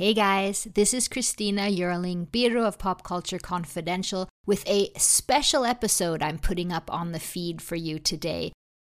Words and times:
Hey 0.00 0.14
guys, 0.14 0.66
this 0.72 0.94
is 0.94 1.08
Christina 1.08 1.70
Jeurling, 1.70 2.26
Birro 2.30 2.64
of 2.64 2.78
Pop 2.78 3.02
Culture 3.02 3.38
Confidential, 3.38 4.30
with 4.46 4.66
a 4.66 4.92
special 4.96 5.66
episode 5.66 6.22
I'm 6.22 6.38
putting 6.38 6.72
up 6.72 6.90
on 6.90 7.12
the 7.12 7.20
feed 7.20 7.60
for 7.60 7.76
you 7.76 7.98
today. 7.98 8.54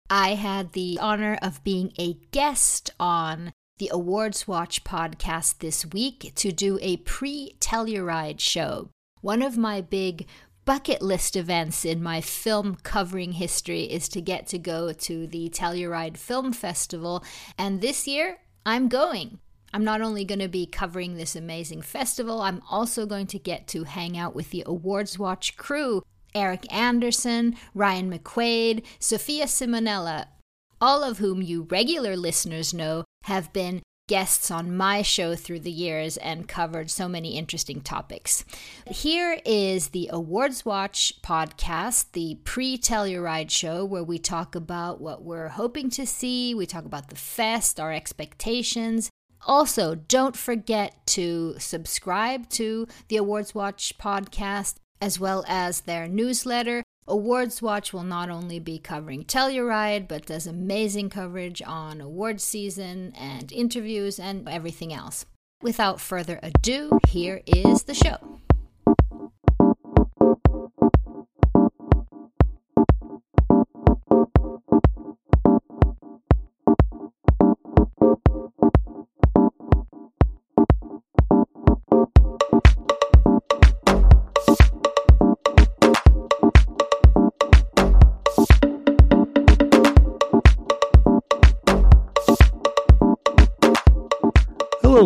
I 0.08 0.34
had 0.34 0.74
the 0.74 1.00
honor 1.00 1.40
of 1.42 1.64
being 1.64 1.92
a 1.98 2.20
guest 2.30 2.92
on 3.00 3.52
the 3.78 3.90
Awards 3.92 4.46
Watch 4.46 4.84
podcast 4.84 5.58
this 5.58 5.84
week 5.84 6.30
to 6.36 6.52
do 6.52 6.78
a 6.80 6.98
pre 6.98 7.56
Telluride 7.58 8.38
show. 8.38 8.88
One 9.22 9.42
of 9.42 9.58
my 9.58 9.80
big 9.80 10.28
bucket 10.64 11.02
list 11.02 11.34
events 11.34 11.84
in 11.84 12.00
my 12.00 12.20
film 12.20 12.76
covering 12.84 13.32
history 13.32 13.82
is 13.82 14.08
to 14.10 14.20
get 14.20 14.46
to 14.46 14.58
go 14.58 14.92
to 14.92 15.26
the 15.26 15.50
Telluride 15.50 16.16
Film 16.16 16.52
Festival, 16.52 17.24
and 17.58 17.80
this 17.80 18.06
year 18.06 18.38
I'm 18.64 18.86
going. 18.86 19.40
I'm 19.72 19.84
not 19.84 20.02
only 20.02 20.24
going 20.24 20.40
to 20.40 20.48
be 20.48 20.66
covering 20.66 21.16
this 21.16 21.34
amazing 21.34 21.82
festival, 21.82 22.42
I'm 22.42 22.62
also 22.70 23.06
going 23.06 23.26
to 23.28 23.38
get 23.38 23.66
to 23.68 23.84
hang 23.84 24.18
out 24.18 24.34
with 24.34 24.50
the 24.50 24.64
Awards 24.66 25.18
Watch 25.18 25.56
crew 25.56 26.02
Erik 26.34 26.70
Anderson, 26.72 27.56
Ryan 27.74 28.10
McQuade, 28.10 28.84
Sophia 28.98 29.44
Ciminello, 29.44 30.26
all 30.80 31.02
of 31.02 31.18
whom 31.18 31.42
you 31.42 31.66
regular 31.70 32.16
listeners 32.16 32.72
know 32.72 33.04
have 33.24 33.52
been 33.52 33.82
guests 34.08 34.50
on 34.50 34.76
my 34.76 35.00
show 35.00 35.34
through 35.34 35.60
the 35.60 35.70
years 35.70 36.16
and 36.18 36.48
covered 36.48 36.90
so 36.90 37.08
many 37.08 37.36
interesting 37.36 37.80
topics. 37.80 38.44
Here 38.86 39.38
is 39.46 39.88
the 39.88 40.10
Awards 40.12 40.64
Watch 40.64 41.14
podcast, 41.22 42.12
the 42.12 42.38
pre 42.44 42.76
Telluride 42.76 43.50
show, 43.50 43.84
where 43.84 44.02
we 44.02 44.18
talk 44.18 44.54
about 44.54 45.00
what 45.00 45.22
we're 45.22 45.48
hoping 45.48 45.88
to 45.90 46.06
see, 46.06 46.54
we 46.54 46.66
talk 46.66 46.84
about 46.84 47.08
the 47.08 47.16
fest, 47.16 47.78
our 47.78 47.92
expectations, 47.92 49.08
also, 49.44 49.94
don't 49.94 50.36
forget 50.36 51.06
to 51.08 51.54
subscribe 51.58 52.48
to 52.50 52.86
the 53.08 53.16
Awards 53.16 53.54
Watch 53.54 53.96
podcast 53.98 54.76
as 55.00 55.18
well 55.18 55.44
as 55.48 55.80
their 55.80 56.06
newsletter. 56.06 56.82
Awards 57.08 57.60
Watch 57.60 57.92
will 57.92 58.04
not 58.04 58.30
only 58.30 58.60
be 58.60 58.78
covering 58.78 59.24
Telluride, 59.24 60.06
but 60.06 60.26
does 60.26 60.46
amazing 60.46 61.10
coverage 61.10 61.60
on 61.60 62.00
awards 62.00 62.44
season 62.44 63.12
and 63.18 63.50
interviews 63.50 64.20
and 64.20 64.48
everything 64.48 64.92
else. 64.92 65.26
Without 65.60 66.00
further 66.00 66.38
ado, 66.42 66.98
here 67.08 67.42
is 67.46 67.84
the 67.84 67.94
show. 67.94 68.38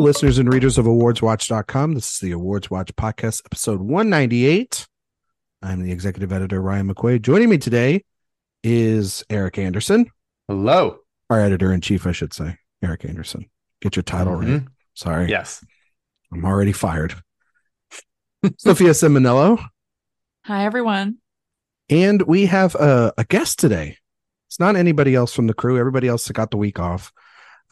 Listeners 0.06 0.38
and 0.38 0.52
readers 0.52 0.78
of 0.78 0.86
awardswatch.com. 0.86 1.94
This 1.94 2.12
is 2.12 2.18
the 2.20 2.30
Awards 2.30 2.70
Watch 2.70 2.94
podcast, 2.94 3.42
episode 3.44 3.80
198. 3.80 4.86
I'm 5.62 5.82
the 5.82 5.90
executive 5.90 6.30
editor, 6.30 6.62
Ryan 6.62 6.94
McQuade. 6.94 7.22
Joining 7.22 7.48
me 7.48 7.58
today 7.58 8.04
is 8.62 9.24
Erik 9.28 9.58
Anderson. 9.58 10.06
Hello. 10.46 10.98
Our 11.28 11.40
editor 11.40 11.72
in 11.72 11.80
chief, 11.80 12.06
I 12.06 12.12
should 12.12 12.32
say, 12.32 12.56
Erik 12.84 13.04
Anderson. 13.04 13.50
Get 13.82 13.96
your 13.96 14.04
title 14.04 14.34
mm-hmm. 14.34 14.52
right. 14.52 14.62
Sorry. 14.94 15.28
Yes. 15.28 15.64
I'm 16.32 16.44
already 16.44 16.70
fired. 16.70 17.16
Sophia 18.58 18.90
Ciminello. 18.90 19.58
Hi, 20.44 20.66
everyone. 20.66 21.16
And 21.90 22.22
we 22.22 22.46
have 22.46 22.76
a, 22.76 23.12
a 23.18 23.24
guest 23.24 23.58
today. 23.58 23.96
It's 24.46 24.60
not 24.60 24.76
anybody 24.76 25.16
else 25.16 25.34
from 25.34 25.48
the 25.48 25.54
crew. 25.54 25.80
Everybody 25.80 26.06
else 26.06 26.30
got 26.30 26.52
the 26.52 26.58
week 26.58 26.78
off. 26.78 27.12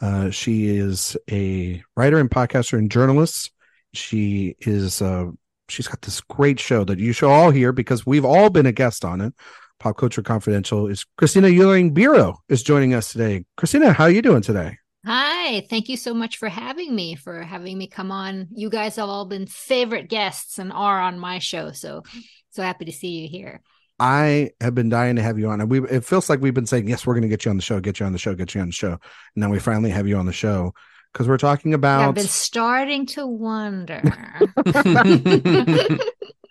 Uh, 0.01 0.29
she 0.29 0.67
is 0.67 1.15
a 1.31 1.81
writer 1.95 2.19
and 2.19 2.29
podcaster 2.29 2.77
and 2.77 2.91
journalist. 2.91 3.51
She 3.93 4.55
is 4.59 5.01
uh, 5.01 5.27
she's 5.69 5.87
got 5.87 6.01
this 6.01 6.21
great 6.21 6.59
show 6.59 6.83
that 6.83 6.99
you 6.99 7.13
should 7.13 7.29
all 7.29 7.51
hear 7.51 7.71
because 7.71 8.05
we've 8.05 8.25
all 8.25 8.49
been 8.49 8.65
a 8.65 8.71
guest 8.71 9.05
on 9.05 9.21
it. 9.21 9.33
Pop 9.79 9.97
Culture 9.97 10.21
Confidential 10.21 10.87
is 10.87 11.05
Christina 11.17 11.49
Jeurling 11.49 11.93
Birro 11.93 12.37
is 12.49 12.63
joining 12.63 12.93
us 12.93 13.11
today. 13.11 13.45
Christina, 13.57 13.93
how 13.93 14.05
are 14.05 14.09
you 14.09 14.21
doing 14.21 14.41
today? 14.41 14.77
Hi, 15.05 15.61
thank 15.69 15.87
you 15.89 15.97
so 15.97 16.13
much 16.15 16.37
for 16.37 16.49
having 16.49 16.95
me, 16.95 17.15
for 17.15 17.43
having 17.43 17.77
me 17.77 17.87
come 17.87 18.11
on. 18.11 18.47
You 18.51 18.69
guys 18.69 18.95
have 18.95 19.09
all 19.09 19.25
been 19.25 19.45
favorite 19.45 20.09
guests 20.09 20.57
and 20.57 20.71
are 20.71 20.99
on 20.99 21.19
my 21.19 21.39
show, 21.39 21.71
so 21.71 22.03
so 22.51 22.63
happy 22.63 22.85
to 22.85 22.91
see 22.91 23.09
you 23.09 23.27
here. 23.27 23.61
I 23.99 24.51
have 24.59 24.75
been 24.75 24.89
dying 24.89 25.15
to 25.15 25.21
have 25.21 25.39
you 25.39 25.49
on. 25.49 25.61
And 25.61 25.69
we 25.69 25.81
it 25.87 26.03
feels 26.03 26.29
like 26.29 26.41
we've 26.41 26.53
been 26.53 26.65
saying, 26.65 26.87
yes, 26.87 27.05
we're 27.05 27.13
going 27.13 27.23
to 27.23 27.29
get 27.29 27.45
you 27.45 27.51
on 27.51 27.57
the 27.57 27.63
show, 27.63 27.79
get 27.79 27.99
you 27.99 28.05
on 28.05 28.11
the 28.11 28.19
show, 28.19 28.35
get 28.35 28.53
you 28.53 28.61
on 28.61 28.67
the 28.67 28.73
show. 28.73 28.91
And 28.91 28.99
now 29.35 29.49
we 29.49 29.59
finally 29.59 29.91
have 29.91 30.07
you 30.07 30.17
on 30.17 30.25
the 30.25 30.33
show 30.33 30.73
because 31.13 31.27
we're 31.27 31.37
talking 31.37 31.73
about. 31.73 32.01
Yeah, 32.01 32.07
I've 32.09 32.15
been 32.15 32.27
starting 32.27 33.05
to 33.07 33.25
wonder. 33.25 34.01
uh, 34.65 35.99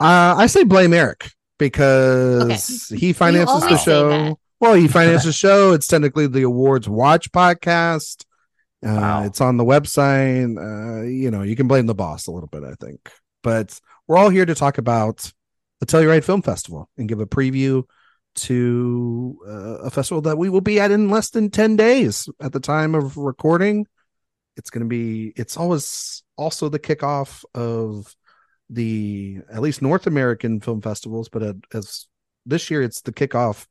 I 0.01 0.47
say 0.47 0.65
blame 0.65 0.95
Erik 0.95 1.31
because 1.59 2.91
okay. 2.91 2.99
he 2.99 3.13
finances 3.13 3.63
the 3.63 3.77
show. 3.77 4.39
Well, 4.61 4.75
he 4.75 4.89
finances 4.89 5.27
the 5.27 5.33
show. 5.33 5.73
It's 5.73 5.87
technically 5.87 6.27
the 6.27 6.43
Awards 6.43 6.89
Watch 6.89 7.31
podcast. 7.31 8.25
Uh, 8.85 8.93
wow. 8.93 9.25
It's 9.25 9.41
on 9.41 9.59
the 9.59 9.65
website. 9.65 10.57
Uh, 10.57 11.03
you 11.03 11.31
know, 11.31 11.43
you 11.43 11.57
can 11.57 11.69
blame 11.69 11.87
the 11.87 11.95
boss 11.95 12.27
a 12.27 12.31
little 12.31 12.49
bit, 12.49 12.65
I 12.65 12.75
think. 12.75 13.11
But 13.43 13.79
we're 14.07 14.17
all 14.17 14.31
here 14.31 14.47
to 14.47 14.55
talk 14.55 14.79
about 14.79 15.31
the 15.85 15.99
Telluride 15.99 16.25
Film 16.25 16.43
Festival 16.43 16.89
and 16.97 17.09
give 17.09 17.21
a 17.21 17.27
preview 17.27 17.85
to 18.37 19.39
uh, 19.47 19.79
a 19.85 19.91
festival 19.91 20.23
that 20.23 20.39
we 20.39 20.49
will 20.49 20.61
be 20.61 20.81
at 20.81 20.91
in 20.91 21.09
less 21.09 21.31
than 21.31 21.51
10 21.51 21.77
days 21.77 22.29
at 22.41 22.53
the 22.53 22.61
time 22.61 22.95
of 22.95 23.17
recording. 23.17 23.87
It's 24.57 24.71
going 24.71 24.85
to 24.85 24.89
be, 24.89 25.33
it's 25.37 25.57
always 25.57 26.23
also 26.37 26.69
the 26.69 26.79
kickoff 26.79 27.45
of 27.55 28.15
the 28.71 29.39
at 29.53 29.61
least 29.61 29.83
North 29.83 30.07
American 30.07 30.61
film 30.61 30.81
festivals, 30.81 31.29
but 31.29 31.57
as 31.73 32.07
this 32.47 32.71
year 32.71 32.83
it's 32.83 33.03
the 33.03 33.13
kickoff 33.13 33.67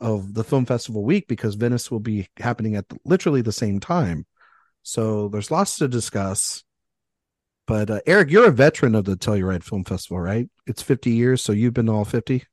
of 0.00 0.34
the 0.34 0.44
film 0.44 0.66
festival 0.66 1.04
week 1.04 1.26
because 1.26 1.54
Venice 1.56 1.90
will 1.90 2.00
be 2.00 2.28
happening 2.38 2.76
at 2.76 2.84
literally 3.04 3.42
the 3.42 3.52
same 3.52 3.80
time. 3.80 4.24
So 4.82 5.28
there's 5.28 5.50
lots 5.50 5.78
to 5.78 5.88
discuss. 5.88 6.62
But 7.66 7.90
uh, 7.90 8.00
Erik, 8.06 8.30
you're 8.30 8.48
a 8.48 8.52
veteran 8.52 8.94
of 8.94 9.04
the 9.04 9.16
Telluride 9.16 9.64
Film 9.64 9.84
Festival, 9.84 10.20
right? 10.20 10.48
It's 10.66 10.82
50 10.82 11.10
years, 11.10 11.42
so 11.42 11.52
you've 11.52 11.74
been 11.74 11.88
all 11.88 12.04
50. 12.04 12.44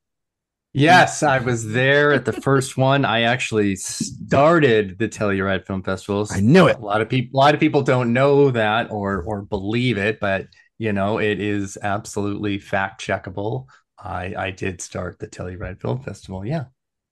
Yes, 0.76 1.22
I 1.22 1.38
was 1.38 1.72
there 1.72 2.14
at 2.14 2.26
the 2.26 2.34
first 2.34 2.78
one. 2.78 3.06
I 3.06 3.22
actually 3.22 3.76
started 3.76 4.98
the 4.98 5.08
Telluride 5.08 5.68
Film 5.68 5.84
Festival. 5.84 6.28
I 6.32 6.40
knew 6.40 6.68
it. 6.68 6.78
A 6.78 6.80
lot 6.80 7.02
of 7.02 7.10
people, 7.10 7.38
a 7.38 7.40
lot 7.40 7.54
of 7.54 7.60
people 7.60 7.84
don't 7.84 8.12
know 8.12 8.50
that 8.52 8.90
or 8.90 9.22
or 9.22 9.44
believe 9.44 10.00
it, 10.00 10.20
but 10.20 10.48
you 10.80 10.92
know 10.92 11.20
it 11.20 11.40
is 11.40 11.78
absolutely 11.82 12.58
fact 12.58 13.06
checkable. 13.06 13.68
I 14.00 14.34
I 14.36 14.52
did 14.52 14.82
start 14.82 15.20
the 15.20 15.28
Telluride 15.28 15.80
Film 15.80 16.00
Festival. 16.00 16.44
Yeah, 16.44 16.66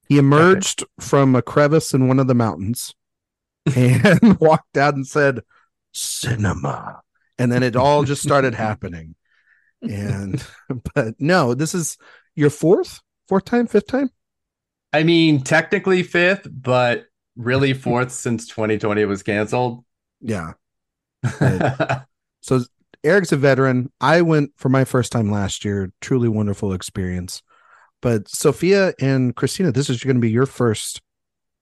he 0.10 0.18
emerged 0.18 0.84
from 1.00 1.36
a 1.36 1.44
crevice 1.44 1.94
in 1.94 2.08
one 2.08 2.20
of 2.20 2.26
the 2.26 2.34
mountains 2.34 2.96
and 3.76 4.40
walked 4.40 4.76
out 4.76 4.96
and 4.96 5.06
said, 5.06 5.42
"Cinema." 5.94 7.02
And 7.42 7.52
then 7.52 7.64
it 7.64 7.76
all 7.76 8.04
just 8.04 8.22
started 8.22 8.54
happening. 8.68 9.16
And 9.82 10.44
but 10.94 11.16
no 11.20 11.56
this 11.56 11.74
is 11.74 11.98
your 12.36 12.52
fourth 12.52 13.02
fourth 13.28 13.46
time 13.46 13.66
fifth 13.66 13.88
time? 13.88 14.12
I 14.94 15.04
mean 15.04 15.42
technically 15.42 16.04
fifth 16.04 16.48
but 16.52 17.06
really 17.36 17.74
fourth 17.74 18.12
since 18.12 18.48
2020 18.48 19.06
was 19.06 19.24
canceled. 19.24 19.84
Yeah. 20.22 20.54
So 22.44 22.62
erik's 23.04 23.32
a 23.32 23.38
veteran. 23.38 23.92
I 24.02 24.24
went 24.24 24.54
for 24.58 24.68
my 24.68 24.84
first 24.84 25.12
time 25.12 25.30
last 25.30 25.64
year. 25.64 25.92
Truly 26.02 26.28
wonderful 26.28 26.74
experience. 26.74 27.44
But 28.02 28.28
sophia 28.28 28.94
and 29.00 29.36
christina 29.36 29.72
this 29.72 29.90
is 29.90 30.04
going 30.04 30.16
to 30.16 30.22
be 30.22 30.32
your 30.32 30.48
first 30.48 31.02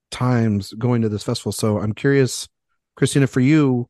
times 0.09 0.73
going 0.73 1.01
to 1.01 1.09
this 1.09 1.23
festival. 1.23 1.51
So 1.51 1.79
i'm 1.79 1.93
curious 1.93 2.49
christina 2.95 3.27
for 3.27 3.39
you 3.39 3.89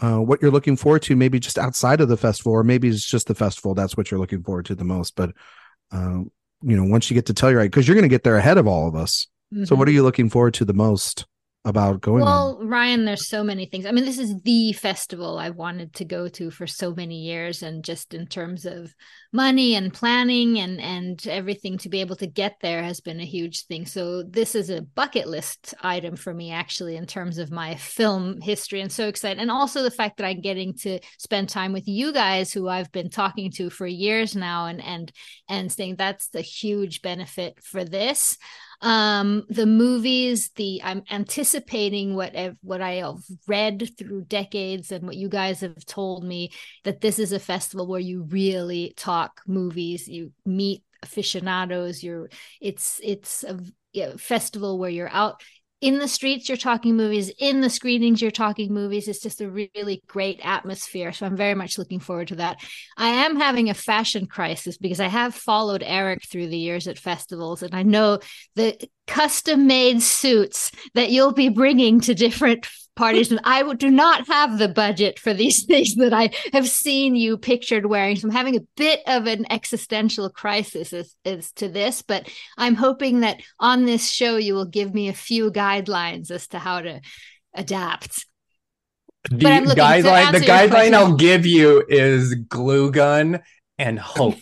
uh, 0.00 0.18
what 0.18 0.40
you're 0.40 0.50
looking 0.50 0.76
forward 0.76 1.02
to, 1.02 1.16
maybe 1.16 1.38
just 1.38 1.58
outside 1.58 2.00
of 2.00 2.08
the 2.08 2.16
festival, 2.16 2.52
or 2.52 2.64
maybe 2.64 2.88
it's 2.88 3.06
just 3.06 3.26
the 3.26 3.34
festival. 3.34 3.74
That's 3.74 3.96
what 3.96 4.10
you're 4.10 4.20
looking 4.20 4.42
forward 4.42 4.66
to 4.66 4.74
the 4.74 4.84
most. 4.84 5.14
But 5.14 5.32
uh, 5.92 6.20
you 6.62 6.76
know, 6.76 6.84
once 6.84 7.10
you 7.10 7.14
get 7.14 7.26
to 7.26 7.34
Telluride, 7.34 7.64
because 7.64 7.86
you're 7.86 7.94
going 7.94 8.02
to 8.02 8.08
get 8.08 8.24
there 8.24 8.36
ahead 8.36 8.58
of 8.58 8.66
all 8.66 8.88
of 8.88 8.94
us. 8.94 9.26
Mm-hmm. 9.52 9.64
So, 9.64 9.76
what 9.76 9.88
are 9.88 9.90
mm-hmm. 9.90 9.96
you 9.96 10.02
looking 10.02 10.30
forward 10.30 10.54
to 10.54 10.64
the 10.64 10.74
most? 10.74 11.26
About 11.66 12.00
going 12.00 12.24
well 12.24 12.56
on? 12.58 12.68
ryan 12.68 13.04
there's 13.04 13.28
so 13.28 13.44
many 13.44 13.66
things. 13.66 13.84
I 13.84 13.92
mean 13.92 14.06
this 14.06 14.18
is 14.18 14.40
the 14.42 14.72
festival 14.72 15.38
I've 15.38 15.56
wanted 15.56 15.92
to 15.94 16.06
go 16.06 16.26
to 16.28 16.50
for 16.50 16.66
so 16.66 16.94
many 16.94 17.16
years 17.16 17.62
and 17.62 17.84
just 17.84 18.14
in 18.14 18.26
terms 18.26 18.64
of 18.64 18.94
money 19.30 19.74
and 19.74 19.92
planning 19.92 20.58
and 20.58 20.80
and 20.80 21.26
everything 21.26 21.76
to 21.78 21.90
be 21.90 22.00
able 22.00 22.16
to 22.16 22.26
get 22.26 22.56
there 22.62 22.82
has 22.82 23.00
been 23.00 23.20
a 23.20 23.26
huge 23.26 23.66
thing. 23.66 23.84
So 23.84 24.22
this 24.22 24.54
is 24.54 24.70
a 24.70 24.80
bucket 24.80 25.28
list 25.28 25.74
item 25.82 26.16
for 26.16 26.32
me 26.32 26.50
actually 26.50 26.96
in 26.96 27.06
terms 27.06 27.36
of 27.36 27.50
my 27.50 27.74
film 27.74 28.40
history 28.40 28.80
and 28.80 28.90
so 28.90 29.06
excited. 29.08 29.38
And 29.38 29.50
also 29.50 29.82
the 29.82 29.90
fact 29.90 30.16
that 30.16 30.26
i'm 30.26 30.40
getting 30.40 30.74
to 30.74 30.98
spend 31.18 31.48
time 31.48 31.72
with 31.72 31.86
you 31.86 32.12
guys 32.12 32.52
who 32.52 32.68
i've 32.68 32.90
been 32.92 33.10
talking 33.10 33.50
to 33.50 33.68
for 33.68 33.86
years 33.86 34.34
now 34.34 34.66
and 34.66 34.82
and 34.82 35.12
and 35.48 35.70
saying 35.70 35.96
that's 35.96 36.28
the 36.28 36.40
huge 36.40 37.02
benefit 37.02 37.62
for 37.62 37.84
this 37.84 38.38
um 38.82 39.44
the 39.50 39.66
movies 39.66 40.50
the 40.56 40.80
i'm 40.82 41.02
anticipating 41.10 42.14
what 42.14 42.34
I've, 42.34 42.56
what 42.62 42.80
i 42.80 42.92
have 42.92 43.18
read 43.46 43.90
through 43.98 44.22
decades 44.22 44.90
and 44.90 45.04
what 45.04 45.16
you 45.16 45.28
guys 45.28 45.60
have 45.60 45.84
told 45.84 46.24
me 46.24 46.50
that 46.84 47.00
this 47.02 47.18
is 47.18 47.32
a 47.32 47.38
festival 47.38 47.86
where 47.86 48.00
you 48.00 48.22
really 48.22 48.94
talk 48.96 49.42
movies 49.46 50.08
you 50.08 50.32
meet 50.46 50.82
aficionados 51.02 52.02
you're 52.02 52.30
it's 52.60 53.00
it's 53.02 53.44
a, 53.44 53.58
a 53.94 54.16
festival 54.16 54.78
where 54.78 54.90
you're 54.90 55.10
out 55.12 55.42
in 55.80 55.98
the 55.98 56.08
streets 56.08 56.48
you're 56.48 56.58
talking 56.58 56.96
movies 56.96 57.30
in 57.38 57.60
the 57.60 57.70
screenings 57.70 58.20
you're 58.20 58.30
talking 58.30 58.72
movies 58.72 59.08
it's 59.08 59.20
just 59.20 59.40
a 59.40 59.50
really 59.50 60.02
great 60.06 60.40
atmosphere. 60.42 61.12
So 61.12 61.26
i'm 61.26 61.36
very 61.36 61.54
much 61.54 61.78
looking 61.78 62.00
forward 62.00 62.28
to 62.28 62.36
that. 62.36 62.58
I 62.96 63.08
am 63.08 63.36
having 63.36 63.70
a 63.70 63.74
fashion 63.74 64.26
crisis 64.26 64.76
because 64.76 65.00
i 65.00 65.08
have 65.08 65.34
followed 65.34 65.82
erik 65.82 66.24
through 66.28 66.48
the 66.48 66.58
years 66.58 66.86
at 66.86 66.98
festivals 66.98 67.62
and 67.62 67.74
i 67.74 67.82
know 67.82 68.18
the 68.56 68.76
custom 69.06 69.66
made 69.66 70.02
suits 70.02 70.70
that 70.94 71.10
you'll 71.10 71.32
be 71.32 71.48
bringing 71.48 72.00
to 72.00 72.14
different 72.14 72.66
parties 72.96 73.30
and 73.30 73.40
I 73.44 73.74
do 73.74 73.90
not 73.90 74.26
have 74.26 74.58
the 74.58 74.68
budget 74.68 75.18
for 75.18 75.32
these 75.32 75.64
things 75.66 75.94
that 75.96 76.12
I 76.12 76.30
have 76.52 76.68
seen 76.68 77.16
you 77.16 77.38
pictured 77.38 77.86
wearing. 77.86 78.16
So 78.16 78.28
I'm 78.28 78.34
having 78.34 78.56
a 78.56 78.66
bit 78.76 79.00
of 79.06 79.26
an 79.26 79.50
existential 79.50 80.30
crisis 80.30 80.92
as, 80.92 81.14
as 81.24 81.52
to 81.52 81.68
this, 81.68 82.02
but 82.02 82.28
I'm 82.58 82.74
hoping 82.74 83.20
that 83.20 83.40
on 83.58 83.84
this 83.84 84.10
show 84.10 84.36
you 84.36 84.54
will 84.54 84.66
give 84.66 84.92
me 84.94 85.08
a 85.08 85.14
few 85.14 85.50
guidelines 85.50 86.30
as 86.30 86.48
to 86.48 86.58
how 86.58 86.80
to 86.80 87.00
adapt. 87.54 88.26
The 89.30 89.36
guideline, 89.36 90.32
the 90.32 90.38
guideline 90.38 90.94
I'll 90.94 91.16
give 91.16 91.44
you 91.44 91.84
is 91.88 92.34
glue 92.34 92.90
gun 92.90 93.40
and 93.78 93.98
hope. 93.98 94.38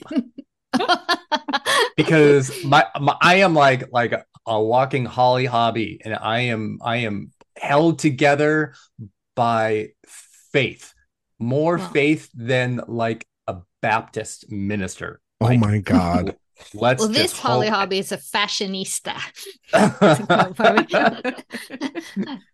because 1.97 2.53
my, 2.65 2.87
my 3.01 3.17
I 3.21 3.37
am 3.37 3.55
like 3.55 3.85
like 3.93 4.15
a 4.47 4.63
walking 4.63 5.05
Holly 5.05 5.47
Hobbie 5.47 6.01
and 6.05 6.15
I 6.15 6.41
am 6.41 6.79
I 6.83 6.99
am 6.99 7.33
held 7.61 7.99
together 7.99 8.75
by 9.37 9.91
faith, 10.53 10.95
more 11.39 11.79
wow. 11.79 11.89
faith 11.89 12.31
than 12.35 12.81
like 12.87 13.27
a 13.47 13.59
Baptist 13.83 14.51
minister. 14.51 15.21
Oh 15.41 15.47
like, 15.47 15.61
my 15.61 15.79
God. 15.79 16.37
Let's 16.75 17.01
well, 17.01 17.09
this 17.09 17.39
Holly 17.39 17.69
Hobbie 17.69 17.99
is 17.99 18.13
a 18.13 18.19
fashionista. 18.19 19.15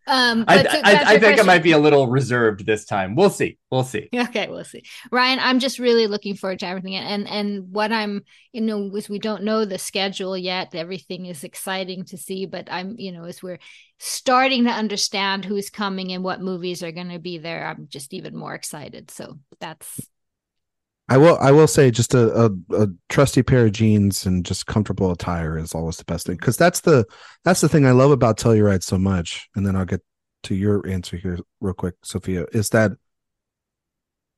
um, 0.06 0.44
I, 0.46 0.58
I, 0.58 1.14
I 1.14 1.18
think 1.18 1.38
it 1.38 1.46
might 1.46 1.62
be 1.62 1.72
a 1.72 1.78
little 1.78 2.06
reserved 2.06 2.66
this 2.66 2.84
time. 2.84 3.16
We'll 3.16 3.30
see. 3.30 3.58
We'll 3.70 3.82
see. 3.82 4.08
Okay, 4.14 4.48
we'll 4.48 4.64
see. 4.64 4.84
Ryan, 5.10 5.38
I'm 5.40 5.58
just 5.58 5.78
really 5.78 6.06
looking 6.06 6.36
forward 6.36 6.60
to 6.60 6.66
everything, 6.66 6.94
and 6.94 7.28
and 7.28 7.72
what 7.72 7.92
I'm, 7.92 8.22
you 8.52 8.60
know, 8.60 8.94
is 8.94 9.08
we 9.08 9.18
don't 9.18 9.42
know 9.42 9.64
the 9.64 9.78
schedule 9.78 10.36
yet. 10.36 10.74
Everything 10.74 11.26
is 11.26 11.42
exciting 11.42 12.04
to 12.06 12.16
see, 12.16 12.46
but 12.46 12.68
I'm, 12.70 12.96
you 12.98 13.12
know, 13.12 13.24
as 13.24 13.42
we're 13.42 13.58
starting 13.98 14.64
to 14.64 14.70
understand 14.70 15.44
who's 15.44 15.70
coming 15.70 16.12
and 16.12 16.22
what 16.22 16.40
movies 16.40 16.82
are 16.82 16.92
going 16.92 17.10
to 17.10 17.18
be 17.18 17.38
there, 17.38 17.66
I'm 17.66 17.88
just 17.88 18.12
even 18.12 18.36
more 18.36 18.54
excited. 18.54 19.10
So 19.10 19.38
that's 19.60 20.00
I 21.08 21.18
will. 21.18 21.36
I 21.38 21.50
will 21.50 21.66
say, 21.66 21.90
just 21.90 22.14
a, 22.14 22.46
a, 22.46 22.50
a, 22.74 22.88
trusty 23.10 23.42
pair 23.42 23.66
of 23.66 23.72
jeans 23.72 24.24
and 24.24 24.44
just 24.44 24.66
comfortable 24.66 25.10
attire 25.10 25.58
is 25.58 25.74
always 25.74 25.98
the 25.98 26.04
best 26.04 26.26
thing 26.26 26.36
because 26.36 26.56
that's 26.56 26.80
the 26.80 27.04
that's 27.44 27.60
the 27.60 27.68
thing 27.68 27.84
I 27.84 27.90
love 27.90 28.10
about 28.10 28.38
Telluride 28.38 28.82
so 28.82 28.96
much. 28.96 29.48
And 29.54 29.66
then 29.66 29.76
I'll 29.76 29.84
get 29.84 30.00
to 30.44 30.54
your 30.54 30.86
answer 30.86 31.18
here 31.18 31.38
real 31.60 31.74
quick, 31.74 31.96
Sophia. 32.02 32.46
Is 32.52 32.70
that 32.70 32.92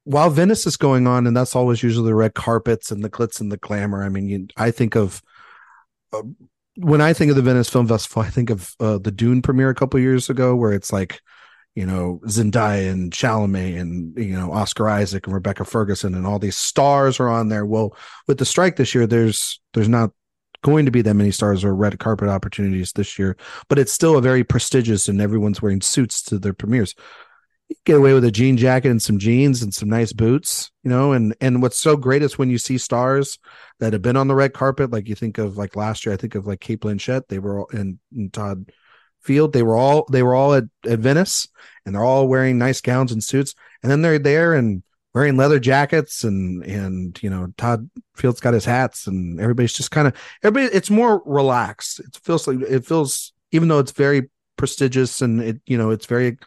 while 0.02 0.30
Venice 0.30 0.66
is 0.66 0.76
going 0.76 1.06
on, 1.06 1.26
and 1.26 1.36
that's 1.36 1.54
always 1.54 1.82
usually 1.82 2.06
the 2.06 2.14
red 2.14 2.34
carpets 2.34 2.90
and 2.90 3.04
the 3.04 3.10
glitz 3.10 3.40
and 3.40 3.50
the 3.50 3.56
glamour. 3.56 4.02
I 4.02 4.08
mean, 4.08 4.28
you, 4.28 4.48
I 4.56 4.72
think 4.72 4.96
of 4.96 5.22
uh, 6.12 6.22
when 6.76 7.00
I 7.00 7.12
think 7.12 7.30
of 7.30 7.36
the 7.36 7.42
Venice 7.42 7.70
Film 7.70 7.86
Festival, 7.86 8.22
I 8.22 8.30
think 8.30 8.50
of 8.50 8.74
uh, 8.80 8.98
the 8.98 9.12
Dune 9.12 9.40
premiere 9.40 9.70
a 9.70 9.74
couple 9.74 10.00
years 10.00 10.28
ago, 10.30 10.56
where 10.56 10.72
it's 10.72 10.92
like 10.92 11.20
you 11.76 11.87
know 11.87 12.20
Zendaya 12.25 12.90
and 12.90 13.12
Chalamet 13.12 13.78
and 13.78 14.17
you 14.17 14.37
know 14.37 14.50
Oscar 14.50 14.88
Isaac 14.88 15.26
and 15.26 15.34
Rebecca 15.34 15.64
Ferguson 15.64 16.14
and 16.14 16.26
all 16.26 16.40
these 16.40 16.56
stars 16.56 17.20
are 17.20 17.28
on 17.28 17.49
there. 17.49 17.64
Well, 17.64 17.94
with 18.26 18.38
the 18.38 18.46
strike 18.46 18.76
this 18.76 18.94
year, 18.94 19.06
there's 19.06 19.61
there's 19.75 19.88
not 19.88 20.11
going 20.62 20.87
to 20.87 20.90
be 20.90 21.02
that 21.02 21.14
many 21.14 21.31
stars 21.31 21.62
or 21.62 21.76
red 21.76 21.99
carpet 21.99 22.28
opportunities 22.28 22.93
this 22.93 23.19
year, 23.19 23.37
but 23.69 23.78
it's 23.78 23.93
still 23.93 24.17
a 24.17 24.23
very 24.23 24.43
prestigious 24.43 25.06
and 25.06 25.20
everyone's 25.20 25.62
wearing 25.62 25.82
suits 25.82 26.23
to 26.23 26.38
their 26.38 26.55
premieres. 26.55 26.94
You 27.69 27.76
get 27.84 27.99
away 27.99 28.14
with 28.14 28.25
a 28.25 28.31
jean 28.31 28.56
jacket 28.56 28.90
and 28.90 29.02
some 29.02 29.19
jeans 29.19 29.62
and 29.62 29.75
some 29.75 29.90
nice 29.90 30.14
boots, 30.14 30.70
you 30.82 30.90
know, 30.90 31.12
and 31.12 31.37
and 31.43 31.61
what's 31.61 31.79
so 31.79 31.94
great 31.94 32.22
is 32.22 32.38
when 32.38 32.49
you 32.49 32.58
see 32.58 32.79
stars 32.79 33.38
that 33.81 33.93
have 33.93 34.02
been 34.02 34.17
on 34.17 34.29
the 34.29 34.34
red 34.34 34.55
carpet, 34.55 34.93
like 34.93 35.08
you 35.08 35.14
think 35.14 35.37
of 35.37 35.58
like 35.58 35.76
last 35.76 36.06
year, 36.06 36.14
I 36.14 36.17
think 36.17 36.34
of 36.37 36.46
like 36.46 36.61
Cate 36.61 36.81
Blanchett, 36.81 37.29
they 37.29 37.38
were 37.38 37.61
all 37.61 37.69
and, 37.70 37.99
and 38.14 38.32
Todd 38.32 38.72
field. 39.26 39.52
They 39.52 39.62
were 39.62 39.76
all 39.76 40.06
they 40.11 40.23
were 40.23 40.34
all 40.34 40.55
at, 40.55 40.64
at 40.87 41.00
Venice 41.00 41.49
and 41.84 41.94
they're 41.94 42.05
all 42.05 42.28
wearing 42.28 42.58
nice 42.58 42.81
gowns 42.81 43.12
and 43.12 43.23
suits. 43.23 43.55
And 43.82 43.90
then 43.90 44.02
they're 44.02 44.19
there 44.19 44.55
and 44.55 44.82
wearing 45.14 45.37
leather 45.37 45.58
jackets 45.58 46.25
and 46.25 46.62
and 46.64 47.23
you 47.23 47.31
know 47.31 47.49
Todd 47.56 47.88
Field's 48.17 48.40
got 48.40 48.55
his 48.55 48.64
hats 48.64 49.06
and 49.06 49.40
everybody's 49.40 49.73
just 49.73 49.90
kind 49.90 50.06
of 50.06 50.14
everybody 50.43 50.75
it's 50.75 50.90
more 50.90 51.23
relaxed. 51.25 52.00
It 52.00 52.19
feels 52.23 52.46
like 52.46 52.61
it 52.61 52.87
feels 52.87 53.32
even 53.52 53.69
though 53.69 53.78
it's 53.78 53.93
very 53.93 54.31
prestigious 54.56 55.23
and 55.23 55.43
it 55.43 55.61
you 55.67 55.79
know 55.79 55.90
it's 55.90 56.06
very 56.06 56.38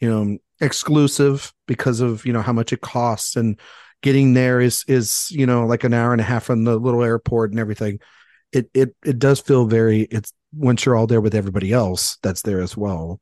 you 0.00 0.10
know 0.10 0.38
exclusive 0.60 1.52
because 1.66 2.00
of 2.00 2.26
you 2.26 2.32
know 2.32 2.42
how 2.42 2.52
much 2.52 2.72
it 2.72 2.80
costs 2.80 3.36
and 3.36 3.58
getting 4.02 4.34
there 4.34 4.60
is 4.60 4.84
is 4.88 5.30
you 5.30 5.46
know 5.46 5.66
like 5.66 5.84
an 5.84 5.94
hour 5.94 6.12
and 6.12 6.20
a 6.20 6.24
half 6.24 6.44
from 6.44 6.64
the 6.64 6.76
little 6.76 7.02
airport 7.02 7.50
and 7.50 7.60
everything 7.60 7.98
it 8.52 8.70
it 8.74 8.94
it 9.04 9.18
does 9.18 9.40
feel 9.40 9.66
very 9.66 10.02
it's 10.02 10.32
once 10.54 10.84
you're 10.84 10.96
all 10.96 11.06
there 11.06 11.20
with 11.20 11.34
everybody 11.34 11.72
else 11.72 12.18
that's 12.22 12.42
there 12.42 12.60
as 12.60 12.76
well 12.76 13.20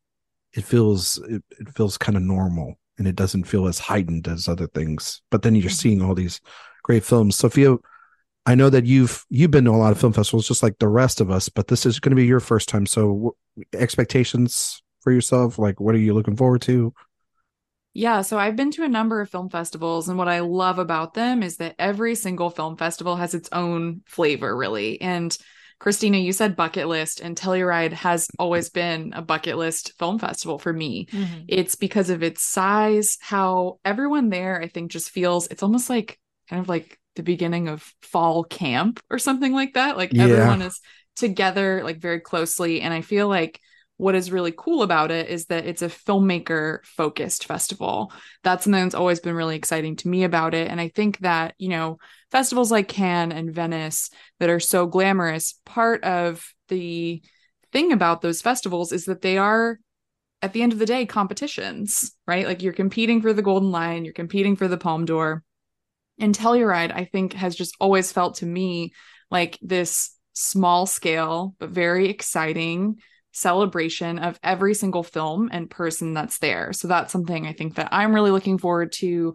it 0.53 0.65
feels 0.65 1.19
it, 1.29 1.43
it 1.59 1.69
feels 1.75 1.99
kind 1.99 2.17
of 2.17 2.23
normal 2.23 2.75
and 2.99 3.07
it 3.07 3.17
doesn't 3.17 3.45
feel 3.45 3.67
as 3.67 3.79
heightened 3.79 4.29
as 4.29 4.49
other 4.49 4.67
things 4.69 5.23
but 5.31 5.43
then 5.43 5.55
you're 5.55 5.65
mm-hmm. 5.65 5.71
seeing 5.71 6.03
all 6.03 6.15
these 6.15 6.41
great 6.83 7.05
films 7.05 7.37
sophia 7.37 7.77
i 8.47 8.55
know 8.55 8.71
that 8.71 8.87
you've 8.87 9.25
you've 9.29 9.51
been 9.51 9.65
to 9.65 9.71
a 9.71 9.73
lot 9.73 9.93
of 9.93 10.01
film 10.01 10.13
festivals 10.13 10.49
just 10.49 10.63
like 10.63 10.79
the 10.79 10.89
rest 10.89 11.21
of 11.21 11.31
us 11.31 11.49
but 11.49 11.69
this 11.69 11.85
is 11.85 12.01
going 12.01 12.11
to 12.11 12.17
be 12.17 12.27
your 12.27 12.41
first 12.41 12.69
time 12.69 12.87
so 12.87 13.37
expectations 13.75 14.83
for 15.01 15.13
yourself 15.13 15.59
like 15.59 15.81
what 15.81 15.95
are 15.95 15.99
you 15.99 16.15
looking 16.15 16.37
forward 16.37 16.63
to 16.63 16.93
yeah, 17.99 18.21
so 18.21 18.39
I've 18.39 18.57
been 18.57 18.73
to 18.73 18.85
a 18.85 18.91
number 18.91 19.23
of 19.23 19.31
film 19.31 19.49
festivals, 19.49 20.11
and 20.11 20.19
what 20.19 20.29
I 20.29 20.41
love 20.41 20.79
about 20.79 21.15
them 21.15 21.43
is 21.43 21.57
that 21.57 21.77
every 21.79 22.15
single 22.15 22.51
film 22.51 22.77
festival 22.77 23.17
has 23.17 23.33
its 23.33 23.49
own 23.53 24.03
flavor, 24.05 24.55
really. 24.55 25.01
And 25.01 25.35
Christina, 25.79 26.19
you 26.19 26.33
said 26.33 26.57
bucket 26.57 26.89
list, 26.89 27.21
and 27.21 27.37
Telluride 27.37 27.93
has 27.93 28.29
always 28.39 28.71
been 28.71 29.13
a 29.15 29.21
bucket 29.21 29.59
list 29.59 29.93
film 29.99 30.19
festival 30.19 30.59
for 30.59 30.73
me. 30.73 31.07
Mm-hmm. 31.07 31.45
It's 31.49 31.75
because 31.75 32.09
of 32.09 32.23
its 32.23 32.43
size, 32.43 33.19
how 33.21 33.79
everyone 33.85 34.31
there, 34.31 34.61
I 34.61 34.69
think, 34.69 34.91
just 34.91 35.11
feels 35.11 35.47
it's 35.49 35.63
almost 35.63 35.91
like 35.91 36.19
kind 36.49 36.61
of 36.61 36.69
like 36.69 36.99
the 37.15 37.23
beginning 37.23 37.69
of 37.69 37.93
fall 38.03 38.45
camp 38.45 39.01
or 39.11 39.19
something 39.19 39.53
like 39.53 39.75
that. 39.75 39.97
Like 39.97 40.13
yeah. 40.13 40.25
everyone 40.25 40.63
is 40.63 40.81
together, 41.15 41.83
like 41.85 41.99
very 41.99 42.21
closely. 42.21 42.81
And 42.81 42.95
I 42.95 43.03
feel 43.03 43.29
like 43.29 43.61
what 43.99 44.15
is 44.15 44.31
really 44.31 44.53
cool 44.57 44.83
about 44.83 45.11
it 45.11 45.29
is 45.29 45.47
that 45.47 45.67
it's 45.67 45.83
a 45.83 45.89
filmmaker 45.89 46.85
focused 46.85 47.47
festival. 47.47 48.13
That's 48.43 48.65
something 48.65 48.83
that's 48.83 48.95
always 48.95 49.21
been 49.21 49.35
really 49.35 49.57
exciting 49.57 49.97
to 49.97 50.09
me 50.09 50.25
about 50.25 50.55
it. 50.55 50.71
And 50.71 50.81
I 50.81 50.89
think 50.89 51.19
that, 51.21 51.55
you 51.59 51.71
know, 51.71 51.99
festivals 52.31 52.71
like 52.71 52.89
Cannes 52.89 53.33
and 53.33 53.55
Venice 53.55 54.11
that 54.41 54.51
are 54.51 54.61
so 54.61 54.87
glamorous, 54.87 55.55
part 55.65 56.03
of 56.05 56.47
the 56.69 57.23
thing 57.73 57.93
about 57.93 58.23
those 58.23 58.43
festivals 58.43 58.93
is 58.93 59.05
that 59.07 59.23
they 59.23 59.39
are 59.39 59.79
at 60.43 60.53
the 60.53 60.63
end 60.63 60.73
of 60.73 60.79
the 60.79 60.87
day 60.87 61.07
competitions, 61.07 62.13
right? 62.27 62.47
Like 62.47 62.63
you're 62.63 62.73
competing 62.73 63.23
for 63.23 63.33
the 63.33 63.43
Golden 63.43 63.71
Lion, 63.71 64.05
you're 64.05 64.15
competing 64.15 64.57
for 64.57 64.69
the 64.69 64.77
Palme 64.77 65.05
d'Or. 65.05 65.43
And 66.19 66.35
Telluride, 66.35 66.93
I 66.95 67.05
think, 67.05 67.33
has 67.35 67.55
just 67.55 67.77
always 67.81 68.13
felt 68.13 68.37
to 68.37 68.47
me 68.47 68.93
like 69.31 69.59
this 69.61 70.11
small 70.33 70.87
scale, 70.87 71.55
but 71.59 71.71
very 71.71 72.09
exciting 72.09 73.01
celebration 73.33 74.19
of 74.19 74.39
every 74.43 74.73
single 74.73 75.03
film 75.03 75.51
and 75.53 75.71
person 75.71 76.15
that's 76.15 76.39
there. 76.39 76.73
So 76.73 76.89
that's 76.89 77.13
something 77.13 77.47
I 77.47 77.53
think 77.53 77.75
that 77.75 77.89
I'm 77.93 78.15
really 78.15 78.31
looking 78.31 78.59
forward 78.59 78.93
to. 78.93 79.35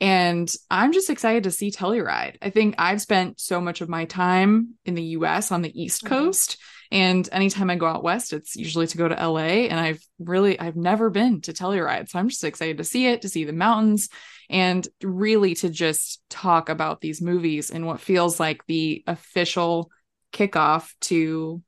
And 0.00 0.52
I'm 0.70 0.92
just 0.92 1.08
excited 1.08 1.44
to 1.44 1.50
see 1.50 1.70
Telluride. 1.70 2.36
I 2.42 2.50
think 2.50 2.74
I've 2.78 3.00
spent 3.00 3.40
so 3.40 3.60
much 3.60 3.80
of 3.80 3.88
my 3.88 4.04
time 4.04 4.74
in 4.84 4.94
the 4.94 5.02
US 5.02 5.50
on 5.50 5.62
the 5.62 5.82
East 5.82 6.04
mm-hmm. 6.04 6.14
Coast. 6.14 6.58
And 6.92 7.28
anytime 7.32 7.70
I 7.70 7.76
go 7.76 7.86
out 7.86 8.04
west, 8.04 8.32
it's 8.32 8.54
usually 8.56 8.86
to 8.86 8.98
go 8.98 9.08
to 9.08 9.14
LA. 9.28 9.66
And 9.68 9.80
I've 9.80 10.00
really, 10.18 10.60
I've 10.60 10.76
never 10.76 11.10
been 11.10 11.40
to 11.42 11.52
Telluride. 11.52 12.08
So 12.08 12.18
I'm 12.18 12.28
just 12.28 12.44
excited 12.44 12.78
to 12.78 12.84
see 12.84 13.06
it, 13.06 13.22
to 13.22 13.28
see 13.28 13.44
the 13.44 13.52
mountains, 13.52 14.08
and 14.48 14.86
really 15.02 15.54
to 15.56 15.70
just 15.70 16.22
talk 16.28 16.68
about 16.68 17.00
these 17.00 17.20
movies 17.20 17.70
and 17.70 17.86
what 17.86 18.00
feels 18.00 18.38
like 18.38 18.64
the 18.66 19.02
official 19.06 19.90
kickoff 20.32 20.90
to 21.00 21.62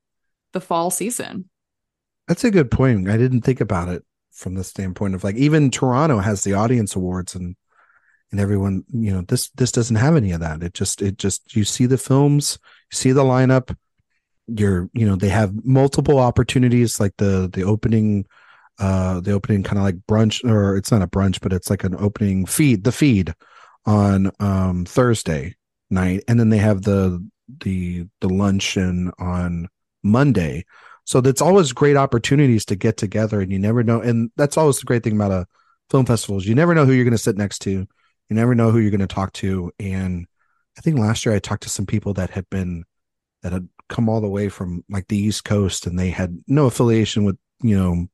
the 0.53 0.61
fall 0.61 0.91
season. 0.91 1.49
That's 2.29 2.45
a 2.45 2.51
good 2.51 2.71
point. 2.71 3.09
I 3.09 3.17
didn't 3.17 3.41
think 3.41 3.61
about 3.61 3.89
it 3.89 4.05
from 4.33 4.55
the 4.55 4.63
standpoint 4.63 5.15
of 5.15 5.25
like 5.25 5.37
even 5.37 5.71
Toronto 5.71 6.19
has 6.19 6.45
the 6.45 6.55
audience 6.55 6.95
awards 6.95 7.35
and 7.35 7.57
and 8.31 8.41
everyone, 8.41 8.85
you 8.93 9.13
know, 9.13 9.23
this 9.23 9.51
this 9.51 9.73
doesn't 9.73 9.97
have 9.97 10.17
any 10.17 10.33
of 10.33 10.41
that. 10.41 10.63
It 10.63 10.75
just 10.75 11.03
it 11.03 11.19
just 11.19 11.55
you 11.57 11.65
see 11.65 11.87
the 11.87 11.99
films, 11.99 12.59
you 12.93 12.97
see 12.97 13.13
the 13.13 13.25
lineup, 13.25 13.75
you're 14.47 14.91
you 14.93 15.07
know, 15.07 15.17
they 15.17 15.29
have 15.31 15.65
multiple 15.65 16.19
opportunities 16.19 17.01
like 17.01 17.15
the 17.19 17.49
the 17.53 17.63
opening 17.65 18.27
uh 18.79 19.21
the 19.21 19.33
opening 19.33 19.63
kind 19.63 19.79
of 19.79 19.85
like 19.85 19.97
brunch 20.09 20.45
or 20.45 20.77
it's 20.77 20.91
not 20.91 21.03
a 21.03 21.07
brunch, 21.07 21.41
but 21.41 21.53
it's 21.53 21.71
like 21.71 21.85
an 21.85 21.97
opening 21.99 22.47
feed, 22.47 22.85
the 22.85 22.93
feed 22.93 23.35
on 23.87 24.31
um 24.41 24.85
Thursday 24.85 25.57
night 25.91 26.23
and 26.29 26.39
then 26.39 26.51
they 26.51 26.59
have 26.59 26.83
the 26.83 27.27
the 27.61 28.07
the 28.21 28.29
luncheon 28.29 29.11
on 29.19 29.69
Monday. 30.03 30.65
So 31.05 31.23
that's 31.23 31.41
always 31.41 31.73
great 31.73 31.97
opportunities 31.97 32.67
to 32.67 32.77
get 32.77 32.99
together 32.99 33.41
and 33.41 33.51
you 33.51 33.59
never 33.59 33.83
know 33.83 34.01
and 34.01 34.31
that's 34.37 34.59
always 34.59 34.79
the 34.79 34.85
great 34.85 35.03
thing 35.03 35.17
about 35.17 35.31
a 35.33 35.47
film 35.91 36.05
festival 36.05 36.37
is 36.37 36.47
you 36.47 36.55
never 36.55 36.75
know 36.75 36.85
who 36.85 36.93
you're 36.93 37.05
going 37.05 37.13
to 37.13 37.19
sit 37.19 37.37
next 37.39 37.61
to. 37.61 37.87
You 38.29 38.37
never 38.37 38.55
know 38.55 38.71
who 38.71 38.79
you're 38.79 38.91
going 38.91 39.01
to 39.01 39.07
talk 39.07 39.33
to. 39.35 39.73
And 39.79 40.27
I 40.77 40.81
think 40.81 40.99
last 40.99 41.25
year 41.25 41.35
I 41.35 41.39
talked 41.39 41.63
to 41.65 41.69
some 41.69 41.87
people 41.87 42.15
that 42.15 42.31
had 42.31 42.49
been 42.51 42.85
that 43.43 43.53
had 43.53 43.69
come 43.89 44.09
all 44.09 44.21
the 44.21 44.29
way 44.29 44.49
from 44.49 44.85
like 44.89 45.09
the 45.09 45.17
East 45.17 45.45
Coast 45.45 45.87
and 45.87 45.99
they 45.99 46.11
had 46.11 46.39
no 46.47 46.67
affiliation 46.67 47.25
with, 47.25 47.37
you 47.63 47.77
know, 47.77 48.07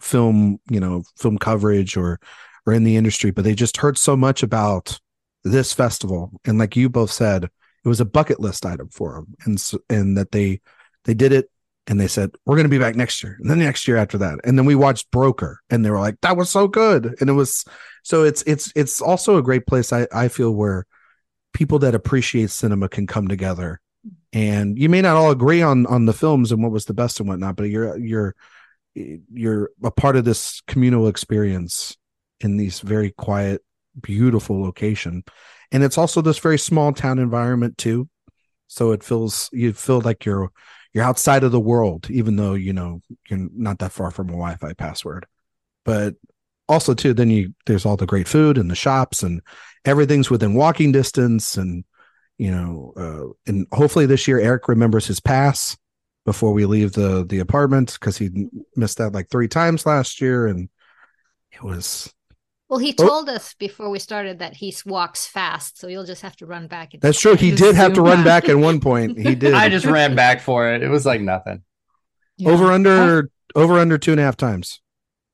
film, 0.00 0.58
you 0.70 0.80
know, 0.80 1.02
film 1.18 1.38
coverage 1.38 1.96
or 1.96 2.20
or 2.66 2.72
in 2.72 2.84
the 2.84 2.96
industry, 2.96 3.30
but 3.30 3.44
they 3.44 3.54
just 3.54 3.78
heard 3.78 3.98
so 3.98 4.16
much 4.16 4.42
about 4.42 5.00
this 5.44 5.72
festival. 5.72 6.30
And 6.44 6.58
like 6.58 6.76
you 6.76 6.88
both 6.88 7.10
said, 7.10 7.44
it 7.44 7.88
was 7.88 8.00
a 8.00 8.04
bucket 8.04 8.40
list 8.40 8.66
item 8.66 8.88
for 8.90 9.14
them 9.14 9.34
and 9.44 9.72
and 9.88 10.16
that 10.16 10.32
they 10.32 10.60
they 11.04 11.14
did 11.14 11.32
it 11.32 11.50
and 11.90 12.00
they 12.00 12.06
said 12.06 12.30
we're 12.46 12.54
going 12.54 12.64
to 12.64 12.70
be 12.70 12.78
back 12.78 12.94
next 12.94 13.22
year. 13.22 13.36
And 13.40 13.50
then 13.50 13.58
next 13.58 13.86
year 13.86 13.96
after 13.98 14.16
that 14.18 14.38
and 14.44 14.56
then 14.56 14.64
we 14.64 14.76
watched 14.76 15.10
broker 15.10 15.60
and 15.68 15.84
they 15.84 15.90
were 15.90 15.98
like 15.98 16.18
that 16.22 16.36
was 16.36 16.48
so 16.48 16.68
good. 16.68 17.16
And 17.20 17.28
it 17.28 17.34
was 17.34 17.64
so 18.04 18.22
it's 18.24 18.42
it's 18.42 18.72
it's 18.74 19.02
also 19.02 19.36
a 19.36 19.42
great 19.42 19.66
place 19.66 19.92
i 19.92 20.06
i 20.14 20.28
feel 20.28 20.52
where 20.52 20.86
people 21.52 21.80
that 21.80 21.94
appreciate 21.94 22.50
cinema 22.50 22.88
can 22.88 23.06
come 23.06 23.28
together. 23.28 23.80
And 24.32 24.78
you 24.78 24.88
may 24.88 25.02
not 25.02 25.16
all 25.16 25.32
agree 25.32 25.60
on 25.60 25.84
on 25.86 26.06
the 26.06 26.12
films 26.12 26.52
and 26.52 26.62
what 26.62 26.72
was 26.72 26.86
the 26.86 26.94
best 26.94 27.18
and 27.18 27.28
whatnot 27.28 27.56
but 27.56 27.64
you're 27.64 27.98
you're 27.98 28.36
you're 28.94 29.70
a 29.82 29.90
part 29.90 30.16
of 30.16 30.24
this 30.24 30.62
communal 30.66 31.08
experience 31.08 31.96
in 32.40 32.56
these 32.56 32.80
very 32.80 33.10
quiet 33.10 33.62
beautiful 34.00 34.62
location. 34.62 35.24
And 35.72 35.82
it's 35.82 35.98
also 35.98 36.22
this 36.22 36.38
very 36.38 36.58
small 36.58 36.92
town 36.92 37.18
environment 37.18 37.78
too. 37.78 38.08
So 38.68 38.92
it 38.92 39.02
feels 39.02 39.48
you 39.52 39.72
feel 39.72 40.00
like 40.00 40.24
you're 40.24 40.52
you're 40.92 41.04
outside 41.04 41.44
of 41.44 41.52
the 41.52 41.60
world 41.60 42.10
even 42.10 42.36
though 42.36 42.54
you 42.54 42.72
know 42.72 43.00
you're 43.28 43.48
not 43.54 43.78
that 43.78 43.92
far 43.92 44.10
from 44.10 44.28
a 44.28 44.32
wi-fi 44.32 44.72
password. 44.74 45.26
But 45.84 46.14
also 46.68 46.94
too 46.94 47.12
then 47.12 47.30
you 47.30 47.52
there's 47.66 47.84
all 47.84 47.96
the 47.96 48.06
great 48.06 48.28
food 48.28 48.56
and 48.56 48.70
the 48.70 48.76
shops 48.76 49.22
and 49.22 49.42
everything's 49.84 50.30
within 50.30 50.54
walking 50.54 50.92
distance 50.92 51.56
and 51.56 51.84
you 52.38 52.50
know 52.50 52.92
uh, 52.96 53.50
and 53.50 53.66
hopefully 53.72 54.06
this 54.06 54.28
year 54.28 54.38
erik 54.38 54.68
remembers 54.68 55.04
his 55.04 55.18
pass 55.18 55.76
before 56.24 56.52
we 56.52 56.66
leave 56.66 56.92
the 56.92 57.26
the 57.28 57.40
apartment 57.40 57.96
because 57.98 58.16
he 58.16 58.30
missed 58.76 58.98
that 58.98 59.12
like 59.12 59.28
three 59.30 59.48
times 59.48 59.84
last 59.84 60.20
year 60.20 60.46
and 60.46 60.68
it 61.50 61.60
was 61.60 62.14
well, 62.70 62.78
he 62.78 62.94
oh. 62.98 63.06
told 63.06 63.28
oh. 63.28 63.34
us 63.34 63.54
before 63.54 63.90
we 63.90 63.98
started 63.98 64.38
that 64.38 64.54
he 64.54 64.74
walks 64.86 65.26
fast, 65.26 65.78
so 65.78 65.88
you'll 65.88 66.04
just 66.04 66.22
have 66.22 66.36
to 66.36 66.46
run 66.46 66.68
back. 66.68 66.92
That's 67.00 67.20
true. 67.20 67.34
He 67.34 67.50
did 67.50 67.74
have 67.74 67.94
to 67.94 68.02
run 68.02 68.22
back 68.22 68.48
at 68.48 68.56
one 68.56 68.80
point. 68.80 69.18
He 69.18 69.34
did. 69.34 69.54
I 69.54 69.68
just 69.68 69.84
ran 69.84 70.14
back 70.14 70.40
for 70.40 70.72
it. 70.72 70.80
It 70.80 70.88
was 70.88 71.04
like 71.04 71.20
nothing. 71.20 71.64
Yeah. 72.36 72.50
Over 72.50 72.70
under 72.70 73.28
over 73.56 73.78
under 73.78 73.98
two 73.98 74.12
and 74.12 74.20
a 74.20 74.22
half 74.22 74.36
times 74.36 74.80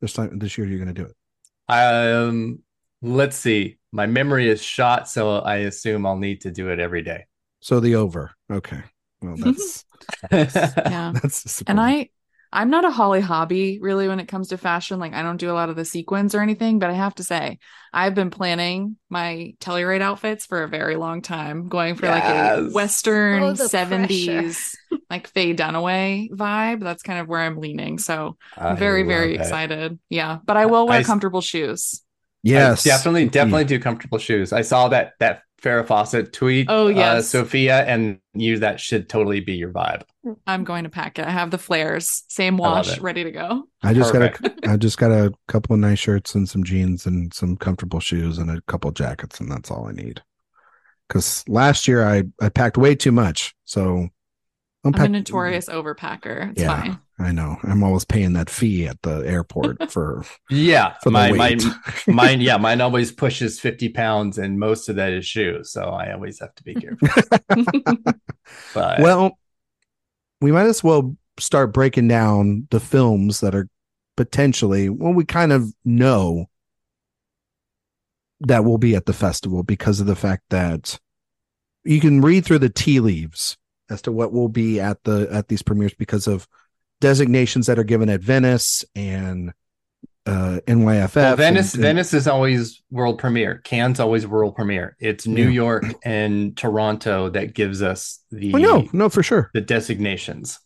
this 0.01 0.15
time 0.15 0.39
this 0.39 0.57
year. 0.57 0.67
You're 0.67 0.79
going 0.79 0.95
to 0.95 1.03
do 1.03 1.09
it. 1.09 1.73
Um, 1.73 2.61
let's 3.03 3.37
see. 3.37 3.77
My 3.93 4.07
memory 4.07 4.49
is 4.49 4.63
shot, 4.63 5.07
so 5.07 5.37
I 5.37 5.57
assume 5.57 6.07
I'll 6.07 6.17
need 6.17 6.41
to 6.41 6.51
do 6.51 6.71
it 6.71 6.81
every 6.81 7.03
day. 7.03 7.27
So 7.61 7.81
the 7.81 7.97
over. 7.97 8.33
Okay. 8.51 8.83
Well, 9.21 9.37
that's 9.37 9.85
yeah. 10.33 11.13
That's 11.23 11.63
and 11.67 11.81
I 11.81 12.11
I'm 12.57 12.71
not 12.71 12.87
a 12.87 12.91
Holly 12.91 13.21
Hobbie 13.21 13.81
really 13.83 14.09
when 14.09 14.19
it 14.19 14.29
comes 14.29 14.49
to 14.49 14.57
fashion. 14.57 14.99
Like 14.99 15.13
I 15.13 15.23
don't 15.23 15.37
do 15.37 15.51
a 15.51 15.53
lot 15.53 15.69
of 15.69 15.77
the 15.77 15.85
sequins 15.85 16.35
or 16.35 16.41
anything, 16.41 16.79
but 16.79 16.89
I 16.89 16.95
have 16.95 17.15
to 17.17 17.23
say 17.23 17.59
I've 17.93 18.15
been 18.15 18.31
planning 18.31 18.97
my 19.11 19.53
Telluride 19.61 20.01
outfits 20.01 20.47
for 20.47 20.63
a 20.63 20.69
very 20.69 20.97
long 20.97 21.21
time, 21.21 21.69
going 21.69 21.97
for 21.97 22.07
yes. 22.07 22.25
like 22.25 22.59
a 22.59 22.71
Western 22.73 23.43
oh, 23.43 23.53
70s 23.53 24.75
like 25.11 25.27
Faye 25.29 25.55
Dunaway 25.55 26.31
vibe. 26.31 26.81
That's 26.81 27.03
kind 27.03 27.21
of 27.21 27.29
where 27.29 27.41
I'm 27.41 27.59
leaning. 27.59 27.99
So 27.99 28.39
I'm 28.57 28.79
very, 28.79 29.03
very 29.03 29.35
it. 29.35 29.41
excited. 29.41 29.99
Yeah. 30.09 30.39
But 30.43 30.57
I 30.57 30.65
will 30.65 30.87
wear 30.87 31.01
I, 31.01 31.03
comfortable 31.03 31.43
shoes. 31.43 32.03
Yes. 32.43 32.87
I 32.87 32.91
definitely, 32.91 33.27
mm. 33.27 33.33
definitely 33.33 33.65
do 33.65 33.79
comfortable 33.79 34.19
shoes. 34.19 34.55
I 34.55 34.63
saw 34.63 34.89
that 34.89 35.13
that 35.19 35.43
Farrah 35.63 35.87
Fawcett 35.87 36.33
tweet. 36.33 36.67
Oh 36.69 36.89
yes, 36.89 37.19
uh, 37.19 37.23
Sophia, 37.23 37.85
and 37.85 38.19
you 38.35 38.59
that 38.59 38.79
should 38.79 39.09
totally 39.09 39.41
be 39.41 39.55
your 39.55 39.71
vibe. 39.71 40.03
I'm 40.47 40.65
going 40.65 40.85
to 40.85 40.91
pack 40.91 41.19
it. 41.19 41.27
I 41.27 41.31
have 41.31 41.51
the 41.51 41.59
flares, 41.59 42.25
same 42.29 42.57
wash, 42.57 42.99
ready 42.99 43.25
to 43.25 43.31
go. 43.31 43.65
I 43.83 43.95
just 43.95 44.13
Perfect. 44.13 44.43
got 44.43 44.65
a, 44.65 44.73
I 44.73 44.77
just 44.77 44.99
got 44.99 45.11
a 45.11 45.33
couple 45.49 45.75
of 45.75 45.81
nice 45.81 45.99
shirts 45.99 46.35
and 46.35 46.49
some 46.49 46.63
jeans 46.63 47.07
and 47.07 47.33
some 47.33 47.57
comfortable 47.57 48.01
shoes 48.01 48.39
and 48.39 48.51
a 48.51 48.61
couple 48.63 48.91
jackets, 48.91 49.41
and 49.41 49.51
that's 49.51 49.71
all 49.71 49.89
I 49.89 49.93
need. 49.93 50.23
Because 51.09 51.45
last 51.49 51.89
year 51.89 52.07
I 52.07 52.25
I 52.41 52.49
packed 52.49 52.77
way 52.77 52.95
too 52.95 53.13
much, 53.13 53.55
so 53.65 54.09
I'm, 54.87 54.95
I'm 54.95 55.05
a 55.07 55.09
notorious 55.09 55.69
overpacker. 55.69 56.53
It's 56.53 56.63
yeah, 56.63 56.81
fine. 56.81 56.99
I 57.19 57.33
know. 57.33 57.57
I'm 57.63 57.83
always 57.83 58.05
paying 58.05 58.35
that 58.35 58.51
fee 58.51 58.87
at 58.87 59.01
the 59.03 59.19
airport 59.27 59.91
for 59.91 60.25
yeah. 60.51 60.95
For 61.03 61.11
my 61.11 61.33
my 61.33 61.57
mine 62.07 62.41
yeah. 62.41 62.57
Mine 62.67 62.81
always 62.81 63.13
pushes 63.13 63.59
fifty 63.59 63.89
pounds, 63.89 64.39
and 64.39 64.59
most 64.59 64.89
of 64.89 64.97
that 64.97 65.13
is 65.13 65.27
shoes. 65.27 65.71
So 65.71 65.83
I 65.83 66.13
always 66.13 66.41
have 66.41 66.55
to 66.55 66.63
be 66.63 66.75
careful. 66.75 67.09
but 68.75 69.01
well, 69.01 69.39
we 70.41 70.53
might 70.53 70.67
as 70.67 70.85
well 70.85 71.17
start 71.39 71.73
breaking 71.73 72.09
down 72.09 72.67
the 72.71 72.81
films 72.81 73.41
that 73.41 73.55
are 73.55 73.69
potentially 74.17 74.89
well, 74.89 75.13
we 75.13 75.25
kind 75.25 75.53
of 75.53 75.73
know 75.85 76.47
that 78.41 78.65
will 78.65 78.79
be 78.79 78.95
at 78.95 79.07
the 79.07 79.13
festival 79.13 79.63
because 79.63 80.01
of 80.01 80.07
the 80.07 80.17
fact 80.17 80.45
that 80.51 80.99
you 81.85 82.01
can 82.01 82.21
read 82.21 82.45
through 82.45 82.59
the 82.59 82.69
tea 82.69 83.01
leaves 83.01 83.57
as 83.89 84.03
to 84.03 84.13
what 84.13 84.33
will 84.33 84.49
be 84.49 84.81
at 84.81 85.03
the 85.05 85.29
at 85.31 85.49
these 85.49 85.63
premieres 85.63 85.95
because 85.95 86.27
of 86.27 86.47
designations 87.01 87.67
that 87.67 87.79
are 87.79 87.85
given 87.85 88.09
at 88.09 88.21
Venice 88.21 88.85
and 88.95 89.53
uh, 90.27 90.59
NYFF. 90.67 91.15
Well, 91.15 91.37
Venice, 91.37 91.75
and, 91.75 91.85
and, 91.85 91.89
Venice 91.89 92.15
is 92.15 92.27
always 92.27 92.83
world 92.91 93.19
premiere. 93.19 93.59
Cannes 93.59 94.01
always 94.01 94.27
world 94.27 94.57
premiere. 94.57 94.97
It's 94.99 95.27
New 95.27 95.45
yeah. 95.45 95.51
York 95.51 95.85
and 96.05 96.57
Toronto 96.57 97.31
that 97.31 97.55
gives 97.55 97.83
us 97.83 98.21
the. 98.31 98.55
Oh, 98.55 98.59
no, 98.59 98.89
no, 98.93 99.09
for 99.09 99.23
sure. 99.23 99.51
The 99.55 99.61
designations. 99.61 100.59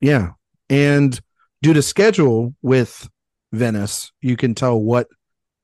Yeah, 0.00 0.32
and 0.68 1.18
due 1.62 1.72
to 1.74 1.82
schedule 1.82 2.54
with 2.60 3.08
Venice, 3.52 4.12
you 4.20 4.36
can 4.36 4.54
tell 4.54 4.78
what 4.78 5.06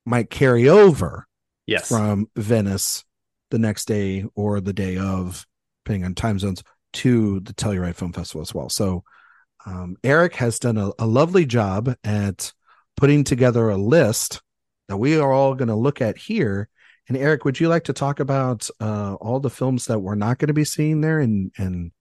might 0.07 0.31
carry 0.31 0.69
over. 0.69 1.27
Yes. 1.67 1.89
From 1.89 2.29
Venice 2.35 3.05
the 3.51 3.59
next 3.59 3.87
day 3.87 4.25
or 4.35 4.61
the 4.61 4.73
day 4.73 4.97
of, 4.97 5.47
depending 5.85 6.05
on 6.05 6.15
time 6.17 6.39
zones, 6.39 6.65
to 6.93 7.41
the 7.41 7.53
Telluride 7.53 7.95
Film 7.95 8.13
Festival 8.13 8.43
as 8.43 8.55
well. 8.55 8.69
So 8.69 9.05
um, 9.67 9.97
Erik 10.03 10.37
has 10.37 10.59
done 10.59 10.77
a, 10.77 10.91
a 10.99 11.07
lovely 11.07 11.47
job 11.47 11.95
at 12.05 12.53
putting 12.97 13.25
together 13.25 13.69
a 13.69 13.77
list 13.77 14.43
that 14.89 14.97
we 14.97 15.19
are 15.19 15.33
all 15.33 15.55
going 15.55 15.69
to 15.69 15.75
look 15.75 16.01
at 16.01 16.19
here. 16.19 16.69
And 17.09 17.17
Erik, 17.17 17.45
would 17.45 17.59
you 17.59 17.69
like 17.69 17.85
to 17.85 17.93
talk 17.93 18.21
about 18.21 18.69
uh, 18.81 19.15
all 19.15 19.41
the 19.41 19.51
films 19.51 19.87
that 19.87 19.99
we're 19.99 20.15
not 20.15 20.39
going 20.39 20.49
to 20.49 20.55
be 20.55 20.65
seeing 20.65 21.01
there 21.01 21.21
and 21.21 21.51
and 21.59 21.93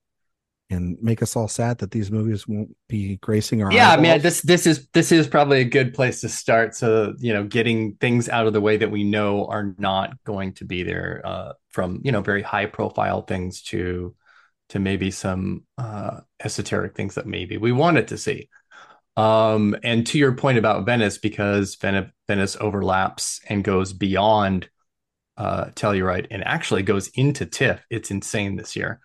and 0.71 0.97
make 1.01 1.23
us 1.23 1.35
all 1.35 1.47
sad 1.47 1.79
that 1.79 1.89
these 1.89 2.11
movies 2.11 2.47
won't 2.47 2.75
be 2.87 3.17
gracing 3.17 3.63
our 3.63 3.71
yeah 3.71 3.89
eyeballs? 3.93 4.07
i 4.07 4.13
mean 4.13 4.21
this 4.21 4.41
this 4.41 4.67
is 4.67 4.87
this 4.93 5.11
is 5.11 5.27
probably 5.27 5.61
a 5.61 5.65
good 5.65 5.95
place 5.95 6.21
to 6.21 6.29
start 6.29 6.75
so 6.75 7.15
you 7.17 7.33
know 7.33 7.43
getting 7.43 7.95
things 7.95 8.29
out 8.29 8.45
of 8.45 8.53
the 8.53 8.61
way 8.61 8.77
that 8.77 8.91
we 8.91 9.03
know 9.03 9.45
are 9.47 9.73
not 9.79 10.11
going 10.23 10.53
to 10.53 10.65
be 10.65 10.83
there 10.83 11.21
uh, 11.25 11.53
from 11.69 12.01
you 12.03 12.11
know 12.11 12.21
very 12.21 12.43
high 12.43 12.67
profile 12.67 13.23
things 13.23 13.63
to 13.63 14.15
to 14.69 14.79
maybe 14.79 15.11
some 15.11 15.65
uh, 15.77 16.19
esoteric 16.43 16.95
things 16.95 17.15
that 17.15 17.27
maybe 17.27 17.57
we 17.57 17.71
wanted 17.71 18.07
to 18.09 18.17
see. 18.17 18.49
Um, 19.17 19.75
and 19.83 20.07
to 20.07 20.17
your 20.17 20.33
point 20.33 20.57
about 20.57 20.85
Venice, 20.85 21.17
because 21.17 21.75
Venice 21.75 22.57
overlaps 22.59 23.41
and 23.49 23.63
goes 23.63 23.91
beyond 23.91 24.69
uh, 25.37 25.65
Telluride 25.71 26.27
and 26.31 26.43
actually 26.43 26.83
goes 26.83 27.09
into 27.09 27.45
TIFF. 27.45 27.81
It's 27.89 28.11
insane 28.11 28.55
this 28.55 28.75
year. 28.75 29.01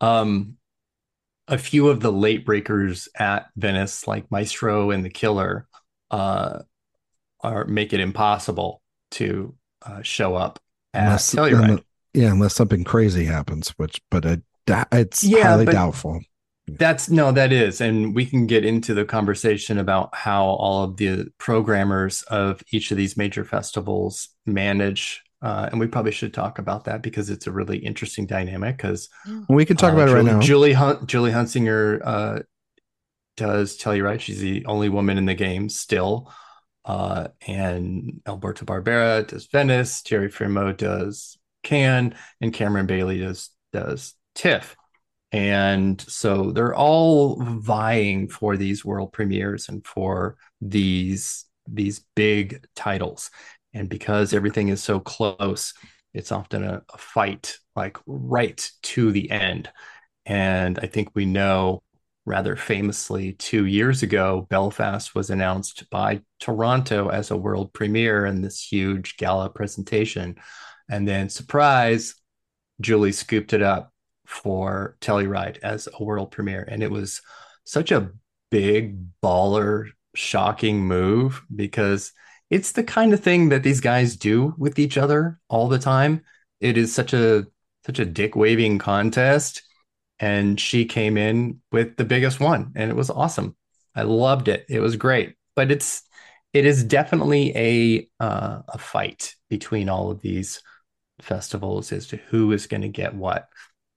Um, 0.00 0.56
a 1.48 1.58
few 1.58 1.88
of 1.88 2.00
the 2.00 2.12
late 2.12 2.46
breakers 2.46 3.08
at 3.18 3.46
Venice, 3.56 4.06
like 4.06 4.30
Maestro 4.30 4.90
and 4.90 5.04
The 5.04 5.10
Killer, 5.10 5.66
uh, 6.10 6.60
are 7.40 7.64
make 7.64 7.92
it 7.92 8.00
impossible 8.00 8.80
to 9.12 9.54
uh, 9.84 10.02
show 10.02 10.36
up 10.36 10.60
at 10.94 11.04
unless, 11.04 11.34
Telluride. 11.34 11.82
yeah, 12.14 12.30
unless 12.30 12.54
something 12.54 12.84
crazy 12.84 13.24
happens, 13.24 13.70
which 13.70 14.00
but 14.10 14.24
it, 14.24 14.42
it's 14.66 15.24
yeah, 15.24 15.42
highly 15.42 15.66
doubtful. 15.66 16.20
That's 16.68 17.10
no, 17.10 17.32
that 17.32 17.52
is, 17.52 17.80
and 17.80 18.14
we 18.14 18.24
can 18.24 18.46
get 18.46 18.64
into 18.64 18.94
the 18.94 19.04
conversation 19.04 19.78
about 19.78 20.14
how 20.14 20.44
all 20.44 20.84
of 20.84 20.96
the 20.96 21.26
programmers 21.38 22.22
of 22.22 22.62
each 22.70 22.90
of 22.90 22.96
these 22.96 23.16
major 23.16 23.44
festivals 23.44 24.28
manage 24.46 25.22
uh, 25.42 25.68
and 25.72 25.80
we 25.80 25.88
probably 25.88 26.12
should 26.12 26.32
talk 26.32 26.60
about 26.60 26.84
that 26.84 27.02
because 27.02 27.28
it's 27.28 27.48
a 27.48 27.52
really 27.52 27.78
interesting 27.78 28.26
dynamic. 28.26 28.76
Because 28.76 29.08
we 29.48 29.64
can 29.64 29.76
talk 29.76 29.92
uh, 29.92 29.96
about 29.96 30.08
Julie, 30.08 30.20
it 30.20 30.24
right 30.24 30.32
now. 30.34 30.40
Julie 30.40 30.72
Hunt, 30.72 31.06
Julie 31.08 31.32
Huntsinger 31.32 32.00
uh, 32.04 32.38
does 33.36 33.84
right. 33.84 34.22
She's 34.22 34.40
the 34.40 34.64
only 34.66 34.88
woman 34.88 35.18
in 35.18 35.26
the 35.26 35.34
game 35.34 35.68
still. 35.68 36.32
Uh, 36.84 37.28
and 37.46 38.20
Alberto 38.26 38.64
Barbera 38.64 39.26
does 39.26 39.46
Venice. 39.46 40.02
Jerry 40.02 40.28
Frémaux 40.28 40.76
does 40.76 41.38
Cannes, 41.64 42.14
and 42.40 42.52
Cameron 42.52 42.86
Bailey 42.86 43.18
does 43.18 43.50
does 43.72 44.14
TIFF. 44.34 44.76
And 45.32 46.00
so 46.00 46.52
they're 46.52 46.74
all 46.74 47.42
vying 47.42 48.28
for 48.28 48.56
these 48.56 48.84
world 48.84 49.12
premieres 49.12 49.68
and 49.68 49.86
for 49.86 50.36
these 50.60 51.46
these 51.66 52.04
big 52.16 52.66
titles. 52.74 53.30
And 53.72 53.88
because 53.88 54.34
everything 54.34 54.68
is 54.68 54.82
so 54.82 55.00
close, 55.00 55.72
it's 56.12 56.32
often 56.32 56.64
a, 56.64 56.82
a 56.92 56.98
fight, 56.98 57.56
like 57.74 57.96
right 58.06 58.68
to 58.82 59.12
the 59.12 59.30
end. 59.30 59.70
And 60.26 60.78
I 60.78 60.86
think 60.86 61.10
we 61.14 61.24
know 61.24 61.82
rather 62.24 62.54
famously 62.54 63.32
two 63.32 63.66
years 63.66 64.02
ago, 64.02 64.46
Belfast 64.48 65.14
was 65.14 65.30
announced 65.30 65.88
by 65.90 66.20
Toronto 66.38 67.08
as 67.08 67.30
a 67.30 67.36
world 67.36 67.72
premiere 67.72 68.26
in 68.26 68.42
this 68.42 68.60
huge 68.60 69.16
gala 69.16 69.50
presentation. 69.50 70.36
And 70.88 71.06
then, 71.08 71.28
surprise, 71.28 72.14
Julie 72.80 73.12
scooped 73.12 73.52
it 73.52 73.62
up 73.62 73.91
for 74.32 74.96
Telluride 75.00 75.58
as 75.62 75.88
a 75.92 76.02
world 76.02 76.30
premiere. 76.30 76.66
And 76.68 76.82
it 76.82 76.90
was 76.90 77.20
such 77.64 77.92
a 77.92 78.10
big, 78.50 78.98
baller, 79.22 79.90
shocking 80.14 80.80
move 80.80 81.42
because 81.54 82.12
it's 82.50 82.72
the 82.72 82.84
kind 82.84 83.12
of 83.12 83.20
thing 83.20 83.48
that 83.48 83.62
these 83.62 83.80
guys 83.80 84.16
do 84.16 84.54
with 84.58 84.78
each 84.78 84.98
other 84.98 85.38
all 85.48 85.68
the 85.68 85.78
time. 85.78 86.22
It 86.60 86.76
is 86.76 86.94
such 86.94 87.14
a 87.14 87.46
such 87.86 87.98
a 87.98 88.04
dick 88.04 88.36
waving 88.36 88.78
contest, 88.78 89.62
and 90.20 90.60
she 90.60 90.84
came 90.84 91.16
in 91.16 91.60
with 91.72 91.96
the 91.96 92.04
biggest 92.04 92.40
one, 92.40 92.72
and 92.76 92.90
it 92.90 92.94
was 92.94 93.10
awesome. 93.10 93.56
I 93.94 94.02
loved 94.02 94.48
it. 94.48 94.66
It 94.68 94.80
was 94.80 94.96
great, 94.96 95.34
but 95.56 95.70
it's 95.70 96.02
it 96.52 96.66
is 96.66 96.84
definitely 96.84 97.56
a 97.56 98.08
uh, 98.22 98.62
a 98.68 98.78
fight 98.78 99.34
between 99.48 99.88
all 99.88 100.10
of 100.10 100.20
these 100.20 100.62
festivals 101.20 101.92
as 101.92 102.08
to 102.08 102.16
who 102.16 102.52
is 102.52 102.66
going 102.66 102.82
to 102.82 102.88
get 102.88 103.14
what 103.14 103.48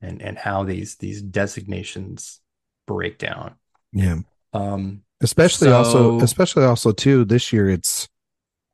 and 0.05 0.21
and 0.21 0.37
how 0.37 0.63
these 0.63 0.95
these 0.97 1.21
designations 1.21 2.39
break 2.87 3.17
down. 3.17 3.55
Yeah. 3.91 4.19
Um 4.53 5.03
especially 5.21 5.69
so, 5.69 5.77
also 5.77 6.19
especially 6.19 6.63
also 6.63 6.91
too 6.91 7.25
this 7.25 7.51
year 7.51 7.69
it's 7.69 8.07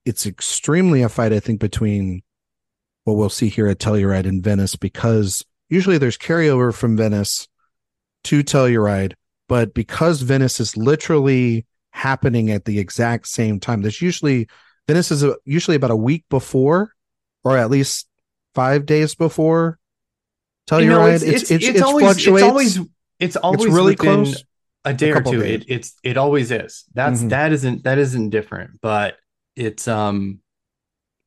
it's 0.05 0.25
extremely 0.25 1.03
a 1.03 1.09
fight, 1.09 1.33
I 1.33 1.39
think, 1.39 1.59
between 1.59 2.23
what 3.03 3.15
we'll 3.15 3.29
see 3.29 3.50
here 3.50 3.67
at 3.67 3.79
Telluride 3.79 4.27
and 4.27 4.43
Venice 4.43 4.75
because 4.75 5.45
usually 5.69 5.97
there's 5.97 6.17
carryover 6.17 6.73
from 6.73 6.97
Venice 6.97 7.47
to 8.25 8.43
Telluride, 8.43 9.13
but 9.47 9.73
because 9.73 10.21
Venice 10.21 10.60
is 10.60 10.77
literally 10.77 11.65
happening 11.91 12.51
at 12.51 12.65
the 12.65 12.79
exact 12.79 13.27
same 13.27 13.60
time, 13.60 13.82
there's 13.82 14.01
usually 14.01 14.47
Venice 14.88 15.12
is 15.12 15.23
a, 15.23 15.36
usually 15.45 15.75
about 15.75 15.91
a 15.91 15.95
week 15.95 16.25
before, 16.29 16.93
or 17.43 17.58
at 17.58 17.69
least 17.69 18.08
five 18.53 18.86
days 18.86 19.15
before 19.15 19.79
Telluride. 20.71 20.84
You 20.84 20.89
know, 20.89 21.05
it's, 21.05 21.23
it's, 21.23 21.51
it's, 21.51 21.65
it's, 21.65 21.81
always, 21.81 22.05
fluctuates. 22.05 22.43
It's 22.43 22.49
always 22.49 22.79
it's 23.19 23.36
always 23.36 23.65
it's 23.65 23.75
really 23.75 23.95
close. 23.95 24.43
A 24.84 24.93
day 24.93 25.12
a 25.12 25.17
or 25.17 25.21
two. 25.21 25.43
It, 25.43 25.65
it's 25.67 25.95
it 26.03 26.17
always 26.17 26.49
is. 26.49 26.86
That's 26.93 27.19
mm-hmm. 27.19 27.27
that 27.29 27.51
isn't 27.51 27.84
that 27.84 27.97
isn't 27.97 28.29
different. 28.31 28.81
But 28.81 29.17
it's 29.55 29.88
um 29.88 30.39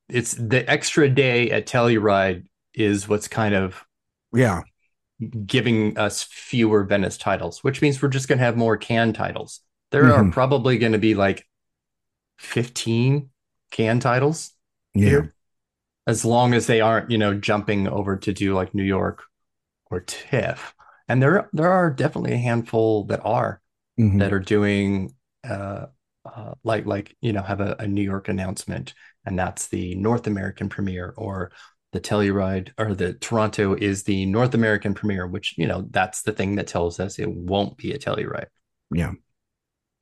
it's 0.08 0.32
the 0.32 0.68
extra 0.68 1.08
day 1.08 1.50
at 1.50 1.66
Telluride 1.66 2.46
is 2.72 3.08
what's 3.08 3.28
kind 3.28 3.54
of 3.54 3.84
yeah 4.32 4.62
giving 5.46 5.96
us 5.98 6.22
fewer 6.24 6.82
Venice 6.84 7.16
titles, 7.16 7.62
which 7.62 7.80
means 7.80 8.02
we're 8.02 8.08
just 8.08 8.26
going 8.26 8.38
to 8.38 8.44
have 8.44 8.56
more 8.56 8.76
Cannes 8.76 9.12
titles. 9.12 9.60
There 9.92 10.04
mm-hmm. 10.04 10.28
are 10.28 10.32
probably 10.32 10.78
going 10.78 10.92
to 10.92 10.98
be 10.98 11.14
like 11.14 11.46
15 12.38 13.30
Cannes 13.70 14.00
titles 14.00 14.50
yeah. 14.92 15.08
here, 15.08 15.34
as 16.08 16.24
long 16.24 16.52
as 16.52 16.66
they 16.66 16.80
aren't, 16.80 17.12
you 17.12 17.18
know, 17.18 17.34
jumping 17.34 17.86
over 17.86 18.16
to 18.16 18.32
do 18.32 18.54
like 18.54 18.74
New 18.74 18.82
York 18.82 19.22
or 19.94 20.00
TIFF. 20.00 20.74
And 21.08 21.22
there, 21.22 21.48
there 21.52 21.70
are 21.70 21.90
definitely 21.90 22.32
a 22.32 22.38
handful 22.38 23.04
that 23.04 23.20
are 23.24 23.60
mm-hmm. 23.98 24.18
that 24.18 24.32
are 24.32 24.40
doing 24.40 25.14
uh, 25.48 25.86
uh, 26.24 26.54
like 26.64 26.86
like 26.86 27.16
you 27.20 27.32
know 27.32 27.42
have 27.42 27.60
a, 27.60 27.76
a, 27.78 27.86
New 27.86 28.02
York 28.02 28.28
announcement, 28.28 28.94
and 29.26 29.38
that's 29.38 29.68
the 29.68 29.94
North 29.96 30.26
American 30.26 30.68
premiere, 30.68 31.12
or 31.16 31.52
the 31.92 32.00
Telluride 32.00 32.70
or 32.78 32.94
the 32.94 33.12
Toronto 33.14 33.74
is 33.74 34.04
the 34.04 34.24
North 34.26 34.54
American 34.54 34.94
premiere, 34.94 35.26
which 35.26 35.54
you 35.58 35.66
know 35.66 35.86
that's 35.90 36.22
the 36.22 36.32
thing 36.32 36.56
that 36.56 36.66
tells 36.66 36.98
us 36.98 37.18
it 37.18 37.30
won't 37.30 37.76
be 37.76 37.92
a 37.92 37.98
Telluride. 37.98 38.46
Yeah, 38.90 39.12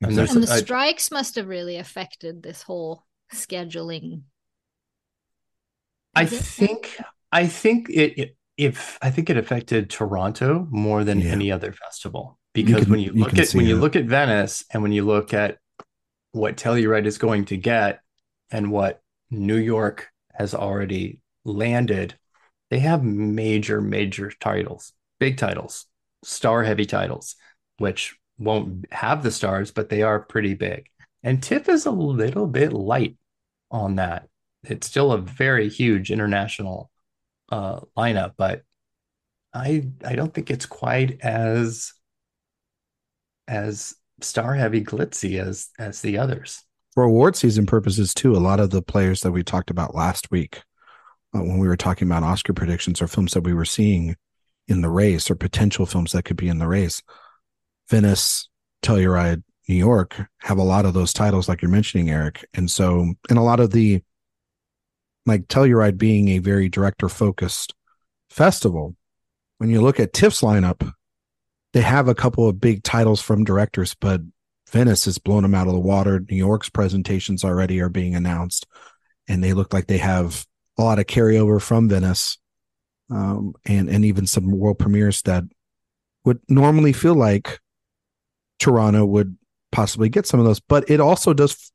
and, 0.01 0.17
and 0.17 0.43
the 0.43 0.47
strikes 0.47 1.11
must 1.11 1.35
have 1.35 1.47
really 1.47 1.77
affected 1.77 2.41
this 2.41 2.61
whole 2.61 3.05
scheduling. 3.33 4.21
I 6.15 6.25
think 6.25 6.97
I 7.31 7.47
think 7.47 7.89
it, 7.89 8.19
it, 8.19 8.37
if 8.57 8.97
I 9.01 9.09
think 9.09 9.29
it 9.29 9.37
affected 9.37 9.89
Toronto 9.89 10.67
more 10.69 11.03
than 11.03 11.19
yeah. 11.19 11.31
any 11.31 11.51
other 11.51 11.71
festival 11.71 12.39
because 12.53 12.79
you 12.79 12.83
can, 12.83 12.91
when 12.91 12.99
you 12.99 13.13
look 13.13 13.33
you 13.35 13.43
at 13.43 13.51
when 13.51 13.65
you 13.65 13.75
look 13.75 13.95
at 13.95 14.05
Venice 14.05 14.63
and 14.71 14.83
when 14.83 14.91
you 14.91 15.03
look 15.03 15.33
at 15.33 15.57
what 16.31 16.57
Telluride 16.57 17.05
is 17.05 17.17
going 17.17 17.45
to 17.45 17.57
get 17.57 18.01
and 18.51 18.71
what 18.71 19.01
New 19.31 19.57
York 19.57 20.09
has 20.33 20.53
already 20.53 21.19
landed, 21.45 22.15
they 22.69 22.79
have 22.79 23.03
major, 23.03 23.81
major 23.81 24.31
titles, 24.39 24.93
big 25.19 25.37
titles, 25.37 25.85
star 26.23 26.63
heavy 26.63 26.85
titles, 26.85 27.35
which 27.77 28.15
won't 28.37 28.91
have 28.91 29.23
the 29.23 29.31
stars, 29.31 29.71
but 29.71 29.89
they 29.89 30.01
are 30.01 30.19
pretty 30.19 30.53
big. 30.53 30.87
And 31.23 31.41
TIFF 31.41 31.69
is 31.69 31.85
a 31.85 31.91
little 31.91 32.47
bit 32.47 32.73
light 32.73 33.17
on 33.71 33.95
that. 33.95 34.27
It's 34.63 34.87
still 34.87 35.11
a 35.11 35.17
very 35.17 35.69
huge 35.69 36.11
international 36.11 36.89
uh, 37.53 37.79
lineup, 37.95 38.33
but 38.35 38.63
I 39.53 39.85
I 40.03 40.15
don't 40.15 40.33
think 40.33 40.49
it's 40.49 40.65
quite 40.65 41.21
as 41.21 41.93
as 43.47 43.93
star 44.21 44.55
heavy 44.55 44.83
glitzy 44.83 45.39
as 45.39 45.69
as 45.77 46.01
the 46.01 46.17
others. 46.17 46.63
For 46.95 47.03
award 47.03 47.35
season 47.35 47.67
purposes 47.67 48.13
too 48.13 48.35
a 48.35 48.37
lot 48.37 48.59
of 48.59 48.71
the 48.71 48.81
players 48.81 49.21
that 49.21 49.31
we 49.31 49.43
talked 49.43 49.69
about 49.69 49.93
last 49.93 50.31
week 50.31 50.61
uh, 51.35 51.43
when 51.43 51.59
we 51.59 51.67
were 51.67 51.77
talking 51.77 52.07
about 52.07 52.23
oscar 52.23 52.53
predictions 52.53 53.01
or 53.01 53.07
films 53.07 53.33
that 53.33 53.43
we 53.43 53.53
were 53.53 53.65
seeing 53.65 54.15
in 54.67 54.81
the 54.81 54.89
race 54.89 55.29
or 55.29 55.35
potential 55.35 55.85
films 55.85 56.11
that 56.11 56.23
could 56.23 56.37
be 56.37 56.47
in 56.47 56.59
the 56.59 56.67
race 56.67 57.01
venice 57.89 58.47
telluride 58.83 59.43
new 59.67 59.75
york 59.75 60.21
have 60.37 60.59
a 60.59 60.63
lot 60.63 60.85
of 60.85 60.93
those 60.93 61.13
titles 61.13 61.49
like 61.49 61.61
you're 61.61 61.71
mentioning 61.71 62.09
erik. 62.09 62.45
And 62.53 62.69
so 62.69 63.13
and 63.29 63.39
a 63.39 63.41
lot 63.41 63.59
of 63.59 63.71
the 63.71 64.03
like 65.25 65.47
telluride 65.47 65.97
being 65.97 66.29
a 66.29 66.39
very 66.39 66.69
director 66.69 67.09
focused 67.09 67.73
festival 68.29 68.95
when 69.57 69.69
you 69.69 69.81
look 69.81 69.99
at 69.99 70.13
tiff's 70.13 70.41
lineup 70.41 70.93
they 71.73 71.81
have 71.81 72.07
a 72.07 72.15
couple 72.15 72.47
of 72.47 72.61
big 72.61 72.83
titles 72.83 73.21
from 73.21 73.43
directors, 73.43 73.95
but 73.95 74.21
Venice 74.71 75.05
has 75.05 75.17
blown 75.17 75.41
them 75.43 75.55
out 75.55 75.67
of 75.67 75.73
the 75.73 75.79
water. 75.79 76.23
New 76.29 76.37
York's 76.37 76.69
presentations 76.69 77.43
already 77.43 77.81
are 77.81 77.89
being 77.89 78.15
announced, 78.15 78.67
and 79.27 79.43
they 79.43 79.53
look 79.53 79.73
like 79.73 79.87
they 79.87 79.97
have 79.97 80.45
a 80.77 80.83
lot 80.83 80.99
of 80.99 81.07
carryover 81.07 81.61
from 81.61 81.89
Venice, 81.89 82.37
um, 83.09 83.53
and 83.65 83.89
and 83.89 84.05
even 84.05 84.25
some 84.25 84.51
world 84.51 84.79
premieres 84.79 85.21
that 85.23 85.43
would 86.25 86.39
normally 86.47 86.93
feel 86.93 87.15
like 87.15 87.59
Toronto 88.59 89.03
would 89.05 89.35
possibly 89.71 90.09
get 90.09 90.27
some 90.27 90.39
of 90.39 90.45
those. 90.45 90.59
But 90.59 90.89
it 90.89 90.99
also 90.99 91.33
does 91.33 91.71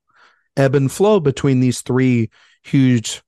ebb 0.57 0.75
and 0.75 0.91
flow 0.91 1.21
between 1.21 1.61
these 1.61 1.83
three 1.83 2.31
huge 2.63 3.23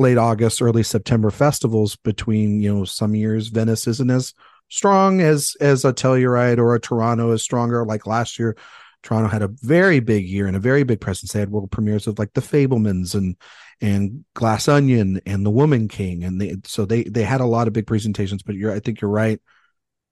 late 0.00 0.18
August, 0.18 0.62
early 0.62 0.82
September 0.82 1.30
festivals. 1.30 1.96
Between 1.96 2.60
you 2.60 2.74
know 2.74 2.84
some 2.84 3.14
years 3.14 3.48
Venice 3.48 3.86
isn't 3.86 4.10
as 4.10 4.34
strong 4.68 5.20
as 5.20 5.56
as 5.60 5.84
a 5.84 5.92
Telluride 5.92 6.58
or 6.58 6.74
a 6.74 6.80
Toronto 6.80 7.32
is 7.32 7.42
stronger. 7.42 7.84
Like 7.84 8.06
last 8.06 8.38
year, 8.38 8.56
Toronto 9.02 9.28
had 9.28 9.42
a 9.42 9.48
very 9.62 10.00
big 10.00 10.26
year 10.26 10.46
and 10.46 10.56
a 10.56 10.60
very 10.60 10.82
big 10.82 11.00
presence. 11.00 11.32
They 11.32 11.40
had 11.40 11.50
world 11.50 11.70
premieres 11.70 12.06
of 12.06 12.18
like 12.18 12.32
The 12.32 12.40
Fabelmans 12.40 13.14
and 13.14 13.36
and 13.80 14.24
Glass 14.34 14.68
Onion 14.68 15.20
and 15.26 15.44
The 15.44 15.50
Woman 15.50 15.88
King, 15.88 16.24
and 16.24 16.40
they 16.40 16.56
so 16.64 16.84
they 16.84 17.04
they 17.04 17.22
had 17.22 17.40
a 17.40 17.46
lot 17.46 17.66
of 17.66 17.72
big 17.72 17.86
presentations. 17.86 18.42
But 18.42 18.56
you're 18.56 18.72
I 18.72 18.80
think 18.80 19.00
you're 19.00 19.10
right. 19.10 19.40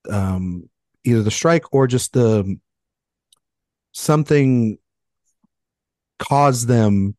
Um, 0.09 0.69
either 1.05 1.23
the 1.23 1.31
strike 1.31 1.73
or 1.73 1.87
just 1.87 2.13
the 2.13 2.59
something 3.93 4.79
caused 6.19 6.69
them 6.69 7.17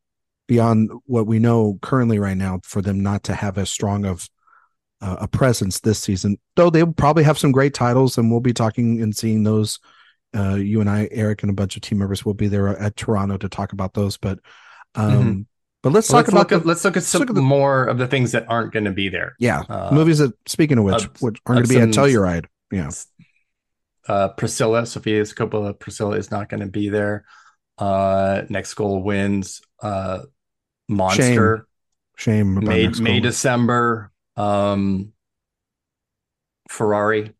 beyond 0.49 0.89
what 1.05 1.27
we 1.27 1.38
know 1.38 1.77
currently 1.81 2.17
right 2.17 2.35
now 2.35 2.59
for 2.63 2.81
them 2.81 3.01
not 3.01 3.23
to 3.25 3.35
have 3.35 3.59
as 3.59 3.69
strong 3.69 4.03
of 4.03 4.27
uh, 4.99 5.17
a 5.21 5.27
presence 5.27 5.79
this 5.79 5.99
season. 5.99 6.39
Though 6.55 6.71
they'll 6.71 6.91
probably 6.91 7.23
have 7.23 7.38
some 7.38 7.51
great 7.51 7.75
titles, 7.75 8.17
and 8.17 8.29
we'll 8.31 8.39
be 8.39 8.51
talking 8.51 9.01
and 9.01 9.15
seeing 9.15 9.43
those. 9.43 9.79
Uh, 10.35 10.55
you 10.55 10.81
and 10.81 10.89
I, 10.89 11.07
Erik, 11.12 11.43
and 11.43 11.49
a 11.51 11.53
bunch 11.53 11.75
of 11.75 11.83
team 11.83 11.99
members 11.99 12.25
will 12.25 12.33
be 12.33 12.47
there 12.47 12.67
at 12.67 12.95
Toronto 12.95 13.38
to 13.38 13.47
talk 13.47 13.73
about 13.73 13.93
those. 13.93 14.17
But, 14.17 14.39
um, 14.95 15.12
mm-hmm. 15.12 15.41
but 15.83 15.91
let's 15.91 16.09
well, 16.09 16.23
talk 16.23 16.27
let's 16.27 16.29
about 16.29 16.39
look 16.39 16.49
the, 16.49 16.55
at, 16.55 16.65
let's 16.65 16.83
look 16.83 16.97
at 16.97 17.03
some 17.03 17.19
look 17.19 17.29
at 17.29 17.35
the, 17.35 17.41
more 17.41 17.85
of 17.85 17.99
the 17.99 18.07
things 18.07 18.31
that 18.31 18.45
aren't 18.49 18.73
going 18.73 18.85
to 18.85 18.91
be 18.91 19.09
there. 19.09 19.35
Yeah, 19.39 19.62
uh, 19.69 19.91
movies 19.93 20.17
that 20.17 20.33
speaking 20.47 20.79
of 20.79 20.83
which, 20.83 21.03
which 21.19 21.39
aren't 21.45 21.67
going 21.67 21.67
to 21.67 21.69
be 21.69 21.79
at 21.79 21.89
Telluride. 21.89 22.45
Yeah, 22.71 22.89
uh, 24.07 24.29
Priscilla, 24.29 24.88
Sofia 24.88 25.23
Coppola, 25.23 25.77
Priscilla 25.77 26.17
is 26.17 26.31
not 26.31 26.49
going 26.49 26.62
to 26.62 26.67
be 26.67 26.89
there. 26.89 27.25
Uh, 27.77 28.43
next 28.49 28.73
goal 28.73 29.01
wins. 29.03 29.62
Uh, 29.81 30.23
Monster. 30.89 31.67
Shame. 32.17 32.56
Shame 32.58 32.65
May 32.65 32.88
May 32.88 33.19
December. 33.21 34.12
Um, 34.36 35.13
Ferrari. 36.69 37.34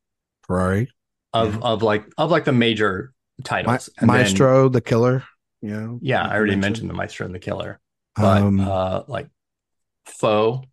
Ferrari. 0.44 0.92
Of 1.34 1.56
yeah. 1.56 1.62
of 1.62 1.84
like 1.84 2.06
of 2.18 2.32
like 2.32 2.46
the 2.46 2.54
major 2.54 3.14
titles. 3.44 3.90
Ma- 4.02 4.14
Maestro, 4.14 4.64
then, 4.64 4.72
the 4.74 4.82
Killer. 4.82 5.24
Yeah. 5.62 5.96
Yeah, 6.02 6.24
I 6.24 6.36
already 6.36 6.56
mentioned. 6.56 6.62
mentioned 6.62 6.90
the 6.90 6.94
Maestro 6.94 7.26
and 7.26 7.36
the 7.36 7.40
Killer. 7.40 7.80
But 8.16 8.42
um, 8.42 8.60
uh, 8.60 9.04
like 9.08 9.30
Foe, 10.06 10.64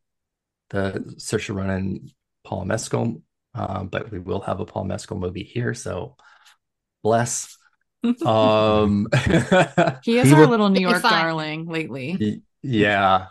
the 0.71 1.15
Saoirse 1.19 1.55
Ronan 1.55 2.11
Paul 2.45 2.65
Mescal. 2.65 3.23
Uh, 3.55 3.85
but 3.85 4.11
we 4.11 4.19
will 4.19 4.41
have 4.41 4.61
a 4.61 4.67
Paul 4.67 4.85
Mescal 4.85 5.19
movie 5.19 5.45
here, 5.45 5.75
so 5.75 6.17
bless. 7.03 7.57
um 8.25 9.09
he 10.05 10.19
is 10.19 10.29
he 10.29 10.35
our 10.35 10.41
will, 10.41 10.49
little 10.49 10.69
New 10.69 10.81
York 10.81 11.03
darling 11.03 11.67
lately. 11.67 12.43
Yeah. 12.67 13.27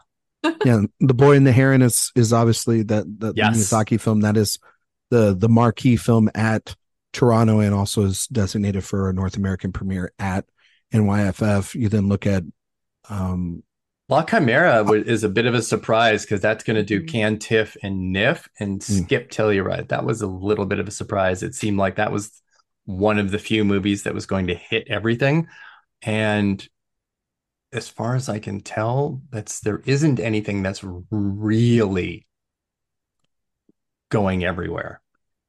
yeah, 0.63 0.81
the 0.99 1.13
boy 1.13 1.35
in 1.35 1.43
the 1.43 1.51
heron 1.51 1.81
is 1.81 2.11
is 2.15 2.31
obviously 2.31 2.83
that 2.83 3.05
the, 3.19 3.33
yes. 3.35 3.57
Miyazaki 3.57 3.99
film 3.99 4.21
that 4.21 4.37
is 4.37 4.59
the 5.09 5.35
the 5.35 5.49
marquee 5.49 5.95
film 5.95 6.29
at 6.35 6.75
Toronto 7.13 7.59
and 7.59 7.73
also 7.73 8.03
is 8.03 8.27
designated 8.27 8.83
for 8.83 9.09
a 9.09 9.13
North 9.13 9.37
American 9.37 9.71
premiere 9.71 10.11
at 10.19 10.45
NYFF. 10.93 11.73
You 11.73 11.89
then 11.89 12.07
look 12.09 12.27
at 12.27 12.43
um 13.09 13.63
La 14.07 14.23
Chimera 14.23 14.87
is 14.91 15.23
a 15.23 15.29
bit 15.29 15.47
of 15.47 15.55
a 15.55 15.63
surprise 15.63 16.23
because 16.23 16.39
that's 16.39 16.63
going 16.63 16.75
to 16.75 16.83
do 16.83 17.01
mm. 17.01 17.07
Cannes 17.07 17.39
TIFF 17.39 17.75
and 17.81 18.15
NYFF 18.15 18.47
and 18.59 18.83
skip 18.83 18.95
mm. 18.95 19.05
skip 19.05 19.31
Telluride. 19.31 19.87
That 19.87 20.05
was 20.05 20.21
a 20.21 20.27
little 20.27 20.65
bit 20.65 20.79
of 20.79 20.87
a 20.87 20.91
surprise. 20.91 21.41
It 21.41 21.55
seemed 21.55 21.79
like 21.79 21.95
that 21.95 22.11
was 22.11 22.31
one 22.85 23.17
of 23.17 23.31
the 23.31 23.39
few 23.39 23.65
movies 23.65 24.03
that 24.03 24.13
was 24.13 24.27
going 24.27 24.47
to 24.47 24.53
hit 24.53 24.87
everything. 24.89 25.47
And 26.03 26.67
as 27.75 27.89
far 27.89 28.15
as 28.15 28.29
I 28.29 28.39
can 28.39 28.61
tell, 28.61 29.21
that's 29.31 29.59
there 29.59 29.81
isn't 29.85 30.19
anything 30.19 30.63
that's 30.63 30.83
really 31.11 32.25
going 34.09 34.45
everywhere. 34.45 35.01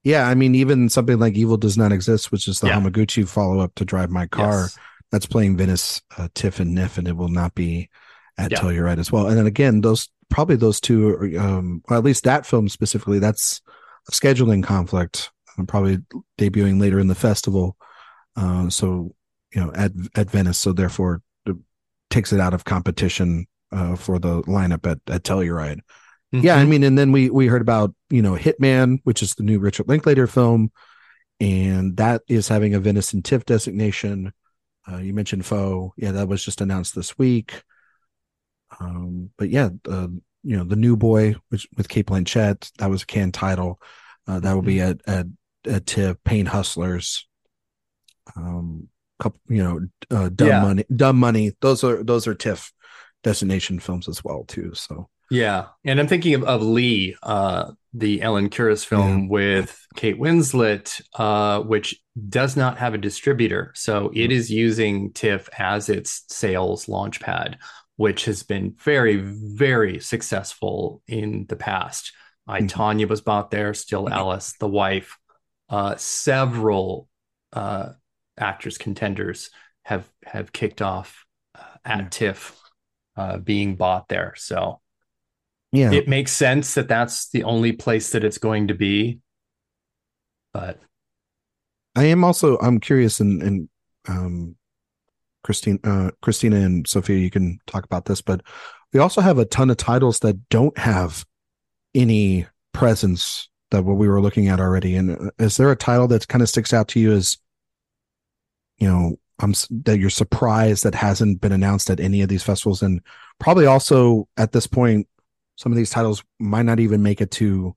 Yeah, 0.02 0.28
I 0.28 0.34
mean, 0.34 0.54
even 0.54 0.88
something 0.88 1.18
like 1.18 1.34
Evil 1.34 1.56
Does 1.56 1.78
Not 1.78 1.92
Exist, 1.92 2.32
which 2.32 2.48
is 2.48 2.60
the 2.60 2.68
yeah. 2.68 2.80
Hamaguchi 2.80 3.26
follow 3.28 3.60
up 3.60 3.74
to 3.76 3.84
Drive 3.84 4.10
My 4.10 4.26
Car, 4.26 4.62
yes. 4.62 4.78
that's 5.10 5.26
playing 5.26 5.56
Venice, 5.56 6.02
uh, 6.18 6.28
TIFF, 6.34 6.60
and 6.60 6.76
NYFF, 6.76 6.98
and 6.98 7.08
it 7.08 7.16
will 7.16 7.28
not 7.28 7.54
be 7.54 7.88
at 8.38 8.50
yeah. 8.50 8.58
Telluride 8.58 8.98
as 8.98 9.10
well. 9.10 9.28
And 9.28 9.38
then 9.38 9.46
again, 9.46 9.80
those 9.80 10.08
probably 10.28 10.56
those 10.56 10.80
two, 10.80 11.08
are, 11.08 11.38
um, 11.38 11.82
well, 11.88 11.98
at 11.98 12.04
least 12.04 12.24
that 12.24 12.44
film 12.44 12.68
specifically, 12.68 13.18
that's 13.18 13.60
a 14.08 14.12
scheduling 14.12 14.62
conflict. 14.62 15.30
I'm 15.58 15.62
uh, 15.62 15.66
probably 15.66 15.98
debuting 16.38 16.80
later 16.80 16.98
in 16.98 17.06
the 17.06 17.14
festival, 17.14 17.76
uh, 18.36 18.68
so 18.68 19.14
you 19.54 19.64
know 19.64 19.72
at 19.74 19.92
at 20.14 20.30
Venice. 20.30 20.58
So 20.58 20.72
therefore, 20.72 21.22
takes 22.10 22.32
it 22.32 22.40
out 22.40 22.54
of 22.54 22.64
competition 22.64 23.46
uh, 23.72 23.96
for 23.96 24.18
the 24.18 24.42
lineup 24.42 24.90
at 24.90 24.98
at 25.12 25.22
Telluride. 25.22 25.80
Mm-hmm. 26.34 26.44
Yeah, 26.44 26.56
I 26.56 26.64
mean, 26.64 26.82
and 26.82 26.98
then 26.98 27.12
we 27.12 27.30
we 27.30 27.46
heard 27.46 27.62
about 27.62 27.94
you 28.10 28.22
know 28.22 28.34
Hitman, 28.34 28.98
which 29.04 29.22
is 29.22 29.34
the 29.34 29.42
new 29.42 29.58
Richard 29.58 29.88
Linklater 29.88 30.26
film, 30.26 30.72
and 31.40 31.96
that 31.96 32.22
is 32.28 32.48
having 32.48 32.74
a 32.74 32.80
Venice 32.80 33.12
and 33.12 33.24
TIFF 33.24 33.44
designation. 33.44 34.32
Uh, 34.90 34.98
you 34.98 35.12
mentioned 35.12 35.44
Foe, 35.44 35.92
yeah, 35.96 36.12
that 36.12 36.28
was 36.28 36.44
just 36.44 36.60
announced 36.60 36.94
this 36.94 37.18
week. 37.18 37.62
Um, 38.78 39.30
but 39.36 39.50
yeah, 39.50 39.70
uh, 39.88 40.08
you 40.42 40.56
know, 40.56 40.64
the 40.64 40.76
new 40.76 40.96
boy, 40.96 41.34
which 41.48 41.66
with 41.76 41.88
Cate 41.88 42.06
Blanchett, 42.06 42.70
that 42.78 42.90
was 42.90 43.02
a 43.02 43.06
Cannes 43.06 43.32
title. 43.32 43.80
Uh, 44.28 44.40
that 44.40 44.54
will 44.54 44.62
be 44.62 44.76
mm-hmm. 44.76 45.10
at 45.10 45.26
at 45.66 45.72
at 45.72 45.86
TIFF, 45.86 46.16
Pain 46.24 46.46
Hustlers. 46.46 47.26
Um, 48.36 48.88
couple, 49.18 49.40
you 49.48 49.62
know, 49.62 49.80
uh, 50.10 50.28
dumb 50.28 50.48
yeah. 50.48 50.62
money, 50.62 50.84
dumb 50.94 51.18
money. 51.18 51.52
Those 51.60 51.84
are 51.84 52.02
those 52.02 52.26
are 52.26 52.34
TIFF 52.34 52.72
destination 53.22 53.80
films 53.80 54.08
as 54.08 54.22
well 54.22 54.44
too. 54.44 54.72
So 54.74 55.08
yeah, 55.30 55.66
and 55.84 55.98
I'm 55.98 56.08
thinking 56.08 56.34
of, 56.34 56.44
of 56.44 56.62
Lee, 56.62 57.16
uh, 57.22 57.72
the 57.92 58.22
Ellen 58.22 58.48
Kuras 58.48 58.84
film 58.84 59.22
yeah. 59.22 59.28
with 59.28 59.86
Kate 59.96 60.18
Winslet, 60.18 61.00
uh, 61.14 61.60
which 61.62 62.00
does 62.28 62.56
not 62.56 62.78
have 62.78 62.94
a 62.94 62.98
distributor, 62.98 63.72
so 63.74 64.10
it 64.14 64.30
mm-hmm. 64.30 64.52
using 64.52 65.12
TIFF 65.12 65.48
as 65.58 65.88
its 65.88 66.24
sales 66.28 66.88
launch 66.88 67.20
pad 67.20 67.58
which 67.96 68.26
has 68.26 68.42
been 68.42 68.74
very, 68.78 69.16
very 69.16 70.00
successful 70.00 71.02
in 71.08 71.46
the 71.48 71.56
past. 71.56 72.12
I 72.46 72.60
mm-hmm. 72.60 72.80
Tonya 72.80 73.08
was 73.08 73.22
bought 73.22 73.50
there, 73.50 73.74
still 73.74 74.04
mm-hmm. 74.04 74.14
Alice, 74.14 74.54
the 74.60 74.68
wife. 74.68 75.18
Uh, 75.68 75.96
several 75.96 77.08
uh, 77.52 77.88
actors 78.38 78.78
contenders 78.78 79.50
have 79.84 80.08
have 80.24 80.52
kicked 80.52 80.82
off 80.82 81.24
uh, 81.54 81.62
at 81.84 81.98
yeah. 81.98 82.08
TIFF, 82.10 82.60
uh, 83.16 83.38
being 83.38 83.76
bought 83.76 84.08
there. 84.08 84.34
So 84.36 84.80
yeah, 85.72 85.92
it 85.92 86.08
makes 86.08 86.32
sense 86.32 86.74
that 86.74 86.88
that's 86.88 87.28
the 87.30 87.44
only 87.44 87.72
place 87.72 88.10
that 88.12 88.24
it's 88.24 88.38
going 88.38 88.68
to 88.68 88.74
be. 88.74 89.20
But 90.52 90.80
I 91.94 92.04
am 92.04 92.24
also 92.24 92.58
I'm 92.58 92.80
curious 92.80 93.20
and 93.20 93.42
and 93.42 93.68
um 94.08 94.56
Christine, 95.46 95.78
uh, 95.84 96.10
Christina 96.22 96.56
and 96.56 96.88
Sophia, 96.88 97.18
you 97.18 97.30
can 97.30 97.60
talk 97.68 97.84
about 97.84 98.06
this, 98.06 98.20
but 98.20 98.40
we 98.92 98.98
also 98.98 99.20
have 99.20 99.38
a 99.38 99.44
ton 99.44 99.70
of 99.70 99.76
titles 99.76 100.18
that 100.20 100.48
don't 100.48 100.76
have 100.76 101.24
any 101.94 102.46
presence 102.74 103.48
that 103.70 103.84
what 103.84 103.96
we 103.96 104.08
were 104.08 104.20
looking 104.20 104.48
at 104.48 104.58
already. 104.58 104.96
And 104.96 105.12
uh, 105.12 105.30
is 105.38 105.56
there 105.56 105.70
a 105.70 105.76
title 105.76 106.08
that 106.08 106.26
kind 106.26 106.42
of 106.42 106.48
sticks 106.48 106.72
out 106.72 106.88
to 106.88 107.00
you 107.00 107.12
as, 107.12 107.38
you 108.78 108.88
know, 108.88 109.16
I'm 109.38 109.54
that 109.84 109.98
you're 109.98 110.10
surprised 110.10 110.84
that 110.84 110.94
hasn't 110.94 111.40
been 111.40 111.52
announced 111.52 111.90
at 111.90 112.00
any 112.00 112.22
of 112.22 112.28
these 112.28 112.42
festivals, 112.42 112.82
and 112.82 113.00
probably 113.38 113.66
also 113.66 114.28
at 114.36 114.52
this 114.52 114.66
point, 114.66 115.08
some 115.56 115.72
of 115.72 115.76
these 115.76 115.90
titles 115.90 116.22
might 116.38 116.64
not 116.64 116.80
even 116.80 117.02
make 117.02 117.20
it 117.20 117.30
to 117.32 117.74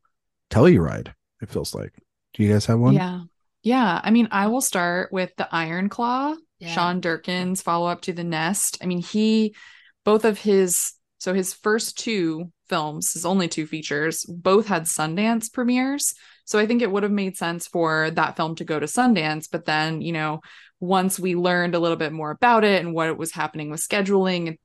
Telluride. 0.50 1.14
It 1.42 1.50
feels 1.50 1.74
like. 1.74 1.94
Do 2.34 2.44
you 2.44 2.52
guys 2.52 2.66
have 2.68 2.80
one? 2.80 2.94
Yeah, 2.94 3.22
yeah. 3.64 4.00
I 4.04 4.12
mean, 4.12 4.28
I 4.32 4.48
will 4.48 4.62
start 4.62 5.12
with 5.12 5.36
the 5.36 5.48
Iron 5.54 5.90
Claw 5.90 6.36
yeah. 6.60 6.74
Sean 6.74 7.00
Durkin's 7.00 7.62
follow 7.62 7.88
up 7.88 8.02
to 8.02 8.14
The 8.14 8.24
Nest. 8.24 8.78
I 8.82 8.86
mean, 8.86 9.02
he, 9.02 9.56
both 10.04 10.26
of 10.26 10.38
his, 10.40 10.94
so 11.18 11.34
his 11.34 11.54
first 11.54 11.98
two 11.98 12.52
films, 12.68 13.14
his 13.14 13.26
only 13.26 13.48
two 13.48 13.66
features, 13.66 14.26
both 14.26 14.68
had 14.68 14.84
Sundance 14.84 15.52
premieres. 15.52 16.14
So 16.46 16.60
I 16.60 16.66
think 16.66 16.82
it 16.82 16.92
would 16.92 17.04
have 17.04 17.12
made 17.12 17.38
sense 17.38 17.68
for 17.68 18.12
that 18.12 18.36
film 18.36 18.56
to 18.56 18.66
go 18.66 18.80
to 18.80 18.86
Sundance. 18.86 19.48
But 19.52 19.66
then, 19.66 20.02
you 20.02 20.12
know, 20.12 20.42
once 20.80 21.20
we 21.20 21.36
learned 21.36 21.76
a 21.76 21.80
little 21.80 21.98
bit 21.98 22.14
more 22.14 22.32
about 22.32 22.64
it 22.64 22.84
and 22.84 22.94
what 22.94 23.18
was 23.18 23.32
happening 23.32 23.70
with 23.70 23.86
scheduling 23.86 24.48
and 24.48 24.58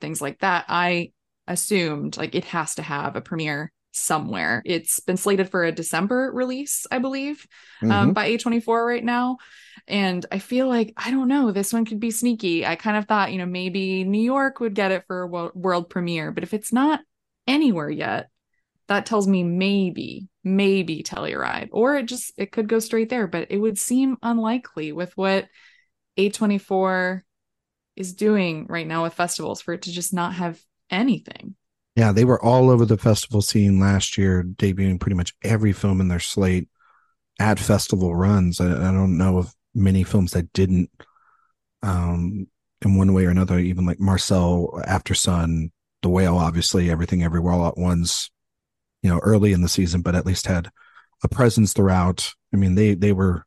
things 0.00 0.20
like 0.20 0.38
that, 0.40 0.64
I 0.68 1.12
assumed 1.46 2.16
like 2.16 2.34
it 2.34 2.44
has 2.46 2.76
to 2.76 2.82
have 2.82 3.16
a 3.16 3.20
premiere 3.20 3.72
somewhere. 3.92 4.62
It's 4.64 5.00
been 5.00 5.16
slated 5.16 5.50
for 5.50 5.64
a 5.64 5.72
December 5.72 6.30
release, 6.32 6.86
I 6.90 6.98
believe, 6.98 7.46
um, 7.82 7.88
mm-hmm. 7.88 8.00
um, 8.00 8.12
by 8.12 8.30
A24 8.30 8.86
right 8.86 9.04
now. 9.04 9.38
And 9.88 10.24
I 10.30 10.38
feel 10.38 10.68
like, 10.68 10.92
I 10.96 11.10
don't 11.10 11.28
know, 11.28 11.50
this 11.50 11.72
one 11.72 11.84
could 11.84 12.00
be 12.00 12.10
sneaky. 12.10 12.64
I 12.64 12.76
kind 12.76 12.96
of 12.96 13.06
thought, 13.06 13.32
you 13.32 13.38
know, 13.38 13.46
maybe 13.46 14.04
New 14.04 14.22
York 14.22 14.60
would 14.60 14.74
get 14.74 14.92
it 14.92 15.04
for 15.06 15.22
a 15.22 15.26
world 15.54 15.90
premiere, 15.90 16.30
but 16.30 16.44
if 16.44 16.54
it's 16.54 16.72
not 16.72 17.00
anywhere 17.46 17.90
yet, 17.90 18.28
that 18.88 19.06
tells 19.06 19.26
me 19.26 19.42
maybe, 19.42 20.28
maybe 20.42 21.02
Telluride, 21.02 21.68
or 21.72 21.96
it 21.96 22.06
just, 22.06 22.32
it 22.36 22.52
could 22.52 22.68
go 22.68 22.78
straight 22.78 23.10
there, 23.10 23.26
but 23.26 23.48
it 23.50 23.58
would 23.58 23.78
seem 23.78 24.16
unlikely 24.22 24.92
with 24.92 25.16
what 25.16 25.48
A24 26.18 27.22
is 27.96 28.14
doing 28.14 28.66
right 28.68 28.86
now 28.86 29.02
with 29.02 29.14
festivals 29.14 29.60
for 29.60 29.74
it 29.74 29.82
to 29.82 29.92
just 29.92 30.14
not 30.14 30.34
have 30.34 30.60
anything. 30.90 31.54
Yeah, 31.96 32.12
they 32.12 32.24
were 32.24 32.42
all 32.42 32.70
over 32.70 32.86
the 32.86 32.96
festival 32.96 33.42
scene 33.42 33.80
last 33.80 34.16
year, 34.16 34.42
debuting 34.42 35.00
pretty 35.00 35.16
much 35.16 35.34
every 35.42 35.72
film 35.72 36.00
in 36.00 36.08
their 36.08 36.20
slate 36.20 36.68
at 37.38 37.58
festival 37.58 38.14
runs. 38.14 38.60
I, 38.60 38.66
I 38.66 38.92
don't 38.92 39.18
know 39.18 39.38
of 39.38 39.54
many 39.74 40.04
films 40.04 40.32
that 40.32 40.52
didn't 40.52 40.90
um, 41.82 42.46
in 42.82 42.96
one 42.96 43.12
way 43.12 43.26
or 43.26 43.30
another. 43.30 43.58
Even 43.58 43.86
like 43.86 44.00
Marcel, 44.00 44.80
Aftersun, 44.86 45.70
The 46.02 46.08
Whale, 46.08 46.36
obviously, 46.36 46.90
everything 46.90 47.22
everywhere 47.22 47.52
all 47.52 47.68
at 47.68 47.78
once. 47.78 48.30
You 49.02 49.10
know, 49.10 49.18
early 49.18 49.52
in 49.52 49.62
the 49.62 49.68
season, 49.68 50.02
but 50.02 50.14
at 50.14 50.26
least 50.26 50.46
had 50.46 50.70
a 51.22 51.28
presence 51.28 51.72
throughout. 51.72 52.34
I 52.52 52.56
mean, 52.56 52.74
they 52.74 52.94
they 52.94 53.12
were 53.12 53.44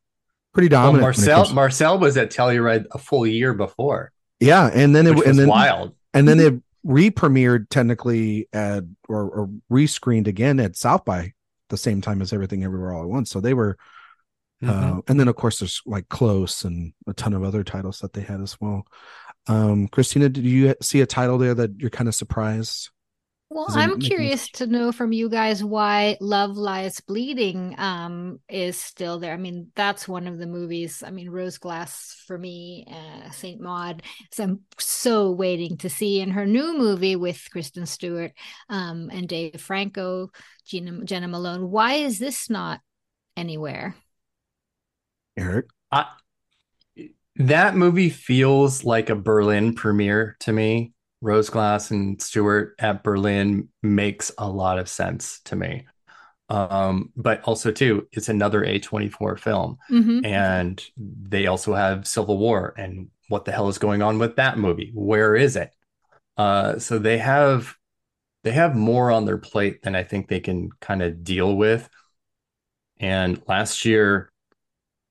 pretty 0.54 0.70
dominant. 0.70 0.96
Well, 0.96 1.02
Marcel 1.04 1.44
comes- 1.44 1.54
Marcel 1.54 2.00
was 2.00 2.18
at 2.18 2.32
Telluride 2.32 2.86
a 2.92 2.98
full 2.98 3.26
year 3.28 3.54
before. 3.54 4.12
Yeah, 4.40 4.70
and 4.74 4.96
then 4.96 5.08
it 5.08 5.26
and 5.26 5.40
then 5.40 5.48
wild, 5.48 5.96
and 6.14 6.28
then 6.28 6.40
it 6.40 6.62
re-premiered 6.84 7.70
technically 7.70 8.50
at 8.52 8.84
or, 9.08 9.24
or 9.24 9.50
re-screened 9.70 10.28
again 10.28 10.60
at 10.60 10.76
South 10.76 11.06
by 11.06 11.34
the 11.70 11.78
same 11.78 12.02
time 12.02 12.22
as 12.22 12.34
everything 12.34 12.64
everywhere 12.64 12.94
all 12.94 13.04
at 13.04 13.10
once. 13.10 13.30
So 13.30 13.40
they 13.40 13.54
were 13.54 13.78
mm-hmm. 14.62 14.98
uh, 14.98 15.02
and 15.08 15.20
then 15.20 15.28
of 15.28 15.36
course 15.36 15.60
there's 15.60 15.82
like 15.86 16.10
close 16.10 16.66
and 16.66 16.94
a 17.08 17.14
ton 17.14 17.34
of 17.34 17.44
other 17.44 17.64
titles 17.64 18.00
that 18.00 18.14
they 18.14 18.22
had 18.22 18.42
as 18.42 18.60
well. 18.60 18.86
Um 19.48 19.88
Christina, 19.88 20.30
did 20.30 20.44
you 20.44 20.76
see 20.82 21.02
a 21.02 21.06
title 21.06 21.38
there 21.38 21.56
that 21.56 21.80
you're 21.80 21.90
kind 21.90 22.10
of 22.10 22.16
surprised? 22.16 22.90
Well, 23.54 23.68
I'm 23.70 24.00
curious 24.00 24.50
to 24.54 24.66
know 24.66 24.92
from 24.92 25.12
you 25.12 25.30
guys 25.30 25.64
why 25.64 26.18
Love 26.20 26.58
Lies 26.58 27.00
Bleeding 27.02 27.76
um, 27.78 28.40
is 28.50 28.82
still 28.82 29.20
there. 29.20 29.32
I 29.32 29.38
mean, 29.38 29.72
that's 29.76 30.08
one 30.08 30.26
of 30.26 30.40
the 30.40 30.48
movies. 30.48 31.04
I 31.06 31.12
mean, 31.12 31.30
Rose 31.30 31.60
Glass 31.60 32.20
for 32.26 32.36
me, 32.36 32.88
uh, 32.90 33.30
Saint 33.30 33.62
Maud. 33.62 34.02
So 34.32 34.44
I'm 34.44 34.62
so 34.80 35.30
waiting 35.30 35.78
to 35.78 35.90
see 35.90 36.20
in 36.20 36.32
her 36.32 36.48
new 36.48 36.76
movie 36.76 37.16
with 37.16 37.48
Kristen 37.52 37.86
Stewart 37.86 38.32
um, 38.70 39.12
and 39.14 39.30
Dave 39.30 39.62
Franco, 39.62 40.32
Gina, 40.66 41.06
Jena 41.06 41.28
Malone. 41.28 41.70
Why 41.70 41.94
is 41.94 42.18
this 42.18 42.50
not 42.50 42.80
anywhere? 43.38 43.96
Erik, 45.38 45.68
I, 45.92 46.08
that 47.36 47.76
movie 47.76 48.10
feels 48.10 48.84
like 48.84 49.12
a 49.12 49.16
Berlin 49.16 49.76
premiere 49.76 50.38
to 50.40 50.52
me. 50.52 50.94
Rose 51.24 51.50
Glass 51.50 51.90
and 51.90 52.22
Stewart 52.22 52.76
at 52.80 53.02
Berlin 53.02 53.70
makes 53.82 54.30
a 54.38 54.48
lot 54.48 54.78
of 54.78 54.90
sense 54.90 55.40
to 55.46 55.56
me. 55.56 55.88
Um, 56.50 57.14
but 57.16 57.42
also 57.44 57.72
too, 57.72 58.08
it's 58.12 58.28
another 58.28 58.62
A24 58.62 59.40
film. 59.40 59.78
Mm-hmm. 59.90 60.26
And 60.26 60.84
they 60.98 61.48
also 61.48 61.74
have 61.74 62.06
Civil 62.06 62.38
War 62.38 62.74
and 62.78 63.10
what 63.30 63.46
the 63.46 63.54
hell 63.54 63.70
is 63.70 63.78
going 63.78 64.02
on 64.02 64.20
with 64.20 64.36
that 64.36 64.58
movie? 64.58 64.92
Where 64.94 65.34
is 65.34 65.56
it? 65.56 65.72
Uh, 66.36 66.78
so 66.78 67.00
they 67.00 67.18
have 67.20 67.74
they 68.44 68.52
have 68.52 68.76
more 68.76 69.10
on 69.10 69.24
their 69.24 69.38
plate 69.38 69.82
than 69.82 69.96
I 69.96 70.04
think 70.04 70.28
they 70.28 70.42
can 70.42 70.70
kind 70.82 71.02
of 71.02 71.24
deal 71.24 71.56
with. 71.56 71.90
And 73.00 73.42
last 73.48 73.86
year 73.86 74.30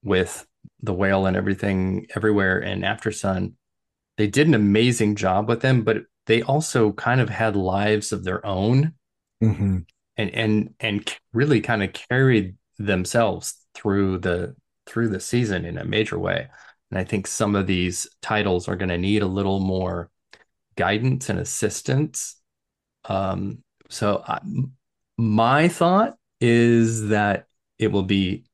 with 0.05 0.47
the 0.83 0.93
whale 0.93 1.25
and 1.25 1.39
everything 1.39 2.07
everywhere 2.15 2.59
and 2.59 2.83
Aftersun, 2.83 3.55
they 4.23 4.29
did 4.29 4.47
an 4.47 4.55
amazing 4.55 5.17
job 5.17 5.49
with 5.49 5.63
them, 5.63 5.83
but 5.83 6.05
they 6.27 6.43
also 6.43 6.93
kind 6.93 7.21
of 7.21 7.29
had 7.29 7.57
lives 7.57 8.13
of 8.13 8.23
their 8.23 8.47
own 8.47 8.93
mm-hmm. 9.43 9.79
and 10.17 10.31
and 10.31 10.75
and 10.79 11.17
really 11.33 11.61
kind 11.61 11.83
of 11.83 11.93
carried 11.93 12.55
themselves 12.79 13.57
through 13.75 14.19
the 14.19 14.55
through 14.87 15.09
the 15.09 15.19
season 15.19 15.65
in 15.65 15.77
a 15.77 15.85
major 15.85 16.21
way. 16.21 16.47
And 16.93 17.01
I 17.01 17.03
think 17.03 17.27
some 17.27 17.57
of 17.57 17.67
these 17.67 18.07
titles 18.21 18.69
are 18.69 18.77
going 18.77 18.91
to 18.91 18.97
need 18.97 19.23
a 19.23 19.27
little 19.27 19.59
more 19.59 20.09
guidance 20.77 21.29
and 21.29 21.41
assistance. 21.41 22.37
Um, 23.07 23.65
so 23.89 24.23
I, 24.25 24.39
my 25.19 25.67
thought 25.67 26.15
is 26.41 27.09
that 27.09 27.47
it 27.77 27.91
will 27.91 28.05
be 28.05 28.45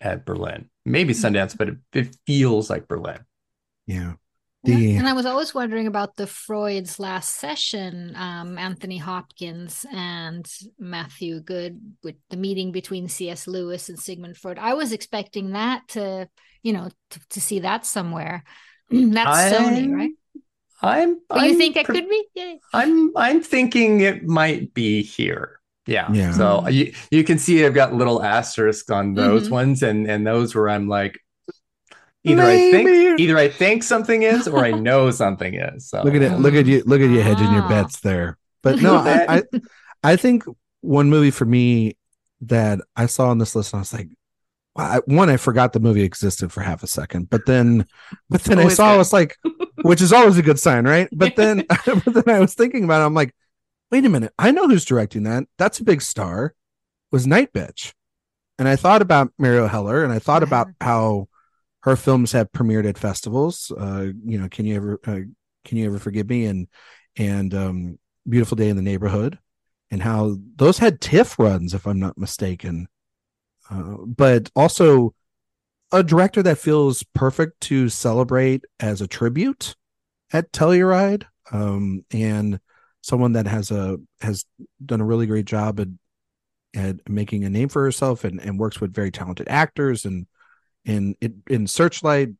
at 0.00 0.24
Berlin, 0.24 0.70
maybe 0.84 1.14
mm-hmm. 1.14 1.34
Sundance, 1.34 1.58
but 1.58 1.70
it, 1.70 1.78
it 1.92 2.16
feels 2.28 2.70
like 2.70 2.86
Berlin. 2.86 3.24
Yeah. 3.88 4.12
The... 4.64 4.96
And 4.96 5.06
I 5.06 5.12
was 5.12 5.26
always 5.26 5.54
wondering 5.54 5.86
about 5.86 6.16
the 6.16 6.26
Freud's 6.26 6.98
last 6.98 7.36
session, 7.36 8.14
um, 8.16 8.56
Anthony 8.56 8.96
Hopkins 8.96 9.84
and 9.92 10.50
Matthew 10.78 11.40
Goode, 11.40 11.80
with 12.02 12.16
the 12.30 12.36
meeting 12.36 12.72
between 12.72 13.08
C.S. 13.08 13.46
Lewis 13.46 13.88
and 13.88 13.98
Sigmund 13.98 14.38
Freud. 14.38 14.58
I 14.58 14.74
was 14.74 14.92
expecting 14.92 15.52
that 15.52 15.86
to, 15.88 16.28
you 16.62 16.72
know, 16.72 16.88
to, 17.10 17.20
to 17.30 17.40
see 17.40 17.60
that 17.60 17.84
somewhere. 17.84 18.42
That's 18.90 19.52
I, 19.52 19.52
Sony, 19.52 19.94
right? 19.94 20.12
I'm. 20.80 21.20
But 21.28 21.40
I'm, 21.40 21.50
you 21.50 21.58
think 21.58 21.76
it 21.76 21.86
could 21.86 22.08
be? 22.08 22.24
Yeah. 22.34 22.54
I'm. 22.72 23.16
I'm 23.16 23.42
thinking 23.42 24.00
it 24.00 24.24
might 24.24 24.72
be 24.72 25.02
here. 25.02 25.60
Yeah. 25.86 26.10
yeah. 26.12 26.32
So 26.32 26.68
you 26.68 26.94
you 27.10 27.24
can 27.24 27.38
see 27.38 27.64
I've 27.64 27.74
got 27.74 27.94
little 27.94 28.22
asterisks 28.22 28.90
on 28.90 29.14
those 29.14 29.44
mm-hmm. 29.44 29.54
ones, 29.54 29.82
and 29.82 30.08
and 30.08 30.26
those 30.26 30.54
where 30.54 30.68
I'm 30.68 30.88
like, 30.88 31.20
Either 32.24 32.42
Maybe. 32.42 32.68
I 32.68 32.84
think 32.84 33.20
either 33.20 33.36
I 33.36 33.48
think 33.48 33.82
something 33.82 34.22
is 34.22 34.48
or 34.48 34.64
I 34.64 34.70
know 34.88 35.10
something 35.10 35.54
is. 35.54 35.88
So. 35.88 36.02
Look 36.02 36.14
at 36.14 36.22
it. 36.22 36.38
Look 36.38 36.54
at 36.54 36.66
you. 36.66 36.82
Look 36.86 37.00
at 37.00 37.10
you 37.10 37.20
hedging 37.20 37.52
your 37.52 37.62
ah. 37.62 37.68
bets 37.68 38.00
there. 38.00 38.38
But 38.62 38.80
no, 38.80 38.96
I, 38.96 39.36
I, 39.36 39.42
I 40.02 40.16
think 40.16 40.44
one 40.80 41.10
movie 41.10 41.30
for 41.30 41.44
me 41.44 41.96
that 42.40 42.80
I 42.96 43.06
saw 43.06 43.28
on 43.28 43.38
this 43.38 43.54
list, 43.54 43.72
and 43.72 43.78
I 43.78 43.82
was 43.82 43.92
like, 43.92 44.08
I, 44.76 45.00
one, 45.06 45.30
I 45.30 45.36
forgot 45.36 45.72
the 45.72 45.80
movie 45.80 46.02
existed 46.02 46.50
for 46.50 46.62
half 46.62 46.82
a 46.82 46.86
second, 46.86 47.30
but 47.30 47.46
then, 47.46 47.86
but 48.28 48.42
then 48.42 48.58
I 48.58 48.68
saw, 48.68 48.88
good. 48.88 48.94
I 48.94 48.96
was 48.96 49.12
like, 49.12 49.36
which 49.82 50.02
is 50.02 50.12
always 50.12 50.36
a 50.36 50.42
good 50.42 50.58
sign, 50.58 50.84
right? 50.84 51.08
But 51.12 51.36
then, 51.36 51.64
but 51.86 52.04
then 52.04 52.28
I 52.28 52.40
was 52.40 52.54
thinking 52.54 52.82
about 52.82 53.02
it. 53.02 53.06
I'm 53.06 53.14
like, 53.14 53.32
wait 53.92 54.04
a 54.04 54.08
minute, 54.08 54.32
I 54.36 54.50
know 54.50 54.66
who's 54.66 54.84
directing 54.84 55.22
that. 55.24 55.44
That's 55.58 55.78
a 55.78 55.84
big 55.84 56.02
star. 56.02 56.54
Was 57.12 57.26
Night 57.28 57.52
Bitch, 57.52 57.92
and 58.58 58.66
I 58.66 58.74
thought 58.74 59.00
about 59.00 59.32
Marielle 59.40 59.70
Heller, 59.70 60.02
and 60.02 60.12
I 60.12 60.18
thought 60.18 60.42
about 60.42 60.66
how 60.80 61.28
her 61.84 61.96
films 61.96 62.32
have 62.32 62.50
premiered 62.50 62.88
at 62.88 62.96
festivals. 62.96 63.70
Uh, 63.70 64.08
you 64.24 64.38
know, 64.38 64.48
can 64.48 64.64
you 64.64 64.74
ever 64.74 65.00
uh, 65.06 65.20
can 65.66 65.78
you 65.78 65.84
ever 65.84 65.98
forgive 65.98 66.28
me 66.30 66.46
and 66.46 66.66
and 67.16 67.54
um, 67.54 67.98
Beautiful 68.26 68.56
Day 68.56 68.70
in 68.70 68.76
the 68.76 68.82
Neighborhood, 68.82 69.38
and 69.90 70.02
how 70.02 70.36
those 70.56 70.78
had 70.78 71.02
TIFF 71.02 71.38
runs, 71.38 71.74
if 71.74 71.86
I'm 71.86 72.00
not 72.00 72.16
mistaken. 72.16 72.88
Uh, 73.70 73.96
but 74.06 74.50
also 74.56 75.14
a 75.92 76.02
director 76.02 76.42
that 76.42 76.58
feels 76.58 77.02
perfect 77.14 77.60
to 77.60 77.90
celebrate 77.90 78.64
as 78.80 79.02
a 79.02 79.06
tribute 79.06 79.76
at 80.32 80.52
Telluride, 80.52 81.24
um, 81.52 82.04
and 82.10 82.60
someone 83.02 83.32
that 83.32 83.46
has 83.46 83.70
a 83.70 83.98
has 84.22 84.46
done 84.84 85.02
a 85.02 85.06
really 85.06 85.26
great 85.26 85.44
job 85.44 85.78
at 85.80 85.88
at 86.74 87.08
making 87.10 87.44
a 87.44 87.50
name 87.50 87.68
for 87.68 87.82
herself 87.82 88.24
and, 88.24 88.40
and 88.40 88.58
works 88.58 88.80
with 88.80 88.94
very 88.94 89.10
talented 89.10 89.48
actors 89.50 90.06
and 90.06 90.26
and 90.86 91.16
it 91.20 91.32
in 91.48 91.66
Searchlight 91.66 92.30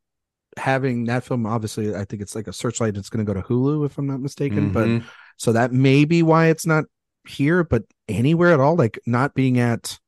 having 0.57 1.05
that 1.07 1.25
film 1.25 1.47
obviously 1.47 1.95
I 1.95 2.05
think 2.05 2.23
it's 2.23 2.35
like 2.35 2.47
a 2.47 2.53
Searchlight 2.53 2.97
it's 2.97 3.11
going 3.11 3.25
to 3.25 3.33
go 3.33 3.39
to 3.39 3.47
Hulu 3.47 3.87
if 3.87 3.99
I'm 3.99 4.07
not 4.07 4.21
mistaken 4.21 4.71
mm-hmm. 4.71 4.99
but 4.99 5.07
so 5.37 5.53
that 5.53 5.73
may 5.73 6.05
be 6.05 6.23
why 6.23 6.47
it's 6.47 6.67
not 6.67 6.85
here 7.27 7.65
but 7.65 7.83
anywhere 8.09 8.53
at 8.53 8.61
all 8.61 8.77
like 8.77 8.99
not 9.07 9.35
being 9.35 9.59
at 9.59 9.99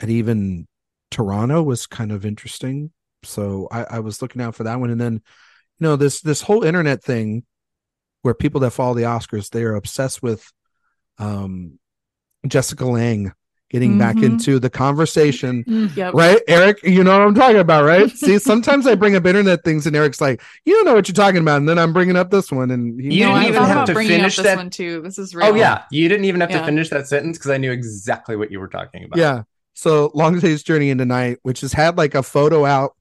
at 0.00 0.08
even 0.08 0.66
Toronto 1.14 1.62
was 1.62 1.86
kind 1.86 2.10
of 2.10 2.26
interesting. 2.26 2.90
So 3.22 3.68
I, 3.70 3.84
I 3.84 3.98
was 4.00 4.20
looking 4.20 4.42
out 4.42 4.56
for 4.56 4.64
that 4.64 4.80
one. 4.80 4.90
And 4.90 5.00
then 5.00 5.14
you 5.14 5.20
know 5.80 5.94
this 5.94 6.20
this 6.20 6.42
whole 6.42 6.64
internet 6.64 7.04
thing 7.04 7.44
where 8.22 8.34
people 8.34 8.60
that 8.62 8.72
follow 8.72 8.94
the 8.94 9.02
Oscars 9.02 9.50
they 9.50 9.62
are 9.62 9.76
obsessed 9.76 10.22
with 10.22 10.44
um 11.18 11.78
Jessica 12.46 12.84
Lange 12.84 13.32
getting 13.70 13.92
mm-hmm. 13.92 13.98
back 13.98 14.16
into 14.16 14.58
the 14.58 14.70
conversation. 14.70 15.64
Mm-hmm. 15.64 15.98
Yep. 15.98 16.14
Right, 16.14 16.40
Erik? 16.46 16.82
You 16.82 17.02
know 17.02 17.18
what 17.18 17.26
I'm 17.26 17.34
talking 17.34 17.58
about, 17.58 17.84
right? 17.84 18.10
See, 18.16 18.38
sometimes 18.38 18.86
I 18.86 18.94
bring 18.94 19.16
up 19.16 19.26
internet 19.26 19.64
things 19.64 19.86
and 19.86 19.96
Erik's 19.96 20.20
like, 20.20 20.42
you 20.64 20.74
don't 20.74 20.84
know 20.84 20.94
what 20.94 21.08
you're 21.08 21.14
talking 21.14 21.40
about. 21.40 21.56
And 21.56 21.68
then 21.68 21.78
I'm 21.78 21.92
bringing 21.92 22.16
up 22.16 22.30
this 22.30 22.52
one. 22.52 22.70
And 22.70 22.98
you, 23.02 23.10
you 23.10 23.24
didn't 23.24 23.42
even 23.44 23.62
have 23.64 23.86
to 23.86 23.94
finish 23.94 24.36
that 24.36 24.56
one 24.56 24.70
too. 24.70 25.00
This 25.02 25.18
is 25.18 25.34
real. 25.34 25.46
Oh, 25.46 25.54
yeah. 25.54 25.84
You 25.90 26.08
didn't 26.08 26.26
even 26.26 26.40
have 26.40 26.50
yeah. 26.50 26.60
to 26.60 26.64
finish 26.64 26.88
that 26.90 27.06
sentence 27.06 27.38
because 27.38 27.50
I 27.50 27.56
knew 27.56 27.72
exactly 27.72 28.36
what 28.36 28.50
you 28.50 28.60
were 28.60 28.68
talking 28.68 29.04
about. 29.04 29.18
Yeah. 29.18 29.42
So 29.74 30.12
Long 30.14 30.38
Day's 30.38 30.62
Journey 30.62 30.90
into 30.90 31.04
Night, 31.04 31.38
which 31.42 31.62
has 31.62 31.72
had 31.72 31.98
like 31.98 32.14
a 32.14 32.22
photo 32.22 32.64
out 32.64 32.94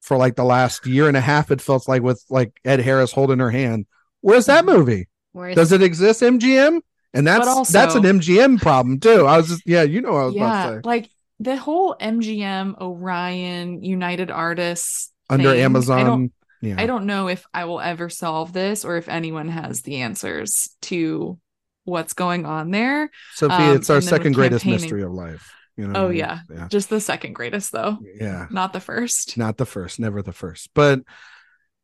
for 0.00 0.16
like 0.16 0.36
the 0.36 0.44
last 0.44 0.86
year 0.86 1.08
and 1.08 1.16
a 1.16 1.20
half, 1.20 1.50
it 1.50 1.60
felt 1.60 1.88
like 1.88 2.02
with 2.02 2.22
like 2.28 2.60
Ed 2.64 2.80
Harris 2.80 3.10
holding 3.10 3.38
her 3.40 3.50
hand. 3.50 3.86
Where's 4.20 4.46
that 4.46 4.64
movie? 4.64 5.08
Where's 5.32 5.56
Does 5.56 5.72
it 5.72 5.82
exist, 5.82 6.22
MGM? 6.22 6.80
And 7.14 7.26
that's 7.26 7.46
also, 7.46 7.72
that's 7.72 7.94
an 7.94 8.02
MGM 8.02 8.60
problem 8.60 8.98
too. 8.98 9.26
I 9.26 9.36
was 9.36 9.48
just 9.48 9.62
yeah, 9.64 9.82
you 9.82 10.00
know 10.00 10.12
what 10.12 10.18
I 10.18 10.24
was 10.24 10.34
yeah, 10.34 10.42
about 10.42 10.70
to 10.70 10.76
say. 10.76 10.80
Like 10.84 11.10
the 11.38 11.56
whole 11.56 11.96
MGM 12.00 12.80
Orion 12.80 13.82
United 13.82 14.30
Artists 14.30 15.12
under 15.30 15.52
thing, 15.52 15.60
Amazon. 15.60 16.00
I 16.00 16.04
don't, 16.04 16.32
yeah. 16.60 16.74
I 16.78 16.86
don't 16.86 17.06
know 17.06 17.28
if 17.28 17.46
I 17.54 17.66
will 17.66 17.80
ever 17.80 18.10
solve 18.10 18.52
this 18.52 18.84
or 18.84 18.96
if 18.96 19.08
anyone 19.08 19.48
has 19.48 19.82
the 19.82 20.00
answers 20.02 20.76
to 20.82 21.38
what's 21.84 22.14
going 22.14 22.46
on 22.46 22.72
there. 22.72 23.10
Sophie, 23.34 23.54
um, 23.54 23.76
it's 23.76 23.90
our 23.90 24.00
second 24.00 24.32
greatest 24.32 24.66
mystery 24.66 25.02
of 25.02 25.12
life. 25.12 25.52
You 25.76 25.88
know, 25.88 26.06
oh 26.06 26.10
yeah. 26.10 26.40
yeah, 26.52 26.68
just 26.68 26.88
the 26.88 27.00
second 27.00 27.34
greatest 27.34 27.72
though. 27.72 27.98
Yeah, 28.20 28.46
not 28.50 28.72
the 28.72 28.80
first. 28.80 29.36
Not 29.36 29.56
the 29.56 29.66
first. 29.66 30.00
Never 30.00 30.22
the 30.22 30.32
first. 30.32 30.70
But 30.74 31.00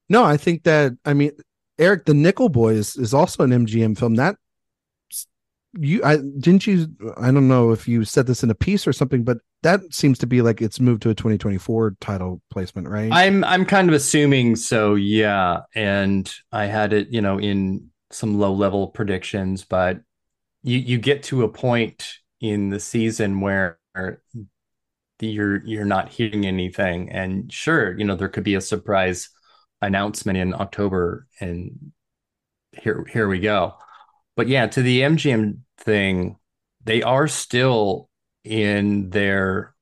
no, 0.09 0.25
I 0.25 0.37
think 0.37 0.65
that 0.65 0.93
I 1.05 1.15
mean 1.15 1.33
Erik, 1.79 2.05
the 2.05 2.15
Nickel 2.15 2.49
Boys 2.49 2.97
is 2.97 3.15
also 3.15 3.43
an 3.43 3.51
MGM 3.51 3.99
film. 3.99 4.17
That 4.17 4.37
you 5.79 6.03
I 6.03 6.17
didn't 6.17 6.67
you 6.67 6.89
I 7.17 7.31
don't 7.31 7.49
know 7.49 7.71
if 7.71 7.87
you 7.87 8.05
said 8.05 8.27
this 8.27 8.43
in 8.43 8.51
a 8.51 8.55
piece 8.55 8.87
or 8.87 8.93
something, 8.93 9.23
but 9.23 9.39
that 9.63 9.81
seems 9.93 10.19
to 10.19 10.27
be 10.27 10.43
like 10.43 10.61
it's 10.61 10.81
moved 10.81 11.03
to 11.03 11.11
a 11.11 11.15
2024 11.15 11.97
title 12.01 12.41
placement, 12.51 12.89
right? 12.89 13.11
I'm 13.13 13.45
I'm 13.45 13.65
kind 13.65 13.89
of 13.89 13.95
assuming 13.95 14.57
so, 14.57 14.95
yeah. 14.95 15.61
And 15.75 16.33
I 16.51 16.67
had 16.67 16.93
it, 16.93 17.09
you 17.11 17.21
know, 17.21 17.39
in 17.39 17.91
some 18.11 18.39
low 18.39 18.53
level 18.53 18.89
predictions, 18.89 19.65
but 19.65 20.01
you 20.63 20.79
you 20.79 20.99
get 20.99 21.23
to 21.25 21.45
a 21.45 21.49
point 21.49 22.15
in 22.41 22.71
the 22.71 22.81
season 22.81 23.41
where 23.41 23.79
you're 25.21 25.65
you're 25.65 25.85
not 25.85 26.09
hearing 26.09 26.47
anything, 26.47 27.11
and 27.11 27.53
sure, 27.53 27.97
you 27.99 28.05
know, 28.05 28.17
there 28.17 28.29
could 28.29 28.45
be 28.45 28.55
a 28.55 28.61
surprise 28.61 29.29
announcement 29.83 30.39
in 30.39 30.55
October, 30.55 31.27
and 31.39 31.93
here 32.73 33.05
here 33.13 33.29
we 33.29 33.39
go. 33.39 33.75
But 34.41 34.49
yeah, 34.49 34.69
to 34.69 34.81
the 34.81 35.03
MGM 35.03 35.59
thing, 35.77 36.39
they 36.83 37.03
are 37.03 37.29
still 37.29 38.09
in 38.43 39.11
their 39.11 39.75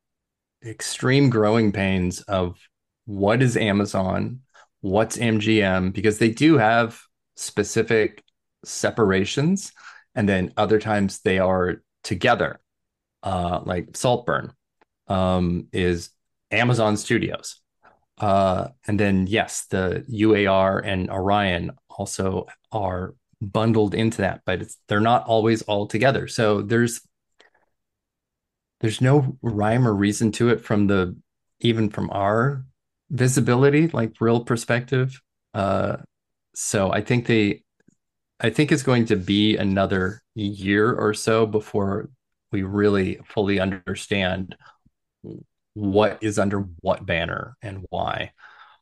extreme 0.66 1.31
growing 1.31 1.71
pains 1.71 2.23
of 2.23 2.59
what 3.05 3.40
is 3.40 3.57
Amazon, 3.57 4.40
what's 4.81 5.16
MGM, 5.16 5.92
because 5.92 6.18
they 6.18 6.31
do 6.31 6.59
have 6.59 7.01
specific 7.37 8.25
separations, 8.64 9.71
and 10.16 10.29
then 10.29 10.53
other 10.57 10.81
times 10.81 11.21
they 11.21 11.38
are 11.38 11.81
together. 12.03 12.59
Uh, 13.23 13.61
like 13.64 13.97
Saltburn 13.97 14.53
um, 15.07 15.68
is 15.73 16.11
Amazon 16.51 16.97
Studios. 16.97 17.61
Uh, 18.21 18.71
and 18.88 18.99
then, 18.99 19.29
yes, 19.29 19.66
the 19.71 20.05
UAR 20.11 20.85
and 20.85 21.11
Orion 21.11 21.71
also 21.97 22.47
are 22.73 23.14
bundled 23.40 23.94
into 23.94 24.18
that, 24.18 24.42
but 24.44 24.62
they're 24.88 25.01
not 25.01 25.24
always 25.27 25.62
all 25.62 25.87
together. 25.87 26.29
So 26.29 26.62
there's 26.62 27.01
there's 28.81 29.01
no 29.01 29.37
rhyme 29.42 29.87
or 29.87 29.94
reason 29.94 30.31
to 30.33 30.51
it 30.51 30.64
from 30.64 30.87
the 30.87 31.16
even 31.61 31.90
from 31.90 32.11
our 32.11 32.64
visibility, 33.11 33.88
like 33.88 34.20
real 34.20 34.44
perspective. 34.44 35.20
Uh, 35.55 35.96
so 36.55 36.92
I 36.92 37.01
think 37.01 37.27
they, 37.27 37.62
I 38.40 38.51
think 38.51 38.70
it's 38.70 38.83
going 38.83 39.07
to 39.07 39.16
be 39.16 39.57
another 39.57 40.22
year 40.35 40.92
or 40.92 41.14
so 41.14 41.46
before 41.46 42.11
we 42.53 42.62
really 42.62 43.18
fully 43.24 43.59
understand 43.59 44.57
what 45.74 46.18
is 46.22 46.38
under 46.38 46.61
what 46.81 47.05
banner 47.05 47.57
and 47.62 47.85
why. 47.90 48.33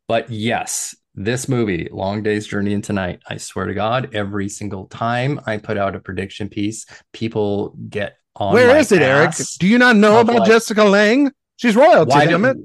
But 0.09 0.31
yes, 0.31 0.95
this 1.17 1.49
movie, 1.49 1.89
Long 1.91 2.23
Day's 2.23 2.47
Journey 2.47 2.75
into 2.75 2.93
Night, 2.93 3.23
I 3.27 3.39
swear 3.39 3.67
to 3.67 3.75
God, 3.75 4.15
every 4.15 4.49
single 4.51 4.87
time 4.87 5.41
I 5.47 5.57
put 5.57 5.79
out 5.79 5.97
a 5.97 6.01
prediction 6.01 6.49
piece, 6.51 6.85
people 7.13 7.75
get 7.89 8.19
on. 8.37 8.53
Where 8.53 8.77
is 8.77 8.93
it, 8.93 9.01
Erik? 9.01 9.35
Do 9.59 9.67
you 9.67 9.79
not 9.79 9.97
know 9.97 10.21
about 10.21 10.41
like, 10.41 10.49
Jessica 10.49 10.85
Lange? 10.85 11.33
She's 11.57 11.75
royalty. 11.75 12.11
Why, 12.11 12.27
damn 12.27 12.45
it. 12.45 12.59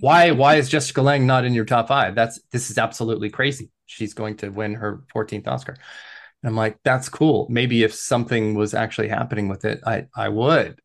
why 0.00 0.30
why 0.32 0.56
is 0.56 0.68
Jessica 0.68 1.00
Lange 1.00 1.26
not 1.26 1.46
in 1.46 1.54
your 1.54 1.64
top 1.64 1.88
five? 1.88 2.14
That's 2.14 2.38
this 2.52 2.70
is 2.70 2.76
absolutely 2.76 3.30
crazy. 3.30 3.70
She's 3.86 4.12
going 4.12 4.36
to 4.38 4.50
win 4.50 4.74
her 4.74 5.04
14th 5.14 5.48
Oscar. 5.48 5.76
And 6.42 6.50
I'm 6.50 6.56
like, 6.56 6.78
that's 6.84 7.08
cool. 7.08 7.46
Maybe 7.48 7.84
if 7.84 7.94
something 7.94 8.54
was 8.54 8.74
actually 8.74 9.08
happening 9.08 9.48
with 9.48 9.64
it, 9.64 9.80
I 9.86 10.06
I 10.14 10.28
would. 10.28 10.78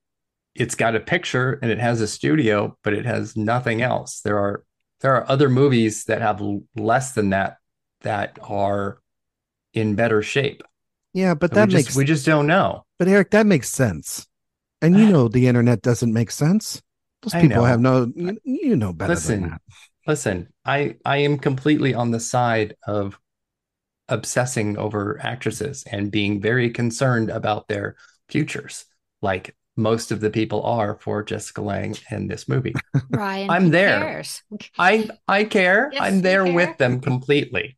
It's 0.55 0.75
got 0.75 0.95
a 0.95 1.01
picture 1.01 1.59
and 1.61 1.69
it 1.69 1.79
has 1.79 1.99
a 1.99 2.07
studio, 2.07 2.77
but 2.81 2.93
it 2.93 3.05
has 3.05 3.35
nothing 3.35 3.81
else. 3.81 4.21
There 4.21 4.39
are 4.39 4.63
there 5.01 5.15
are 5.15 5.29
other 5.29 5.49
movies 5.49 6.05
that 6.05 6.21
have 6.21 6.41
less 6.75 7.13
than 7.13 7.29
that 7.29 7.57
that 8.01 8.37
are 8.41 8.99
in 9.73 9.95
better 9.95 10.21
shape. 10.21 10.63
Yeah, 11.13 11.33
but 11.33 11.51
that 11.53 11.69
we 11.69 11.75
makes 11.75 11.87
just, 11.87 11.97
we 11.97 12.05
just 12.05 12.25
don't 12.25 12.47
know. 12.47 12.85
But 12.97 13.07
Erik, 13.07 13.31
that 13.31 13.45
makes 13.45 13.69
sense. 13.69 14.27
And 14.81 14.97
you 14.97 15.05
know 15.11 15.27
the 15.27 15.47
internet 15.47 15.81
doesn't 15.81 16.13
make 16.13 16.31
sense. 16.31 16.81
Those 17.21 17.41
people 17.41 17.65
have 17.65 17.81
no 17.81 18.11
you, 18.15 18.37
you, 18.43 18.75
know 18.77 18.93
better 18.93 19.13
listen, 19.13 19.41
than 19.41 19.49
that. 19.51 19.61
Listen, 20.07 20.47
I 20.63 20.95
I 21.03 21.17
am 21.17 21.37
completely 21.37 21.93
on 21.93 22.11
the 22.11 22.19
side 22.19 22.75
of 22.87 23.19
obsessing 24.07 24.77
over 24.77 25.19
actresses 25.21 25.83
and 25.83 26.11
being 26.11 26.41
very 26.41 26.69
concerned 26.69 27.29
about 27.29 27.67
their 27.67 27.97
futures. 28.29 28.85
Like 29.21 29.55
most 29.79 30.11
of 30.11 30.19
the 30.19 30.29
people 30.29 30.63
are 30.63 30.95
for 31.01 31.23
Jessica 31.23 31.61
Lange 31.61 31.95
in 32.11 32.27
this 32.27 32.47
movie. 32.47 32.75
Ryan, 33.09 33.49
I'm 33.49 33.69
there. 33.69 33.99
Cares? 33.99 34.43
I 34.77 35.09
I 35.27 35.45
care. 35.45 35.89
Yes, 35.91 36.01
I'm 36.01 36.21
there 36.21 36.45
care. 36.45 36.53
with 36.53 36.77
them 36.77 36.99
completely. 36.99 37.77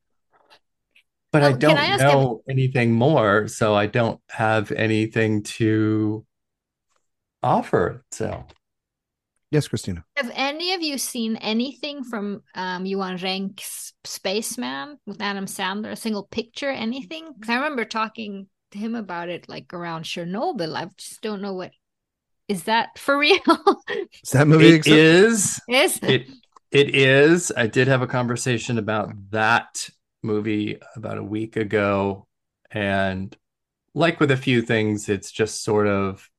But 1.31 1.43
well, 1.43 1.53
I 1.53 1.57
don't 1.57 1.77
I 1.77 1.95
know 1.95 2.43
him? 2.47 2.57
anything 2.57 2.91
more, 2.91 3.47
so 3.47 3.73
I 3.73 3.85
don't 3.85 4.19
have 4.29 4.71
anything 4.71 5.43
to 5.43 6.25
offer. 7.41 8.03
So 8.11 8.45
Yes, 9.51 9.67
Christina. 9.67 10.05
Have 10.15 10.31
any 10.33 10.73
of 10.73 10.81
you 10.81 10.97
seen 10.97 11.35
anything 11.35 12.05
from 12.05 12.41
um, 12.55 12.85
Johan 12.85 13.17
Renck's 13.17 13.91
Spaceman 14.05 14.97
with 15.05 15.21
Adam 15.21 15.45
Sandler? 15.45 15.91
A 15.91 15.95
single 15.97 16.23
picture, 16.23 16.69
anything? 16.69 17.33
Because 17.33 17.49
I 17.49 17.55
remember 17.55 17.83
talking 17.83 18.47
to 18.71 18.77
him 18.77 18.95
about 18.95 19.27
it 19.27 19.49
like 19.49 19.73
around 19.73 20.05
Chernobyl. 20.05 20.73
I 20.73 20.87
just 20.97 21.21
don't 21.21 21.41
know 21.41 21.53
what 21.53 21.71
is 22.47 22.63
that 22.63 22.97
for 22.97 23.17
real? 23.17 23.39
is 24.23 24.31
that 24.31 24.47
movie? 24.47 24.75
It 24.75 24.87
is. 24.87 25.59
Is 25.67 25.99
it? 26.01 26.27
It 26.71 26.95
is. 26.95 27.51
I 27.55 27.67
did 27.67 27.87
have 27.87 28.01
a 28.01 28.07
conversation 28.07 28.77
about 28.77 29.11
that 29.31 29.89
movie 30.23 30.79
about 30.95 31.17
a 31.17 31.23
week 31.23 31.55
ago, 31.55 32.27
and 32.71 33.35
like 33.93 34.19
with 34.19 34.31
a 34.31 34.37
few 34.37 34.61
things, 34.61 35.09
it's 35.09 35.31
just 35.31 35.63
sort 35.63 35.87
of 35.87 36.29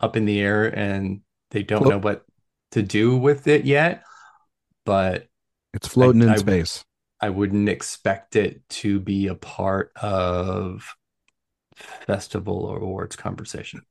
up 0.00 0.16
in 0.16 0.24
the 0.24 0.40
air, 0.40 0.66
and 0.66 1.20
they 1.50 1.62
don't 1.62 1.88
know 1.88 1.98
what 1.98 2.24
to 2.72 2.82
do 2.82 3.16
with 3.16 3.46
it 3.46 3.64
yet. 3.64 4.02
But 4.86 5.28
it's 5.74 5.88
floating 5.88 6.22
I, 6.22 6.26
in 6.26 6.30
I, 6.30 6.36
space. 6.36 6.84
I 7.20 7.28
wouldn't 7.28 7.68
expect 7.68 8.34
it 8.34 8.66
to 8.70 8.98
be 8.98 9.26
a 9.26 9.34
part 9.34 9.92
of 9.96 10.96
festival 12.06 12.64
or 12.64 12.78
awards 12.78 13.16
conversation. 13.16 13.82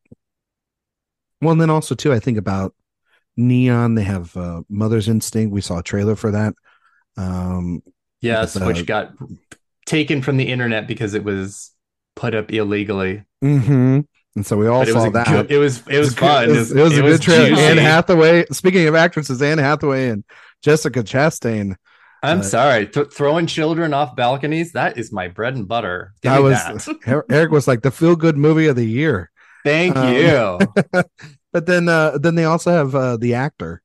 Well, 1.41 1.51
and 1.51 1.61
then 1.61 1.69
also 1.69 1.95
too, 1.95 2.13
I 2.13 2.19
think 2.19 2.37
about 2.37 2.73
Neon. 3.37 3.95
They 3.95 4.03
have 4.03 4.35
uh, 4.35 4.63
Mother's 4.69 5.07
Instinct. 5.07 5.53
We 5.53 5.61
saw 5.61 5.79
a 5.79 5.83
trailer 5.83 6.15
for 6.15 6.31
that. 6.31 6.53
Um, 7.17 7.81
yes, 8.21 8.55
with, 8.55 8.63
uh, 8.63 8.67
which 8.67 8.85
got 8.85 9.13
taken 9.85 10.21
from 10.21 10.37
the 10.37 10.47
internet 10.47 10.87
because 10.87 11.13
it 11.13 11.23
was 11.23 11.71
put 12.15 12.35
up 12.35 12.51
illegally. 12.51 13.23
Mm-hmm. 13.43 14.01
And 14.35 14.45
so 14.45 14.57
we 14.57 14.67
all 14.67 14.85
saw 14.85 15.09
that. 15.09 15.27
Good, 15.27 15.51
it 15.51 15.57
was 15.57 15.85
it 15.87 15.99
was 15.99 16.13
fun. 16.13 16.49
It 16.49 16.49
was, 16.49 16.71
it 16.71 16.81
was 16.81 16.97
it 16.97 17.03
a 17.03 17.07
good 17.07 17.21
trailer. 17.21 17.59
Anne 17.59 17.77
Hathaway. 17.77 18.45
Speaking 18.51 18.87
of 18.87 18.95
actresses, 18.95 19.41
Anne 19.41 19.57
Hathaway 19.57 20.09
and 20.09 20.23
Jessica 20.61 21.03
Chastain. 21.03 21.75
I'm 22.21 22.39
uh, 22.39 22.43
sorry, 22.43 22.87
Th- 22.87 23.11
throwing 23.11 23.47
children 23.47 23.93
off 23.93 24.15
balconies—that 24.15 24.97
is 24.97 25.11
my 25.11 25.29
bread 25.29 25.55
and 25.55 25.67
butter. 25.67 26.13
Give 26.21 26.33
that 26.33 26.41
was 26.41 26.85
that. 26.85 27.23
Erik 27.29 27.51
was 27.51 27.67
like 27.67 27.81
the 27.81 27.91
feel-good 27.91 28.37
movie 28.37 28.67
of 28.67 28.75
the 28.75 28.85
year. 28.85 29.31
Thank 29.63 29.95
um, 29.95 30.13
you. 30.13 30.59
but 31.53 31.65
then 31.65 31.89
uh 31.89 32.17
then 32.17 32.35
they 32.35 32.45
also 32.45 32.71
have 32.71 32.95
uh 32.95 33.17
the 33.17 33.35
actor 33.35 33.81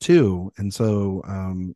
too. 0.00 0.52
And 0.56 0.72
so 0.72 1.22
um 1.26 1.74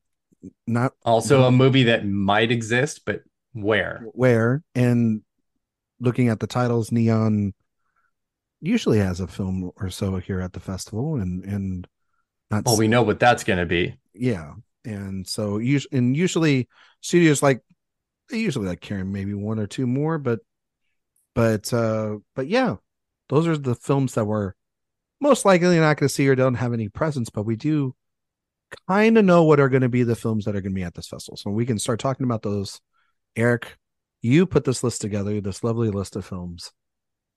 not 0.66 0.92
also 1.04 1.44
a 1.44 1.52
movie 1.52 1.84
that 1.84 2.06
might 2.06 2.50
exist, 2.50 3.02
but 3.04 3.22
where? 3.52 4.04
Where? 4.12 4.62
And 4.74 5.22
looking 6.00 6.28
at 6.28 6.40
the 6.40 6.46
titles, 6.46 6.90
Neon 6.90 7.54
usually 8.62 8.98
has 8.98 9.20
a 9.20 9.26
film 9.26 9.70
or 9.76 9.90
so 9.90 10.16
here 10.16 10.40
at 10.40 10.52
the 10.52 10.60
festival 10.60 11.16
and 11.16 11.44
and 11.44 11.86
not 12.50 12.64
well 12.64 12.78
we 12.78 12.86
know 12.86 13.02
what 13.02 13.18
that's 13.18 13.42
going 13.42 13.58
to 13.58 13.66
be 13.66 13.94
yeah 14.14 14.52
and 14.84 15.26
so 15.26 15.58
usually 15.58 15.98
and 15.98 16.16
usually 16.16 16.68
studios 17.00 17.42
like 17.42 17.60
they 18.30 18.38
usually 18.38 18.68
like 18.68 18.80
carrying 18.80 19.12
maybe 19.12 19.34
one 19.34 19.58
or 19.58 19.66
two 19.66 19.86
more 19.86 20.16
but 20.16 20.38
but 21.34 21.72
uh 21.74 22.16
but 22.36 22.46
yeah 22.46 22.76
those 23.32 23.48
are 23.48 23.56
the 23.56 23.74
films 23.74 24.12
that 24.12 24.26
we're 24.26 24.52
most 25.18 25.46
likely 25.46 25.78
not 25.78 25.96
going 25.96 26.06
to 26.06 26.14
see 26.14 26.28
or 26.28 26.34
don't 26.34 26.56
have 26.56 26.74
any 26.74 26.90
presence, 26.90 27.30
but 27.30 27.46
we 27.46 27.56
do 27.56 27.94
kind 28.86 29.16
of 29.16 29.24
know 29.24 29.44
what 29.44 29.58
are 29.58 29.70
going 29.70 29.80
to 29.80 29.88
be 29.88 30.02
the 30.02 30.14
films 30.14 30.44
that 30.44 30.50
are 30.50 30.60
going 30.60 30.72
to 30.72 30.78
be 30.78 30.82
at 30.82 30.94
this 30.94 31.08
festival. 31.08 31.38
So 31.38 31.50
we 31.50 31.64
can 31.64 31.78
start 31.78 31.98
talking 31.98 32.24
about 32.24 32.42
those. 32.42 32.82
Erik, 33.34 33.78
you 34.20 34.44
put 34.44 34.64
this 34.64 34.84
list 34.84 35.00
together, 35.00 35.40
this 35.40 35.64
lovely 35.64 35.88
list 35.88 36.14
of 36.14 36.26
films. 36.26 36.72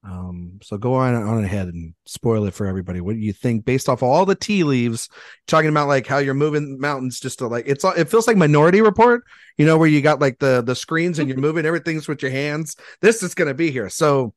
Um, 0.04 0.60
so 0.62 0.78
go 0.78 0.96
on 0.96 1.16
on 1.16 1.46
ahead 1.46 1.70
and 1.70 1.94
spoil 2.06 2.46
it 2.46 2.54
for 2.54 2.68
everybody. 2.68 3.00
What 3.00 3.14
do 3.14 3.22
you 3.22 3.32
think 3.32 3.64
based 3.64 3.88
off 3.88 4.04
all 4.04 4.26
the 4.26 4.36
tea 4.36 4.66
leaves? 4.66 5.08
Talking 5.48 5.70
about 5.70 5.88
like 5.88 6.08
how 6.08 6.18
you're 6.18 6.34
moving 6.34 6.78
mountains 6.78 7.22
just 7.22 7.40
to 7.40 7.48
like 7.48 7.68
it's 7.68 7.86
it 7.86 8.10
feels 8.10 8.28
like 8.28 8.36
Minority 8.36 8.82
Report, 8.82 9.24
you 9.58 9.66
know, 9.66 9.78
where 9.78 9.88
you 9.88 10.02
got 10.02 10.20
like 10.20 10.40
the 10.40 10.62
the 10.62 10.76
screens 10.76 11.20
and 11.20 11.30
you're 11.30 11.38
moving 11.40 11.66
everything's 11.66 12.10
with 12.10 12.22
your 12.22 12.32
hands. 12.32 12.76
This 13.00 13.24
is 13.24 13.34
going 13.34 13.48
to 13.48 13.54
be 13.54 13.72
here. 13.72 13.90
So 13.90 14.34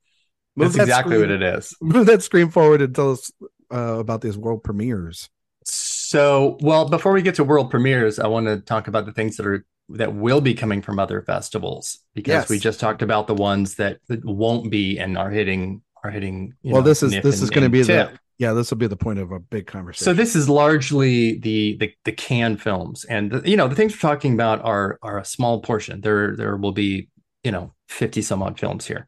Move 0.59 0.73
That's 0.73 0.77
that 0.77 0.83
exactly 0.83 1.17
screen, 1.17 1.31
what 1.31 1.43
it 1.43 1.59
is. 1.59 1.77
Move 1.81 2.07
that 2.07 2.23
screen 2.23 2.51
forward 2.51 2.83
and 2.83 2.93
tell 2.93 3.13
us 3.13 3.31
uh, 3.73 3.99
about 3.99 4.23
these 4.23 4.37
world 4.37 4.65
premieres. 4.65 5.31
So, 5.65 6.59
well, 6.61 6.89
before 6.89 7.13
we 7.13 7.23
get 7.23 7.37
to 7.37 7.45
world 7.45 7.71
premieres, 7.71 8.19
I 8.19 8.27
want 8.27 8.47
to 8.47 8.59
talk 8.59 8.89
about 8.89 9.07
the 9.07 9.13
things 9.13 9.37
that 9.37 9.47
are 9.47 9.65
that 9.91 10.15
will 10.15 10.41
be 10.41 10.55
coming 10.55 10.83
from 10.83 10.99
other 10.99 11.23
festivals 11.23 12.01
because 12.15 12.43
yes. 12.43 12.49
we 12.51 12.59
just 12.59 12.81
talked 12.81 13.03
about 13.03 13.27
the 13.27 13.35
ones 13.35 13.77
that, 13.77 14.01
that 14.09 14.23
won't 14.23 14.71
be 14.71 14.99
and 14.99 15.17
are 15.17 15.31
hitting 15.31 15.81
are 16.03 16.11
hitting. 16.11 16.55
well, 16.65 16.77
know, 16.77 16.81
this 16.83 17.03
is 17.03 17.13
this 17.23 17.41
is 17.41 17.51
going 17.51 17.65
to 17.65 17.71
be 17.71 17.83
the 17.83 18.11
yeah, 18.39 18.53
this 18.53 18.71
will 18.71 18.79
be 18.79 18.87
the 18.87 18.97
point 18.97 19.19
of 19.19 19.33
a 19.33 19.39
big 19.39 19.67
conversation. 19.67 20.05
So 20.05 20.13
this 20.13 20.35
is 20.35 20.49
largely 20.49 21.39
the 21.39 21.77
the, 21.77 21.93
the 22.05 22.13
Cannes 22.13 22.59
films, 22.59 23.05
and 23.05 23.31
the, 23.31 23.49
you 23.49 23.57
know 23.57 23.69
the 23.69 23.77
things 23.77 23.93
we're 23.93 24.11
talking 24.11 24.35
about 24.35 24.65
are 24.65 24.99
are 25.03 25.19
a 25.19 25.25
small 25.25 25.61
portion. 25.61 26.01
There 26.01 26.35
there 26.35 26.57
will 26.57 26.73
be 26.73 27.09
you 27.45 27.53
know 27.53 27.75
fifty 27.89 28.23
some 28.23 28.43
odd 28.43 28.59
films 28.59 28.87
here. 28.87 29.07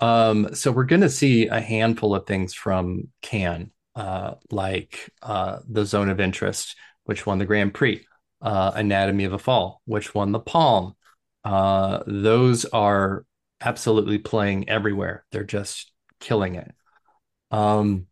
Um, 0.00 0.54
so 0.54 0.70
we're 0.70 0.84
going 0.84 1.02
to 1.02 1.10
see 1.10 1.46
a 1.48 1.60
handful 1.60 2.14
of 2.14 2.26
things 2.26 2.54
from 2.54 3.08
Cannes, 3.22 3.70
uh, 3.94 4.34
like 4.50 5.10
uh, 5.22 5.58
the 5.68 5.84
Zone 5.84 6.08
of 6.08 6.20
Interest, 6.20 6.76
which 7.04 7.26
won 7.26 7.38
the 7.38 7.46
Grand 7.46 7.74
Prix, 7.74 8.06
uh, 8.40 8.72
Anatomy 8.74 9.24
of 9.24 9.32
a 9.32 9.38
Fall, 9.38 9.82
which 9.86 10.14
won 10.14 10.32
the 10.32 10.40
Palm. 10.40 10.94
Uh, 11.44 12.02
those 12.06 12.64
are 12.66 13.24
absolutely 13.60 14.18
playing 14.18 14.68
everywhere. 14.68 15.24
They're 15.32 15.44
just 15.44 15.90
killing 16.20 16.54
it. 16.54 16.72
Um, 17.50 18.06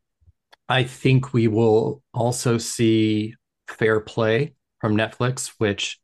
I 0.68 0.84
think 0.84 1.32
we 1.32 1.46
will 1.46 2.02
also 2.12 2.58
see 2.58 3.34
Fair 3.68 4.00
Play 4.00 4.54
from 4.80 4.96
Netflix, 4.96 5.52
which 5.58 6.00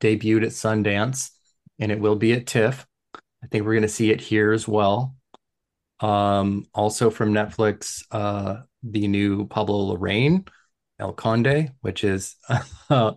debuted 0.00 0.42
at 0.42 0.50
Sundance, 0.50 1.30
and 1.78 1.92
it 1.92 2.00
will 2.00 2.16
be 2.16 2.32
at 2.32 2.46
TIFF. 2.46 2.86
I 3.14 3.46
think 3.46 3.64
we're 3.64 3.74
going 3.74 3.82
to 3.82 3.88
see 3.88 4.10
it 4.10 4.20
here 4.20 4.52
as 4.52 4.66
well. 4.66 5.14
Um, 6.00 6.66
also 6.74 7.10
from 7.10 7.32
Netflix, 7.32 8.04
uh, 8.10 8.62
the 8.82 9.06
new 9.06 9.46
Pablo 9.46 9.94
Larraín, 9.94 10.48
El 10.98 11.12
Conde, 11.12 11.72
which 11.80 12.04
is 12.04 12.36
a, 12.90 13.14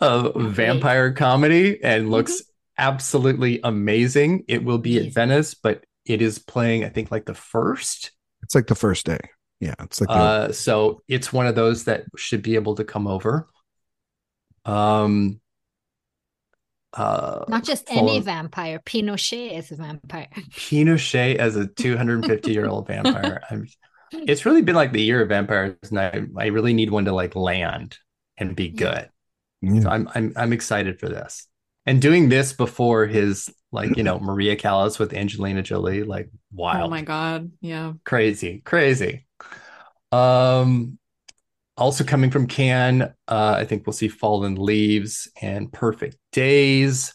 vampire 0.00 1.12
comedy 1.12 1.82
and 1.82 2.04
mm-hmm. 2.04 2.12
looks 2.12 2.42
absolutely 2.76 3.60
amazing. 3.64 4.44
It 4.48 4.64
will 4.64 4.78
be 4.78 4.98
at 4.98 5.12
Venice, 5.12 5.54
but 5.54 5.84
it 6.04 6.22
is 6.22 6.38
playing, 6.38 6.84
I 6.84 6.88
think, 6.88 7.10
like 7.10 7.26
the 7.26 7.34
first. 7.34 8.12
It's 8.42 8.54
like 8.54 8.66
the 8.66 8.74
first 8.74 9.06
day. 9.06 9.18
Yeah, 9.60 9.74
it's 9.80 10.00
like 10.00 10.10
uh, 10.10 10.52
so 10.52 11.02
it's 11.08 11.32
one 11.32 11.48
of 11.48 11.56
those 11.56 11.84
that 11.84 12.04
should 12.16 12.42
be 12.42 12.54
able 12.54 12.76
to 12.76 12.84
come 12.84 13.08
over. 13.08 13.48
Um, 14.64 15.40
uh, 16.94 17.44
not 17.48 17.64
just 17.64 17.90
any 17.90 18.20
vampire. 18.20 18.80
Pinochet 18.80 19.56
is 19.58 19.70
a 19.70 19.76
vampire. 19.76 20.28
Pinochet 20.50 21.36
as 21.36 21.56
a 21.56 21.66
250 21.66 22.52
year 22.52 22.66
old 22.66 22.86
vampire. 22.88 23.42
I'm, 23.50 23.68
it's 24.12 24.46
really 24.46 24.62
been 24.62 24.74
like 24.74 24.92
the 24.92 25.02
year 25.02 25.22
of 25.22 25.28
vampires, 25.28 25.76
and 25.90 25.98
I, 25.98 26.22
I 26.36 26.46
really 26.46 26.72
need 26.72 26.90
one 26.90 27.04
to 27.04 27.12
like 27.12 27.36
land 27.36 27.98
and 28.38 28.56
be 28.56 28.68
good. 28.68 29.08
Yeah. 29.60 29.80
So 29.80 29.88
I'm 29.90 30.08
I'm 30.14 30.32
I'm 30.36 30.52
excited 30.52 30.98
for 30.98 31.08
this. 31.08 31.46
And 31.84 32.02
doing 32.02 32.28
this 32.28 32.52
before 32.52 33.06
his 33.06 33.50
like 33.72 33.96
you 33.96 34.02
know 34.02 34.18
Maria 34.20 34.56
Callas 34.56 34.98
with 34.98 35.12
Angelina 35.12 35.62
Jolie, 35.62 36.04
like 36.04 36.30
wild. 36.52 36.86
Oh 36.86 36.90
my 36.90 37.02
god, 37.02 37.52
yeah, 37.60 37.92
crazy, 38.04 38.62
crazy. 38.64 39.26
Um, 40.10 40.98
also 41.78 42.04
coming 42.04 42.30
from 42.30 42.46
Cannes, 42.46 43.02
uh, 43.02 43.54
I 43.56 43.64
think 43.64 43.86
we'll 43.86 43.94
see 43.94 44.08
Fallen 44.08 44.56
Leaves 44.56 45.30
and 45.40 45.72
Perfect 45.72 46.16
Days. 46.32 47.14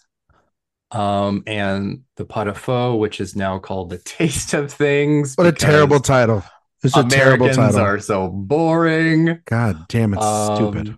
Um, 0.92 1.44
and 1.48 2.02
the 2.18 2.26
pot 2.26 2.48
au 2.48 2.54
feu, 2.54 2.96
which 2.96 3.20
is 3.20 3.36
now 3.36 3.60
called 3.60 3.90
the 3.90 3.98
Taste 3.98 4.54
of 4.54 4.72
Things. 4.72 5.36
What 5.36 5.48
a 5.48 5.52
terrible 5.52 6.00
title! 6.00 6.44
It's 6.84 6.96
a 6.96 7.00
Americans 7.00 7.56
terrible 7.56 7.72
title. 7.72 7.80
Are 7.80 8.00
so 8.00 8.28
boring. 8.30 9.42
God 9.46 9.88
damn, 9.88 10.14
it's 10.14 10.24
um, 10.24 10.56
stupid. 10.56 10.98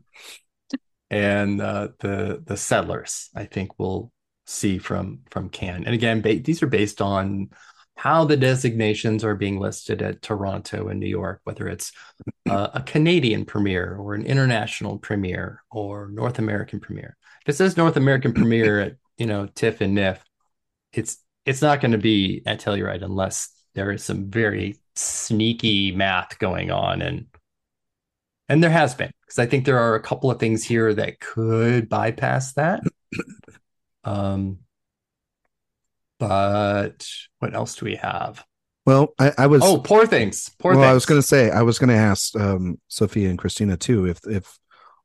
And 1.09 1.61
uh, 1.61 1.89
the 1.99 2.43
the 2.45 2.57
Settlers, 2.57 3.29
I 3.35 3.45
think 3.45 3.79
we'll 3.79 4.11
see 4.45 4.79
from 4.79 5.19
from 5.29 5.49
Cannes. 5.49 5.85
And 5.85 5.93
again, 5.93 6.21
ba- 6.21 6.39
these 6.39 6.61
are 6.61 6.67
based 6.67 7.01
on 7.01 7.49
how 7.95 8.25
the 8.25 8.37
designations 8.37 9.23
are 9.23 9.35
being 9.35 9.59
listed 9.59 10.01
at 10.01 10.21
Toronto 10.21 10.89
and 10.89 10.99
New 10.99 11.07
York, 11.07 11.41
whether 11.43 11.67
it's 11.67 11.91
uh, 12.49 12.67
a 12.73 12.81
Canadian 12.81 13.45
premiere 13.45 13.95
or 13.95 14.13
an 14.13 14.25
international 14.25 14.97
premiere 14.99 15.63
or 15.71 16.09
North 16.11 16.37
American 16.37 16.79
premiere. 16.79 17.15
If 17.41 17.49
it 17.49 17.57
says 17.57 17.77
North 17.77 17.95
American 17.95 18.33
premiere 18.33 18.79
at 18.81 18.95
you 19.17 19.25
know 19.25 19.47
TIFF 19.47 19.81
and 19.81 19.97
NYFF, 19.97 20.19
it's 20.93 21.17
it's 21.45 21.61
not 21.61 21.79
going 21.79 21.93
to 21.93 21.97
be 21.97 22.41
at 22.45 22.59
Telluride 22.59 23.03
unless 23.03 23.49
there 23.75 23.91
is 23.91 24.03
some 24.03 24.29
very 24.29 24.77
sneaky 24.95 25.91
math 25.91 26.39
going 26.39 26.71
on 26.71 27.01
and 27.01 27.27
and 28.47 28.63
there 28.63 28.69
has 28.69 28.93
been 28.93 29.11
because 29.21 29.39
I 29.39 29.45
think 29.45 29.65
there 29.65 29.79
are 29.79 29.95
a 29.95 30.01
couple 30.01 30.29
of 30.29 30.39
things 30.39 30.63
here 30.63 30.93
that 30.93 31.19
could 31.19 31.89
bypass 31.89 32.53
that. 32.53 32.81
Um, 34.03 34.59
but 36.19 37.07
what 37.39 37.53
else 37.53 37.75
do 37.75 37.85
we 37.85 37.95
have? 37.95 38.43
Well, 38.85 39.13
I, 39.19 39.33
I 39.37 39.47
was 39.47 39.61
oh 39.63 39.79
poor 39.79 40.05
things. 40.05 40.51
Poor 40.59 40.73
well, 40.73 40.81
things. 40.81 40.91
I 40.91 40.93
was 40.93 41.05
going 41.05 41.21
to 41.21 41.27
say 41.27 41.49
I 41.49 41.63
was 41.63 41.79
going 41.79 41.89
to 41.89 41.95
ask 41.95 42.35
um, 42.39 42.79
Sophia 42.87 43.29
and 43.29 43.39
Christina 43.39 43.77
too 43.77 44.05
if 44.05 44.19
if 44.25 44.59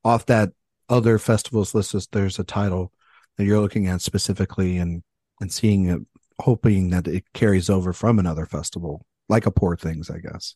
off 0.04 0.26
that 0.26 0.50
other 0.88 1.18
festivals 1.18 1.74
list 1.74 1.94
is, 1.94 2.06
there's 2.08 2.38
a 2.38 2.44
title 2.44 2.92
that 3.36 3.44
you're 3.44 3.60
looking 3.60 3.86
at 3.86 4.02
specifically 4.02 4.76
and 4.76 5.02
and 5.40 5.50
seeing 5.50 5.86
it, 5.86 6.00
hoping 6.40 6.90
that 6.90 7.08
it 7.08 7.24
carries 7.32 7.70
over 7.70 7.94
from 7.94 8.18
another 8.18 8.44
festival, 8.44 9.06
like 9.28 9.46
a 9.46 9.50
Poor 9.50 9.76
Things, 9.76 10.10
I 10.10 10.18
guess. 10.18 10.54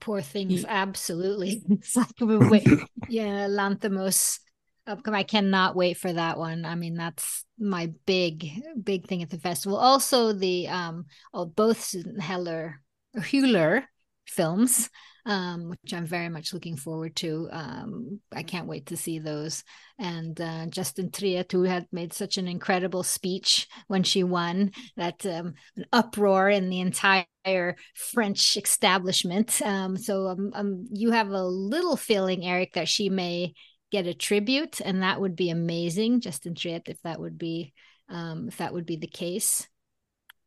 Poor 0.00 0.20
Things, 0.20 0.64
absolutely. 0.66 1.62
it's 1.70 1.94
like 1.96 2.08
wait, 2.20 2.66
yeah, 3.08 3.46
Lanthimos 3.46 4.40
I 4.88 5.22
cannot 5.22 5.76
wait 5.76 5.96
for 5.96 6.12
that 6.12 6.38
one. 6.38 6.64
I 6.64 6.74
mean, 6.74 6.94
that's 6.94 7.44
my 7.58 7.92
big, 8.06 8.50
big 8.82 9.06
thing 9.06 9.22
at 9.22 9.30
the 9.30 9.38
festival. 9.38 9.78
Also, 9.78 10.32
the 10.32 10.68
um, 10.68 11.06
oh, 11.34 11.46
both 11.46 11.94
Heller, 12.18 12.80
Hüller 13.16 13.84
films, 14.26 14.88
um, 15.26 15.68
which 15.68 15.92
I'm 15.92 16.06
very 16.06 16.28
much 16.28 16.54
looking 16.54 16.76
forward 16.76 17.16
to. 17.16 17.48
Um, 17.50 18.20
I 18.32 18.42
can't 18.42 18.66
wait 18.66 18.86
to 18.86 18.96
see 18.96 19.18
those. 19.18 19.64
And 19.98 20.40
uh, 20.40 20.66
Justine 20.66 21.10
Triet, 21.10 21.52
who 21.52 21.64
had 21.64 21.86
made 21.92 22.12
such 22.12 22.38
an 22.38 22.48
incredible 22.48 23.02
speech 23.02 23.66
when 23.88 24.02
she 24.02 24.24
won, 24.24 24.72
that 24.96 25.24
um, 25.26 25.54
an 25.76 25.86
uproar 25.92 26.48
in 26.48 26.70
the 26.70 26.80
entire 26.80 27.76
French 27.94 28.56
establishment. 28.56 29.60
Um, 29.62 29.96
so 29.96 30.28
um, 30.28 30.50
um, 30.54 30.86
you 30.92 31.10
have 31.10 31.28
a 31.28 31.44
little 31.44 31.96
feeling, 31.96 32.44
Erik, 32.46 32.74
that 32.74 32.88
she 32.88 33.10
may 33.10 33.54
get 33.90 34.06
a 34.06 34.14
tribute, 34.14 34.80
and 34.80 35.02
that 35.02 35.20
would 35.20 35.36
be 35.36 35.50
amazing. 35.50 36.20
Justine 36.20 36.54
Triet, 36.54 36.88
if 36.88 37.00
that 37.02 37.20
would 37.20 37.38
be 37.38 37.72
um, 38.08 38.48
if 38.48 38.58
that 38.58 38.72
would 38.72 38.86
be 38.86 38.96
the 38.96 39.06
case. 39.06 39.66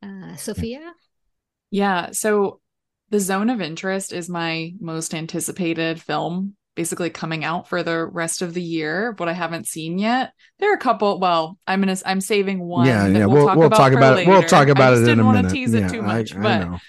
Uh, 0.03 0.35
Sophia. 0.35 0.93
Yeah. 1.69 2.11
So 2.11 2.59
the 3.11 3.19
zone 3.19 3.49
of 3.49 3.61
interest 3.61 4.13
is 4.13 4.29
my 4.29 4.73
most 4.79 5.13
anticipated 5.13 6.01
film 6.01 6.55
basically 6.75 7.09
coming 7.09 7.43
out 7.43 7.67
for 7.67 7.83
the 7.83 8.05
rest 8.05 8.41
of 8.41 8.53
the 8.53 8.61
year 8.61 9.13
what 9.17 9.27
i 9.27 9.33
haven't 9.33 9.67
seen 9.67 9.99
yet 9.99 10.31
there 10.59 10.71
are 10.71 10.75
a 10.75 10.79
couple 10.79 11.19
well 11.19 11.57
i'm 11.67 11.81
gonna 11.81 11.97
i'm 12.05 12.21
saving 12.21 12.59
one 12.59 12.87
yeah 12.87 13.07
yeah 13.07 13.25
we'll, 13.25 13.45
we'll 13.45 13.45
talk 13.45 13.57
we'll 13.57 13.67
about, 13.67 13.77
talk 13.77 13.91
about 13.91 14.19
it 14.19 14.27
we'll 14.27 14.41
talk 14.43 14.67
about 14.69 14.93
it 14.93 15.07
in 15.07 15.19
a 15.19 15.23
minute 15.23 15.51
tease 15.51 15.73
yeah, 15.73 15.85
it 15.85 15.89
too 15.89 16.01
much 16.01 16.33
I, 16.33 16.39
but 16.39 16.79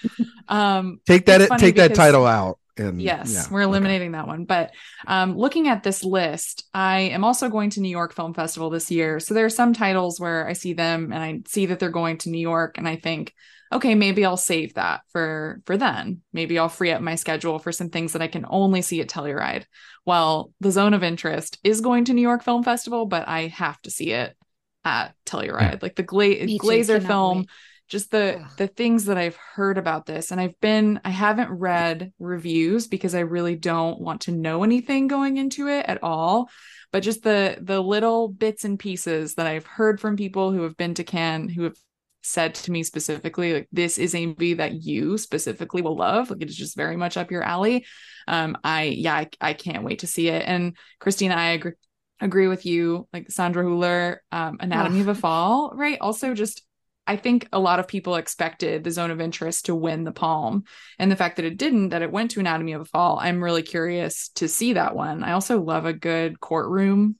I 0.47 0.77
um 0.77 1.01
take 1.05 1.25
that 1.25 1.59
take 1.59 1.75
that 1.75 1.93
title 1.95 2.25
out 2.25 2.59
and 2.77 3.01
yes, 3.01 3.33
yeah, 3.33 3.43
we're 3.51 3.61
eliminating 3.61 4.09
okay. 4.09 4.17
that 4.17 4.27
one. 4.27 4.45
But 4.45 4.71
um, 5.07 5.37
looking 5.37 5.67
at 5.67 5.83
this 5.83 6.03
list, 6.03 6.67
I 6.73 6.99
am 7.01 7.23
also 7.23 7.49
going 7.49 7.69
to 7.71 7.81
New 7.81 7.89
York 7.89 8.13
Film 8.13 8.33
Festival 8.33 8.69
this 8.69 8.89
year. 8.89 9.19
So 9.19 9.33
there 9.33 9.45
are 9.45 9.49
some 9.49 9.73
titles 9.73 10.19
where 10.19 10.47
I 10.47 10.53
see 10.53 10.73
them 10.73 11.11
and 11.11 11.23
I 11.23 11.41
see 11.47 11.67
that 11.67 11.79
they're 11.79 11.89
going 11.89 12.17
to 12.19 12.29
New 12.29 12.39
York, 12.39 12.77
and 12.77 12.87
I 12.87 12.95
think, 12.95 13.33
okay, 13.71 13.95
maybe 13.95 14.25
I'll 14.25 14.37
save 14.37 14.75
that 14.75 15.01
for 15.09 15.61
for 15.65 15.77
then. 15.77 16.21
Maybe 16.31 16.57
I'll 16.57 16.69
free 16.69 16.91
up 16.91 17.01
my 17.01 17.15
schedule 17.15 17.59
for 17.59 17.71
some 17.71 17.89
things 17.89 18.13
that 18.13 18.21
I 18.21 18.27
can 18.27 18.45
only 18.49 18.81
see 18.81 19.01
at 19.01 19.09
Telluride. 19.09 19.65
Well, 20.05 20.51
the 20.59 20.71
Zone 20.71 20.93
of 20.93 21.03
Interest 21.03 21.57
is 21.63 21.81
going 21.81 22.05
to 22.05 22.13
New 22.13 22.21
York 22.21 22.43
Film 22.43 22.63
Festival, 22.63 23.05
but 23.05 23.27
I 23.27 23.47
have 23.47 23.81
to 23.83 23.91
see 23.91 24.11
it 24.11 24.35
at 24.83 25.13
Telluride. 25.25 25.73
Yeah. 25.73 25.79
Like 25.81 25.95
the 25.95 26.03
Gla- 26.03 26.47
Glazer 26.57 27.05
film. 27.05 27.39
Wait 27.39 27.49
just 27.93 28.09
the 28.09 28.39
Ugh. 28.41 28.51
the 28.57 28.67
things 28.67 29.05
that 29.05 29.19
I've 29.19 29.35
heard 29.35 29.77
about 29.77 30.07
this. 30.07 30.31
And 30.31 30.41
I've 30.41 30.59
been 30.59 30.99
I 31.05 31.11
haven't 31.11 31.51
read 31.51 32.11
reviews 32.17 32.87
because 32.87 33.13
I 33.13 33.19
really 33.19 33.55
don't 33.55 34.01
want 34.01 34.21
to 34.21 34.31
know 34.31 34.63
anything 34.63 35.07
going 35.07 35.37
into 35.37 35.67
it 35.67 35.85
at 35.87 36.01
all. 36.01 36.49
But 36.91 37.03
just 37.03 37.21
the 37.21 37.59
the 37.61 37.79
little 37.79 38.29
bits 38.29 38.65
and 38.65 38.79
pieces 38.79 39.35
that 39.35 39.45
I've 39.45 39.67
heard 39.67 40.01
from 40.01 40.17
people 40.17 40.51
who 40.51 40.63
have 40.63 40.75
been 40.75 40.95
to 40.95 41.03
Cannes 41.03 41.49
who 41.49 41.65
have 41.65 41.77
said 42.23 42.55
to 42.55 42.71
me 42.71 42.81
specifically 42.81 43.53
like 43.53 43.67
this 43.71 43.99
is 43.99 44.15
a 44.15 44.25
movie 44.25 44.55
that 44.55 44.73
you 44.81 45.19
specifically 45.19 45.83
will 45.83 45.95
love. 45.95 46.31
Like 46.31 46.41
it's 46.41 46.55
just 46.55 46.75
very 46.75 46.97
much 46.97 47.15
up 47.15 47.29
your 47.29 47.43
alley. 47.43 47.85
Um 48.27 48.57
I 48.63 48.85
yeah 48.85 49.13
I, 49.13 49.29
I 49.39 49.53
can't 49.53 49.83
wait 49.83 49.99
to 49.99 50.07
see 50.07 50.29
it. 50.29 50.41
And 50.47 50.75
Christina 50.99 51.35
I 51.35 51.49
agree 51.49 51.73
agree 52.19 52.47
with 52.47 52.65
you. 52.65 53.07
Like 53.13 53.29
Sandra 53.29 53.63
Hüller 53.63 54.17
um 54.31 54.57
Anatomy 54.59 55.01
of 55.01 55.09
a 55.09 55.15
Fall 55.15 55.73
right? 55.75 55.99
Also 56.01 56.33
just 56.33 56.63
I 57.05 57.17
think 57.17 57.47
a 57.51 57.59
lot 57.59 57.79
of 57.79 57.87
people 57.87 58.15
expected 58.15 58.83
the 58.83 58.91
zone 58.91 59.11
of 59.11 59.19
interest 59.19 59.65
to 59.65 59.75
win 59.75 60.03
the 60.03 60.11
palm. 60.11 60.63
And 60.97 61.11
the 61.11 61.15
fact 61.15 61.35
that 61.35 61.45
it 61.45 61.57
didn't, 61.57 61.89
that 61.89 62.01
it 62.01 62.11
went 62.11 62.31
to 62.31 62.39
Anatomy 62.39 62.73
of 62.73 62.81
a 62.81 62.85
Fall, 62.85 63.19
I'm 63.19 63.43
really 63.43 63.63
curious 63.63 64.29
to 64.35 64.47
see 64.47 64.73
that 64.73 64.95
one. 64.95 65.23
I 65.23 65.33
also 65.33 65.61
love 65.61 65.85
a 65.85 65.93
good 65.93 66.39
courtroom 66.39 67.17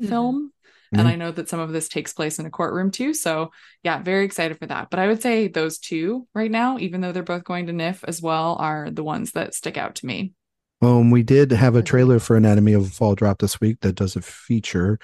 mm-hmm. 0.00 0.08
film. 0.08 0.52
Mm-hmm. 0.94 1.00
And 1.00 1.08
I 1.08 1.16
know 1.16 1.32
that 1.32 1.48
some 1.48 1.58
of 1.58 1.72
this 1.72 1.88
takes 1.88 2.12
place 2.12 2.38
in 2.38 2.46
a 2.46 2.50
courtroom 2.50 2.92
too. 2.92 3.12
So, 3.12 3.50
yeah, 3.82 4.00
very 4.00 4.24
excited 4.24 4.58
for 4.58 4.66
that. 4.66 4.90
But 4.90 5.00
I 5.00 5.08
would 5.08 5.20
say 5.20 5.48
those 5.48 5.78
two 5.78 6.28
right 6.34 6.50
now, 6.50 6.78
even 6.78 7.00
though 7.00 7.10
they're 7.10 7.24
both 7.24 7.44
going 7.44 7.66
to 7.66 7.72
NYFF 7.72 8.04
as 8.06 8.22
well, 8.22 8.56
are 8.60 8.90
the 8.90 9.02
ones 9.02 9.32
that 9.32 9.54
stick 9.54 9.76
out 9.76 9.96
to 9.96 10.06
me. 10.06 10.32
Um, 10.80 11.10
we 11.10 11.22
did 11.22 11.50
have 11.50 11.74
a 11.76 11.82
trailer 11.82 12.18
for 12.18 12.36
Anatomy 12.36 12.74
of 12.74 12.86
a 12.86 12.90
Fall 12.90 13.14
drop 13.14 13.38
this 13.38 13.60
week 13.60 13.80
that 13.80 13.94
does 13.94 14.16
a 14.16 14.22
feature 14.22 14.98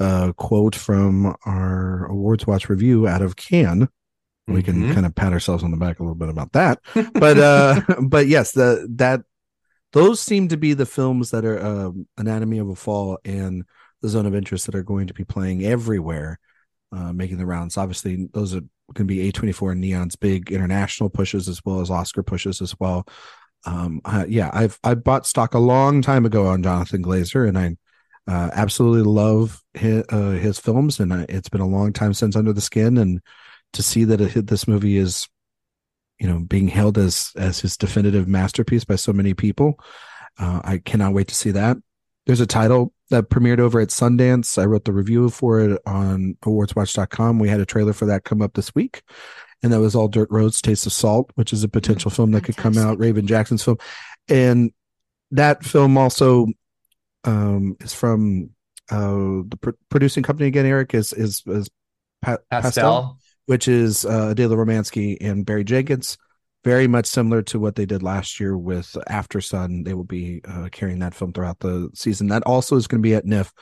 uh, 0.00 0.32
quote 0.32 0.74
from 0.74 1.34
our 1.44 2.06
awards 2.06 2.46
watch 2.46 2.68
review 2.68 3.06
out 3.06 3.22
of 3.22 3.36
Cannes. 3.36 3.88
We 4.48 4.62
can 4.62 4.76
mm-hmm. 4.76 4.92
kind 4.92 5.06
of 5.06 5.14
pat 5.14 5.32
ourselves 5.32 5.64
on 5.64 5.72
the 5.72 5.76
back 5.76 5.98
a 5.98 6.02
little 6.02 6.14
bit 6.14 6.28
about 6.28 6.52
that, 6.52 6.80
but 7.14 7.38
uh, 7.38 7.80
but 8.02 8.28
yes, 8.28 8.52
the 8.52 8.86
that 8.96 9.22
those 9.92 10.20
seem 10.20 10.48
to 10.48 10.56
be 10.56 10.72
the 10.72 10.86
films 10.86 11.30
that 11.30 11.44
are 11.44 11.64
um, 11.64 12.06
Anatomy 12.16 12.58
of 12.58 12.68
a 12.68 12.76
Fall 12.76 13.18
and 13.24 13.64
The 14.02 14.08
Zone 14.08 14.26
of 14.26 14.34
Interest 14.34 14.66
that 14.66 14.74
are 14.74 14.82
going 14.82 15.08
to 15.08 15.14
be 15.14 15.24
playing 15.24 15.64
everywhere, 15.64 16.38
uh, 16.92 17.12
making 17.12 17.38
the 17.38 17.46
rounds. 17.46 17.76
Obviously, 17.76 18.28
those 18.32 18.54
are 18.54 18.60
going 18.94 19.06
to 19.08 19.14
be 19.14 19.32
A24 19.32 19.72
and 19.72 19.80
Neon's 19.80 20.16
big 20.16 20.52
international 20.52 21.10
pushes 21.10 21.48
as 21.48 21.60
well 21.64 21.80
as 21.80 21.90
Oscar 21.90 22.22
pushes 22.22 22.60
as 22.60 22.78
well. 22.78 23.06
Um, 23.64 24.00
uh, 24.04 24.26
yeah, 24.28 24.50
I've 24.52 24.78
I 24.84 24.94
bought 24.94 25.26
stock 25.26 25.54
a 25.54 25.58
long 25.58 26.02
time 26.02 26.24
ago 26.24 26.46
on 26.46 26.62
Jonathan 26.62 27.02
Glazer, 27.02 27.48
and 27.48 27.58
I 27.58 27.76
uh, 28.28 28.50
absolutely 28.52 29.02
love 29.02 29.62
his, 29.74 30.04
uh, 30.10 30.30
his 30.30 30.58
films, 30.58 31.00
and 31.00 31.12
I, 31.12 31.26
it's 31.28 31.48
been 31.48 31.60
a 31.60 31.68
long 31.68 31.92
time 31.92 32.14
since 32.14 32.36
Under 32.36 32.52
the 32.52 32.60
Skin, 32.60 32.98
and 32.98 33.20
to 33.72 33.82
see 33.82 34.04
that 34.04 34.20
it, 34.20 34.46
this 34.46 34.66
movie 34.66 34.96
is, 34.96 35.28
you 36.18 36.26
know, 36.26 36.40
being 36.40 36.68
held 36.68 36.98
as 36.98 37.30
as 37.36 37.60
his 37.60 37.76
definitive 37.76 38.26
masterpiece 38.26 38.84
by 38.84 38.96
so 38.96 39.12
many 39.12 39.34
people, 39.34 39.78
uh, 40.38 40.60
I 40.64 40.78
cannot 40.78 41.14
wait 41.14 41.28
to 41.28 41.34
see 41.34 41.50
that. 41.52 41.76
There's 42.26 42.40
a 42.40 42.46
title 42.46 42.92
that 43.10 43.30
premiered 43.30 43.60
over 43.60 43.80
at 43.80 43.88
Sundance. 43.88 44.60
I 44.60 44.64
wrote 44.64 44.84
the 44.84 44.92
review 44.92 45.30
for 45.30 45.60
it 45.60 45.80
on 45.86 46.36
awardswatch.com. 46.44 47.38
We 47.38 47.48
had 47.48 47.60
a 47.60 47.66
trailer 47.66 47.92
for 47.92 48.06
that 48.06 48.24
come 48.24 48.42
up 48.42 48.54
this 48.54 48.74
week. 48.74 49.02
And 49.62 49.72
that 49.72 49.80
was 49.80 49.94
all 49.94 50.08
Dirt 50.08 50.28
Roads 50.30 50.60
Taste 50.60 50.86
of 50.86 50.92
Salt, 50.92 51.30
which 51.34 51.52
is 51.52 51.64
a 51.64 51.68
potential 51.68 52.10
film 52.10 52.32
that 52.32 52.44
could 52.44 52.56
come 52.56 52.76
out, 52.76 52.98
Raven 52.98 53.26
Jackson's 53.26 53.62
film. 53.62 53.78
And 54.28 54.72
that 55.30 55.64
film 55.64 55.96
also 55.96 56.48
um, 57.26 57.76
is 57.80 57.92
from 57.92 58.50
uh, 58.90 59.42
the 59.48 59.58
pr- 59.60 59.70
producing 59.88 60.22
company 60.22 60.48
again. 60.48 60.66
Erik 60.66 60.94
is 60.94 61.12
is 61.12 61.42
is 61.46 61.68
pa- 62.22 62.38
Pastel. 62.50 62.62
Pastel, 62.62 63.18
which 63.46 63.68
is 63.68 64.04
uh, 64.04 64.28
Adele 64.30 64.50
Romanski 64.50 65.16
and 65.20 65.44
Barry 65.44 65.64
Jenkins. 65.64 66.16
Very 66.64 66.88
much 66.88 67.06
similar 67.06 67.42
to 67.42 67.60
what 67.60 67.76
they 67.76 67.86
did 67.86 68.02
last 68.02 68.40
year 68.40 68.56
with 68.56 68.96
Aftersun. 69.08 69.84
They 69.84 69.94
will 69.94 70.04
be 70.04 70.40
uh, 70.48 70.68
carrying 70.72 70.98
that 70.98 71.14
film 71.14 71.32
throughout 71.32 71.60
the 71.60 71.90
season. 71.94 72.26
That 72.28 72.42
also 72.44 72.74
is 72.76 72.88
going 72.88 73.00
to 73.00 73.06
be 73.06 73.14
at 73.14 73.24
NYFF, 73.24 73.52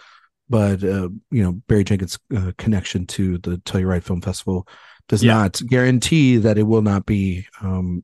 but 0.49 0.83
uh, 0.83 1.09
you 1.31 1.43
know 1.43 1.53
Barry 1.69 1.85
Jenkins' 1.85 2.19
uh, 2.35 2.53
connection 2.57 3.07
to 3.09 3.39
the 3.39 3.59
Telluride 3.59 4.05
Film 4.05 4.21
Festival 4.21 4.67
does 5.09 5.23
yeah. 5.23 5.35
not 5.35 5.61
guarantee 5.67 6.39
that 6.39 6.57
it 6.57 6.63
will 6.63 6.81
not 6.81 7.05
be 7.05 7.47
um, 7.61 8.03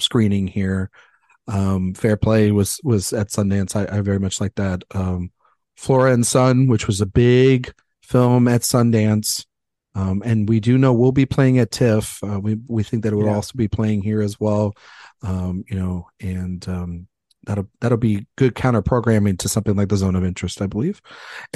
screening 0.00 0.48
here 0.48 0.90
um, 1.48 1.94
Fair 1.94 2.16
Play 2.16 2.50
was 2.50 2.80
was 2.84 3.12
at 3.12 3.28
Sundance. 3.28 3.76
I, 3.76 3.98
I 3.98 4.00
very 4.00 4.18
much 4.18 4.40
like 4.40 4.54
that. 4.56 4.82
Um, 4.94 5.30
Flora 5.76 6.12
and 6.12 6.26
Son, 6.26 6.66
which 6.66 6.86
was 6.86 7.00
a 7.00 7.06
big 7.06 7.72
film 8.02 8.48
at 8.48 8.62
Sundance. 8.62 9.46
Um, 9.94 10.22
and 10.24 10.48
we 10.48 10.60
do 10.60 10.78
know 10.78 10.92
we'll 10.92 11.10
be 11.10 11.26
playing 11.26 11.58
at 11.58 11.70
TIFF. 11.70 12.22
Uh, 12.22 12.38
we 12.40 12.58
we 12.68 12.82
think 12.82 13.02
that 13.02 13.12
it 13.12 13.16
will 13.16 13.26
yeah. 13.26 13.34
also 13.34 13.52
be 13.56 13.68
playing 13.68 14.02
here 14.02 14.22
as 14.22 14.38
well. 14.38 14.74
Um, 15.22 15.64
you 15.68 15.78
know, 15.78 16.08
and 16.20 16.66
um, 16.68 17.08
that'll 17.44 17.68
that'll 17.80 17.98
be 17.98 18.26
good 18.36 18.54
counter 18.54 18.82
programming 18.82 19.36
to 19.38 19.48
something 19.48 19.74
like 19.76 19.88
the 19.88 19.96
Zone 19.96 20.16
of 20.16 20.24
Interest, 20.24 20.62
I 20.62 20.66
believe. 20.66 21.00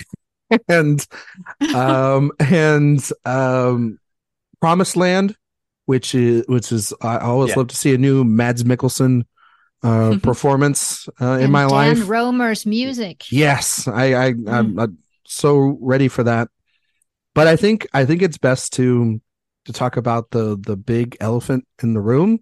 and 0.69 1.07
um 1.75 2.33
and 2.41 3.11
um, 3.25 3.99
Promised 4.61 4.97
Land, 4.97 5.37
which 5.87 6.15
is 6.15 6.45
which 6.49 6.73
is 6.73 6.93
I 7.01 7.19
always 7.19 7.51
yeah. 7.51 7.57
love 7.59 7.69
to 7.69 7.77
see 7.77 7.95
a 7.95 7.99
new 7.99 8.25
Mads 8.25 8.65
Mikkelsen 8.65 9.25
uh, 9.85 10.19
performance 10.23 11.09
uh, 11.21 11.39
in 11.39 11.53
my 11.53 11.63
Dan 11.63 11.71
life. 11.71 12.09
Romer's 12.09 12.67
music. 12.67 13.31
Yes, 13.31 13.87
I, 13.87 14.15
I 14.15 14.33
mm. 14.33 14.51
I'm, 14.51 14.79
I'm, 14.79 14.99
so 15.27 15.79
ready 15.81 16.09
for 16.09 16.25
that. 16.25 16.49
But 17.35 17.47
I 17.47 17.57
think 17.57 17.87
I 17.93 18.05
think 18.05 18.23
it's 18.23 18.39
best 18.39 18.73
to 18.75 19.21
to 19.67 19.73
talk 19.73 19.97
about 19.97 20.31
the 20.31 20.57
the 20.59 20.77
big 20.77 21.17
elephant 21.21 21.67
in 21.83 21.95
the 21.95 22.01
room. 22.01 22.41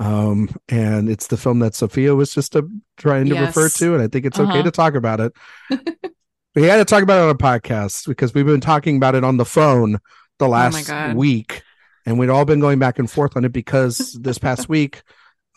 Um, 0.00 0.48
and 0.68 1.08
it's 1.08 1.26
the 1.26 1.36
film 1.36 1.58
that 1.58 1.74
Sophia 1.74 2.14
was 2.14 2.32
just 2.32 2.54
uh, 2.54 2.62
trying 2.96 3.26
to 3.26 3.34
yes. 3.34 3.48
refer 3.48 3.68
to, 3.68 3.94
and 3.94 4.02
I 4.02 4.06
think 4.06 4.26
it's 4.26 4.38
uh-huh. 4.38 4.52
okay 4.52 4.62
to 4.62 4.70
talk 4.70 4.94
about 4.94 5.18
it. 5.18 5.32
we 6.54 6.62
had 6.62 6.76
to 6.76 6.84
talk 6.84 7.02
about 7.02 7.18
it 7.18 7.24
on 7.24 7.30
a 7.30 7.34
podcast 7.34 8.06
because 8.06 8.32
we've 8.32 8.46
been 8.46 8.60
talking 8.60 8.96
about 8.96 9.16
it 9.16 9.24
on 9.24 9.38
the 9.38 9.44
phone 9.44 9.98
the 10.38 10.46
oh 10.46 10.50
last 10.50 10.88
oh 10.88 11.14
week, 11.14 11.62
and 12.06 12.16
we'd 12.16 12.30
all 12.30 12.44
been 12.44 12.60
going 12.60 12.78
back 12.78 13.00
and 13.00 13.10
forth 13.10 13.36
on 13.36 13.44
it 13.44 13.52
because 13.52 14.12
this 14.20 14.38
past 14.38 14.68
week 14.68 15.02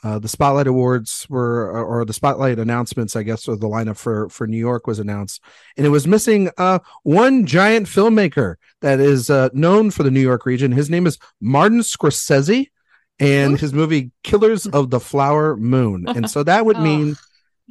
uh, 0.04 0.18
the 0.20 0.28
Spotlight 0.28 0.68
Awards 0.68 1.28
were, 1.30 1.72
or 1.72 2.06
the 2.06 2.14
Spotlight 2.14 2.58
announcements, 2.58 3.16
I 3.16 3.24
guess, 3.24 3.48
or 3.48 3.56
the 3.56 3.68
lineup 3.68 3.98
for 3.98 4.30
for 4.30 4.48
New 4.48 4.58
York 4.58 4.88
was 4.88 5.00
announced, 5.00 5.42
and 5.78 5.86
it 5.86 5.90
was 5.90 6.08
missing 6.08 6.50
uh, 6.58 6.80
one 7.04 7.46
giant 7.46 7.88
filmmaker 7.88 8.56
that 8.82 9.00
is 9.00 9.30
uh, 9.30 9.50
known 9.54 9.92
for 9.92 10.04
the 10.04 10.12
New 10.12 10.22
York 10.22 10.46
region. 10.46 10.72
His 10.72 10.90
name 10.90 11.06
is 11.06 11.20
Martin 11.40 11.80
Scorsese, 11.80 12.70
and 13.20 13.60
his 13.60 13.74
movie 13.74 14.12
Killers 14.24 14.66
of 14.66 14.90
the 14.90 15.00
Flower 15.00 15.56
Moon. 15.56 16.06
And 16.08 16.30
so 16.30 16.44
that 16.44 16.66
would 16.66 16.80
mean 16.82 17.12
oh. 17.12 17.24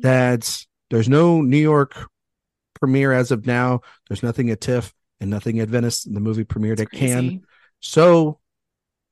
that 0.03 0.65
there's 0.91 1.09
no 1.09 1.41
New 1.41 1.59
York 1.59 2.09
premiere 2.79 3.13
as 3.13 3.33
of 3.33 3.47
now. 3.47 3.81
There's 4.09 4.23
nothing 4.23 4.51
at 4.51 4.61
TIFF 4.61 4.95
and 5.21 5.29
nothing 5.29 5.59
at 5.59 5.69
Venice. 5.69 6.05
The 6.05 6.21
movie 6.21 6.45
premiered 6.45 6.79
That's 6.79 6.93
at 6.93 6.99
Cannes. 6.99 7.45
So 7.81 8.39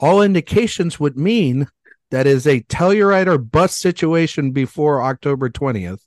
all 0.01 0.23
indications 0.23 1.01
would 1.01 1.19
mean 1.19 1.69
that 2.11 2.27
is 2.27 2.47
a 2.47 2.61
Telluride 2.63 3.27
or 3.27 3.39
bust 3.39 3.79
situation 3.79 4.53
before 4.53 5.03
October 5.03 5.51
20th. 5.51 6.01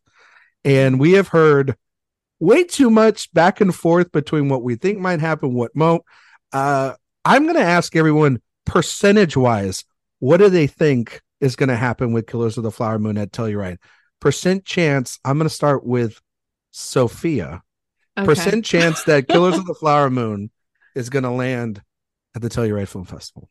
And 0.64 1.00
we 1.00 1.14
have 1.14 1.30
heard 1.30 1.76
way 2.40 2.64
too 2.64 2.90
much 2.90 3.32
back 3.34 3.62
and 3.62 3.74
forth 3.74 4.12
between 4.12 4.50
what 4.50 4.64
we 4.64 4.76
think 4.76 5.00
might 5.00 5.20
happen, 5.20 5.54
what 5.54 5.76
won't. 5.76 6.04
Uh, 6.52 6.94
I'm 7.24 7.44
going 7.44 7.56
to 7.56 7.62
ask 7.62 7.96
everyone 7.96 8.42
percentage 8.66 9.38
wise, 9.38 9.86
what 10.20 10.38
do 10.38 10.50
they 10.50 10.68
think 10.68 11.22
is 11.40 11.56
going 11.56 11.70
to 11.70 11.76
happen 11.76 12.14
with 12.14 12.28
Killers 12.28 12.58
of 12.58 12.64
the 12.64 12.72
Flower 12.72 13.00
Moon 13.00 13.18
at 13.18 13.32
Telluride? 13.32 13.78
Percent 14.20 14.66
chance, 14.66 15.20
I'm 15.24 15.38
going 15.38 15.48
to 15.48 15.54
start 15.54 15.86
with 15.86 16.20
Sophia. 16.72 17.62
Okay. 18.18 18.26
Percent 18.26 18.66
chance 18.66 19.04
that 19.04 19.28
Killers 19.28 19.58
of 19.58 19.66
the 19.66 19.74
Flower 19.80 20.10
Moon 20.10 20.52
is 20.96 21.10
going 21.10 21.24
to 21.24 21.32
land 21.32 21.82
at 22.36 22.42
the 22.42 22.50
Telluride 22.50 22.88
Film 22.88 23.06
Festival. 23.06 23.50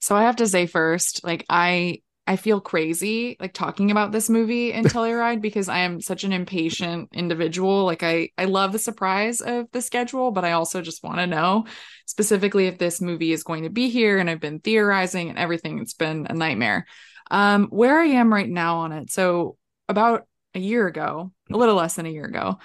So 0.00 0.16
I 0.16 0.22
have 0.22 0.36
to 0.36 0.46
say 0.46 0.66
first, 0.66 1.24
like 1.24 1.44
I 1.48 2.02
I 2.26 2.36
feel 2.36 2.60
crazy 2.60 3.38
like 3.40 3.54
talking 3.54 3.90
about 3.90 4.12
this 4.12 4.28
movie 4.28 4.72
in 4.72 4.84
Telluride 4.84 5.40
because 5.40 5.68
I 5.68 5.78
am 5.80 6.00
such 6.00 6.24
an 6.24 6.32
impatient 6.32 7.08
individual. 7.12 7.84
Like 7.84 8.02
I 8.02 8.30
I 8.36 8.44
love 8.44 8.72
the 8.72 8.78
surprise 8.78 9.40
of 9.40 9.66
the 9.72 9.80
schedule, 9.82 10.30
but 10.30 10.44
I 10.44 10.52
also 10.52 10.82
just 10.82 11.02
want 11.02 11.18
to 11.18 11.26
know 11.26 11.66
specifically 12.06 12.66
if 12.66 12.78
this 12.78 13.00
movie 13.00 13.32
is 13.32 13.44
going 13.44 13.64
to 13.64 13.70
be 13.70 13.88
here 13.88 14.18
and 14.18 14.28
I've 14.28 14.40
been 14.40 14.60
theorizing 14.60 15.30
and 15.30 15.38
everything. 15.38 15.78
It's 15.78 15.94
been 15.94 16.26
a 16.28 16.34
nightmare. 16.34 16.86
Um 17.30 17.66
where 17.66 17.98
I 17.98 18.06
am 18.06 18.32
right 18.32 18.48
now 18.48 18.78
on 18.78 18.92
it. 18.92 19.10
So 19.10 19.56
about 19.88 20.26
a 20.54 20.58
year 20.60 20.86
ago, 20.86 21.32
a 21.50 21.56
little 21.56 21.74
less 21.74 21.94
than 21.94 22.06
a 22.06 22.10
year 22.10 22.24
ago, 22.24 22.58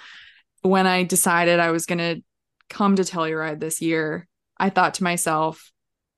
when 0.62 0.86
I 0.86 1.04
decided 1.04 1.60
I 1.60 1.70
was 1.70 1.86
going 1.86 1.98
to 1.98 2.22
come 2.70 2.96
to 2.96 3.02
Telluride 3.02 3.60
this 3.60 3.82
year, 3.82 4.26
I 4.58 4.70
thought 4.70 4.94
to 4.94 5.04
myself, 5.04 5.70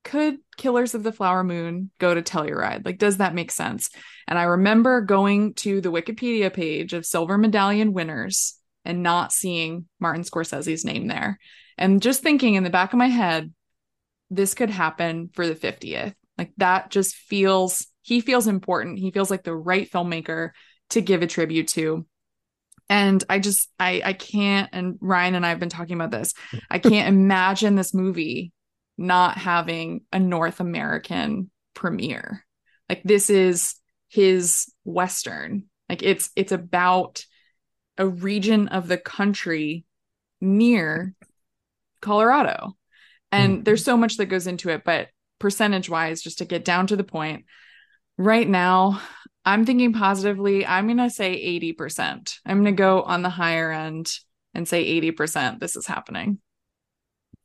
could 0.07 0.39
Killers 0.57 0.95
of 0.95 1.03
the 1.03 1.11
Flower 1.11 1.43
Moon 1.43 1.91
go 1.99 2.15
to 2.15 2.23
Telluride? 2.23 2.87
Like, 2.87 2.97
does 2.97 3.17
that 3.17 3.35
make 3.35 3.51
sense? 3.51 3.91
And 4.29 4.39
I 4.39 4.45
remember 4.45 5.01
going 5.01 5.55
to 5.55 5.81
the 5.81 5.91
Wikipedia 5.91 6.53
page 6.53 6.93
of 6.93 7.05
Silver 7.05 7.37
Medallion 7.37 7.93
winners 7.93 8.57
and 8.85 9.03
not 9.03 9.33
seeing 9.33 9.87
Martin 9.99 10.23
Scorsese's 10.23 10.85
name 10.85 11.09
there. 11.09 11.41
And 11.77 12.01
just 12.01 12.23
thinking 12.23 12.55
in 12.55 12.63
the 12.63 12.71
back 12.71 12.93
of 12.93 13.01
my 13.01 13.09
head, 13.09 13.53
this 14.31 14.55
could 14.55 14.71
happen 14.71 15.29
for 15.35 15.45
the 15.45 15.57
50th. 15.57 16.15
Like, 16.39 16.53
that 16.59 16.91
just 16.91 17.17
feels, 17.17 17.89
he 18.03 18.21
feels 18.21 18.47
important. 18.47 19.01
He 19.01 19.11
feels 19.11 19.31
like 19.31 19.43
the 19.43 19.57
right 19.57 19.91
filmmaker 19.91 20.51
to 20.91 21.01
give 21.01 21.23
a 21.23 21.27
tribute 21.27 21.67
to 21.69 22.07
and 22.89 23.25
i 23.29 23.41
just 23.41 23.69
i 23.81 24.01
i 24.05 24.13
can't 24.13 24.69
and 24.73 24.97
ryan 25.01 25.35
and 25.35 25.45
i've 25.45 25.59
been 25.59 25.69
talking 25.69 25.97
about 25.97 26.13
this 26.13 26.35
i 26.71 26.79
can't 26.79 27.09
imagine 27.15 27.75
this 27.75 27.93
movie 27.93 28.53
not 28.99 29.37
having 29.37 30.03
a 30.13 30.19
North 30.19 30.61
American 30.61 31.51
premiere. 31.75 32.45
Like 32.89 33.03
this 33.03 33.31
is 33.31 33.75
his 34.09 34.73
western. 34.85 35.65
Like 35.89 36.03
it's 36.03 36.31
it's 36.37 36.53
about 36.53 37.25
a 37.99 38.07
region 38.07 38.69
of 38.69 38.89
the 38.89 38.99
country 38.99 39.85
near 40.41 41.15
Colorado. 42.01 42.77
And 43.33 43.59
mm. 43.59 43.65
there's 43.65 43.85
so 43.85 43.97
much 43.97 44.17
that 44.17 44.27
goes 44.27 44.47
into 44.47 44.71
it, 44.71 44.85
but 44.85 45.09
percentage 45.39 45.89
wise 45.89 46.23
just 46.23 46.39
to 46.39 46.45
get 46.45 46.65
down 46.65 46.87
to 46.89 46.97
the 46.97 47.05
point, 47.05 47.45
right 48.17 48.49
now 48.49 49.01
I'm 49.45 49.65
thinking 49.65 49.93
positively. 49.93 50.67
I'm 50.67 50.87
going 50.87 50.97
to 50.99 51.09
say 51.09 51.61
80%. 51.61 52.39
I'm 52.45 52.63
going 52.63 52.77
to 52.77 52.79
go 52.79 53.03
on 53.03 53.23
the 53.23 53.31
higher 53.31 53.71
end 53.71 54.11
and 54.55 54.67
say 54.67 55.01
80% 55.01 55.61
this 55.61 55.77
is 55.77 55.87
happening 55.87 56.41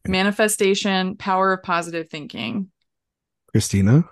manifestation, 0.08 1.16
power 1.16 1.54
of 1.54 1.64
positive 1.64 2.10
thinking. 2.10 2.72
Christina? 3.52 4.06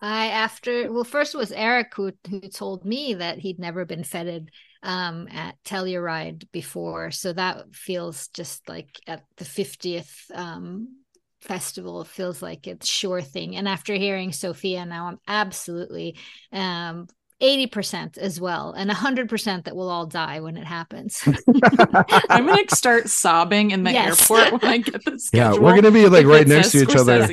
I 0.00 0.28
after 0.28 0.92
well, 0.92 1.04
first 1.04 1.34
it 1.34 1.38
was 1.38 1.52
Erik 1.52 1.94
who 1.94 2.12
who 2.28 2.40
told 2.40 2.84
me 2.84 3.14
that 3.14 3.38
he'd 3.38 3.60
never 3.60 3.84
been 3.84 4.02
feted 4.02 4.50
um, 4.82 5.28
at 5.30 5.62
Telluride 5.64 6.50
before, 6.50 7.12
so 7.12 7.32
that 7.32 7.74
feels 7.74 8.28
just 8.28 8.68
like 8.68 8.98
at 9.06 9.24
the 9.36 9.44
fiftieth 9.44 10.12
um, 10.34 11.02
festival 11.40 12.04
feels 12.04 12.42
like 12.42 12.66
it's 12.66 12.88
sure 12.88 13.20
thing. 13.22 13.54
And 13.56 13.68
after 13.68 13.94
hearing 13.94 14.32
Sophia, 14.32 14.84
now 14.86 15.06
I'm 15.06 15.18
absolutely 15.28 16.16
um, 16.52 17.06
80% 17.42 18.18
as 18.18 18.40
well 18.40 18.72
and 18.72 18.88
100% 18.90 19.64
that 19.64 19.74
we'll 19.74 19.90
all 19.90 20.06
die 20.06 20.40
when 20.40 20.56
it 20.56 20.64
happens. 20.64 21.22
I'm 22.30 22.46
gonna 22.46 22.62
start 22.70 23.08
sobbing 23.08 23.72
in 23.72 23.82
the 23.82 23.92
yes. 23.92 24.30
airport 24.30 24.62
when 24.62 24.72
i 24.72 24.78
get 24.78 25.04
this 25.04 25.28
yeah 25.32 25.52
we're 25.52 25.74
gonna 25.74 25.90
be 25.90 26.08
like 26.08 26.26
right 26.26 26.46
next 26.46 26.70
to 26.72 26.82
each 26.82 26.94
other. 26.94 27.28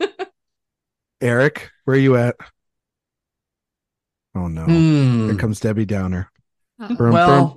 erik 1.20 1.70
where 1.84 1.96
are 1.96 2.00
you 2.00 2.16
at? 2.16 2.36
Oh 4.34 4.48
no. 4.48 4.64
Hmm. 4.64 5.26
here 5.26 5.36
comes 5.36 5.60
debbie 5.60 5.84
downer. 5.84 6.30
Well, 6.98 7.54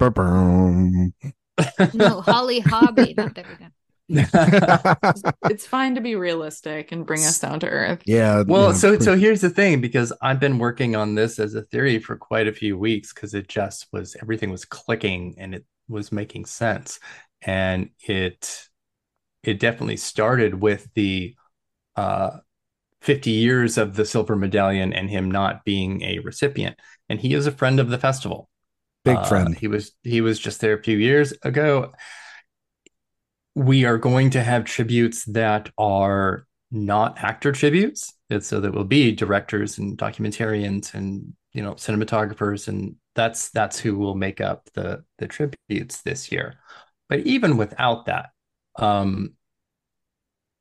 no 1.94 2.22
Holly 2.22 2.60
Hobbie. 2.60 3.16
Not 3.18 3.34
debbie 3.34 3.56
downer 3.60 3.75
it's 4.10 5.66
fine 5.66 5.96
to 5.96 6.02
be 6.02 6.16
realistic 6.16 6.92
and 6.92 7.06
bring 7.06 7.22
us 7.22 7.40
down 7.40 7.60
to 7.60 7.68
earth. 7.68 8.04
Yeah. 8.06 8.44
Well, 8.46 8.68
yeah. 8.68 8.74
so 8.74 9.00
so 9.00 9.18
here's 9.18 9.42
the 9.42 9.50
thing 9.50 9.82
because 9.82 10.14
I've 10.22 10.40
been 10.40 10.60
working 10.60 10.96
on 10.96 11.16
this 11.16 11.40
as 11.40 11.56
a 11.56 11.64
theory 11.64 11.98
for 12.00 12.16
quite 12.16 12.48
a 12.48 12.54
few 12.54 12.78
weeks 12.78 13.14
because 13.14 13.34
it 13.34 13.48
just 13.48 13.88
was 13.92 14.16
everything 14.22 14.52
was 14.52 14.64
clicking 14.64 15.36
and 15.40 15.56
it 15.56 15.66
was 15.88 16.12
making 16.12 16.46
sense. 16.46 17.00
And 17.42 17.90
it 18.08 18.68
it 19.44 19.60
definitely 19.60 19.98
started 19.98 20.62
with 20.62 20.88
the 20.94 21.36
uh 21.96 22.38
50 23.02 23.32
years 23.32 23.78
of 23.78 23.96
the 23.96 24.06
silver 24.06 24.36
medallion 24.36 24.94
and 24.94 25.10
him 25.10 25.30
not 25.30 25.64
being 25.64 26.02
a 26.04 26.20
recipient. 26.20 26.78
And 27.08 27.20
he 27.20 27.34
is 27.34 27.46
a 27.48 27.52
friend 27.52 27.80
of 27.80 27.90
the 27.90 28.00
festival. 28.00 28.50
Big 29.04 29.18
uh, 29.18 29.24
friend. 29.24 29.58
He 29.58 29.68
was 29.68 29.94
he 30.04 30.22
was 30.22 30.38
just 30.38 30.62
there 30.62 30.78
a 30.78 30.84
few 30.84 30.98
years 30.98 31.34
ago 31.42 31.92
we 33.56 33.86
are 33.86 33.98
going 33.98 34.30
to 34.32 34.44
have 34.44 34.66
tributes 34.66 35.24
that 35.26 35.70
are 35.78 36.46
not 36.72 37.18
actor 37.18 37.52
tributes. 37.52 38.14
So 38.40 38.60
that 38.60 38.74
will 38.74 38.84
be 38.86 39.12
directors 39.12 39.78
and 39.78 39.98
documentarians 39.98 40.94
and 40.94 41.34
you 41.54 41.62
know 41.62 41.74
cinematographers, 41.74 42.68
and 42.68 42.96
that's 43.16 43.50
that's 43.50 43.80
who 43.80 43.98
will 43.98 44.16
make 44.16 44.42
up 44.42 44.68
the 44.74 45.04
the 45.20 45.28
tributes 45.28 46.02
this 46.02 46.32
year. 46.32 46.56
But 47.08 47.20
even 47.20 47.56
without 47.56 48.08
that, 48.08 48.32
um, 48.78 49.36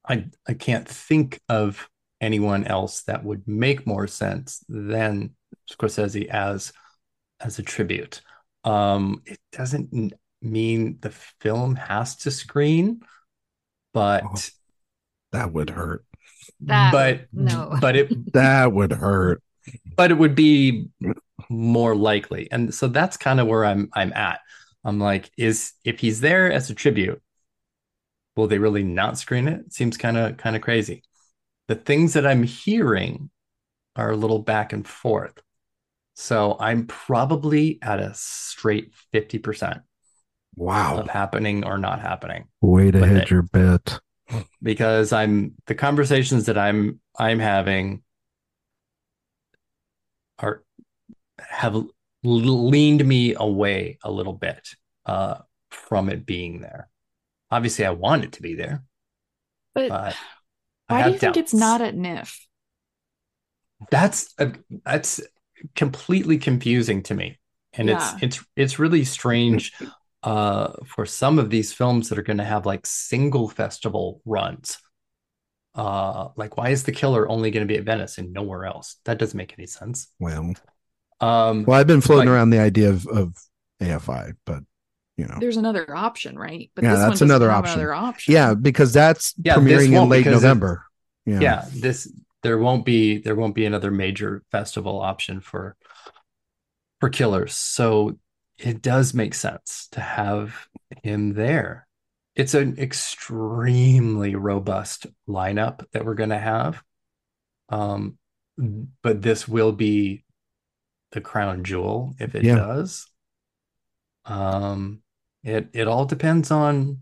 I 0.07 0.26
I 0.47 0.55
can't 0.55 0.86
think 0.86 1.40
of 1.49 1.88
anyone 2.20 2.64
else 2.64 3.03
that 3.03 3.24
would 3.24 3.49
make 3.49 3.86
more 3.86 4.07
sense 4.07 4.64
than 4.68 5.34
Scorsese 5.70 6.28
as 6.28 6.72
as 7.40 7.59
a 7.59 7.62
tribute. 7.62 8.20
Um, 8.62 9.22
it 9.26 9.40
doesn't 9.53 10.12
mean 10.45 10.99
the 11.01 11.11
film 11.11 11.76
has 11.76 12.16
to 12.16 12.30
screen, 12.30 13.03
but 13.92 14.24
oh, 14.24 14.34
that 15.32 15.53
would 15.53 15.70
hurt. 15.70 16.05
That, 16.61 16.92
but 16.92 17.26
no, 17.32 17.76
but 17.80 17.97
it 17.97 18.32
that 18.32 18.72
would 18.72 18.92
hurt. 18.92 19.42
But 19.97 20.11
it 20.11 20.14
would 20.14 20.34
be 20.34 20.88
more 21.49 21.95
likely, 21.97 22.49
and 22.51 22.74
so 22.74 22.88
that's 22.88 23.16
kind 23.16 23.40
of 23.40 23.47
where 23.47 23.64
I'm 23.64 23.88
I'm 23.92 24.12
at. 24.12 24.40
I'm 24.84 24.99
like, 24.99 25.30
is 25.38 25.72
if 25.84 26.01
he's 26.01 26.20
there 26.20 26.53
as 26.53 26.68
a 26.70 26.74
tribute, 26.74 27.22
will 28.36 28.47
they 28.47 28.59
really 28.59 28.82
not 28.82 29.18
screen 29.18 29.49
it? 29.49 29.61
it 29.66 29.72
seems 29.72 29.97
kind 29.97 30.16
of 30.16 30.36
kind 30.36 30.57
of 30.57 30.62
crazy. 30.62 31.03
The 31.68 31.74
things 31.74 32.12
that 32.12 32.26
I'm 32.26 32.42
hearing 32.42 33.30
are 33.97 34.11
a 34.11 34.16
little 34.16 34.40
back 34.40 34.72
and 34.72 34.86
forth. 34.86 35.40
So 36.14 36.57
I'm 36.61 36.86
probably 36.86 37.78
at 37.82 38.01
a 38.01 38.12
straight 38.14 38.92
50% 39.12 39.82
wow. 40.57 40.98
of 40.98 41.09
happening 41.09 41.64
or 41.64 41.78
not 41.78 42.00
happening 42.00 42.46
way 42.61 42.90
to 42.90 43.07
hit 43.07 43.30
your 43.30 43.42
bet. 43.42 44.00
Because 44.62 45.12
i'm 45.12 45.55
the 45.66 45.74
conversations 45.74 46.46
that 46.46 46.57
i'm 46.57 47.00
i'm 47.18 47.38
having 47.38 48.02
are 50.38 50.64
have 51.38 51.84
leaned 52.22 53.05
me 53.05 53.34
away 53.34 53.98
a 54.02 54.11
little 54.11 54.32
bit 54.32 54.70
uh 55.07 55.36
from 55.70 56.09
it 56.09 56.24
being 56.24 56.61
there. 56.61 56.88
Obviously 57.50 57.84
i 57.84 57.90
want 57.90 58.24
it 58.24 58.32
to 58.32 58.42
be 58.42 58.55
there 58.55 58.82
but, 59.74 59.88
but 59.88 60.16
why 60.86 61.02
do 61.02 61.11
you 61.11 61.18
think 61.18 61.36
it's 61.36 61.55
not 61.55 61.80
at 61.82 61.94
nyff 61.94 62.38
That's 63.90 64.32
a, 64.38 64.52
that's 64.84 65.20
completely 65.74 66.38
confusing 66.38 67.02
to 67.05 67.14
me, 67.14 67.38
and 67.72 67.88
yeah. 67.88 68.14
it's 68.14 68.22
it's 68.22 68.46
it's 68.57 68.78
really 68.78 69.05
strange 69.05 69.72
uh, 70.24 70.72
for 70.86 71.04
some 71.04 71.38
of 71.38 71.50
these 71.50 71.72
films 71.72 72.08
that 72.08 72.18
are 72.18 72.22
going 72.22 72.38
to 72.38 72.44
have 72.44 72.64
like 72.66 72.86
single 72.86 73.48
festival 73.48 74.22
runs. 74.24 74.78
Uh, 75.74 76.28
like, 76.36 76.56
why 76.56 76.70
is 76.70 76.84
the 76.84 76.92
killer 76.92 77.28
only 77.28 77.50
going 77.50 77.66
to 77.66 77.72
be 77.72 77.78
at 77.78 77.84
Venice 77.84 78.16
and 78.16 78.32
nowhere 78.32 78.64
else? 78.64 78.96
That 79.04 79.18
doesn't 79.18 79.36
make 79.36 79.54
any 79.58 79.66
sense. 79.66 80.08
Well, 80.18 80.54
um, 81.20 81.64
well, 81.64 81.78
I've 81.78 81.86
been 81.86 82.00
floating 82.00 82.28
like, 82.28 82.34
around 82.34 82.50
the 82.50 82.60
idea 82.60 82.88
of, 82.90 83.06
of 83.06 83.36
AFI, 83.82 84.34
but 84.46 84.62
you 85.16 85.26
know, 85.26 85.36
there's 85.38 85.58
another 85.58 85.94
option, 85.94 86.38
right? 86.38 86.70
But 86.74 86.84
yeah, 86.84 86.96
that's 86.96 87.20
another 87.20 87.50
option. 87.50 87.74
another 87.74 87.94
option. 87.94 88.32
Yeah, 88.32 88.54
because 88.54 88.92
that's 88.92 89.34
yeah, 89.42 89.56
premiering 89.56 90.00
in 90.00 90.08
late 90.08 90.26
November. 90.26 90.84
It, 91.26 91.32
yeah. 91.32 91.40
yeah, 91.40 91.64
this 91.72 92.10
there 92.42 92.58
won't 92.58 92.84
be 92.84 93.18
there 93.18 93.36
won't 93.36 93.54
be 93.54 93.66
another 93.66 93.90
major 93.90 94.42
festival 94.50 95.00
option 95.00 95.40
for 95.40 95.76
for 97.00 97.10
killers. 97.10 97.54
So 97.54 98.18
it 98.59 98.82
does 98.82 99.14
make 99.14 99.34
sense 99.34 99.88
to 99.92 100.00
have 100.00 100.68
him 101.02 101.34
there. 101.34 101.86
It's 102.34 102.55
an 102.55 102.78
extremely 102.78 104.34
robust 104.34 105.07
lineup 105.28 105.84
that 105.92 106.05
we're 106.05 106.14
going 106.14 106.30
to 106.30 106.38
have. 106.38 106.82
Um, 107.68 108.18
but 109.02 109.22
this 109.22 109.48
will 109.48 109.72
be 109.72 110.24
the 111.12 111.20
crown 111.20 111.64
jewel 111.64 112.14
if 112.18 112.34
it 112.34 112.44
yeah. 112.44 112.57
does. 112.57 113.07
Um, 114.24 115.02
it 115.42 115.68
it 115.72 115.86
all 115.86 116.07
depends 116.07 116.50
on 116.50 117.00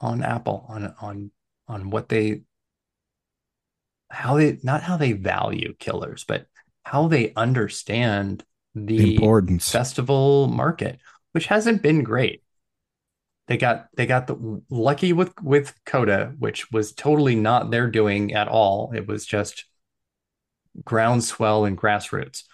on 0.00 0.22
Apple 0.22 0.64
on 0.68 0.94
on 1.00 1.30
on 1.68 1.90
what 1.90 2.08
they 2.08 2.42
how 4.10 4.36
they 4.36 4.58
not 4.62 4.82
how 4.82 4.96
they 4.96 5.12
value 5.12 5.74
killers, 5.78 6.24
but 6.24 6.46
how 6.84 7.08
they 7.08 7.32
understand 7.34 8.44
the 8.74 9.14
importance 9.14 9.70
festival 9.70 10.48
market, 10.48 10.98
which 11.32 11.46
hasn't 11.46 11.82
been 11.82 12.02
great. 12.02 12.42
They 13.46 13.56
got 13.56 13.88
they 13.96 14.06
got 14.06 14.26
the 14.26 14.62
lucky 14.70 15.12
with 15.12 15.32
with 15.42 15.74
Coda, 15.84 16.34
which 16.38 16.70
was 16.72 16.92
totally 16.92 17.34
not 17.34 17.70
their 17.70 17.88
doing 17.88 18.32
at 18.32 18.48
all. 18.48 18.92
It 18.94 19.06
was 19.06 19.26
just 19.26 19.66
groundswell 20.84 21.64
and 21.64 21.78
grassroots. 21.78 22.44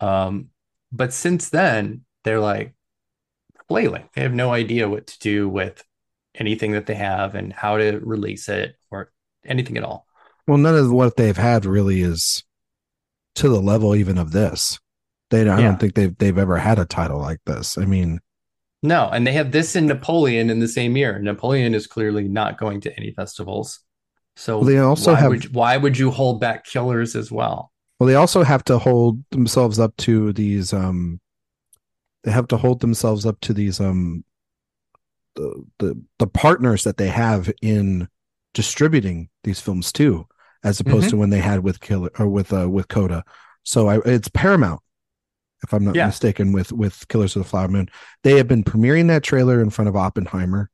Um, 0.00 0.48
but 0.90 1.12
since 1.12 1.50
then, 1.50 2.04
they're 2.24 2.40
like 2.40 2.74
flailing. 3.68 4.08
They 4.14 4.22
have 4.22 4.32
no 4.32 4.52
idea 4.52 4.88
what 4.88 5.06
to 5.08 5.18
do 5.18 5.48
with 5.48 5.84
anything 6.34 6.72
that 6.72 6.86
they 6.86 6.94
have 6.94 7.34
and 7.34 7.52
how 7.52 7.76
to 7.76 8.00
release 8.02 8.48
it 8.48 8.76
or 8.90 9.12
anything 9.44 9.76
at 9.76 9.84
all. 9.84 10.06
Well, 10.46 10.58
none 10.58 10.74
of 10.74 10.90
what 10.90 11.16
they've 11.16 11.36
had 11.36 11.64
really 11.64 12.00
is 12.00 12.44
to 13.36 13.48
the 13.48 13.60
level 13.60 13.94
even 13.94 14.18
of 14.18 14.32
this. 14.32 14.78
They 15.30 15.44
don't, 15.44 15.58
yeah. 15.58 15.64
I 15.64 15.68
don't 15.68 15.80
think 15.80 15.94
they've 15.94 16.16
they've 16.18 16.38
ever 16.38 16.58
had 16.58 16.78
a 16.78 16.84
title 16.84 17.18
like 17.18 17.40
this. 17.46 17.78
I 17.78 17.84
mean, 17.84 18.20
no, 18.82 19.08
and 19.10 19.26
they 19.26 19.32
have 19.32 19.52
this 19.52 19.76
in 19.76 19.86
Napoleon 19.86 20.50
in 20.50 20.58
the 20.58 20.68
same 20.68 20.96
year. 20.96 21.18
Napoleon 21.18 21.74
is 21.74 21.86
clearly 21.86 22.28
not 22.28 22.58
going 22.58 22.80
to 22.82 22.96
any 22.96 23.12
festivals. 23.12 23.80
So 24.36 24.58
well, 24.58 24.66
they 24.66 24.78
also 24.78 25.12
why 25.12 25.20
have 25.20 25.28
would, 25.30 25.54
why 25.54 25.76
would 25.76 25.98
you 25.98 26.10
hold 26.10 26.40
back 26.40 26.64
killers 26.64 27.14
as 27.14 27.30
well? 27.30 27.72
Well, 27.98 28.06
they 28.06 28.14
also 28.14 28.42
have 28.42 28.64
to 28.64 28.78
hold 28.78 29.22
themselves 29.30 29.78
up 29.78 29.96
to 29.98 30.32
these 30.32 30.72
um 30.72 31.20
they 32.24 32.30
have 32.30 32.48
to 32.48 32.56
hold 32.56 32.80
themselves 32.80 33.26
up 33.26 33.38
to 33.40 33.52
these 33.52 33.80
um 33.80 34.24
the 35.36 35.64
the, 35.78 36.02
the 36.18 36.26
partners 36.26 36.84
that 36.84 36.96
they 36.96 37.08
have 37.08 37.52
in 37.60 38.08
distributing 38.54 39.28
these 39.44 39.60
films 39.60 39.92
too 39.92 40.26
as 40.64 40.80
opposed 40.80 41.06
mm-hmm. 41.06 41.10
to 41.10 41.16
when 41.16 41.30
they 41.30 41.38
had 41.38 41.60
with 41.60 41.80
killer 41.80 42.10
or 42.18 42.26
with 42.26 42.52
uh 42.52 42.68
with 42.68 42.88
coda 42.88 43.22
so 43.62 43.88
I, 43.88 44.00
it's 44.04 44.28
paramount 44.28 44.80
if 45.62 45.72
I'm 45.72 45.84
not 45.84 45.94
yeah. 45.94 46.06
mistaken, 46.06 46.52
with 46.52 46.72
with 46.72 47.06
Killers 47.08 47.36
of 47.36 47.42
the 47.42 47.48
Flower 47.48 47.68
Moon. 47.68 47.88
They 48.22 48.36
have 48.36 48.48
been 48.48 48.64
premiering 48.64 49.08
that 49.08 49.22
trailer 49.22 49.60
in 49.60 49.70
front 49.70 49.88
of 49.88 49.96
Oppenheimer, 49.96 50.70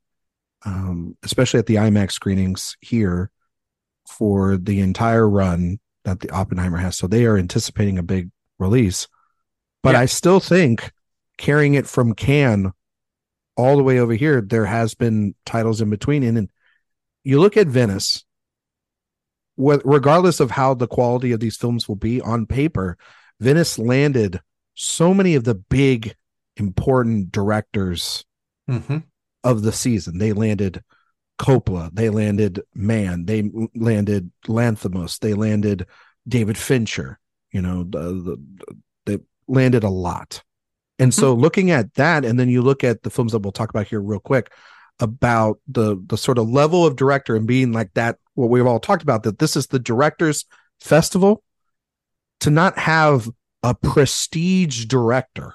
um, 0.64 1.16
especially 1.22 1.58
at 1.58 1.66
the 1.66 1.76
IMAX 1.76 2.12
screenings 2.12 2.76
here 2.80 3.30
for 4.08 4.56
the 4.56 4.80
entire 4.80 5.28
run 5.28 5.78
that 6.04 6.20
the 6.20 6.30
Oppenheimer 6.30 6.78
has. 6.78 6.96
So 6.96 7.06
they 7.06 7.26
are 7.26 7.36
anticipating 7.36 7.98
a 7.98 8.02
big 8.02 8.30
release. 8.58 9.08
But 9.82 9.94
yeah. 9.94 10.00
I 10.00 10.06
still 10.06 10.40
think 10.40 10.92
carrying 11.36 11.74
it 11.74 11.86
from 11.86 12.14
Cannes 12.14 12.72
all 13.56 13.76
the 13.76 13.82
way 13.82 13.98
over 13.98 14.14
here, 14.14 14.40
there 14.40 14.66
has 14.66 14.94
been 14.94 15.34
titles 15.44 15.80
in 15.80 15.90
between. 15.90 16.22
And, 16.22 16.38
and 16.38 16.50
you 17.24 17.40
look 17.40 17.56
at 17.56 17.66
Venice, 17.66 18.24
regardless 19.56 20.40
of 20.40 20.50
how 20.50 20.74
the 20.74 20.86
quality 20.86 21.32
of 21.32 21.40
these 21.40 21.56
films 21.56 21.88
will 21.88 21.96
be 21.96 22.20
on 22.20 22.46
paper, 22.46 22.96
Venice 23.40 23.78
landed 23.78 24.40
so 24.76 25.12
many 25.12 25.34
of 25.34 25.44
the 25.44 25.54
big 25.54 26.14
important 26.56 27.32
directors 27.32 28.24
mm-hmm. 28.70 28.98
of 29.42 29.62
the 29.62 29.72
season. 29.72 30.18
They 30.18 30.32
landed 30.32 30.84
Coppola, 31.38 31.90
they 31.92 32.08
landed 32.08 32.62
Mann, 32.74 33.26
they 33.26 33.50
landed 33.74 34.30
Lanthimos, 34.46 35.18
they 35.18 35.34
landed 35.34 35.86
David 36.28 36.56
Fincher. 36.56 37.18
You 37.50 37.62
know, 37.62 37.84
the, 37.84 37.98
the, 37.98 38.76
they 39.06 39.18
landed 39.48 39.82
a 39.82 39.90
lot. 39.90 40.42
And 40.98 41.12
so 41.12 41.32
mm-hmm. 41.32 41.42
looking 41.42 41.70
at 41.70 41.94
that, 41.94 42.24
and 42.24 42.38
then 42.38 42.48
you 42.48 42.62
look 42.62 42.84
at 42.84 43.02
the 43.02 43.10
films 43.10 43.32
that 43.32 43.40
we'll 43.40 43.52
talk 43.52 43.70
about 43.70 43.88
here 43.88 44.00
real 44.00 44.20
quick 44.20 44.52
about 44.98 45.58
the 45.68 46.02
the 46.06 46.16
sort 46.16 46.38
of 46.38 46.48
level 46.48 46.86
of 46.86 46.96
director 46.96 47.36
and 47.36 47.46
being 47.46 47.72
like 47.72 47.92
that, 47.94 48.18
what 48.34 48.48
we've 48.48 48.66
all 48.66 48.80
talked 48.80 49.02
about, 49.02 49.22
that 49.24 49.38
this 49.38 49.56
is 49.56 49.66
the 49.66 49.78
directors 49.78 50.46
festival 50.80 51.42
to 52.40 52.50
not 52.50 52.78
have 52.78 53.28
a 53.66 53.74
prestige 53.74 54.84
director, 54.84 55.54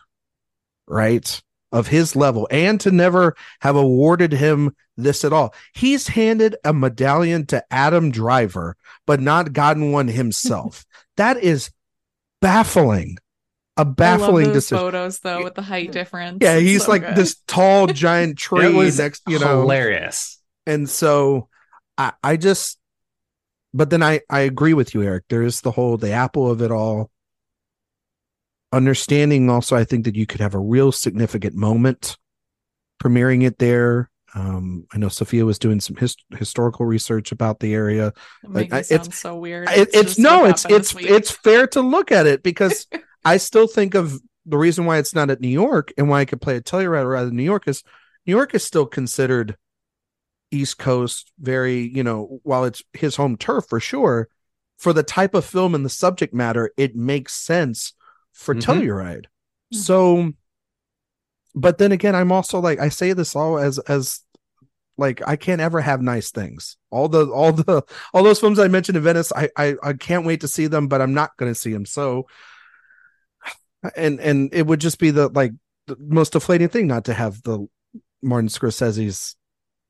right? 0.88 1.42
Of 1.72 1.88
his 1.88 2.18
level 2.18 2.50
and 2.52 2.82
to 2.82 2.92
never 2.92 3.36
have 3.62 3.78
awarded 3.78 4.34
him 4.34 4.76
this 4.98 5.24
at 5.24 5.32
all. 5.32 5.56
He's 5.74 6.10
handed 6.10 6.58
a 6.66 6.74
medallion 6.74 7.46
to 7.48 7.64
Adam 7.72 8.12
Driver, 8.12 8.76
but 9.08 9.22
not 9.22 9.54
gotten 9.54 9.94
one 9.94 10.10
himself. 10.10 10.86
that 11.18 11.38
is 11.38 11.72
baffling 12.42 13.18
a 13.78 13.86
baffling 13.86 14.52
decision. 14.52 14.78
Photos 14.78 15.20
though, 15.20 15.46
with 15.46 15.56
the 15.56 15.62
height 15.62 15.94
difference. 15.94 16.40
Yeah, 16.42 16.60
he's 16.60 16.84
so 16.84 16.92
like 16.92 17.02
good. 17.04 17.16
this 17.16 17.38
tall 17.48 17.88
giant 18.06 18.38
tree. 18.38 18.66
it 18.66 18.74
was 18.74 19.00
next, 19.00 19.24
you 19.28 19.40
know, 19.40 19.62
hilarious. 19.62 20.42
And 20.68 20.90
so, 20.90 21.48
I, 21.98 22.12
I 22.22 22.36
just, 22.36 22.78
but 23.74 23.90
then 23.90 24.04
I, 24.04 24.20
I 24.30 24.42
agree 24.42 24.74
with 24.74 24.94
you, 24.94 25.02
Erik. 25.02 25.24
There 25.30 25.44
is 25.44 25.62
the 25.62 25.72
whole 25.72 25.96
the 25.96 26.12
apple 26.12 26.52
of 26.52 26.62
it 26.62 26.72
all. 26.72 27.10
Understanding 28.72 29.50
also, 29.50 29.76
I 29.76 29.84
think 29.84 30.06
that 30.06 30.16
you 30.16 30.26
could 30.26 30.42
have 30.42 30.56
a 30.56 30.60
real 30.60 30.92
significant 30.92 31.56
moment 31.56 32.18
premiering 33.02 33.44
it 33.44 33.58
there. 33.60 34.10
Um, 34.34 34.88
I 34.94 34.98
know 34.98 35.10
Sophia 35.10 35.46
was 35.46 35.60
doing 35.60 35.82
some 35.82 35.98
his, 35.98 36.16
historical 36.38 36.86
research 36.86 37.34
about 37.34 37.60
the 37.60 37.74
area. 37.74 38.14
It 38.56 38.72
I, 38.72 38.84
it's 38.90 39.20
so 39.20 39.38
weird. 39.38 39.68
It, 39.70 39.90
it's, 39.90 39.96
it's 39.96 40.20
no, 40.20 40.46
it's 40.46 40.66
it's 40.70 40.96
it's 40.96 41.32
fair 41.32 41.68
to 41.68 41.82
look 41.82 42.14
at 42.14 42.28
it 42.28 42.42
because 42.44 42.88
I 43.26 43.38
still 43.38 43.68
think 43.68 43.94
of 43.94 44.22
the 44.46 44.58
reason 44.58 44.86
why 44.86 45.00
it's 45.00 45.14
not 45.14 45.30
at 45.30 45.42
New 45.42 45.50
York 45.50 45.92
and 45.98 46.08
why 46.08 46.22
I 46.22 46.26
could 46.26 46.42
play 46.42 46.56
at 46.56 46.64
Telluride 46.64 47.10
rather 47.10 47.26
than 47.26 47.36
New 47.36 47.44
York 47.44 47.68
is 47.68 47.84
New 48.26 48.32
York 48.32 48.56
is 48.56 48.64
still 48.64 48.86
considered 48.86 49.58
East 50.52 50.78
Coast, 50.78 51.32
very, 51.40 51.80
you 51.80 52.04
know, 52.04 52.40
while 52.44 52.66
it's 52.66 52.84
his 52.94 53.16
home 53.16 53.38
turf 53.38 53.66
for 53.68 53.80
sure, 53.80 54.28
for 54.78 54.94
the 54.94 55.04
type 55.04 55.34
of 55.34 55.46
film 55.46 55.74
and 55.74 55.86
the 55.86 55.90
subject 55.90 56.34
matter, 56.34 56.72
it 56.78 56.96
makes 56.96 57.34
sense 57.34 57.94
for 58.34 58.56
mm-hmm. 58.56 58.72
Telluride. 58.72 59.26
Mm-hmm. 59.26 59.78
So, 59.78 60.32
but 61.56 61.78
then 61.78 61.92
again, 61.92 62.16
I'm 62.16 62.32
also 62.32 62.60
like, 62.60 62.80
I 62.80 62.90
say 62.90 63.14
this 63.14 63.36
all 63.36 63.58
as, 63.58 63.80
as, 63.80 64.22
like 64.98 65.22
I 65.26 65.36
can't 65.36 65.62
ever 65.62 65.82
have 65.82 66.02
nice 66.02 66.30
things. 66.30 66.78
All 66.92 67.08
the 67.10 67.28
all 67.32 67.54
the 67.54 67.82
all 68.14 68.24
those 68.24 68.40
films 68.40 68.60
I 68.60 68.68
mentioned 68.68 68.98
in 68.98 69.04
Venice, 69.04 69.32
I 69.36 69.50
I, 69.58 69.76
I 69.82 69.94
can't 69.94 70.26
wait 70.26 70.42
to 70.42 70.48
see 70.48 70.68
them, 70.68 70.88
but 70.88 71.02
I'm 71.02 71.14
not 71.14 71.36
going 71.38 71.52
to 71.52 71.60
see 71.60 71.74
them. 71.74 71.86
So 71.86 72.28
and 73.96 74.20
and 74.20 74.54
it 74.54 74.66
would 74.66 74.80
just 74.80 75.00
be 75.00 75.12
the 75.12 75.30
like 75.30 75.54
the 75.88 75.96
most 76.00 76.34
deflating 76.34 76.70
thing 76.70 76.88
not 76.88 77.06
to 77.06 77.14
have 77.14 77.42
the 77.44 77.68
Martin 78.22 78.50
Scorsese's 78.50 79.36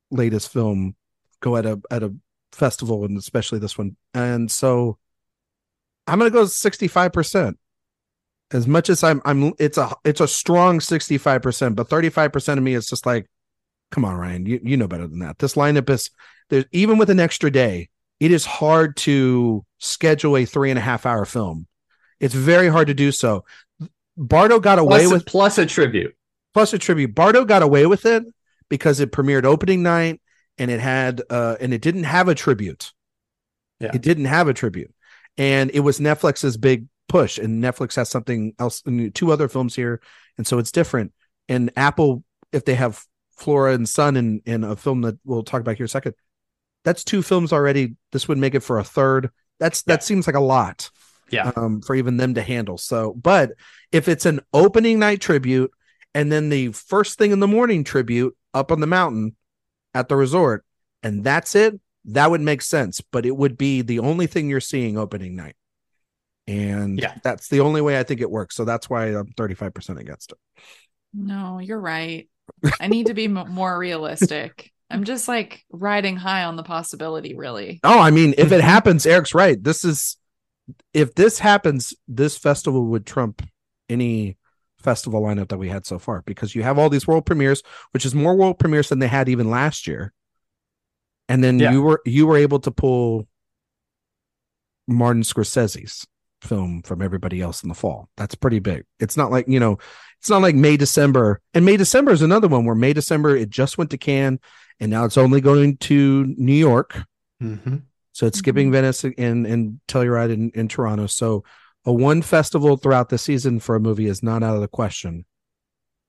latest 0.09 0.51
film 0.51 0.95
go 1.41 1.57
at 1.57 1.65
a 1.65 1.81
at 1.89 2.03
a 2.03 2.13
festival 2.51 3.03
and 3.05 3.17
especially 3.17 3.59
this 3.59 3.77
one. 3.77 3.95
And 4.13 4.49
so 4.49 4.97
I'm 6.07 6.19
gonna 6.19 6.31
go 6.31 6.43
65%. 6.43 7.55
As 8.51 8.67
much 8.67 8.89
as 8.89 9.03
I'm 9.03 9.21
I'm 9.25 9.53
it's 9.59 9.77
a 9.77 9.93
it's 10.03 10.21
a 10.21 10.27
strong 10.27 10.79
65%, 10.79 11.75
but 11.75 11.89
35% 11.89 12.57
of 12.57 12.63
me 12.63 12.73
is 12.73 12.87
just 12.87 13.05
like, 13.05 13.27
come 13.91 14.05
on, 14.05 14.15
Ryan, 14.15 14.45
you, 14.45 14.59
you 14.63 14.77
know 14.77 14.87
better 14.87 15.07
than 15.07 15.19
that. 15.19 15.39
This 15.39 15.55
lineup 15.55 15.89
is 15.89 16.09
there's 16.49 16.65
even 16.71 16.97
with 16.97 17.09
an 17.09 17.19
extra 17.19 17.49
day, 17.49 17.89
it 18.19 18.31
is 18.31 18.45
hard 18.45 18.97
to 18.97 19.65
schedule 19.79 20.37
a 20.37 20.45
three 20.45 20.69
and 20.69 20.77
a 20.77 20.81
half 20.81 21.05
hour 21.05 21.25
film. 21.25 21.67
It's 22.19 22.35
very 22.35 22.67
hard 22.67 22.87
to 22.87 22.93
do 22.93 23.11
so. 23.11 23.45
Bardo 24.17 24.59
got 24.59 24.79
away 24.79 25.05
plus, 25.05 25.11
with 25.11 25.25
plus 25.25 25.57
a 25.57 25.65
tribute. 25.65 26.15
Plus 26.53 26.73
a 26.73 26.77
tribute. 26.77 27.15
Bardo 27.15 27.45
got 27.45 27.63
away 27.63 27.85
with 27.85 28.05
it 28.05 28.23
because 28.69 28.99
it 28.99 29.11
premiered 29.11 29.45
opening 29.45 29.81
night 29.81 30.21
and 30.57 30.69
it 30.69 30.79
had 30.79 31.21
uh 31.29 31.55
and 31.59 31.73
it 31.73 31.81
didn't 31.81 32.03
have 32.03 32.27
a 32.27 32.35
tribute. 32.35 32.91
Yeah. 33.79 33.91
It 33.93 34.01
didn't 34.01 34.25
have 34.25 34.47
a 34.47 34.53
tribute. 34.53 34.93
And 35.37 35.71
it 35.73 35.79
was 35.79 35.99
Netflix's 35.99 36.57
big 36.57 36.85
push 37.07 37.37
and 37.37 37.63
Netflix 37.63 37.95
has 37.95 38.09
something 38.09 38.53
else 38.59 38.83
two 39.13 39.31
other 39.31 39.47
films 39.47 39.75
here 39.75 40.01
and 40.37 40.47
so 40.47 40.57
it's 40.57 40.71
different. 40.71 41.13
And 41.49 41.71
Apple 41.75 42.23
if 42.51 42.65
they 42.65 42.75
have 42.75 43.03
Flora 43.31 43.73
and 43.73 43.87
Son 43.87 44.17
in 44.17 44.41
in 44.45 44.63
a 44.63 44.75
film 44.75 45.01
that 45.01 45.17
we'll 45.25 45.43
talk 45.43 45.61
about 45.61 45.75
here 45.75 45.85
in 45.85 45.87
a 45.87 45.89
second. 45.89 46.15
That's 46.83 47.03
two 47.03 47.21
films 47.21 47.53
already. 47.53 47.95
This 48.11 48.27
would 48.27 48.37
make 48.37 48.55
it 48.55 48.61
for 48.61 48.79
a 48.79 48.83
third. 48.83 49.29
That's 49.59 49.83
that 49.83 50.01
yeah. 50.01 50.05
seems 50.05 50.27
like 50.27 50.35
a 50.35 50.39
lot 50.39 50.89
yeah 51.31 51.51
um, 51.55 51.81
for 51.81 51.95
even 51.95 52.17
them 52.17 52.33
to 52.33 52.41
handle 52.41 52.77
so 52.77 53.13
but 53.13 53.51
if 53.91 54.07
it's 54.07 54.25
an 54.25 54.41
opening 54.53 54.99
night 54.99 55.21
tribute 55.21 55.71
and 56.13 56.31
then 56.31 56.49
the 56.49 56.71
first 56.71 57.17
thing 57.17 57.31
in 57.31 57.39
the 57.39 57.47
morning 57.47 57.83
tribute 57.83 58.35
up 58.53 58.71
on 58.71 58.79
the 58.79 58.87
mountain 58.87 59.35
at 59.93 60.09
the 60.09 60.15
resort 60.15 60.65
and 61.01 61.23
that's 61.23 61.55
it 61.55 61.79
that 62.05 62.29
would 62.29 62.41
make 62.41 62.61
sense 62.61 63.01
but 63.01 63.25
it 63.25 63.35
would 63.35 63.57
be 63.57 63.81
the 63.81 63.99
only 63.99 64.27
thing 64.27 64.49
you're 64.49 64.59
seeing 64.59 64.97
opening 64.97 65.35
night 65.35 65.55
and 66.51 66.99
yeah. 66.99 67.15
that's 67.23 67.47
the 67.47 67.61
only 67.61 67.81
way 67.81 67.99
i 67.99 68.03
think 68.03 68.21
it 68.21 68.29
works. 68.29 68.55
So 68.55 68.65
that's 68.65 68.89
why 68.89 69.07
i'm 69.07 69.27
35% 69.27 69.99
against 69.99 70.31
it. 70.31 70.37
No 71.13 71.59
you're 71.59 71.79
right. 71.79 72.29
I 72.79 72.87
need 72.87 73.07
to 73.07 73.13
be 73.13 73.25
m- 73.25 73.49
more 73.49 73.77
realistic. 73.77 74.71
I'm 74.89 75.05
just 75.05 75.27
like 75.27 75.63
riding 75.71 76.17
high 76.17 76.43
on 76.43 76.57
the 76.57 76.63
possibility 76.63 77.35
really. 77.35 77.79
Oh 77.83 77.99
i 77.99 78.11
mean 78.11 78.33
if 78.37 78.51
it 78.51 78.61
happens 78.61 79.05
erik's 79.05 79.33
right. 79.33 79.61
This 79.61 79.85
is 79.85 80.17
if 80.93 81.15
this 81.15 81.39
happens, 81.39 81.93
this 82.07 82.37
festival 82.37 82.85
would 82.87 83.05
trump 83.05 83.41
any 83.89 84.37
festival 84.79 85.21
lineup 85.21 85.49
that 85.49 85.57
we 85.57 85.69
had 85.69 85.85
so 85.85 85.99
far 85.99 86.23
because 86.25 86.55
you 86.55 86.63
have 86.63 86.79
all 86.79 86.89
these 86.89 87.07
world 87.07 87.25
premieres, 87.25 87.61
which 87.91 88.05
is 88.05 88.15
more 88.15 88.35
world 88.35 88.59
premieres 88.59 88.89
than 88.89 88.99
they 88.99 89.07
had 89.07 89.29
even 89.29 89.49
last 89.49 89.87
year. 89.87 90.13
And 91.29 91.43
then 91.43 91.59
yeah. 91.59 91.71
you 91.71 91.81
were 91.81 92.01
you 92.05 92.27
were 92.27 92.37
able 92.37 92.59
to 92.61 92.71
pull 92.71 93.27
Martin 94.87 95.23
Scorsese's 95.23 96.05
film 96.41 96.81
from 96.83 97.01
everybody 97.01 97.41
else 97.41 97.63
in 97.63 97.69
the 97.69 97.75
fall. 97.75 98.09
That's 98.17 98.35
pretty 98.35 98.59
big. 98.59 98.85
It's 98.99 99.17
not 99.17 99.31
like, 99.31 99.47
you 99.47 99.59
know, 99.59 99.77
it's 100.19 100.29
not 100.29 100.41
like 100.41 100.55
May, 100.55 100.77
December. 100.77 101.41
And 101.53 101.65
May, 101.65 101.77
December 101.77 102.11
is 102.11 102.21
another 102.21 102.47
one 102.47 102.65
where 102.65 102.75
May, 102.75 102.93
December, 102.93 103.35
it 103.35 103.49
just 103.49 103.77
went 103.77 103.91
to 103.91 103.97
Cannes 103.97 104.39
and 104.79 104.89
now 104.89 105.05
it's 105.05 105.17
only 105.17 105.41
going 105.41 105.77
to 105.77 106.25
New 106.37 106.53
York. 106.53 107.03
Mm-hmm. 107.41 107.77
So 108.13 108.25
it's 108.25 108.37
mm-hmm. 108.37 108.39
skipping 108.39 108.71
Venice 108.71 109.03
and 109.03 109.45
and 109.45 109.79
Telluride 109.87 110.33
in, 110.33 110.51
in 110.51 110.67
Toronto. 110.67 111.07
So 111.07 111.43
a 111.85 111.93
one 111.93 112.21
festival 112.21 112.77
throughout 112.77 113.09
the 113.09 113.17
season 113.17 113.59
for 113.59 113.75
a 113.75 113.79
movie 113.79 114.07
is 114.07 114.21
not 114.21 114.43
out 114.43 114.55
of 114.55 114.61
the 114.61 114.67
question. 114.67 115.25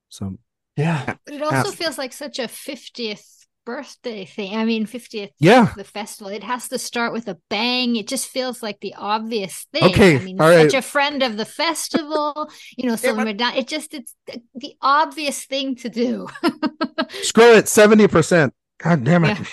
So 0.09 0.37
yeah, 0.75 1.15
but 1.25 1.33
it 1.33 1.41
also 1.41 1.71
feels 1.71 1.97
like 1.97 2.13
such 2.13 2.39
a 2.39 2.47
fiftieth 2.47 3.42
birthday 3.65 4.25
thing. 4.25 4.55
I 4.55 4.65
mean, 4.65 4.85
50th 4.85 5.29
yeah. 5.39 5.73
the 5.75 5.83
festival. 5.83 6.31
It 6.31 6.43
has 6.43 6.67
to 6.69 6.77
start 6.77 7.13
with 7.13 7.27
a 7.27 7.37
bang. 7.49 7.95
It 7.95 8.07
just 8.07 8.27
feels 8.27 8.61
like 8.61 8.79
the 8.79 8.93
obvious 8.95 9.67
thing. 9.73 9.83
Okay. 9.83 10.17
I 10.17 10.19
mean, 10.19 10.41
All 10.41 10.51
such 10.51 10.73
right. 10.73 10.73
a 10.73 10.81
friend 10.81 11.23
of 11.23 11.37
the 11.37 11.45
festival, 11.45 12.49
you 12.77 12.87
know, 12.87 12.95
so 12.95 13.15
yeah, 13.23 13.53
it 13.55 13.67
just 13.67 13.93
it's 13.93 14.15
the 14.55 14.75
obvious 14.81 15.45
thing 15.45 15.75
to 15.77 15.89
do. 15.89 16.27
Screw 17.21 17.55
it, 17.55 17.65
70%. 17.65 18.51
God 18.79 19.03
damn 19.03 19.25
it. 19.25 19.39
Yeah. 19.39 19.45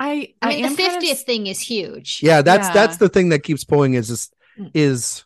I 0.00 0.34
I, 0.42 0.48
mean, 0.48 0.62
the 0.62 0.70
fiftieth 0.70 1.20
of... 1.20 1.24
thing 1.24 1.46
is 1.46 1.60
huge. 1.60 2.18
Yeah, 2.20 2.42
that's 2.42 2.66
yeah. 2.66 2.74
that's 2.74 2.96
the 2.96 3.08
thing 3.08 3.28
that 3.28 3.44
keeps 3.44 3.64
pulling 3.64 3.94
is 3.94 4.10
is, 4.10 4.30
mm. 4.58 4.70
is 4.74 5.24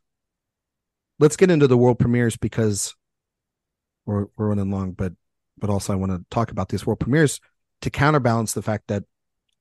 let's 1.19 1.37
get 1.37 1.51
into 1.51 1.67
the 1.67 1.77
world 1.77 1.99
premieres 1.99 2.37
because 2.37 2.95
we're 4.05 4.27
we're 4.37 4.49
running 4.49 4.71
long, 4.71 4.93
but 4.93 5.15
but 5.59 5.71
also 5.71 5.95
I 5.95 5.97
want 5.97 6.13
to 6.13 6.25
talk 6.31 6.51
about 6.51 6.69
these 6.69 6.87
world 6.87 7.01
premieres 7.01 7.41
to 7.83 7.91
counterbalance 7.91 8.53
the 8.53 8.63
fact 8.63 8.85
that 8.89 9.05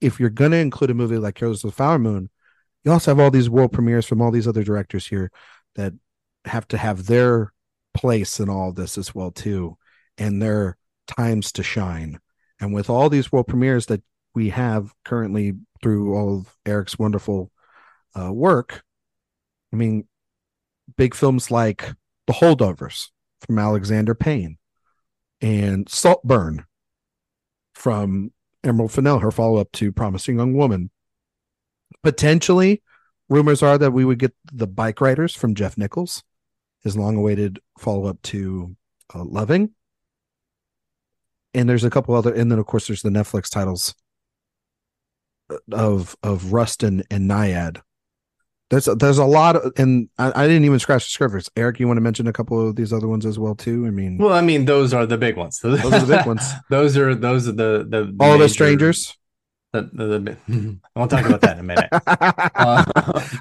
if 0.01 0.19
you're 0.19 0.29
gonna 0.29 0.57
include 0.57 0.91
a 0.91 0.93
movie 0.93 1.17
like 1.17 1.35
Killers 1.35 1.63
of 1.63 1.71
the 1.71 1.75
Flower 1.75 1.99
Moon, 1.99 2.29
you 2.83 2.91
also 2.91 3.11
have 3.11 3.19
all 3.19 3.31
these 3.31 3.49
world 3.49 3.71
premieres 3.71 4.05
from 4.05 4.21
all 4.21 4.31
these 4.31 4.47
other 4.47 4.63
directors 4.63 5.07
here 5.07 5.31
that 5.75 5.93
have 6.45 6.67
to 6.69 6.77
have 6.77 7.05
their 7.05 7.51
place 7.93 8.39
in 8.39 8.49
all 8.49 8.71
this 8.71 8.97
as 8.97 9.13
well 9.13 9.31
too, 9.31 9.77
and 10.17 10.41
their 10.41 10.77
times 11.07 11.51
to 11.53 11.63
shine. 11.63 12.19
And 12.59 12.73
with 12.73 12.89
all 12.89 13.09
these 13.09 13.31
world 13.31 13.47
premieres 13.47 13.87
that 13.87 14.03
we 14.37 14.49
have 14.49 14.93
currently 15.03 15.53
through 15.81 16.15
all 16.15 16.37
of 16.37 16.55
Erik's 16.63 16.99
wonderful 16.99 17.51
uh, 18.15 18.31
work. 18.31 18.83
I 19.73 19.75
mean, 19.75 20.07
big 20.95 21.15
films 21.15 21.49
like 21.49 21.91
The 22.27 22.33
Holdovers 22.33 23.07
from 23.41 23.57
Alexander 23.57 24.13
Payne 24.13 24.59
and 25.41 25.89
Saltburn 25.89 26.66
from 27.77 28.31
Emerald 28.63 28.91
Fennell, 28.91 29.19
her 29.19 29.31
follow 29.31 29.59
up 29.59 29.71
to 29.73 29.91
Promising 29.91 30.37
Young 30.37 30.55
Woman. 30.55 30.89
potentially, 32.03 32.81
rumors 33.29 33.61
are 33.61 33.77
that 33.77 33.91
we 33.91 34.05
would 34.05 34.19
get 34.19 34.33
the 34.51 34.67
bike 34.67 35.01
riders 35.01 35.35
from 35.35 35.55
Jeff 35.55 35.77
Nichols, 35.77 36.23
his 36.83 36.97
long-awaited 36.97 37.59
follow-up 37.79 38.21
to 38.23 38.75
uh, 39.13 39.23
Loving. 39.23 39.71
And 41.53 41.69
there's 41.69 41.83
a 41.83 41.89
couple 41.89 42.15
other, 42.15 42.33
and 42.33 42.51
then 42.51 42.59
of 42.59 42.65
course 42.65 42.87
there's 42.87 43.01
the 43.01 43.09
Netflix 43.09 43.49
titles 43.49 43.95
of 45.71 46.15
of 46.21 46.51
Rust 46.51 46.83
and, 46.83 47.07
Nyad. 47.09 47.81
There's 48.69 48.85
there's 48.85 49.17
a 49.17 49.25
lot 49.25 49.55
of, 49.55 49.71
and 49.77 50.09
I, 50.17 50.43
I, 50.43 50.47
didn't 50.47 50.65
even 50.65 50.77
scratch 50.79 51.05
the 51.05 51.11
surface. 51.11 51.49
Erik, 51.55 51.79
you 51.79 51.87
want 51.87 51.97
to 51.97 52.01
mention 52.01 52.27
a 52.27 52.33
couple 52.33 52.67
of 52.67 52.75
these 52.75 52.91
other 52.91 53.07
ones 53.07 53.25
as 53.25 53.39
well 53.39 53.55
too? 53.55 53.85
I 53.85 53.91
mean, 53.91 54.17
well, 54.17 54.33
I 54.33 54.41
mean, 54.41 54.65
those 54.65 54.93
are 54.93 55.05
the 55.05 55.17
big 55.17 55.37
ones. 55.37 55.59
Those 55.59 55.85
are 55.85 55.99
the 55.99 56.17
big 56.17 56.25
ones. 56.25 56.43
those 56.69 56.97
are 56.97 57.15
those 57.15 57.47
are 57.47 57.53
the 57.53 57.85
the, 57.87 58.15
all 58.19 58.33
major, 58.33 58.43
the 58.43 58.49
strangers. 58.49 59.17
The, 59.71 59.89
the, 59.93 60.05
the, 60.05 60.37
I 60.95 60.99
won't 60.99 61.11
talk 61.11 61.25
about 61.25 61.41
that 61.41 61.57
in 61.57 61.59
a 61.59 61.63
minute. 61.63 61.89
Uh, 62.59 62.83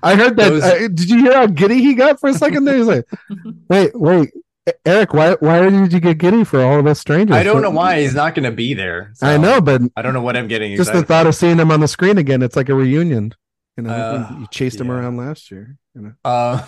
I 0.03 0.15
heard 0.15 0.37
that. 0.37 0.51
Those, 0.51 0.63
uh, 0.63 0.89
did 0.93 1.11
you 1.11 1.23
hear 1.23 1.33
how 1.33 1.47
giddy 1.47 1.81
he 1.81 1.95
got 1.95 2.21
for 2.21 2.29
a 2.29 2.35
second 2.35 2.65
there? 2.65 2.77
He's 2.77 2.87
like, 2.87 3.07
"Wait, 3.69 3.99
wait, 3.99 4.31
Erik, 4.85 5.15
why 5.15 5.37
why 5.41 5.69
did 5.69 5.93
you 5.93 6.01
get 6.01 6.19
giddy 6.19 6.45
for 6.45 6.61
all 6.61 6.79
of 6.79 6.87
us 6.87 7.01
strangers? 7.01 7.37
I 7.37 7.43
don't 7.43 7.63
know 7.63 7.71
why 7.71 8.03
he's 8.03 8.15
not 8.15 8.35
going 8.35 8.45
to 8.45 8.55
be 8.55 8.75
there. 8.75 9.13
So 9.15 9.27
I 9.27 9.37
know, 9.37 9.61
but 9.61 9.81
I 9.97 10.03
don't 10.03 10.13
know 10.13 10.23
what 10.23 10.37
I'm 10.37 10.49
getting. 10.49 10.77
Just 10.77 10.93
the 10.93 11.03
thought 11.03 11.27
of 11.27 11.35
seeing 11.35 11.59
him 11.59 11.71
on 11.71 11.81
the 11.81 11.89
screen 11.89 12.19
again, 12.19 12.43
it's 12.43 12.57
like 12.57 12.69
a 12.69 12.75
reunion. 12.75 13.33
You 13.77 13.85
know, 13.85 13.91
uh, 13.91 14.37
you 14.41 14.47
chased 14.51 14.77
yeah. 14.77 14.83
him 14.83 14.91
around 14.91 15.17
last 15.17 15.51
year. 15.51 15.77
You 15.95 16.03
know. 16.03 16.13
Uh, 16.25 16.67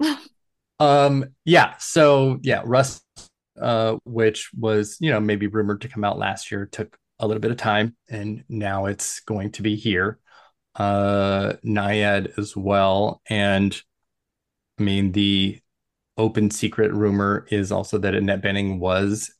um. 0.80 1.24
Yeah. 1.44 1.76
So 1.78 2.38
yeah, 2.42 2.62
Rust, 2.64 3.04
uh, 3.60 3.96
which 4.04 4.50
was 4.56 4.96
you 5.00 5.10
know 5.10 5.20
maybe 5.20 5.46
rumored 5.46 5.82
to 5.82 5.88
come 5.88 6.04
out 6.04 6.18
last 6.18 6.50
year, 6.50 6.66
took 6.66 6.96
a 7.18 7.26
little 7.26 7.40
bit 7.40 7.50
of 7.50 7.56
time, 7.56 7.96
and 8.08 8.44
now 8.48 8.86
it's 8.86 9.20
going 9.20 9.52
to 9.52 9.62
be 9.62 9.76
here. 9.76 10.18
Uh, 10.74 11.54
Nyad 11.64 12.38
as 12.38 12.56
well, 12.56 13.20
and 13.28 13.80
I 14.78 14.82
mean 14.82 15.12
the 15.12 15.60
open 16.16 16.50
secret 16.50 16.92
rumor 16.92 17.46
is 17.50 17.70
also 17.70 17.98
that 17.98 18.14
Annette 18.14 18.42
Bening 18.42 18.78
was 18.78 19.32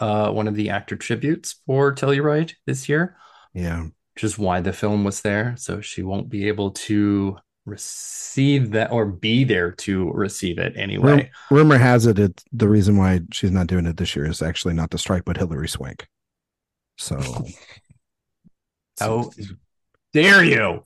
uh, 0.00 0.30
one 0.30 0.46
of 0.48 0.54
the 0.54 0.70
actor 0.70 0.96
tributes 0.96 1.60
for 1.66 1.94
Telluride 1.94 2.52
this 2.66 2.88
year. 2.88 3.16
Yeah. 3.54 3.86
Which 4.18 4.24
is 4.24 4.36
why 4.36 4.60
the 4.60 4.72
film 4.72 5.04
was 5.04 5.20
there. 5.20 5.54
So 5.56 5.80
she 5.80 6.02
won't 6.02 6.28
be 6.28 6.48
able 6.48 6.72
to 6.72 7.36
receive 7.66 8.72
that 8.72 8.90
or 8.90 9.04
be 9.06 9.44
there 9.44 9.70
to 9.70 10.10
receive 10.10 10.58
it 10.58 10.72
anyway. 10.74 11.30
rumor 11.52 11.78
has 11.78 12.04
it, 12.04 12.18
it 12.18 12.42
the 12.50 12.68
reason 12.68 12.96
why 12.96 13.20
she's 13.32 13.52
not 13.52 13.68
doing 13.68 13.86
it 13.86 13.96
this 13.96 14.16
year 14.16 14.26
is 14.26 14.42
actually 14.42 14.74
not 14.74 14.90
the 14.90 14.98
strike, 14.98 15.24
but 15.24 15.36
Hilary 15.36 15.68
Swank. 15.68 16.08
So. 16.96 17.20
oh, 19.02 19.30
dare 20.12 20.42
you? 20.42 20.82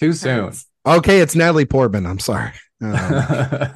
Too 0.00 0.12
soon. 0.12 0.52
Okay, 0.84 1.20
it's 1.20 1.36
Natalie 1.36 1.64
Portman. 1.64 2.06
I'm 2.06 2.18
sorry. 2.18 2.54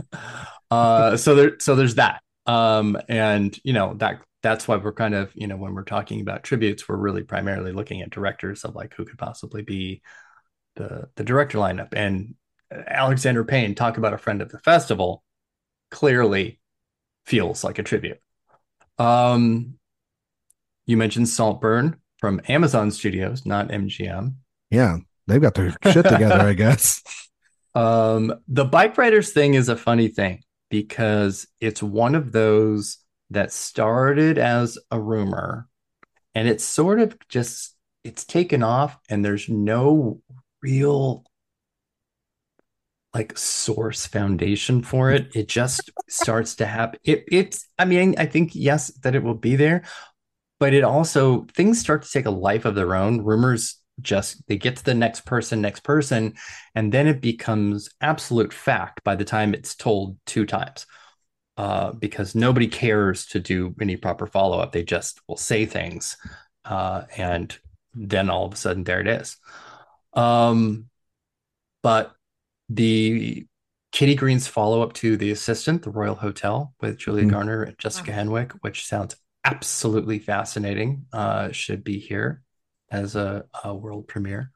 Um, 0.71 0.81
uh, 0.81 1.17
so 1.19 1.35
there, 1.37 1.61
so 1.61 1.77
there's 1.77 1.97
that. 1.97 2.24
Um, 2.47 2.99
and 3.09 3.59
you 3.65 3.73
know 3.73 3.95
that 3.95 4.21
that's 4.43 4.69
why 4.69 4.77
we're 4.77 4.93
kind 4.93 5.15
of 5.15 5.33
you 5.35 5.47
know 5.47 5.57
when 5.57 5.75
we're 5.75 5.85
talking 5.85 6.21
about 6.21 6.45
tributes, 6.45 6.89
we're 6.89 6.97
really 6.97 7.23
primarily 7.23 7.73
looking 7.73 8.03
at 8.03 8.11
directors 8.11 8.65
of 8.65 8.75
like 8.75 8.95
who 8.95 9.05
could 9.05 9.19
possibly 9.19 9.63
be 9.63 10.03
the 10.77 11.09
the 11.17 11.25
director 11.25 11.59
lineup. 11.59 11.95
And 11.95 12.35
Alexander 12.71 13.45
Payne, 13.45 13.75
talk 13.75 13.97
about 13.99 14.15
a 14.15 14.19
friend 14.19 14.43
of 14.43 14.51
the 14.51 14.59
festival, 14.59 15.23
clearly 15.91 16.61
feels 17.25 17.65
like 17.65 17.79
a 17.79 17.83
tribute. 17.83 18.19
Um, 18.99 19.79
you 20.87 20.97
mentioned 20.97 21.29
Saltburn 21.29 21.97
from 22.19 22.41
Amazon 22.49 22.91
Studios, 22.91 23.47
not 23.47 23.69
MGM. 23.69 24.35
Yeah, 24.71 24.99
they've 25.27 25.41
got 25.41 25.55
their 25.55 25.75
shit 25.85 26.05
together, 26.07 26.41
I 26.41 26.53
guess. 26.55 27.03
Um, 27.75 28.35
the 28.47 28.65
bike 28.65 28.97
riders 28.99 29.33
thing 29.33 29.55
is 29.55 29.69
a 29.69 29.77
funny 29.77 30.09
thing 30.09 30.43
because 30.75 31.47
it's 31.61 31.81
one 31.81 32.17
of 32.17 32.33
those 32.33 32.99
that 33.31 33.53
started 33.53 34.39
as 34.39 34.77
a 34.91 35.01
rumor 35.01 35.69
and 36.35 36.49
it's 36.49 36.65
sort 36.65 36.99
of 36.99 37.17
just 37.29 37.77
it's 38.03 38.25
taken 38.25 38.65
off 38.65 38.99
and 39.09 39.25
there's 39.25 39.49
no 39.49 40.21
real 40.63 41.25
like 43.15 43.39
source 43.39 44.05
foundation 44.05 44.83
for 44.83 45.13
it. 45.13 45.29
It 45.37 45.47
just 45.47 45.93
starts 46.09 46.57
to 46.57 46.67
happen 46.67 46.99
it 47.05 47.25
it's 47.31 47.69
i 47.79 47.85
mean 47.85 48.17
i 48.19 48.27
think 48.27 48.51
yes 48.55 48.89
that 49.03 49.15
it 49.15 49.23
will 49.23 49.35
be 49.35 49.55
there 49.55 49.85
but 50.59 50.75
it 50.75 50.83
also 50.83 51.47
things 51.55 51.79
start 51.79 52.03
to 52.03 52.11
take 52.11 52.27
a 52.27 52.31
life 52.31 52.65
of 52.65 52.75
their 52.75 52.95
own. 52.95 53.23
Rumors 53.23 53.77
just 54.01 54.47
they 54.49 54.57
get 54.57 54.77
to 54.77 54.85
the 54.85 54.95
next 54.95 55.25
person 55.25 55.61
next 55.61 55.81
person 55.81 56.35
and 56.75 56.93
then 56.93 57.07
it 57.07 57.21
becomes 57.21 57.89
absolute 58.01 58.53
fact 58.53 59.03
by 59.05 59.15
the 59.15 59.25
time 59.25 59.55
it's 59.55 59.75
told 59.75 60.17
two 60.27 60.45
times 60.45 60.87
uh, 61.57 61.93
because 61.93 62.35
nobody 62.35 62.67
cares 62.67 63.27
to 63.27 63.39
do 63.39 63.75
any 63.81 63.97
proper 63.97 64.27
follow-up 64.27 64.73
they 64.73 64.83
just 64.83 65.21
will 65.29 65.37
say 65.37 65.65
things 65.65 66.17
uh, 66.65 67.03
and 67.17 67.57
then 67.95 68.29
all 68.29 68.47
of 68.47 68.53
a 68.53 68.57
sudden 68.57 68.83
there 68.85 69.01
it 69.01 69.07
is 69.07 69.37
um, 70.15 70.87
but 71.83 72.13
the 72.69 73.47
kitty 73.93 74.17
green's 74.17 74.49
follow-up 74.49 74.93
to 74.93 75.17
the 75.17 75.31
assistant 75.31 75.83
the 75.83 75.91
royal 75.91 76.17
hotel 76.17 76.75
with 76.81 76.99
julia 76.99 77.23
mm-hmm. 77.23 77.31
garner 77.31 77.63
and 77.63 77.79
jessica 77.79 78.11
oh. 78.11 78.15
henwick 78.15 78.51
which 78.63 78.87
sounds 78.87 79.15
absolutely 79.45 80.19
fascinating 80.19 81.05
uh, 81.13 81.53
should 81.53 81.85
be 81.85 81.99
here 81.99 82.44
as 82.95 83.17
a, 83.17 83.45
a 83.65 83.75
world 83.75 84.07
premiere. 84.07 84.53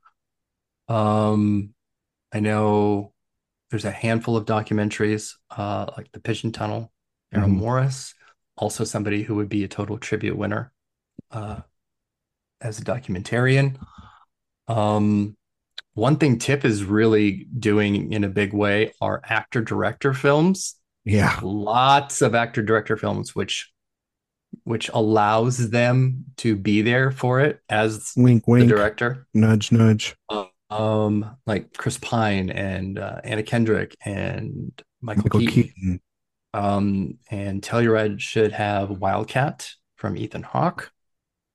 Um, 0.86 1.74
I 2.32 2.40
know 2.40 3.12
there's 3.70 3.84
a 3.84 3.90
handful 3.90 4.36
of 4.36 4.46
documentaries, 4.46 5.34
uh, 5.50 5.86
like 5.96 6.10
The 6.12 6.20
Pigeon 6.20 6.52
Tunnel, 6.52 6.92
Errol 7.34 7.48
mm-hmm. 7.48 7.58
Morris, 7.58 8.14
also 8.56 8.84
somebody 8.84 9.22
who 9.22 9.34
would 9.34 9.48
be 9.48 9.64
a 9.64 9.68
total 9.68 9.98
tribute 9.98 10.36
winner 10.36 10.72
uh, 11.32 11.60
as 12.60 12.78
a 12.78 12.84
documentarian. 12.84 13.76
Um, 14.68 15.36
one 15.94 16.16
thing 16.16 16.38
TIFF 16.38 16.64
is 16.64 16.84
really 16.84 17.48
doing 17.58 18.12
in 18.12 18.22
a 18.22 18.28
big 18.28 18.52
way 18.52 18.92
are 19.00 19.20
actor 19.24 19.62
director 19.62 20.14
films. 20.14 20.76
Yeah. 21.04 21.38
Lots 21.42 22.22
of 22.22 22.34
actor 22.34 22.62
director 22.62 22.96
films, 22.96 23.34
which 23.34 23.72
which 24.64 24.88
allows 24.90 25.70
them 25.70 26.24
to 26.36 26.56
be 26.56 26.82
there 26.82 27.10
for 27.10 27.40
it 27.40 27.60
as 27.68 28.12
wink 28.16 28.46
wink. 28.46 28.68
director. 28.68 29.26
Nudge 29.34 29.72
nudge. 29.72 30.16
Um 30.70 31.36
like 31.46 31.76
chris 31.76 31.98
pine 31.98 32.50
and 32.50 32.98
uh, 32.98 33.20
anna 33.24 33.42
kendrick 33.42 33.96
and 34.04 34.72
michael, 35.00 35.22
michael 35.24 35.40
keaton. 35.40 35.72
keaton. 35.72 36.00
um 36.52 37.18
and 37.30 37.62
telluride 37.62 38.20
should 38.20 38.52
have 38.52 38.90
wildcat 38.90 39.70
from 39.96 40.16
ethan 40.16 40.42
hawke. 40.42 40.92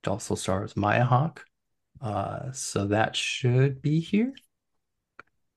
Which 0.01 0.09
also 0.09 0.35
stars 0.35 0.75
maya 0.75 1.03
hawke. 1.03 1.45
Uh 2.01 2.51
so 2.51 2.87
that 2.87 3.15
should 3.15 3.81
be 3.81 3.99
here 3.99 4.33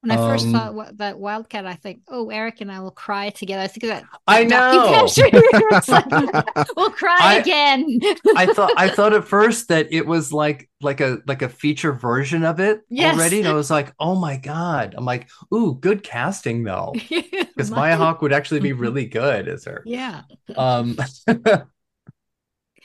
when 0.07 0.17
I 0.17 0.29
first 0.29 0.47
um, 0.47 0.53
saw 0.53 0.91
that 0.95 1.19
Wildcat, 1.19 1.67
I 1.67 1.75
think, 1.75 2.03
oh, 2.09 2.31
Erik 2.31 2.61
and 2.61 2.71
I 2.71 2.81
will 2.81 2.93
cry 2.93 3.31
together. 3.31 3.63
I 3.63 3.67
think 3.67 3.85
of 3.85 3.89
that. 3.89 4.05
I 4.27 4.45
know. 4.45 5.09
like, 5.89 6.67
we'll 6.77 6.91
cry 6.91 7.17
I, 7.21 7.39
again. 7.39 7.99
I 8.37 8.47
thought 8.47 8.73
I 8.77 8.89
thought 8.89 9.13
at 9.13 9.25
first 9.25 9.69
that 9.69 9.89
it 9.91 10.07
was 10.07 10.33
like 10.33 10.71
like 10.81 11.01
a 11.01 11.19
like 11.27 11.43
a 11.43 11.49
feature 11.49 11.93
version 11.93 12.45
of 12.45 12.61
it 12.61 12.83
yes. 12.89 13.17
already, 13.17 13.41
and 13.41 13.49
I 13.49 13.55
was 13.55 13.71
like, 13.71 13.95
oh 13.99 14.15
my 14.15 14.37
god. 14.37 14.95
I'm 14.97 15.05
like, 15.05 15.29
ooh, 15.53 15.75
good 15.75 16.03
casting 16.05 16.63
though, 16.63 16.95
because 17.09 17.71
Maya 17.71 17.97
Hawke 17.97 18.23
would 18.23 18.33
actually 18.33 18.61
be 18.61 18.73
really 18.73 19.07
good 19.07 19.49
as 19.49 19.65
her. 19.65 19.83
Yeah. 19.85 20.23
Um. 20.57 20.97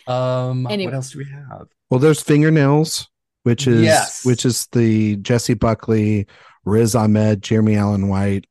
um. 0.07 0.67
Anyway. 0.67 0.85
What 0.85 0.95
else 0.95 1.11
do 1.11 1.19
we 1.19 1.25
have? 1.25 1.67
Well, 1.91 1.99
there's 1.99 2.23
fingernails, 2.23 3.09
which 3.43 3.67
is 3.67 3.83
yes. 3.83 4.25
which 4.25 4.43
is 4.43 4.67
the 4.71 5.17
Jessie 5.17 5.53
Buckley 5.53 6.25
Riz 6.65 6.95
Ahmed, 6.95 7.41
Jeremy 7.41 7.75
Allen 7.75 8.07
White, 8.07 8.45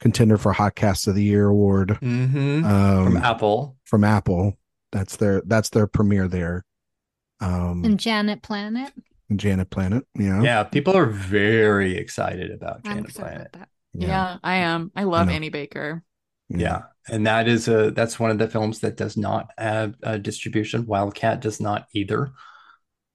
contender 0.00 0.38
for 0.38 0.52
Hot 0.52 0.74
Cast 0.74 1.06
of 1.06 1.14
the 1.14 1.22
Year 1.22 1.48
award 1.48 1.98
mm-hmm. 2.00 2.64
um, 2.64 3.04
from 3.04 3.16
Apple. 3.18 3.76
From 3.84 4.04
Apple, 4.04 4.58
that's 4.92 5.16
their 5.16 5.42
that's 5.46 5.70
their 5.70 5.86
premiere 5.86 6.28
there. 6.28 6.64
Um, 7.40 7.84
and 7.84 7.98
Janet 7.98 8.42
Planet. 8.42 8.92
And 9.28 9.38
Janet 9.38 9.70
Planet, 9.70 10.04
yeah, 10.18 10.42
yeah. 10.42 10.62
People 10.64 10.96
are 10.96 11.06
very 11.06 11.96
excited 11.96 12.50
about 12.50 12.84
Janet 12.84 13.14
Planet. 13.14 13.48
About 13.52 13.68
yeah. 13.92 14.08
yeah. 14.08 14.36
I 14.42 14.56
am. 14.56 14.90
I 14.96 15.04
love 15.04 15.28
Annie 15.28 15.50
Baker. 15.50 16.02
Yeah. 16.48 16.58
yeah. 16.58 16.82
and 17.08 17.26
that 17.26 17.46
is 17.46 17.68
a 17.68 17.92
that's 17.92 18.18
one 18.18 18.30
of 18.30 18.38
the 18.38 18.48
films 18.48 18.80
that 18.80 18.96
does 18.96 19.16
not 19.16 19.50
have 19.56 19.94
a 20.02 20.18
distribution. 20.18 20.86
Wildcat 20.86 21.40
does 21.40 21.60
not 21.60 21.86
either. 21.94 22.32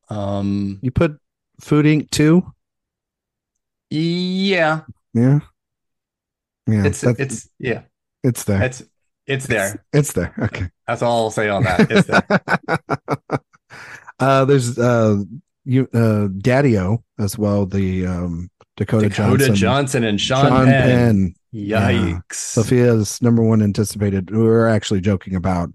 Um, 0.10 0.80
you 0.82 0.92
put 0.92 1.20
Food 1.60 1.86
Inc. 1.86 2.12
too. 2.12 2.54
Yeah. 4.00 4.82
Yeah. 5.14 5.40
Yeah. 6.68 6.86
It's 6.86 7.04
it's 7.04 7.50
yeah. 7.60 7.82
It's 8.24 8.44
there. 8.44 8.64
It's 8.64 8.84
it's 9.28 9.48
there. 9.48 9.84
It's, 9.94 10.10
it's 10.10 10.14
there. 10.14 10.34
Okay. 10.40 10.70
That's 10.88 11.02
all 11.02 11.26
I'll 11.26 11.32
say 11.32 11.50
on 11.50 11.64
that. 11.64 11.88
It's 11.90 12.08
there. 12.08 13.40
uh 14.20 14.46
there's 14.46 14.78
uh 14.78 15.22
you 15.64 15.84
uh 15.94 16.28
Daddio 16.28 17.04
as 17.20 17.38
well, 17.38 17.66
the 17.66 18.06
um 18.06 18.50
Dakota, 18.78 19.08
Johnson. 19.10 19.26
Dakota 19.26 19.46
Johnson, 19.46 19.56
Johnson 19.56 20.04
and 20.04 20.22
Sean, 20.22 20.48
Sean 20.48 20.66
Penn. 20.66 20.82
Penn. 20.82 21.36
Yikes. 21.54 22.12
Yeah. 22.12 22.20
Sophia's 22.32 23.22
number 23.22 23.42
one 23.42 23.62
anticipated. 23.62 24.30
We 24.32 24.44
were 24.44 24.68
actually 24.68 25.00
joking 25.02 25.36
about 25.36 25.70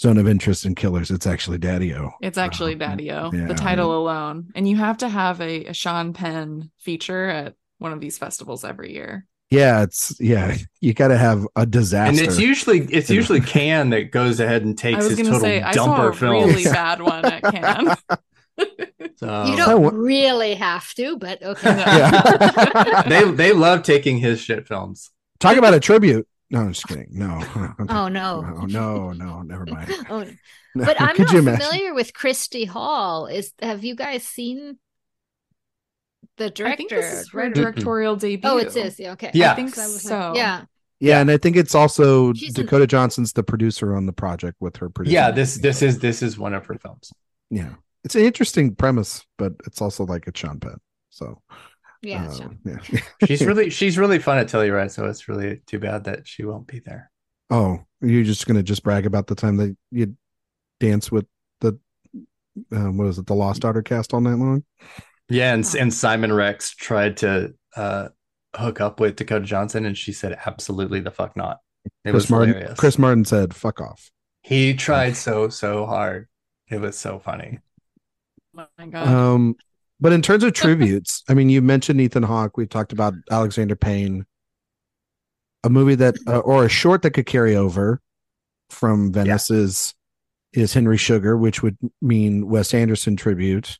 zone 0.00 0.18
of 0.18 0.28
interest 0.28 0.64
in 0.64 0.74
killers. 0.74 1.10
It's 1.10 1.26
actually 1.26 1.58
Daddio. 1.58 2.12
It's 2.20 2.38
actually 2.38 2.74
uh, 2.74 2.78
Daddio, 2.78 3.32
yeah. 3.32 3.46
the 3.46 3.54
title 3.54 3.96
alone. 3.96 4.50
And 4.54 4.68
you 4.68 4.76
have 4.76 4.98
to 4.98 5.08
have 5.08 5.40
a, 5.40 5.66
a 5.66 5.72
Sean 5.72 6.12
Penn 6.12 6.70
feature 6.78 7.28
at 7.28 7.54
one 7.78 7.92
of 7.92 8.00
these 8.00 8.18
festivals 8.18 8.64
every 8.64 8.92
year. 8.92 9.26
Yeah, 9.50 9.82
it's 9.82 10.16
yeah. 10.18 10.56
You 10.80 10.92
got 10.92 11.08
to 11.08 11.16
have 11.16 11.46
a 11.54 11.64
disaster, 11.66 12.08
and 12.08 12.18
it's 12.18 12.38
usually 12.38 12.80
it's 12.80 13.08
usually 13.10 13.40
Cannes 13.40 13.90
that 13.90 14.10
goes 14.10 14.40
ahead 14.40 14.64
and 14.64 14.76
takes 14.76 15.06
his 15.06 15.18
total 15.18 15.38
say, 15.38 15.60
dumper 15.60 16.14
film. 16.14 16.48
Really 16.48 16.64
bad 16.72 17.00
one 17.00 17.24
at 17.24 17.42
Cannes. 17.42 17.96
So, 19.18 19.46
you 19.46 19.56
don't 19.56 19.94
really 19.94 20.54
have 20.54 20.92
to, 20.94 21.16
but 21.16 21.42
okay. 21.42 21.68
Yeah. 21.68 23.02
they 23.08 23.30
they 23.30 23.52
love 23.52 23.82
taking 23.82 24.18
his 24.18 24.40
shit 24.40 24.66
films. 24.66 25.10
Talk 25.40 25.56
about 25.56 25.72
a 25.72 25.80
tribute. 25.80 26.28
No, 26.50 26.60
I'm 26.60 26.72
just 26.72 26.86
kidding. 26.86 27.08
No. 27.10 27.40
Oh 27.88 28.08
no. 28.08 28.40
No, 28.40 28.66
no, 28.66 29.12
no, 29.12 29.42
never 29.42 29.66
mind. 29.66 29.92
oh, 30.10 30.24
no. 30.74 30.84
But 30.84 31.00
I'm 31.00 31.16
not 31.16 31.28
familiar 31.28 31.94
with 31.94 32.14
Christy 32.14 32.64
Hall. 32.64 33.26
Is 33.26 33.52
have 33.60 33.84
you 33.84 33.96
guys 33.96 34.22
seen 34.22 34.78
the 36.36 36.50
director? 36.50 37.00
this 37.00 37.30
her 37.30 37.50
directorial 37.50 38.16
debut. 38.16 38.48
Oh, 38.48 38.58
it 38.58 38.76
is. 38.76 38.98
Yeah, 38.98 39.12
okay. 39.12 39.30
Yeah. 39.34 39.52
I 39.52 39.54
think 39.54 39.74
so. 39.74 39.86
so. 39.88 40.32
Yeah. 40.34 40.64
Yeah, 40.98 41.20
and 41.20 41.30
I 41.30 41.36
think 41.36 41.56
it's 41.56 41.74
also 41.74 42.32
She's 42.32 42.54
Dakota 42.54 42.84
an... 42.84 42.88
Johnson's 42.88 43.34
the 43.34 43.42
producer 43.42 43.94
on 43.94 44.06
the 44.06 44.14
project 44.14 44.56
with 44.60 44.78
her 44.78 44.88
producer. 44.88 45.12
Yeah, 45.14 45.30
this 45.30 45.56
this 45.56 45.82
is 45.82 45.98
this 45.98 46.22
is 46.22 46.38
one 46.38 46.54
of 46.54 46.64
her 46.66 46.78
films. 46.78 47.12
Yeah 47.50 47.74
it's 48.06 48.14
an 48.14 48.22
interesting 48.22 48.72
premise, 48.72 49.26
but 49.36 49.52
it's 49.66 49.82
also 49.82 50.06
like 50.06 50.28
a 50.28 50.32
Sean 50.32 50.60
Penn. 50.60 50.78
So 51.10 51.42
yeah, 52.06 52.28
uh, 52.28 52.48
yeah. 52.64 53.00
she's 53.26 53.44
really 53.44 53.70
she's 53.70 53.98
really 53.98 54.18
fun 54.18 54.38
at 54.38 54.46
Telluride, 54.46 54.90
so 54.90 55.06
it's 55.06 55.28
really 55.28 55.60
too 55.66 55.78
bad 55.78 56.04
that 56.04 56.26
she 56.26 56.44
won't 56.44 56.66
be 56.66 56.80
there. 56.80 57.10
Oh, 57.50 57.80
you're 58.00 58.24
just 58.24 58.46
gonna 58.46 58.62
just 58.62 58.82
brag 58.82 59.06
about 59.06 59.26
the 59.26 59.34
time 59.34 59.56
that 59.56 59.76
you 59.90 60.16
dance 60.80 61.10
with 61.10 61.26
the 61.60 61.78
um, 62.72 62.96
what 62.96 63.08
is 63.08 63.18
it, 63.18 63.26
the 63.26 63.34
Lost 63.34 63.62
Daughter 63.62 63.82
cast 63.82 64.14
all 64.14 64.20
night 64.20 64.38
long? 64.38 64.64
Yeah, 65.28 65.52
and 65.52 65.66
and 65.74 65.92
Simon 65.92 66.32
Rex 66.32 66.74
tried 66.74 67.16
to 67.18 67.54
uh, 67.74 68.08
hook 68.54 68.80
up 68.80 69.00
with 69.00 69.16
Dakota 69.16 69.44
Johnson, 69.44 69.84
and 69.84 69.96
she 69.96 70.12
said 70.12 70.38
absolutely 70.46 71.00
the 71.00 71.10
fuck 71.10 71.36
not. 71.36 71.58
It 72.04 72.10
Chris 72.10 72.30
Martin. 72.30 72.54
Hilarious. 72.54 72.78
Chris 72.78 72.98
Martin 72.98 73.24
said, 73.24 73.54
"Fuck 73.54 73.80
off." 73.80 74.10
He 74.42 74.74
tried 74.74 75.16
so 75.16 75.48
so 75.48 75.86
hard. 75.86 76.28
It 76.70 76.80
was 76.80 76.96
so 76.96 77.18
funny. 77.18 77.58
Oh 78.56 78.66
my 78.78 78.86
god. 78.86 79.08
Um, 79.08 79.56
but 80.00 80.12
in 80.12 80.22
terms 80.22 80.44
of 80.44 80.52
tributes, 80.54 81.22
I 81.28 81.34
mean, 81.34 81.48
you 81.48 81.62
mentioned 81.62 82.00
Ethan 82.00 82.22
Hawke. 82.22 82.56
We 82.56 82.66
talked 82.66 82.92
about 82.92 83.14
Alexander 83.30 83.76
Payne, 83.76 84.26
a 85.64 85.70
movie 85.70 85.94
that 85.96 86.16
uh, 86.26 86.38
or 86.38 86.64
a 86.64 86.68
short 86.68 87.02
that 87.02 87.12
could 87.12 87.26
carry 87.26 87.56
over 87.56 88.00
from 88.70 89.12
Venice 89.12 89.50
yeah. 89.50 89.56
is 89.56 89.94
is 90.52 90.72
Henry 90.72 90.96
Sugar, 90.96 91.36
which 91.36 91.62
would 91.62 91.76
mean 92.00 92.48
Wes 92.48 92.72
Anderson 92.72 93.16
tribute. 93.16 93.78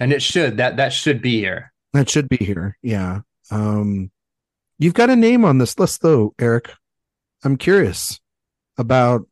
And 0.00 0.12
it 0.12 0.22
should 0.22 0.56
that 0.58 0.76
that 0.76 0.92
should 0.92 1.22
be 1.22 1.38
here. 1.38 1.72
That 1.92 2.08
should 2.08 2.28
be 2.28 2.36
here. 2.36 2.76
Yeah. 2.82 3.20
Um, 3.50 4.10
you've 4.78 4.94
got 4.94 5.10
a 5.10 5.16
name 5.16 5.44
on 5.44 5.58
this 5.58 5.78
list 5.78 6.02
though, 6.02 6.34
Erik. 6.38 6.70
I'm 7.44 7.56
curious 7.56 8.20
about 8.76 9.26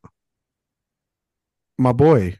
my 1.77 1.91
boy 1.91 2.37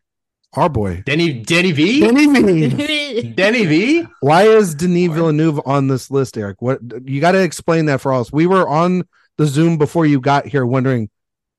our 0.53 0.69
boy. 0.69 1.03
Denny 1.05 1.33
Denny 1.33 1.71
V? 1.71 1.99
Denny 2.01 2.27
V. 2.27 3.29
Denny 3.35 3.65
V? 3.65 4.07
Why 4.21 4.43
is 4.43 4.75
Denis 4.75 5.13
Villeneuve 5.13 5.59
on 5.65 5.87
this 5.87 6.09
list, 6.09 6.37
Erik? 6.37 6.61
What 6.61 6.79
you 7.05 7.21
got 7.21 7.33
to 7.33 7.41
explain 7.41 7.85
that 7.87 8.01
for 8.01 8.13
us. 8.13 8.31
We 8.31 8.47
were 8.47 8.67
on 8.67 9.03
the 9.37 9.45
Zoom 9.45 9.77
before 9.77 10.05
you 10.05 10.19
got 10.19 10.47
here 10.47 10.65
wondering 10.65 11.09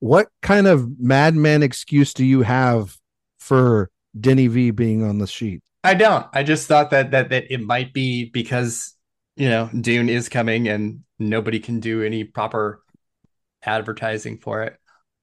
what 0.00 0.28
kind 0.42 0.66
of 0.66 1.00
madman 1.00 1.62
excuse 1.62 2.14
do 2.14 2.24
you 2.24 2.42
have 2.42 2.96
for 3.38 3.90
Denny 4.18 4.46
V 4.46 4.70
being 4.70 5.02
on 5.02 5.18
the 5.18 5.26
sheet? 5.26 5.62
I 5.84 5.94
don't. 5.94 6.26
I 6.32 6.42
just 6.42 6.66
thought 6.66 6.90
that 6.90 7.12
that 7.12 7.30
that 7.30 7.52
it 7.52 7.60
might 7.60 7.92
be 7.92 8.24
because 8.26 8.94
you 9.36 9.48
know 9.48 9.70
Dune 9.80 10.08
is 10.08 10.28
coming 10.28 10.68
and 10.68 11.04
nobody 11.18 11.60
can 11.60 11.80
do 11.80 12.02
any 12.02 12.24
proper 12.24 12.82
advertising 13.62 14.38
for 14.38 14.62
it. 14.64 14.76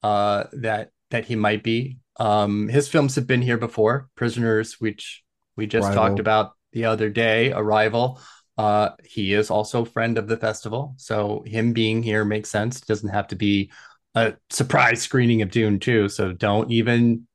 Uh, 0.03 0.45
that 0.53 0.91
that 1.11 1.25
he 1.25 1.35
might 1.35 1.63
be 1.63 1.97
um, 2.17 2.67
his 2.67 2.87
films 2.87 3.15
have 3.15 3.27
been 3.27 3.41
here 3.41 3.57
before. 3.57 4.09
Prisoners, 4.15 4.79
which 4.79 5.23
we 5.55 5.67
just 5.67 5.87
Arrival. 5.87 6.07
talked 6.07 6.19
about 6.19 6.53
the 6.71 6.85
other 6.85 7.09
day, 7.09 7.51
Arrival. 7.51 8.19
Uh, 8.57 8.91
he 9.03 9.33
is 9.33 9.49
also 9.49 9.83
friend 9.83 10.17
of 10.17 10.27
the 10.27 10.37
festival, 10.37 10.93
so 10.97 11.43
him 11.45 11.73
being 11.73 12.01
here 12.01 12.23
makes 12.23 12.49
sense. 12.49 12.77
It 12.77 12.87
doesn't 12.87 13.09
have 13.09 13.27
to 13.29 13.35
be 13.35 13.69
a 14.13 14.33
surprise 14.49 15.01
screening 15.01 15.41
of 15.41 15.51
Dune 15.51 15.79
too. 15.79 16.07
So 16.07 16.31
don't 16.31 16.71
even 16.71 17.27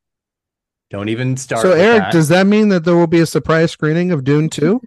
don't 0.90 1.10
even 1.10 1.36
start. 1.36 1.62
So 1.62 1.72
Erik, 1.72 2.04
that. 2.04 2.12
does 2.12 2.28
that 2.28 2.46
mean 2.46 2.70
that 2.70 2.84
there 2.84 2.96
will 2.96 3.06
be 3.06 3.20
a 3.20 3.26
surprise 3.26 3.70
screening 3.70 4.12
of 4.12 4.24
Dune 4.24 4.48
two? 4.48 4.80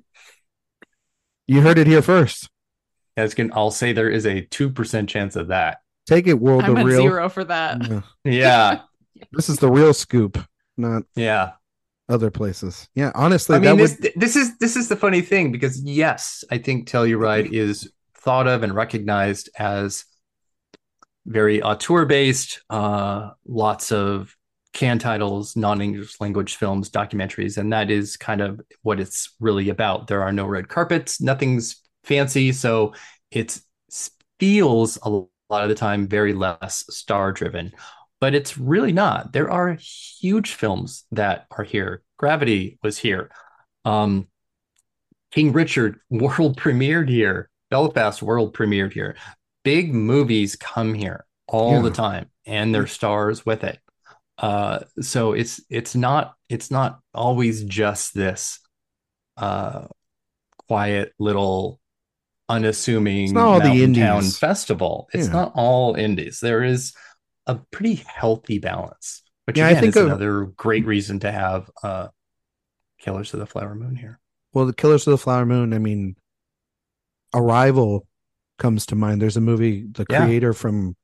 you 1.48 1.62
heard 1.62 1.78
it 1.78 1.86
here 1.86 2.02
first. 2.02 2.50
As 3.16 3.36
can 3.36 3.52
I'll 3.54 3.70
say 3.70 3.94
there 3.94 4.10
is 4.10 4.26
a 4.26 4.42
two 4.42 4.72
percent 4.72 5.10
chance 5.10 5.36
of 5.36 5.50
that. 5.50 5.80
Take 6.08 6.28
it, 6.28 6.40
world 6.40 6.64
I'm 6.64 6.78
of 6.78 6.86
real. 6.86 7.02
Zero 7.02 7.30
for 7.30 7.44
that. 7.44 7.88
Yeah. 7.88 8.02
yeah. 8.24 8.80
This 9.32 9.50
is 9.50 9.58
the 9.58 9.70
real 9.70 9.94
scoop, 9.94 10.38
not 10.78 11.04
yeah 11.16 11.52
other 12.10 12.32
places. 12.32 12.90
Yeah, 12.96 13.12
honestly, 13.16 13.56
I 13.56 13.60
mean 13.60 13.78
this 13.78 13.98
would... 14.02 14.14
this 14.16 14.36
is 14.36 14.58
this 14.58 14.76
is 14.76 14.90
the 14.90 14.96
funny 14.96 15.22
thing 15.22 15.52
because 15.52 15.82
yes, 15.82 16.44
I 16.52 16.58
think 16.58 16.88
Telluride 16.88 17.52
is 17.52 17.92
thought 18.16 18.48
of 18.48 18.64
and 18.64 18.74
recognized 18.74 19.50
as 19.58 20.06
very 21.26 21.62
auteur 21.62 22.06
based, 22.06 22.62
uh, 22.70 23.32
lots 23.46 23.92
of 23.92 24.36
Cannes 24.74 25.00
titles, 25.00 25.56
non 25.56 25.82
English 25.82 26.20
language 26.20 26.56
films, 26.56 26.90
documentaries, 26.90 27.58
and 27.58 27.72
that 27.72 27.90
is 27.90 28.18
kind 28.18 28.42
of 28.42 28.60
what 28.82 29.00
it's 29.00 29.34
really 29.40 29.70
about. 29.70 30.08
There 30.08 30.24
are 30.24 30.34
no 30.34 30.46
red 30.46 30.68
carpets, 30.68 31.22
nothing's 31.22 31.82
fancy, 32.04 32.52
so 32.52 32.94
it 33.32 33.60
feels 34.40 34.98
a 35.04 35.10
lot 35.10 35.30
of 35.64 35.70
the 35.70 35.76
time 35.76 36.08
very 36.08 36.34
less 36.34 36.84
star 36.90 37.32
driven 37.32 37.72
but 38.24 38.34
it's 38.34 38.58
really 38.58 38.94
not. 38.94 39.34
There 39.34 39.52
are 39.52 39.74
huge 39.74 40.54
films 40.54 41.04
that 41.12 41.46
are 41.52 41.66
here. 41.66 42.04
Gravity 42.16 42.80
was 42.82 42.98
here. 42.98 43.30
Um, 43.84 44.30
King 45.32 45.52
Richard 45.52 46.00
world 46.10 46.58
premiered 46.58 47.10
here. 47.10 47.50
Belfast 47.70 48.24
world 48.24 48.56
premiered 48.56 48.94
here. 48.94 49.18
Big 49.66 49.94
movies 49.94 50.56
come 50.56 50.94
here 50.94 51.26
all 51.50 51.74
yeah. 51.74 51.82
the 51.82 51.92
time, 51.92 52.30
and 52.46 52.74
their 52.74 52.88
stars 52.88 53.46
with 53.46 53.66
it. 53.66 53.78
Uh, 54.38 54.80
so 55.02 55.34
it's 55.34 55.60
it's 55.70 55.94
not 55.94 56.36
it's 56.48 56.72
not 56.72 57.02
always 57.14 57.66
just 57.66 58.14
this 58.14 58.58
uh, 59.36 59.88
quiet 60.70 61.12
little 61.20 61.82
unassuming 62.48 63.26
it's 63.26 63.34
not 63.34 63.64
mountain 63.66 63.94
town 63.94 64.24
festival. 64.24 65.10
It's 65.12 65.28
yeah. 65.28 65.34
not 65.34 65.52
all 65.56 65.96
indies. 65.96 66.40
There 66.40 66.64
is 66.64 66.94
a 67.48 67.56
pretty 67.56 67.96
healthy 67.96 68.60
balance. 68.60 69.24
Which 69.46 69.58
yeah, 69.58 69.68
again, 69.68 69.78
I 69.78 69.80
think 69.82 69.96
is 69.96 70.02
of, 70.02 70.06
another 70.08 70.46
great 70.46 70.86
reason 70.86 71.20
to 71.20 71.32
have 71.32 71.70
uh, 71.84 72.08
Killers 73.00 73.34
of 73.34 73.40
the 73.40 73.46
Flower 73.46 73.76
Moon 73.76 73.96
here. 73.96 74.20
Well, 74.54 74.66
the 74.66 74.74
Killers 74.74 75.06
of 75.06 75.12
the 75.12 75.18
Flower 75.18 75.46
Moon. 75.46 75.74
I 75.74 75.80
mean, 75.80 76.16
Arrival 77.34 78.08
comes 78.58 78.86
to 78.88 78.96
mind. 78.96 79.22
There's 79.22 79.38
a 79.38 79.42
movie, 79.42 79.86
the 79.92 80.06
yeah. 80.10 80.26
creator 80.26 80.54
from 80.54 80.96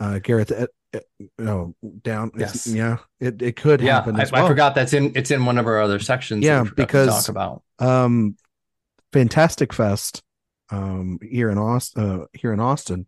uh, 0.00 0.18
Gareth. 0.18 0.50
Uh, 0.50 0.66
uh, 0.94 1.00
no, 1.38 1.74
down. 2.02 2.32
Yes. 2.36 2.66
Yeah, 2.66 2.98
it, 3.20 3.40
it 3.42 3.56
could 3.56 3.80
yeah, 3.80 3.94
happen. 3.94 4.18
I, 4.18 4.26
well. 4.32 4.44
I, 4.44 4.48
forgot 4.48 4.74
that's 4.74 4.92
in 4.92 5.12
it's 5.14 5.30
in 5.30 5.44
one 5.44 5.58
of 5.58 5.66
our 5.66 5.80
other 5.80 5.98
sections. 6.00 6.44
Yeah, 6.44 6.64
because 6.74 7.26
talk 7.26 7.28
about 7.28 7.62
um, 7.78 8.36
Fantastic 9.12 9.72
Fest 9.72 10.22
um 10.70 11.20
here 11.22 11.48
in 11.48 11.58
Austin 11.58 12.02
uh, 12.02 12.24
here 12.32 12.52
in 12.52 12.58
Austin 12.58 13.06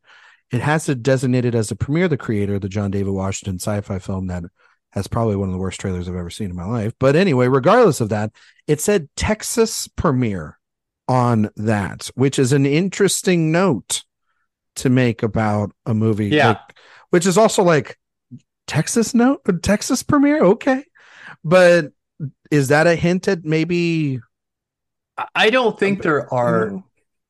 it 0.51 0.61
has 0.61 0.89
it 0.89 1.03
designated 1.03 1.55
as 1.55 1.71
a 1.71 1.77
premiere 1.77 2.09
the 2.09 2.17
creator, 2.17 2.55
of 2.55 2.63
the 2.63 2.69
John 2.69 2.91
David 2.91 3.13
Washington 3.13 3.57
sci-fi 3.57 3.99
film 3.99 4.29
that 4.29 4.45
has 4.93 5.07
probably 5.07 5.37
one 5.37 5.49
of 5.49 5.53
the 5.53 5.59
worst 5.59 5.81
trailers 5.81 6.09
I've 6.09 6.17
ever 6.17 6.31
seen 6.31 6.51
in 6.51 6.57
my 6.57 6.65
life. 6.65 6.95
But 6.99 7.17
anyway, 7.17 7.49
regardless 7.49 8.01
of 8.01 8.09
that, 8.09 8.33
it 8.67 8.81
said 8.81 9.09
Texas 9.17 9.87
premiere 9.89 10.59
on 11.07 11.51
that, 11.57 12.11
which 12.15 12.39
is 12.39 12.53
an 12.53 12.65
interesting 12.65 13.53
note 13.53 14.05
to 14.77 14.89
make 14.89 15.23
about 15.23 15.73
a 15.85 15.93
movie. 15.93 16.29
Yeah. 16.29 16.49
Like, 16.49 16.77
which 17.11 17.27
is 17.27 17.37
also 17.37 17.63
like 17.63 17.99
Texas 18.67 19.15
note, 19.15 19.41
Texas 19.63 20.03
premiere. 20.03 20.43
Okay. 20.43 20.85
But 21.45 21.93
is 22.51 22.69
that 22.69 22.87
a 22.87 22.95
hint 22.95 23.29
at 23.29 23.45
maybe 23.45 24.21
I 25.35 25.51
don't 25.51 25.79
think 25.79 26.03
there 26.03 26.33
are 26.33 26.83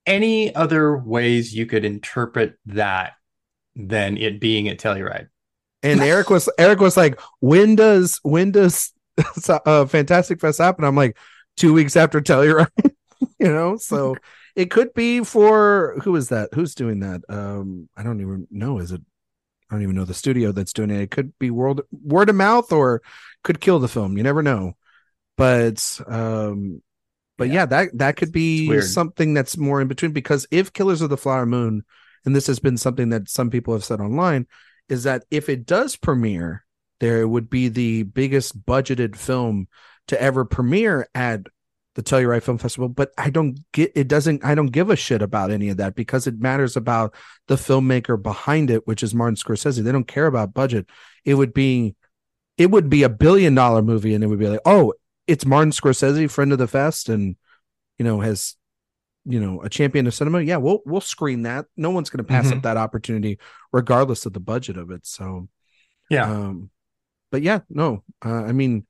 any 0.09 0.54
other 0.54 0.96
ways 0.96 1.54
you 1.54 1.66
could 1.66 1.84
interpret 1.84 2.59
that 2.66 3.12
than 3.76 4.16
it 4.16 4.40
being 4.40 4.68
at 4.68 4.78
Telluride? 4.78 5.28
And 5.82 6.00
Erik 6.00 6.30
was 6.30 6.48
Erik 6.59 6.80
was 6.80 6.96
like, 6.96 7.20
when 7.40 7.76
does 7.76 8.18
when 8.22 8.50
does 8.50 8.92
uh, 9.48 9.86
Fantastic 9.86 10.40
Fest 10.40 10.59
happen? 10.59 10.84
I'm 10.84 10.96
like, 10.96 11.16
two 11.56 11.72
weeks 11.72 11.96
after 11.96 12.20
Telluride. 12.20 12.70
you 13.38 13.52
know, 13.52 13.76
so 13.76 14.16
it 14.56 14.70
could 14.70 14.92
be 14.94 15.22
for 15.22 15.96
who 16.02 16.16
is 16.16 16.30
that? 16.30 16.48
Who's 16.54 16.74
doing 16.74 17.00
that? 17.00 17.20
Um, 17.28 17.88
I 17.96 18.02
don't 18.02 18.20
even 18.20 18.48
know. 18.50 18.78
Is 18.78 18.90
it? 18.90 19.02
I 19.70 19.74
don't 19.74 19.82
even 19.82 19.94
know 19.94 20.06
the 20.06 20.14
studio 20.14 20.50
that's 20.50 20.72
doing 20.72 20.90
it. 20.90 21.02
It 21.02 21.11
could 21.11 21.38
be 21.38 21.50
word 21.50 21.82
word 21.92 22.30
of 22.30 22.36
mouth 22.36 22.72
or 22.72 23.02
could 23.44 23.61
kill 23.61 23.78
the 23.78 23.88
film. 23.88 24.16
You 24.16 24.22
never 24.22 24.42
know. 24.42 24.72
But 25.36 26.00
um, 26.09 26.82
but 27.39 27.49
yeah, 27.49 27.55
yeah 27.55 27.66
that 27.66 27.99
that 27.99 28.16
could 28.16 28.32
be 28.32 28.80
something 28.82 29.32
that's 29.32 29.57
more 29.57 29.80
in 29.80 29.89
between 29.89 30.12
because 30.12 30.47
if 30.51 30.72
Killers 30.74 31.01
of 31.01 31.09
the 31.09 31.16
Flower 31.16 31.47
Moon, 31.47 31.84
and 32.26 32.36
this 32.36 32.49
has 32.49 32.59
been 32.59 32.76
something 32.76 33.09
that 33.09 33.30
some 33.30 33.49
people 33.49 33.72
have 33.72 33.84
said 33.84 34.01
online, 34.01 34.47
is 34.91 35.05
that 35.05 35.24
if 35.30 35.49
it 35.49 35.64
does 35.64 35.97
premiere, 35.97 36.66
there 37.01 37.26
would 37.26 37.49
be 37.49 37.68
the 37.68 38.03
biggest 38.03 38.66
budgeted 38.66 39.16
film 39.16 39.68
to 40.09 40.20
ever 40.20 40.45
premiere 40.45 41.09
at 41.14 41.47
the 41.95 42.03
Telluride 42.03 42.43
Film 42.43 42.59
Festival, 42.59 42.89
but 42.89 43.12
I 43.18 43.30
don't 43.30 43.59
get 43.72 43.93
it 43.95 44.09
doesn't 44.09 44.45
I 44.45 44.55
don't 44.55 44.72
give 44.72 44.91
a 44.91 44.97
shit 44.97 45.22
about 45.22 45.51
any 45.51 45.68
of 45.68 45.78
that 45.78 45.95
because 45.95 46.26
it 46.26 46.41
matters 46.41 46.76
about 46.76 47.14
the 47.47 47.57
filmmaker 47.57 48.20
behind 48.20 48.70
it, 48.70 48.86
which 48.86 49.03
is 49.03 49.14
Martin 49.14 49.36
Scorsese. 49.36 49.82
They 49.82 49.93
don't 49.93 50.07
care 50.07 50.26
about 50.26 50.55
budget. 50.55 50.86
It 51.24 51.34
would 51.34 51.53
be 51.53 51.95
it 52.57 52.70
would 52.70 52.91
be 52.91 53.05
a 53.05 53.09
billion 53.09 53.55
dollar 53.55 53.82
movie 53.82 54.14
and 54.14 54.22
it 54.22 54.26
would 54.26 54.39
be 54.39 54.49
like, 54.49 54.61
"Oh, 54.64 54.95
it's 55.29 55.47
Martin 55.47 55.70
Scorsese, 55.70 56.29
friend 56.31 56.53
of 56.53 56.59
the 56.59 56.66
fest 56.66 57.09
and 57.09 57.37
you 57.99 58.05
know, 58.05 58.20
has 58.20 58.57
you 59.24 59.41
know, 59.41 59.61
a 59.61 59.68
champion 59.68 60.07
of 60.07 60.14
cinema. 60.14 60.41
Yeah, 60.41 60.57
we'll 60.57 60.81
we'll 60.87 61.03
screen 61.03 61.43
that. 61.43 61.66
No 61.76 61.91
one's 61.91 62.09
going 62.09 62.24
to 62.24 62.29
pass 62.29 62.47
mm-hmm. 62.47 62.59
up 62.59 62.62
that 62.62 62.79
opportunity 62.79 63.39
regardless 63.72 64.24
of 64.24 64.33
the 64.33 64.41
budget 64.41 64.79
of 64.79 64.91
it. 64.91 65.07
So, 65.07 65.49
yeah. 66.11 66.31
Um 66.31 66.70
but 67.31 67.43
yeah, 67.43 67.61
no. 67.68 68.03
Uh, 68.24 68.43
I 68.45 68.53
mean, 68.53 68.87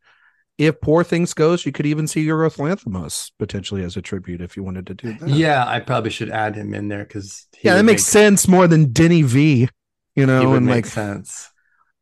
if 0.58 0.80
Poor 0.80 1.02
Things 1.02 1.34
goes, 1.34 1.66
you 1.66 1.72
could 1.72 1.86
even 1.86 2.06
see 2.06 2.24
Yorgos 2.24 2.56
Lanthimos 2.56 3.32
potentially 3.36 3.82
as 3.82 3.96
a 3.96 4.02
tribute 4.02 4.40
if 4.40 4.56
you 4.56 4.62
wanted 4.62 4.86
to 4.88 4.94
do 4.94 5.12
that. 5.14 5.28
Yeah, 5.28 5.64
I 5.66 5.80
probably 5.80 6.10
should 6.10 6.30
add 6.30 6.54
him 6.54 6.72
in 6.72 6.86
there 6.86 7.04
because 7.04 7.48
yeah, 7.62 7.74
that 7.74 7.84
makes 7.84 8.02
make... 8.02 8.12
sense 8.12 8.46
more 8.46 8.68
than 8.68 8.92
Denny 8.92 9.22
V. 9.22 9.68
You 10.14 10.26
know, 10.26 10.54
and 10.54 10.66
make 10.66 10.74
like 10.74 10.86
sense. 10.86 11.50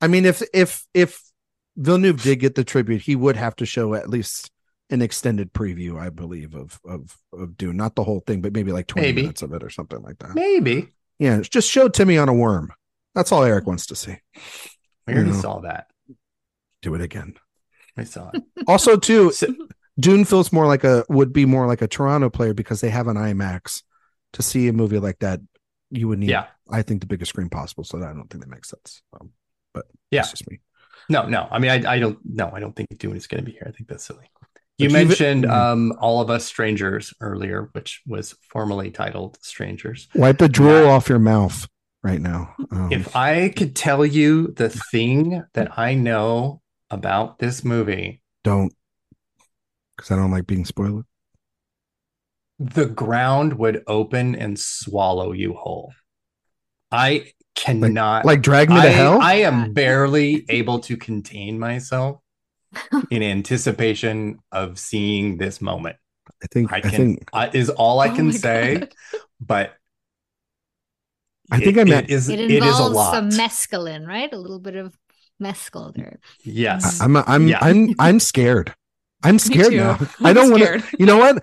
I 0.01 0.09
mean, 0.09 0.25
if 0.25 0.43
if 0.55 0.87
if 0.95 1.21
Villeneuve 1.77 2.23
did 2.23 2.41
get 2.41 2.55
the 2.55 2.65
tribute, 2.65 3.03
he 3.03 3.17
would 3.17 3.37
have 3.37 3.57
to 3.57 3.67
show 3.67 3.95
at 3.95 4.09
least 4.09 4.51
an 4.91 5.03
extended 5.03 5.53
preview, 5.53 5.99
I 5.99 6.11
believe, 6.11 6.55
of 6.55 6.81
of 6.85 7.17
of 7.33 7.57
Dune, 7.57 7.77
not 7.77 7.95
the 7.95 8.05
whole 8.05 8.21
thing, 8.21 8.41
but 8.41 8.53
maybe 8.53 8.73
like 8.73 8.87
twenty 8.87 9.09
maybe. 9.09 9.23
minutes 9.23 9.43
of 9.43 9.53
it 9.53 9.63
or 9.63 9.71
something 9.71 10.03
like 10.03 10.19
that. 10.19 10.35
Maybe. 10.35 10.89
Yeah, 11.19 11.41
just 11.41 11.71
show 11.71 11.89
Timmy 11.89 12.19
on 12.19 12.29
a 12.29 12.35
worm. 12.35 12.73
That's 13.15 13.33
all 13.33 13.43
Erik 13.43 13.67
wants 13.67 13.87
to 13.87 13.97
see. 13.97 14.17
I 15.07 15.13
already 15.13 15.31
know. 15.31 15.41
saw 15.41 15.61
that. 15.61 15.87
Do 16.83 16.95
it 16.95 17.01
again. 17.01 17.35
I 17.97 18.05
saw 18.05 18.31
it. 18.35 18.43
Also, 18.69 18.97
too, 18.97 19.33
so, 19.33 19.47
Dune 20.01 20.25
feels 20.25 20.53
more 20.53 20.67
like 20.67 20.85
a 20.85 21.05
would 21.09 21.33
be 21.33 21.47
more 21.47 21.67
like 21.67 21.83
a 21.83 21.89
Toronto 21.89 22.29
player 22.29 22.53
because 22.53 22.81
they 22.81 22.91
have 22.91 23.09
an 23.09 23.17
IMAX. 23.17 23.83
To 24.33 24.43
see 24.43 24.69
a 24.69 24.73
movie 24.73 24.99
like 24.99 25.21
that, 25.21 25.41
you 25.91 26.09
would 26.09 26.19
need, 26.19 26.29
yeah. 26.29 26.47
I 26.71 26.83
think, 26.83 27.01
the 27.01 27.07
biggest 27.07 27.31
screen 27.31 27.49
possible. 27.49 27.85
So 27.85 27.99
I 27.99 28.13
don't 28.13 28.29
think 28.29 28.45
that 28.45 28.51
makes 28.51 28.69
sense. 28.69 29.01
Um, 29.19 29.31
but 29.73 29.87
yeah, 30.11 30.23
just 30.23 30.51
me. 30.51 30.59
No, 31.09 31.27
no. 31.27 31.49
I 31.51 31.59
mean, 31.59 31.71
I, 31.71 31.95
I 31.95 31.99
don't. 31.99 32.19
No, 32.25 32.51
I 32.53 32.61
don't 32.61 32.75
think 32.75 32.89
Dune 32.99 33.17
is 33.17 33.27
going 33.27 33.43
to 33.43 33.45
be 33.45 33.53
here. 33.53 33.67
I 33.67 33.71
think 33.71 33.89
that's 33.89 34.05
silly. 34.05 34.31
You 34.79 34.91
mentioned 34.91 35.45
mm-hmm. 35.45 35.53
um, 35.53 35.95
All 36.01 36.21
of 36.21 36.29
Us 36.29 36.45
Strangers 36.45 37.15
earlier, 37.21 37.71
which 37.73 38.03
was 38.07 38.35
formerly 38.43 38.91
titled 38.91 39.39
Strangers. 39.41 40.09
Wipe 40.15 40.39
the 40.39 40.49
drool 40.49 40.89
off 40.89 41.09
your 41.09 41.19
mouth 41.19 41.67
right 42.03 42.21
now. 42.21 42.55
Um, 42.71 42.93
if 42.93 43.17
I 43.17 43.49
could 43.57 43.75
tell 43.75 44.05
you 44.05 44.49
the 44.49 44.69
thing 44.69 45.43
that 45.55 45.79
I 45.79 45.95
know 45.95 46.61
about 46.91 47.39
this 47.39 47.65
movie. 47.65 48.21
Don't, 48.45 48.73
because 49.97 50.11
I 50.11 50.17
don't 50.17 50.31
like 50.31 50.47
being 50.47 50.65
spoiled. 50.65 51.05
The 52.59 52.87
ground 52.87 53.55
would 53.55 53.83
open 53.87 54.35
and 54.35 54.59
swallow 54.59 55.33
you 55.33 55.55
whole. 55.55 55.93
I 56.91 57.33
cannot 57.57 58.25
like, 58.25 58.37
like 58.37 58.43
drag 58.43 58.69
me 58.71 58.77
I, 58.77 58.87
to 58.87 58.93
hell. 58.93 59.21
I 59.21 59.35
am 59.37 59.73
barely 59.73 60.45
able 60.49 60.79
to 60.81 60.97
contain 60.97 61.59
myself 61.59 62.21
in 63.11 63.23
anticipation 63.23 64.39
of 64.53 64.79
seeing 64.79 65.39
this 65.39 65.61
moment. 65.61 65.97
I 66.43 66.47
think 66.49 66.73
I 66.73 66.81
can 66.81 66.91
I 66.91 66.97
think, 66.97 67.29
uh, 67.33 67.49
is 67.53 67.71
all 67.71 67.99
I 68.01 68.11
oh 68.11 68.15
can 68.15 68.33
say, 68.33 68.77
God. 68.79 68.95
but 69.41 69.75
I 71.51 71.59
think 71.59 71.77
it, 71.77 71.81
I 71.81 71.85
meant 71.85 72.11
it 72.11 72.13
is 72.13 72.29
it, 72.29 72.41
it 72.41 72.63
is 72.63 72.79
a 72.79 72.85
lot. 72.85 73.15
some 73.15 73.31
mescaline, 73.31 74.07
right? 74.07 74.33
A 74.33 74.37
little 74.39 74.61
bit 74.61 74.77
of 74.77 74.97
mescal 75.41 75.93
there. 75.95 76.19
Yes. 76.45 77.01
I, 77.01 77.05
am 77.05 77.17
I'm 77.17 77.49
yeah. 77.49 77.59
I'm 77.61 77.95
I'm 77.99 78.21
scared. 78.21 78.75
I'm 79.23 79.39
scared 79.41 79.73
now. 79.73 79.99
I'm 80.21 80.27
I 80.27 80.33
do 80.33 80.43
not 80.43 80.51
want 80.51 80.63
to 80.63 80.97
you 80.99 81.07
know 81.07 81.19
what? 81.19 81.43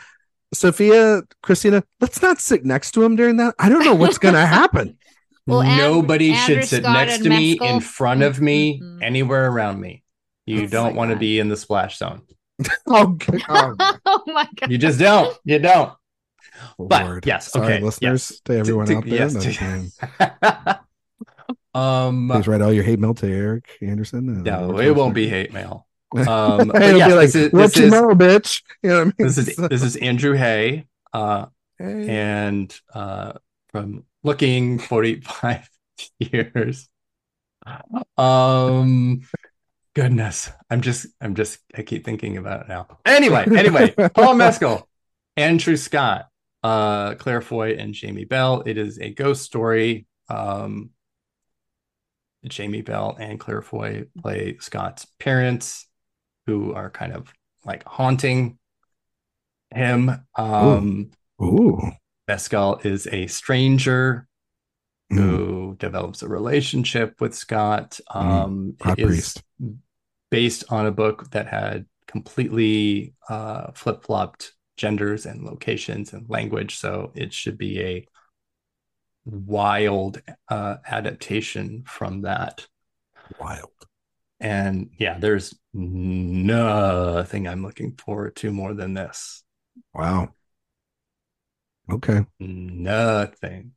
Sophia, 0.54 1.24
Christina, 1.42 1.84
let's 2.00 2.22
not 2.22 2.40
sit 2.40 2.64
next 2.64 2.92
to 2.92 3.04
him 3.04 3.16
during 3.16 3.38
that. 3.38 3.56
I 3.58 3.70
don't 3.70 3.84
know 3.84 3.96
what's 3.96 4.20
gonna 4.20 4.46
happen. 4.46 4.98
Well, 5.46 5.64
Nobody 5.64 6.32
and, 6.32 6.40
should 6.40 6.66
sit 6.66 6.84
Scott 6.84 7.08
next 7.08 7.24
to 7.24 7.30
me, 7.30 7.60
in 7.60 7.82
front 7.82 8.24
of 8.24 8.40
me, 8.40 8.80
mm-hmm. 8.80 9.04
anywhere 9.04 9.50
around 9.50 9.80
me. 9.80 10.04
You 10.46 10.64
oh 10.64 10.68
don't 10.68 10.96
want 10.96 11.12
to 11.12 11.18
be 11.18 11.40
in 11.40 11.50
the 11.50 11.58
splash 11.58 11.98
zone. 11.98 12.22
oh, 12.88 13.08
God. 13.08 13.76
oh 14.06 14.24
my 14.28 14.48
god. 14.56 14.72
You 14.72 14.78
just 14.78 15.00
don't. 15.00 15.38
You 15.44 15.60
don't. 15.60 15.92
But 16.80 17.26
yes, 17.26 17.52
Sorry, 17.52 17.76
okay. 17.76 17.84
listeners, 17.84 18.32
yes. 18.32 18.42
to 18.46 18.58
everyone 18.58 18.86
to, 18.88 18.98
out 18.98 19.06
there. 19.06 19.16
Yes, 19.16 19.34
to... 19.34 20.80
Um, 21.76 22.30
please 22.32 22.48
write 22.48 22.62
all 22.62 22.72
your 22.72 22.84
hate 22.84 23.00
mail 23.00 23.16
to 23.16 23.28
Erik 23.28 23.78
Anderson. 23.82 24.44
No, 24.44 24.80
it 24.80 24.92
won't 24.96 25.16
be 25.16 25.28
hate 25.28 25.52
mail. 25.52 25.88
Um, 26.16 26.68
but 26.68 26.80
yes, 26.80 27.08
be 27.08 27.14
like, 27.16 27.32
this 27.32 27.36
is, 27.36 27.52
"What 27.52 27.76
you 27.76 27.90
know, 27.90 28.10
bitch?" 28.10 28.62
You 28.84 28.90
know 28.90 28.96
what 28.98 29.02
I 29.02 29.06
mean? 29.06 29.14
This 29.18 29.38
is 29.40 29.56
this 29.56 29.82
is 29.82 29.96
Andrew 29.96 30.34
Haigh, 30.34 30.86
uh, 31.12 31.48
hey. 31.80 32.08
and 32.08 32.80
uh, 32.94 33.34
from 33.70 34.04
looking 34.24 34.80
forty 34.80 35.22
five 35.22 35.70
years. 36.20 36.90
Um, 38.18 39.22
goodness, 39.94 40.52
I'm 40.70 40.82
just 40.82 41.08
I'm 41.22 41.36
just 41.36 41.60
I 41.76 41.84
keep 41.84 42.06
thinking 42.06 42.38
about 42.38 42.62
it 42.62 42.68
now. 42.68 42.88
Anyway, 43.06 43.46
anyway, 43.56 43.94
Paul 44.14 44.36
Mescal, 44.36 44.88
Andrew 45.38 45.78
Scott, 45.78 46.28
uh, 46.64 47.16
Claire 47.16 47.42
Foy, 47.42 47.76
and 47.76 47.94
Jamie 47.94 48.26
Bell. 48.26 48.64
It 48.66 48.78
is 48.78 49.00
a 49.00 49.14
ghost 49.14 49.44
story. 49.44 50.08
Um, 50.30 50.92
Jamie 52.46 52.82
Bell 52.82 53.16
and 53.20 53.40
Claire 53.40 53.62
Foy 53.62 54.06
play 54.22 54.58
Scott's 54.60 55.06
parents, 55.20 55.88
who 56.46 56.74
are 56.74 56.90
kind 56.90 57.14
of 57.14 57.34
like 57.66 57.84
haunting 57.86 58.58
him. 59.74 60.26
Um, 60.36 61.12
Ooh. 61.42 61.46
Ooh. 61.46 61.92
Mescal 62.28 62.80
is 62.84 63.08
a 63.08 63.28
stranger 63.28 64.28
mm. 65.12 65.18
who 65.18 65.76
develops 65.80 66.22
a 66.22 66.28
relationship 66.28 67.20
with 67.20 67.36
Scott. 67.36 68.00
Mm. 68.10 68.22
Um, 68.22 68.76
mm. 68.80 69.00
is 69.00 69.06
priest. 69.06 69.44
based 70.30 70.64
on 70.70 70.86
a 70.86 70.92
book 70.92 71.30
that 71.32 71.48
had 71.48 71.86
completely 72.08 73.14
uh, 73.30 73.72
flip 73.74 74.04
flopped 74.04 74.54
genders 74.78 75.26
and 75.26 75.44
locations 75.44 76.14
and 76.14 76.30
language. 76.30 76.78
So 76.78 77.12
it 77.16 77.34
should 77.34 77.58
be 77.58 77.82
a 77.82 78.08
wild 79.26 80.22
uh, 80.50 80.78
adaptation 80.88 81.84
from 81.86 82.22
that. 82.22 82.68
Wild. 83.40 83.70
And 84.40 84.90
yeah, 84.98 85.18
there's 85.20 85.56
nothing 85.74 87.48
I'm 87.48 87.64
looking 87.64 87.94
forward 87.94 88.36
to 88.38 88.52
more 88.52 88.74
than 88.74 88.94
this. 88.94 89.44
Wow. 89.94 90.34
Okay. 91.94 92.26
Nothing. 92.40 93.72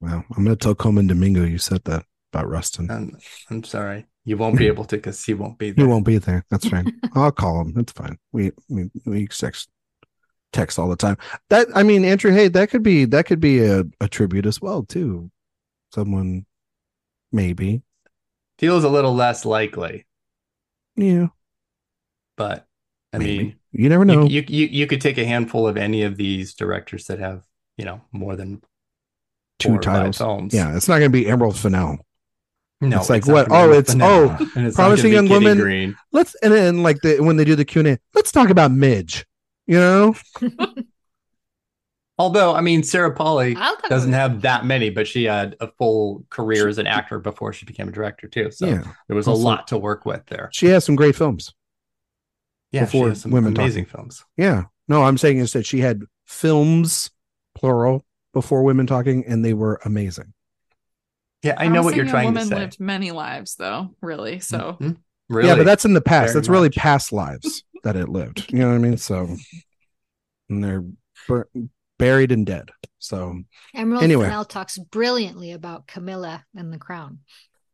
Wow. 0.00 0.24
I'm 0.36 0.44
going 0.44 0.56
to 0.56 0.62
tell 0.62 0.74
Colman 0.74 1.06
Domingo 1.06 1.44
you 1.44 1.58
said 1.58 1.84
that 1.84 2.04
about 2.32 2.48
Rustin. 2.48 2.90
I'm, 2.90 3.16
I'm 3.50 3.64
sorry. 3.64 4.06
You 4.24 4.36
won't 4.36 4.58
be 4.58 4.66
able 4.68 4.84
to 4.86 4.96
because 4.96 5.22
he 5.24 5.34
won't 5.34 5.58
be 5.58 5.70
there. 5.70 5.84
He 5.84 5.90
won't 5.90 6.06
be 6.06 6.18
there. 6.18 6.44
That's 6.50 6.68
fine. 6.68 6.98
I'll 7.14 7.32
call 7.32 7.60
him. 7.60 7.72
That's 7.74 7.92
fine. 7.92 8.18
We 8.32 8.52
we 8.68 8.90
we 9.06 9.26
text 9.28 9.68
text 10.52 10.78
all 10.78 10.88
the 10.88 10.96
time. 10.96 11.16
That 11.50 11.68
I 11.74 11.82
mean, 11.82 12.04
Andrew, 12.04 12.32
Haigh, 12.32 12.48
that 12.48 12.70
could 12.70 12.82
be 12.82 13.04
that 13.06 13.26
could 13.26 13.40
be 13.40 13.64
a, 13.64 13.84
a 14.00 14.08
tribute 14.08 14.46
as 14.46 14.60
well 14.60 14.82
too. 14.82 15.30
Someone 15.92 16.46
maybe 17.32 17.82
feels 18.58 18.84
a 18.84 18.88
little 18.88 19.14
less 19.14 19.44
likely. 19.44 20.06
Yeah, 20.96 21.28
but 22.36 22.66
I 23.12 23.18
maybe. 23.18 23.38
mean, 23.38 23.56
you 23.74 23.88
never 23.88 24.04
know. 24.04 24.24
You, 24.24 24.40
you, 24.40 24.44
you 24.48 24.66
you 24.66 24.86
could 24.86 25.00
take 25.00 25.18
a 25.18 25.24
handful 25.24 25.66
of 25.66 25.76
any 25.76 26.02
of 26.02 26.16
these 26.16 26.54
directors 26.54 27.06
that 27.06 27.18
have 27.18 27.44
you 27.76 27.84
know 27.84 28.00
more 28.12 28.36
than 28.36 28.62
two 29.58 29.78
titles. 29.78 30.18
Films. 30.18 30.54
Yeah, 30.54 30.76
it's 30.76 30.88
not 30.88 30.98
going 30.98 31.12
to 31.12 31.18
be 31.18 31.28
Emerald 31.28 31.58
Fennell. 31.58 31.98
No, 32.80 32.98
it's 32.98 33.08
like 33.08 33.28
oh, 33.28 33.36
it's 33.36 33.48
what? 33.48 33.48
Oh, 33.50 33.72
it's 33.72 33.96
oh, 33.98 34.36
it's 34.56 34.76
promising 34.76 35.12
young 35.12 35.28
woman. 35.28 35.58
Green. 35.58 35.96
Let's 36.12 36.34
and 36.36 36.52
then 36.52 36.82
like 36.82 37.00
the 37.02 37.20
when 37.20 37.36
they 37.36 37.44
do 37.44 37.54
the 37.56 37.64
Q 37.64 37.80
and 37.80 37.88
A, 37.88 37.98
let's 38.14 38.32
talk 38.32 38.50
about 38.50 38.70
Midge 38.72 39.24
you 39.66 39.78
know. 39.78 40.14
Although, 42.18 42.54
I 42.54 42.60
mean, 42.60 42.84
Sarah 42.84 43.12
Polley 43.12 43.56
doesn't 43.88 44.12
have 44.12 44.42
that 44.42 44.64
many, 44.64 44.88
but 44.88 45.08
she 45.08 45.24
had 45.24 45.56
a 45.60 45.66
full 45.66 46.24
career 46.30 46.68
as 46.68 46.78
an 46.78 46.86
actor 46.86 47.18
before 47.18 47.52
she 47.52 47.66
became 47.66 47.88
a 47.88 47.92
director 47.92 48.28
too. 48.28 48.52
So 48.52 48.66
yeah. 48.66 48.84
there 49.08 49.16
was 49.16 49.26
also, 49.26 49.40
a 49.40 49.42
lot 49.42 49.66
to 49.68 49.78
work 49.78 50.06
with 50.06 50.24
there. 50.26 50.48
She 50.52 50.66
has 50.66 50.84
some 50.84 50.94
great 50.94 51.16
films. 51.16 51.52
Yeah, 52.74 52.84
before 52.84 53.14
some 53.14 53.30
women 53.30 53.56
amazing 53.56 53.86
talk. 53.86 53.96
films. 53.96 54.24
Yeah, 54.36 54.64
No, 54.88 55.02
I'm 55.02 55.18
saying 55.18 55.38
is 55.38 55.52
that 55.52 55.64
she 55.66 55.80
had 55.80 56.02
films, 56.26 57.10
plural, 57.54 58.04
before 58.32 58.62
women 58.62 58.86
talking, 58.86 59.24
and 59.26 59.44
they 59.44 59.54
were 59.54 59.80
amazing. 59.84 60.32
Yeah, 61.42 61.54
I 61.58 61.68
know 61.68 61.82
what 61.82 61.94
you're 61.94 62.06
trying 62.06 62.34
to 62.34 62.44
say. 62.44 62.54
lived 62.54 62.80
many 62.80 63.10
lives, 63.10 63.56
though, 63.56 63.94
really. 64.00 64.40
So, 64.40 64.58
mm-hmm. 64.58 64.92
really? 65.28 65.48
yeah, 65.48 65.56
but 65.56 65.66
that's 65.66 65.84
in 65.84 65.92
the 65.92 66.00
past. 66.00 66.28
Very 66.28 66.34
that's 66.34 66.48
much. 66.48 66.52
really 66.54 66.70
past 66.70 67.12
lives 67.12 67.64
that 67.82 67.96
it 67.96 68.08
lived. 68.08 68.50
You 68.50 68.60
know 68.60 68.68
what 68.70 68.76
I 68.76 68.78
mean? 68.78 68.96
So, 68.96 69.36
and 70.48 70.64
they're 70.64 70.84
buried 71.98 72.32
and 72.32 72.46
dead. 72.46 72.70
So, 72.98 73.42
Emerald 73.74 74.02
anyway. 74.02 74.26
Fennell 74.26 74.46
talks 74.46 74.78
brilliantly 74.78 75.52
about 75.52 75.86
Camilla 75.86 76.44
and 76.56 76.72
the 76.72 76.78
Crown. 76.78 77.18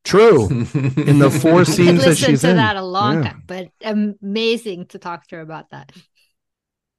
True. 0.05 0.49
in 0.51 1.19
the 1.19 1.31
four 1.31 1.65
scenes 1.65 2.05
that 2.05 2.17
she's 2.17 2.43
to 2.43 2.51
in. 2.51 2.57
that 2.57 2.77
a 2.77 2.83
long 2.83 3.23
yeah. 3.23 3.31
time, 3.31 3.43
but 3.47 3.69
amazing 3.83 4.87
to 4.87 4.99
talk 4.99 5.27
to 5.29 5.37
her 5.37 5.43
about 5.43 5.71
that. 5.71 5.93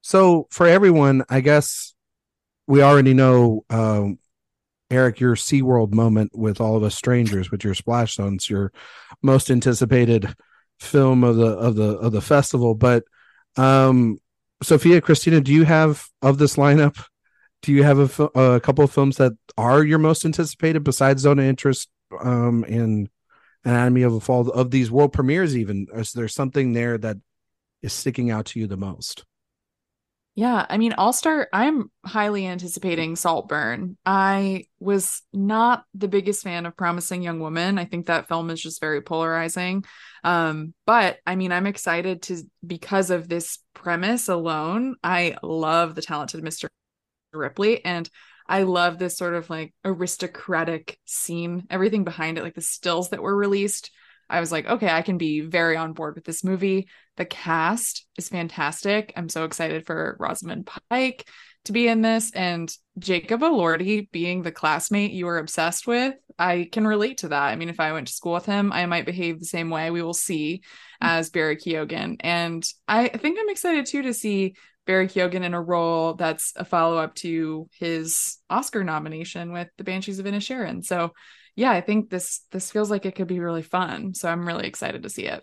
So 0.02 0.48
for 0.50 0.66
everyone, 0.66 1.24
I 1.28 1.40
guess 1.40 1.94
we 2.66 2.82
already 2.82 3.14
know, 3.14 3.64
um, 3.70 4.18
Erik, 4.90 5.20
your 5.20 5.36
SeaWorld 5.36 5.92
moment 5.92 6.32
with 6.34 6.60
all 6.60 6.76
of 6.76 6.82
us 6.82 6.94
strangers 6.94 7.50
with 7.50 7.64
your 7.64 7.74
splash 7.74 8.16
zones, 8.16 8.50
your 8.50 8.72
most 9.22 9.50
anticipated 9.50 10.34
film 10.80 11.22
of 11.22 11.36
the 11.36 11.46
of 11.46 11.76
the 11.76 11.96
of 11.98 12.12
the 12.12 12.20
festival. 12.20 12.74
But 12.74 13.04
um, 13.56 14.18
Sophia, 14.62 15.00
Christina, 15.00 15.40
do 15.40 15.52
you 15.52 15.64
have 15.64 16.06
of 16.20 16.38
this 16.38 16.56
lineup? 16.56 17.02
Do 17.62 17.72
you 17.72 17.84
have 17.84 18.20
a, 18.20 18.24
a 18.38 18.60
couple 18.60 18.84
of 18.84 18.92
films 18.92 19.16
that 19.16 19.32
are 19.56 19.84
your 19.84 19.98
most 19.98 20.24
anticipated 20.24 20.82
besides 20.82 21.22
Zone 21.22 21.38
of 21.38 21.44
Interest 21.44 21.88
um, 22.20 22.64
in 22.64 23.08
Anatomy 23.64 24.02
of 24.02 24.14
a 24.14 24.20
Fall 24.20 24.50
of 24.50 24.70
these 24.70 24.90
world 24.90 25.12
premieres? 25.12 25.56
Even 25.56 25.86
is 25.94 26.12
there 26.12 26.28
something 26.28 26.72
there 26.72 26.98
that 26.98 27.16
is 27.82 27.92
sticking 27.92 28.30
out 28.30 28.46
to 28.46 28.60
you 28.60 28.66
the 28.66 28.76
most? 28.76 29.24
Yeah, 30.34 30.64
I 30.66 30.78
mean, 30.78 30.94
I'll 30.96 31.12
start. 31.12 31.50
I'm 31.52 31.90
highly 32.06 32.46
anticipating 32.46 33.16
Saltburn. 33.16 33.98
I 34.06 34.64
was 34.80 35.20
not 35.30 35.84
the 35.92 36.08
biggest 36.08 36.42
fan 36.42 36.64
of 36.64 36.74
Promising 36.74 37.22
Young 37.22 37.38
Woman. 37.38 37.78
I 37.78 37.84
think 37.84 38.06
that 38.06 38.28
film 38.28 38.48
is 38.48 38.62
just 38.62 38.80
very 38.80 39.02
polarizing. 39.02 39.84
Um, 40.24 40.72
but 40.86 41.18
I 41.26 41.36
mean, 41.36 41.52
I'm 41.52 41.66
excited 41.66 42.22
to 42.22 42.42
because 42.66 43.10
of 43.10 43.28
this 43.28 43.58
premise 43.74 44.30
alone. 44.30 44.96
I 45.04 45.36
love 45.42 45.94
the 45.94 46.02
talented 46.02 46.42
Mr. 46.42 46.68
Ripley 47.34 47.84
and 47.84 48.08
I 48.52 48.64
love 48.64 48.98
this 48.98 49.16
sort 49.16 49.34
of 49.34 49.48
like 49.48 49.74
aristocratic 49.84 50.98
scene, 51.06 51.66
everything 51.70 52.04
behind 52.04 52.38
it, 52.38 52.44
like 52.44 52.54
the 52.54 52.60
stills 52.60 53.10
that 53.10 53.22
were 53.22 53.34
released 53.34 53.90
I 54.32 54.40
was 54.40 54.50
like, 54.50 54.66
okay, 54.66 54.88
I 54.88 55.02
can 55.02 55.18
be 55.18 55.40
very 55.40 55.76
on 55.76 55.92
board 55.92 56.14
with 56.14 56.24
this 56.24 56.42
movie. 56.42 56.88
The 57.16 57.26
cast 57.26 58.06
is 58.16 58.30
fantastic. 58.30 59.12
I'm 59.14 59.28
so 59.28 59.44
excited 59.44 59.84
for 59.84 60.16
Rosamund 60.18 60.70
Pike 60.90 61.28
to 61.66 61.72
be 61.72 61.86
in 61.86 62.00
this 62.00 62.32
and 62.32 62.74
Jacob 62.98 63.42
Elordi 63.42 64.10
being 64.10 64.40
the 64.40 64.50
classmate 64.50 65.12
you 65.12 65.26
were 65.26 65.38
obsessed 65.38 65.86
with. 65.86 66.14
I 66.38 66.68
can 66.72 66.86
relate 66.86 67.18
to 67.18 67.28
that. 67.28 67.42
I 67.42 67.56
mean, 67.56 67.68
if 67.68 67.78
I 67.78 67.92
went 67.92 68.06
to 68.06 68.12
school 68.14 68.32
with 68.32 68.46
him, 68.46 68.72
I 68.72 68.86
might 68.86 69.04
behave 69.04 69.38
the 69.38 69.44
same 69.44 69.68
way. 69.68 69.90
We 69.90 70.02
will 70.02 70.14
see 70.14 70.62
mm-hmm. 71.02 71.08
as 71.08 71.28
Barry 71.28 71.56
Keoghan. 71.56 72.16
And 72.20 72.64
I 72.88 73.08
think 73.08 73.38
I'm 73.38 73.50
excited 73.50 73.84
too 73.84 74.02
to 74.02 74.14
see 74.14 74.54
Barry 74.86 75.06
Keoghan 75.06 75.44
in 75.44 75.54
a 75.54 75.62
role 75.62 76.14
that's 76.14 76.52
a 76.56 76.64
follow 76.64 76.98
up 76.98 77.14
to 77.16 77.68
his 77.78 78.38
Oscar 78.50 78.82
nomination 78.84 79.52
with 79.52 79.68
The 79.78 79.84
Banshees 79.84 80.18
of 80.18 80.26
Inisherin. 80.26 80.84
So 80.84 81.12
yeah, 81.54 81.70
I 81.70 81.80
think 81.80 82.10
this 82.10 82.40
this 82.50 82.70
feels 82.70 82.90
like 82.90 83.06
it 83.06 83.14
could 83.14 83.28
be 83.28 83.40
really 83.40 83.62
fun. 83.62 84.14
So 84.14 84.28
I'm 84.28 84.46
really 84.46 84.66
excited 84.66 85.02
to 85.02 85.10
see 85.10 85.26
it. 85.26 85.42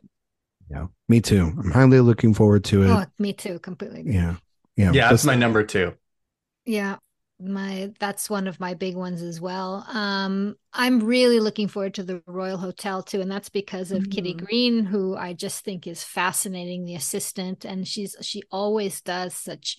Yeah, 0.70 0.88
me 1.08 1.22
too. 1.22 1.52
I'm 1.58 1.72
highly 1.72 2.00
looking 2.00 2.34
forward 2.34 2.64
to 2.66 2.84
it. 2.84 2.90
Oh, 2.90 3.06
me 3.18 3.34
too, 3.34 3.60
completely. 3.60 4.04
Yeah, 4.06 4.36
yeah, 4.76 4.92
yeah. 4.92 5.10
That's 5.10 5.26
my 5.26 5.36
number 5.36 5.64
two. 5.64 5.94
Yeah, 6.66 6.98
my 7.40 7.92
that's 8.00 8.30
one 8.30 8.48
of 8.48 8.60
my 8.60 8.74
big 8.74 8.96
ones 8.96 9.22
as 9.22 9.40
well. 9.40 9.86
Um, 9.92 10.56
I'm 10.74 11.00
really 11.00 11.40
looking 11.40 11.68
forward 11.68 11.94
to 11.96 12.04
the 12.04 12.22
Royal 12.28 12.58
Hotel 12.58 13.02
too, 13.02 13.22
and 13.22 13.32
that's 13.32 13.50
because 13.50 13.92
of 13.92 14.04
mm-hmm. 14.04 14.12
Kitty 14.12 14.34
Green, 14.34 14.86
who 14.86 15.16
I 15.16 15.34
just 15.34 15.64
think 15.64 15.88
is 15.88 16.04
fascinating, 16.04 16.86
the 16.86 16.96
assistant, 16.96 17.66
and 17.66 17.88
she's 17.88 18.16
she 18.22 18.44
always 18.52 19.02
does 19.02 19.34
such 19.34 19.78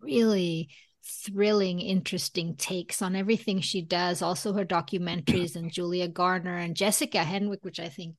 really 0.00 0.70
thrilling, 1.04 1.80
interesting 1.80 2.56
takes 2.56 3.02
on 3.02 3.16
everything 3.16 3.60
she 3.60 3.82
does. 3.82 4.22
Also, 4.22 4.52
her 4.52 4.64
documentaries 4.64 5.56
and 5.56 5.72
Julia 5.72 6.08
Garner 6.08 6.56
and 6.56 6.76
Jessica 6.76 7.18
Henwick, 7.18 7.62
which 7.62 7.80
I 7.80 7.88
think 7.88 8.14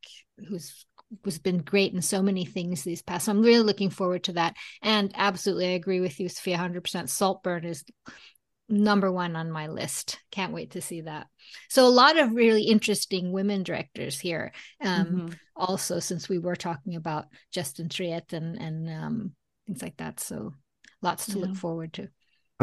who's 0.47 0.85
was 1.23 1.37
been 1.37 1.59
great 1.59 1.93
in 1.93 2.01
so 2.01 2.21
many 2.21 2.45
things 2.45 2.83
these 2.83 3.01
past. 3.01 3.25
So 3.25 3.31
I'm 3.31 3.43
really 3.43 3.63
looking 3.63 3.89
forward 3.89 4.23
to 4.25 4.33
that. 4.33 4.55
And 4.81 5.11
absolutely, 5.15 5.67
I 5.67 5.71
agree 5.71 5.99
with 5.99 6.19
you, 6.19 6.29
Sophia. 6.29 6.57
100% 6.57 7.09
Saltburn 7.09 7.65
is 7.65 7.83
number 8.69 9.11
one 9.11 9.35
on 9.35 9.51
my 9.51 9.67
list. 9.67 10.19
Can't 10.31 10.53
wait 10.53 10.71
to 10.71 10.81
see 10.81 11.01
that. 11.01 11.27
So 11.69 11.85
a 11.85 11.89
lot 11.89 12.17
of 12.17 12.33
really 12.33 12.63
interesting 12.63 13.31
women 13.31 13.63
directors 13.63 14.19
here. 14.19 14.53
Um, 14.81 15.05
mm-hmm. 15.05 15.27
Also, 15.55 15.99
since 15.99 16.27
we 16.27 16.39
were 16.39 16.55
talking 16.55 16.95
about 16.95 17.27
Justine 17.51 17.89
Triet 17.89 18.33
and 18.33 18.57
and 18.57 18.89
um, 18.89 19.31
things 19.67 19.81
like 19.81 19.97
that, 19.97 20.19
so 20.19 20.53
lots 21.01 21.27
to 21.27 21.39
yeah. 21.39 21.45
look 21.45 21.55
forward 21.55 21.93
to. 21.93 22.09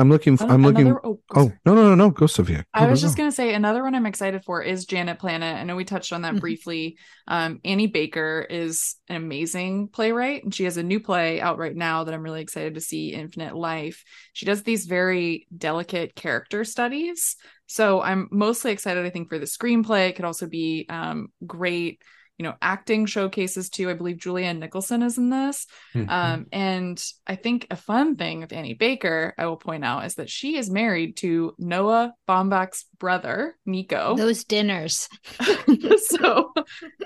I'm 0.01 0.09
looking. 0.09 0.37
For, 0.37 0.45
I'm 0.45 0.63
looking. 0.63 0.87
Another, 0.87 1.07
oh, 1.07 1.21
oh 1.35 1.53
no, 1.67 1.75
no, 1.75 1.89
no, 1.91 1.95
no. 1.95 2.11
Go, 2.11 2.27
Sophia. 2.27 2.59
Go, 2.59 2.65
I 2.73 2.87
was 2.91 3.01
go, 3.01 3.07
just 3.07 3.17
go. 3.17 3.23
gonna 3.23 3.33
say 3.33 3.55
another 3.55 3.83
one 3.83 3.95
I'm 3.95 4.07
excited 4.07 4.45
for 4.45 4.63
is 4.63 4.87
Janet 4.87 5.19
Planet. 5.19 5.57
I 5.57 5.65
know 5.65 5.77
we 5.77 5.85
touched 5.85 6.13
on 6.13 6.23
that 6.23 6.33
mm-hmm. 6.33 6.41
briefly. 6.41 6.97
Um, 7.29 7.61
Annie 7.65 7.87
Baker 7.87 8.47
is 8.49 8.97
an 9.09 9.17
amazing 9.17 9.89
playwright, 9.89 10.43
and 10.43 10.55
she 10.55 10.65
has 10.65 10.79
a 10.79 10.83
new 10.83 11.01
play 11.01 11.41
out 11.41 11.59
right 11.59 11.77
now 11.77 12.05
that 12.05 12.15
I'm 12.15 12.23
really 12.23 12.41
excited 12.41 12.75
to 12.75 12.81
see. 12.81 13.13
Infinite 13.13 13.55
Life. 13.55 14.03
She 14.33 14.47
does 14.47 14.63
these 14.63 14.87
very 14.87 15.47
delicate 15.57 16.15
character 16.15 16.65
studies. 16.65 17.37
So 17.67 18.01
I'm 18.01 18.29
mostly 18.33 18.73
excited. 18.73 19.05
I 19.05 19.11
think 19.11 19.29
for 19.29 19.39
the 19.39 19.47
screenplay. 19.47 20.09
It 20.09 20.17
could 20.17 20.25
also 20.25 20.47
be 20.47 20.87
um, 20.89 21.29
great 21.47 22.03
you 22.41 22.45
know 22.45 22.55
acting 22.63 23.05
showcases 23.05 23.69
too. 23.69 23.91
I 23.91 23.93
believe 23.93 24.17
julianne 24.17 24.61
nicholson 24.61 25.03
is 25.03 25.19
in 25.19 25.29
this. 25.29 25.67
Mm-hmm. 25.95 26.09
um, 26.09 26.47
and 26.53 27.05
i 27.27 27.37
think 27.37 27.67
a 27.71 27.77
fun 27.77 28.17
thing 28.17 28.41
with 28.41 28.55
annie 28.55 28.73
baker 28.73 29.35
i 29.37 29.45
will 29.45 29.59
point 29.59 29.85
out 29.85 30.07
is 30.07 30.15
that 30.15 30.31
she 30.31 30.57
is 30.57 30.71
married 30.71 31.19
to 31.19 31.55
noah 31.59 32.15
baumbach's 32.27 32.87
brother 32.99 33.59
nico. 33.67 34.17
Those 34.17 34.45
dinners. 34.45 35.09
So 35.99 36.53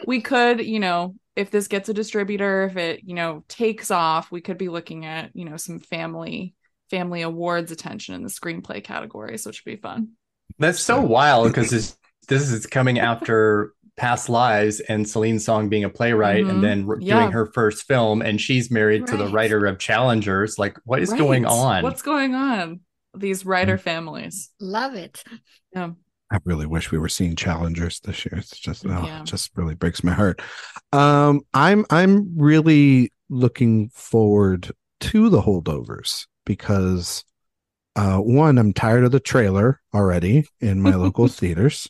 we 0.07 0.21
could 0.21 0.65
you 0.65 0.79
know 0.79 1.17
if 1.35 1.51
this 1.51 1.67
gets 1.67 1.89
a 1.89 1.95
distributor 1.95 2.65
if 2.65 2.77
it 2.77 3.01
you 3.05 3.15
know 3.15 3.45
takes 3.49 3.91
off 3.91 4.31
we 4.31 4.41
could 4.41 4.57
be 4.57 4.69
looking 4.69 5.05
at 5.05 5.31
you 5.35 5.45
know 5.45 5.57
some 5.57 5.81
family 5.81 6.55
family 6.91 7.23
awards 7.23 7.73
attention 7.73 8.15
in 8.15 8.23
the 8.23 8.29
screenplay 8.29 8.83
category 8.83 9.37
so 9.37 9.51
it 9.51 9.57
should 9.57 9.65
be 9.65 9.77
fun. 9.77 10.11
That's 10.61 10.81
so 10.81 11.01
wild 11.01 11.49
because 11.49 11.71
this 11.71 11.97
this 12.29 12.51
is 12.53 12.67
coming 12.67 13.01
after 13.01 13.75
past 13.97 14.29
lives 14.29 14.81
and 14.81 15.09
Celine 15.09 15.39
Song 15.39 15.69
being 15.69 15.85
a 15.85 15.89
playwright 15.89 16.45
mm-hmm. 16.45 16.51
and 16.51 16.65
then 16.65 16.89
yeah. 17.01 17.19
doing 17.19 17.33
her 17.33 17.47
first 17.47 17.87
film 17.87 18.23
and 18.23 18.41
she's 18.41 18.71
married 18.71 19.03
right. 19.03 19.11
to 19.11 19.17
the 19.17 19.29
writer 19.29 19.67
of 19.67 19.79
Challengers. 19.79 20.59
Like 20.59 20.77
what 20.85 21.01
is 21.01 21.11
right. 21.11 21.19
going 21.19 21.47
on? 21.47 21.83
What's 21.83 22.03
going 22.03 22.35
on? 22.35 22.81
These 23.17 23.47
writer 23.47 23.75
mm-hmm. 23.77 23.85
families. 23.85 24.51
Love 24.61 24.95
it. 24.95 25.23
Yeah. 25.73 25.91
I 26.33 26.39
really 26.45 26.67
wish 26.67 26.91
we 26.91 26.99
were 26.99 27.09
seeing 27.09 27.37
challengers 27.37 28.01
this 28.01 28.25
year. 28.25 28.39
It's 28.39 28.59
just 28.59 28.85
oh, 28.87 29.05
yeah. 29.05 29.21
it 29.21 29.27
just 29.27 29.53
really 29.57 29.75
breaks 29.75 30.03
my 30.03 30.13
heart. 30.13 30.43
Um, 30.93 31.43
I'm 31.53 31.85
I'm 31.91 32.37
really 32.37 33.13
looking 33.29 33.91
forward 33.91 34.73
to 35.01 35.29
the 35.29 35.43
holdovers 35.43 36.27
because 36.45 37.25
uh, 37.95 38.19
one, 38.19 38.59
I'm 38.59 38.73
tired 38.73 39.05
of 39.05 39.13
the 39.13 39.21
trailer 39.21 39.81
already 39.95 40.49
in 40.61 40.83
my 40.83 40.95
local 40.95 41.29
theaters 41.29 41.89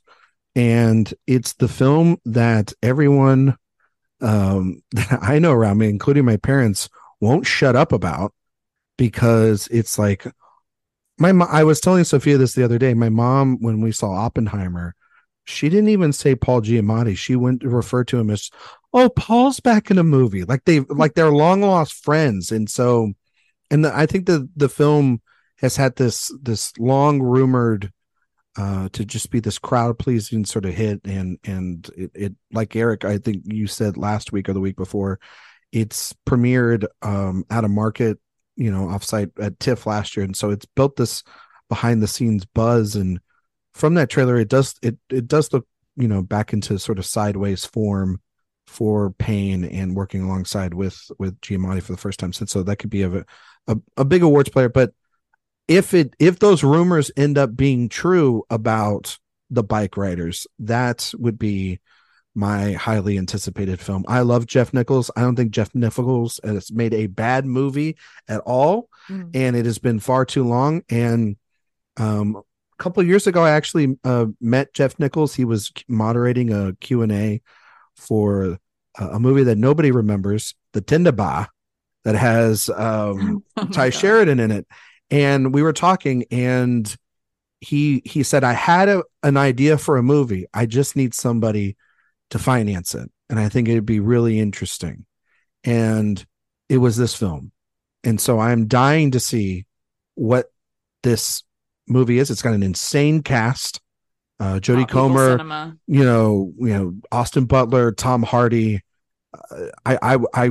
and 0.55 1.13
it's 1.27 1.55
the 1.55 1.69
film 1.69 2.19
that 2.25 2.73
everyone 2.83 3.57
um, 4.21 4.83
that 4.93 5.19
I 5.23 5.39
know 5.39 5.53
around 5.53 5.79
me, 5.79 5.89
including 5.89 6.25
my 6.25 6.37
parents, 6.37 6.89
won't 7.21 7.47
shut 7.47 7.77
up 7.77 7.93
about 7.93 8.33
because 8.97 9.69
it's 9.69 9.99
like 9.99 10.27
my 11.19 11.33
mom. 11.33 11.49
I 11.51 11.65
was 11.65 11.81
telling 11.81 12.05
Sophia 12.05 12.39
this 12.39 12.55
the 12.55 12.65
other 12.65 12.79
day. 12.79 12.95
My 12.95 13.09
mom, 13.09 13.59
when 13.61 13.81
we 13.81 13.93
saw 13.93 14.13
Oppenheimer, 14.13 14.95
she 15.45 15.69
didn't 15.69 15.89
even 15.89 16.13
say 16.13 16.35
Paul 16.35 16.63
Giamatti. 16.63 17.17
She 17.17 17.37
went 17.37 17.61
to 17.61 17.69
refer 17.69 18.05
to 18.05 18.19
him 18.19 18.31
as, 18.31 18.51
"Oh, 18.93 19.09
Paul's 19.09 19.61
back 19.61 19.91
in 19.91 19.99
a 19.99 20.05
movie." 20.05 20.45
Like 20.45 20.65
they 20.65 20.81
like 20.81 21.15
they're 21.15 21.31
long 21.31 21.61
lost 21.61 22.05
friends, 22.05 22.51
and 22.51 22.69
so, 22.69 23.13
and 23.71 23.85
the, 23.85 23.97
I 23.97 24.07
think 24.07 24.27
the 24.27 24.49
the 24.57 24.69
film 24.69 25.21
has 25.59 25.77
had 25.77 25.97
this 25.97 26.33
this 26.43 26.73
long 26.79 27.23
rumored 27.23 27.93
uh, 28.57 28.89
to 28.93 29.05
just 29.05 29.31
be 29.31 29.41
this 29.41 29.59
crowd 29.59 29.99
pleasing 29.99 30.45
sort 30.45 30.65
of 30.65 30.75
hit 30.75 31.01
and 31.05 31.39
and 31.45 31.91
it, 31.97 32.11
it, 32.15 32.33
like 32.53 32.77
Erik 32.77 33.05
I 33.05 33.19
think 33.19 33.43
you 33.47 33.67
said 33.67 33.97
last 33.97 34.33
week 34.33 34.49
or 34.49 34.53
the 34.53 34.61
week 34.61 34.77
before 34.77 35.19
it's 35.73 36.15
premiered 36.27 36.87
um 37.03 37.45
at 37.51 37.65
a 37.65 37.69
market 37.69 38.19
you 38.57 38.71
know 38.71 38.87
offsite 38.87 39.33
at 39.41 39.59
TIFF 39.59 39.87
last 39.87 40.17
year. 40.17 40.25
And 40.25 40.37
so 40.37 40.51
it's 40.51 40.67
built 40.67 40.97
this 40.97 41.23
behind 41.69 42.03
the 42.03 42.07
scenes 42.07 42.45
buzz. 42.45 42.97
And 42.97 43.21
from 43.75 43.95
that 43.95 44.11
trailer 44.11 44.37
it 44.37 44.49
does 44.49 44.75
it 44.83 44.97
it 45.11 45.27
does 45.27 45.53
look 45.53 45.67
you 45.97 46.09
know 46.09 46.23
back 46.23 46.53
into 46.53 46.79
sort 46.79 46.99
of 46.99 47.07
sideways 47.07 47.65
form 47.65 48.21
for 48.67 49.11
Payne 49.13 49.65
and 49.65 49.95
working 49.97 50.23
alongside 50.23 50.75
with 50.75 50.99
with 51.19 51.41
Giamatti 51.41 51.83
for 51.83 51.93
the 51.93 51.99
first 51.99 52.19
time 52.19 52.33
since. 52.33 52.53
So 52.53 52.63
that 52.63 52.77
could 52.77 52.91
be 52.91 53.03
a 53.03 53.25
a, 53.67 53.77
a 53.97 54.05
big 54.05 54.23
awards 54.23 54.49
player. 54.49 54.69
But 54.69 54.93
if 55.69 55.95
it 55.95 56.15
if 56.19 56.39
those 56.39 56.63
rumors 56.63 57.11
end 57.17 57.39
up 57.39 57.57
being 57.57 57.89
true 57.89 58.45
about 58.51 59.19
the 59.51 59.63
bike 59.63 59.97
riders, 59.97 60.47
that 60.59 61.13
would 61.17 61.39
be 61.39 61.81
my 62.35 62.73
highly 62.73 63.17
anticipated 63.17 63.81
film. 63.81 64.05
I 64.09 64.21
love 64.21 64.47
Jeff 64.47 64.75
Nichols. 64.75 65.11
I 65.17 65.21
don't 65.21 65.37
think 65.37 65.53
Jeff 65.53 65.75
Nichols 65.75 66.41
has 66.43 66.73
made 66.73 66.93
a 66.93 67.07
bad 67.07 67.47
movie 67.47 67.97
at 68.29 68.41
all, 68.41 68.89
mm. 69.09 69.31
and 69.35 69.55
it 69.55 69.67
has 69.67 69.79
been 69.79 70.01
far 70.01 70.25
too 70.25 70.45
long. 70.45 70.83
And 70.91 71.37
um, 71.97 72.37
a 72.37 72.83
couple 72.83 73.03
years 73.05 73.27
ago, 73.27 73.43
I 73.43 73.51
actually 73.51 73.97
uh, 74.03 74.27
met 74.41 74.75
Jeff 74.75 74.99
Nichols. 74.99 75.35
He 75.35 75.45
was 75.45 75.73
moderating 75.87 76.53
a 76.53 76.75
Q 76.81 77.03
and 77.03 77.13
A 77.13 77.41
for 77.97 78.59
a 78.99 79.21
movie 79.21 79.45
that 79.45 79.59
nobody 79.59 79.91
remembers, 79.91 80.55
The 80.73 80.81
Tender 80.81 81.13
Bar, 81.13 81.49
that 82.05 82.17
has 82.17 82.69
um, 82.69 83.45
oh 83.57 83.67
Tye 83.67 83.91
God. 83.91 83.95
Sheridan 83.95 84.41
in 84.41 84.51
it. 84.51 84.67
And 85.15 85.55
we 85.55 85.63
were 85.63 85.73
talking, 85.73 86.25
and 86.31 86.95
he 87.61 88.03
he 88.05 88.23
said, 88.23 88.45
"I 88.45 88.53
had 88.53 88.89
a, 88.89 89.05
an 89.23 89.37
idea 89.37 89.79
for 89.79 89.97
a 89.97 90.03
movie. 90.03 90.47
I 90.53 90.67
just 90.67 90.97
need 90.97 91.15
somebody." 91.15 91.77
to 92.31 92.39
finance 92.39 92.95
it. 92.95 93.11
And 93.31 93.39
I 93.39 93.49
think 93.49 93.69
it'd 93.69 93.87
be 93.87 94.01
really 94.01 94.39
interesting. 94.39 95.07
And 95.63 96.25
it 96.69 96.79
was 96.79 96.97
this 96.97 97.15
film. 97.15 97.53
And 98.03 98.21
so 98.21 98.39
I'm 98.39 98.67
dying 98.67 99.13
to 99.13 99.21
see 99.21 99.67
what 100.15 100.47
this 101.03 101.43
movie 101.89 102.19
is. 102.19 102.31
It's 102.31 102.43
got 102.43 102.55
an 102.55 102.63
insane 102.63 103.23
cast. 103.23 103.81
Uh, 104.41 104.59
Jodie 104.59 104.89
Comer, 104.89 105.77
you 105.87 106.05
know, 106.05 106.53
you 106.59 106.75
know, 106.75 106.95
Austin 107.13 107.45
Butler, 107.45 107.93
Tom 107.93 108.25
Hardy. 108.25 108.81
Uh, 109.33 109.67
I, 109.87 109.99
I, 110.03 110.19
I, 110.35 110.51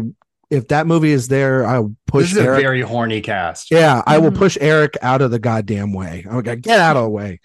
if 0.54 0.68
that 0.68 0.86
movie 0.86 1.12
is 1.12 1.28
there, 1.28 1.66
I'll 1.66 1.96
push. 2.06 2.26
This 2.26 2.32
is 2.34 2.38
Erik. 2.38 2.60
a 2.60 2.62
very 2.62 2.82
horny 2.82 3.22
cast. 3.22 3.72
Yeah, 3.72 4.04
I 4.06 4.20
will 4.20 4.30
mm-hmm. 4.30 4.38
push 4.38 4.58
Erik 4.62 4.98
out 5.02 5.22
of 5.22 5.32
the 5.32 5.40
goddamn 5.40 5.94
way. 5.94 6.26
I'm 6.30 6.44
like, 6.44 6.62
get 6.62 6.80
out 6.80 6.96
of 6.96 7.04
the 7.04 7.10
way, 7.10 7.40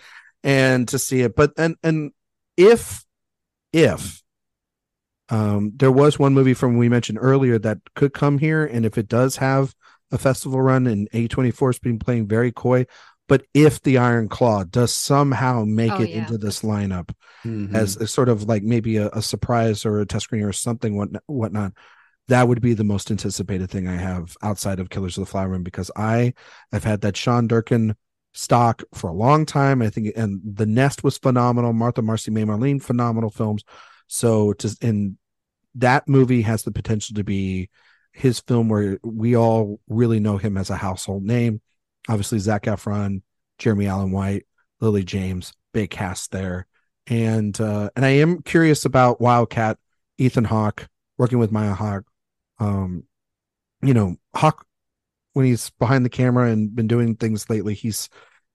and 0.45 0.87
to 0.89 0.99
see 0.99 1.23
it. 1.23 1.35
But 1.35 1.53
and 1.57 1.77
and 1.83 2.13
if 2.57 3.05
if 3.73 4.23
um, 5.31 5.73
there 5.75 5.91
was 5.91 6.19
one 6.19 6.35
movie 6.35 6.55
from 6.55 6.77
we 6.77 6.91
mentioned 6.91 7.19
earlier 7.21 7.59
that 7.59 7.79
could 7.95 8.13
come 8.13 8.37
here, 8.39 8.65
and 8.65 8.85
if 8.85 8.99
it 8.99 9.09
does 9.09 9.37
have 9.37 9.75
a 10.13 10.19
festival 10.19 10.61
run, 10.61 10.87
and 10.87 11.11
A24 11.13 11.69
has 11.69 11.79
been 11.79 11.99
playing 11.99 12.29
very 12.29 12.53
coy, 12.53 12.87
but 13.27 13.45
if 13.55 13.83
the 13.83 13.99
Iron 13.99 14.29
Claw 14.29 14.65
does 14.65 14.95
somehow 14.95 15.65
make 15.65 15.93
oh, 15.93 16.03
it 16.03 16.11
yeah. 16.11 16.19
into 16.19 16.39
this 16.39 16.63
lineup 16.63 17.11
mm-hmm. 17.45 17.75
as 17.75 17.97
a 17.97 18.07
sort 18.07 18.29
of 18.29 18.45
like 18.45 18.63
maybe 18.63 18.97
a, 18.97 19.09
a, 19.09 19.23
surprise 19.23 19.85
or 19.85 20.01
a 20.01 20.07
test 20.07 20.25
screening 20.25 20.49
or 20.49 20.53
something 20.53 20.97
what 20.97 21.11
whatnot, 21.27 21.73
that 22.29 22.47
would 22.47 22.61
be 22.61 22.75
the 22.75 22.85
most 22.85 23.11
anticipated 23.11 23.71
thing 23.71 23.89
I 23.89 23.97
have 23.97 24.37
outside 24.43 24.81
of 24.81 24.91
Killers 24.91 25.17
of 25.19 25.25
the 25.25 25.31
Flower 25.31 25.49
Moon 25.49 25.63
because 25.63 25.91
I 25.97 26.35
have 26.73 26.85
had 26.85 27.01
that 27.01 27.17
Sean 27.17 27.47
Durkin 27.47 27.97
stock 28.35 28.83
for 28.95 29.09
a 29.09 29.15
long 29.15 29.47
time. 29.47 29.83
I 29.83 29.91
think, 29.91 30.13
and 30.15 30.41
The 30.45 30.67
Nest 30.67 31.03
was 31.03 31.19
phenomenal. 31.19 31.73
Martha 31.73 32.03
Marcy 32.03 32.31
May 32.31 32.45
Marlene, 32.45 32.83
phenomenal 32.83 33.31
films. 33.31 33.65
So 34.07 34.53
to 34.55 34.77
and 34.83 35.17
that 35.75 36.09
movie 36.09 36.43
has 36.43 36.63
the 36.63 36.73
potential 36.73 37.15
to 37.15 37.25
be 37.25 37.71
his 38.13 38.41
film 38.41 38.69
where 38.69 38.99
we 39.03 39.37
all 39.37 39.81
really 39.89 40.21
know 40.21 40.37
him 40.37 40.57
as 40.57 40.71
a 40.71 40.77
household 40.77 41.23
name. 41.23 41.61
Obviously, 42.09 42.39
Zac 42.39 42.65
Efron, 42.65 43.23
Jeremy 43.59 43.87
Allen 43.87 44.13
White, 44.13 44.47
Lily 44.81 45.05
James, 45.05 45.53
big 45.73 45.91
cast 45.91 46.31
there. 46.33 46.67
And 47.07 47.59
uh, 47.61 47.91
and 47.97 48.05
I 48.05 48.11
am 48.11 48.43
curious 48.43 48.85
about 48.85 49.21
Wildcat, 49.21 49.79
Ethan 50.19 50.45
Hawke, 50.45 50.89
working 51.17 51.39
with 51.39 51.53
Maya 51.53 51.75
Hawke. 51.75 52.05
Um, 52.59 53.05
you 53.83 53.95
know, 53.95 54.17
Hawke 54.35 54.65
when 55.33 55.47
he's 55.47 55.71
behind 55.71 56.05
the 56.05 56.11
camera 56.11 56.51
and 56.51 56.75
been 56.75 56.89
doing 56.89 57.15
things 57.15 57.49
lately, 57.49 57.75
he's 57.75 58.09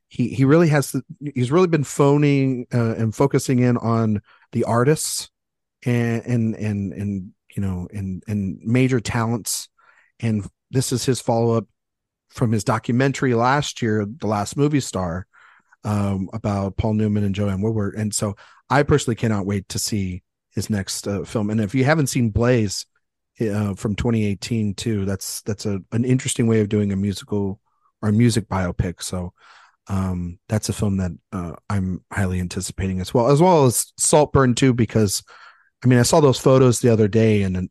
he 0.08 0.30
he 0.30 0.46
really 0.46 0.68
has 0.70 0.92
the, 0.92 1.04
he's 1.34 1.52
really 1.52 1.68
been 1.68 1.84
phoning 1.84 2.68
uh, 2.74 2.96
and 2.96 3.16
focusing 3.16 3.60
in 3.60 3.78
on 3.78 4.22
the 4.52 4.64
artists 4.66 5.30
and 5.86 6.26
and 6.26 6.56
and 6.56 6.94
and 6.94 7.32
you 7.56 7.62
know 7.62 7.88
and 7.94 8.24
and 8.28 8.60
major 8.64 9.00
talents. 9.00 9.70
And 10.20 10.48
this 10.72 10.92
is 10.92 11.06
his 11.06 11.22
follow-up 11.22 11.66
from 12.30 12.52
his 12.52 12.64
documentary 12.64 13.36
last 13.36 13.82
year 13.82 14.06
the 14.06 14.28
last 14.28 14.58
movie 14.58 14.80
star 14.80 15.28
um, 15.84 16.30
about 16.34 16.76
paul 16.78 16.94
newman 16.94 17.24
and 17.24 17.36
joanne 17.36 17.62
woodward. 17.62 17.96
And 17.96 18.14
so 18.14 18.36
i 18.70 18.82
personally 18.84 19.16
cannot 19.16 19.46
wait 19.46 19.70
to 19.70 19.80
see 19.80 20.24
his 20.56 20.70
next 20.70 21.08
uh, 21.08 21.24
film. 21.24 21.50
And 21.50 21.62
if 21.62 21.74
you 21.76 21.84
haven't 21.84 22.08
seen 22.08 22.30
blaze 22.30 22.86
uh, 23.42 23.74
from 23.76 23.96
2018 23.96 24.74
too 24.76 25.06
that's 25.06 25.42
that's 25.42 25.66
a 25.66 25.80
an 25.92 26.06
interesting 26.06 26.48
way 26.48 26.62
of 26.62 26.70
doing 26.70 26.92
a 26.92 26.96
musical 26.96 27.60
or 28.02 28.10
a 28.10 28.14
music 28.14 28.48
biopic 28.48 29.02
so 29.02 29.34
um 29.88 30.40
that's 30.48 30.70
a 30.70 30.74
film 30.74 30.98
that 30.98 31.12
uh, 31.32 31.54
i'm 31.70 32.04
highly 32.12 32.40
anticipating 32.40 33.02
as 33.02 33.14
well 33.14 33.30
as 33.30 33.42
well 33.42 33.66
as 33.66 33.92
saltburn 33.98 34.54
too 34.56 34.74
because 34.74 35.24
I 35.84 35.88
mean, 35.88 36.00
I 36.00 36.04
saw 36.04 36.20
those 36.20 36.40
photos 36.40 36.80
the 36.80 36.90
other 36.90 37.08
day 37.08 37.44
and 37.44 37.70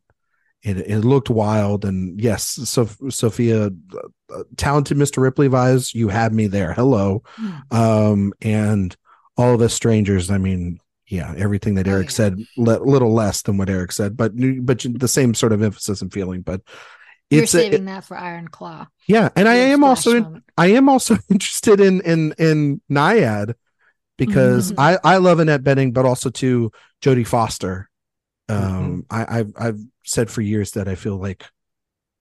it, 0.61 0.77
it 0.77 0.99
looked 0.99 1.29
wild. 1.29 1.83
And 1.83 2.19
yes, 2.19 2.45
so, 2.45 2.87
Sophia, 3.09 3.67
uh, 3.67 4.43
talented 4.55 4.97
Mr. 4.97 5.17
Ripley 5.17 5.49
vibes, 5.49 5.93
you 5.93 6.09
had 6.09 6.33
me 6.33 6.47
there. 6.47 6.73
Hello. 6.73 7.23
Mm. 7.37 7.73
Um, 7.73 8.33
and 8.41 8.95
all 9.35 9.53
of 9.53 9.61
us 9.61 9.73
strangers, 9.73 10.29
I 10.29 10.37
mean, 10.37 10.79
yeah, 11.13 11.33
everything 11.37 11.75
that 11.75 11.87
oh, 11.87 11.91
Erik 11.91 12.07
yeah. 12.07 12.11
said, 12.11 12.39
a 12.39 12.61
le- 12.61 12.83
little 12.83 13.13
less 13.13 13.41
than 13.41 13.57
what 13.57 13.69
Erik 13.69 13.91
said, 13.91 14.17
but 14.17 14.33
but 14.61 14.85
the 14.93 15.07
same 15.07 15.33
sort 15.33 15.51
of 15.51 15.61
emphasis 15.61 16.01
and 16.01 16.11
feeling. 16.11 16.41
But 16.41 16.61
you're 17.29 17.45
saving 17.45 17.83
a, 17.83 17.85
that 17.85 18.05
for 18.05 18.17
Iron 18.17 18.47
Claw. 18.47 18.87
Yeah, 19.07 19.29
and 19.35 19.47
I 19.47 19.55
am 19.55 19.83
also 19.83 20.15
in, 20.15 20.43
I 20.57 20.67
am 20.67 20.89
also 20.89 21.17
interested 21.29 21.79
in 21.79 22.01
in 22.01 22.33
in 22.37 22.81
Nyad 22.91 23.55
because 24.17 24.71
mm-hmm. 24.71 24.79
I 24.79 24.97
I 25.03 25.17
love 25.17 25.39
Annette 25.39 25.63
Bening, 25.63 25.93
but 25.93 26.05
also 26.05 26.29
to 26.29 26.71
Jodie 27.01 27.27
Foster 27.27 27.89
Mm-hmm. 28.49 28.75
Um, 28.75 29.05
mm-hmm. 29.09 29.33
I, 29.33 29.39
I've 29.39 29.53
I've 29.57 29.79
said 30.05 30.29
for 30.29 30.41
years 30.41 30.71
that 30.71 30.87
I 30.87 30.95
feel 30.95 31.17
like 31.17 31.45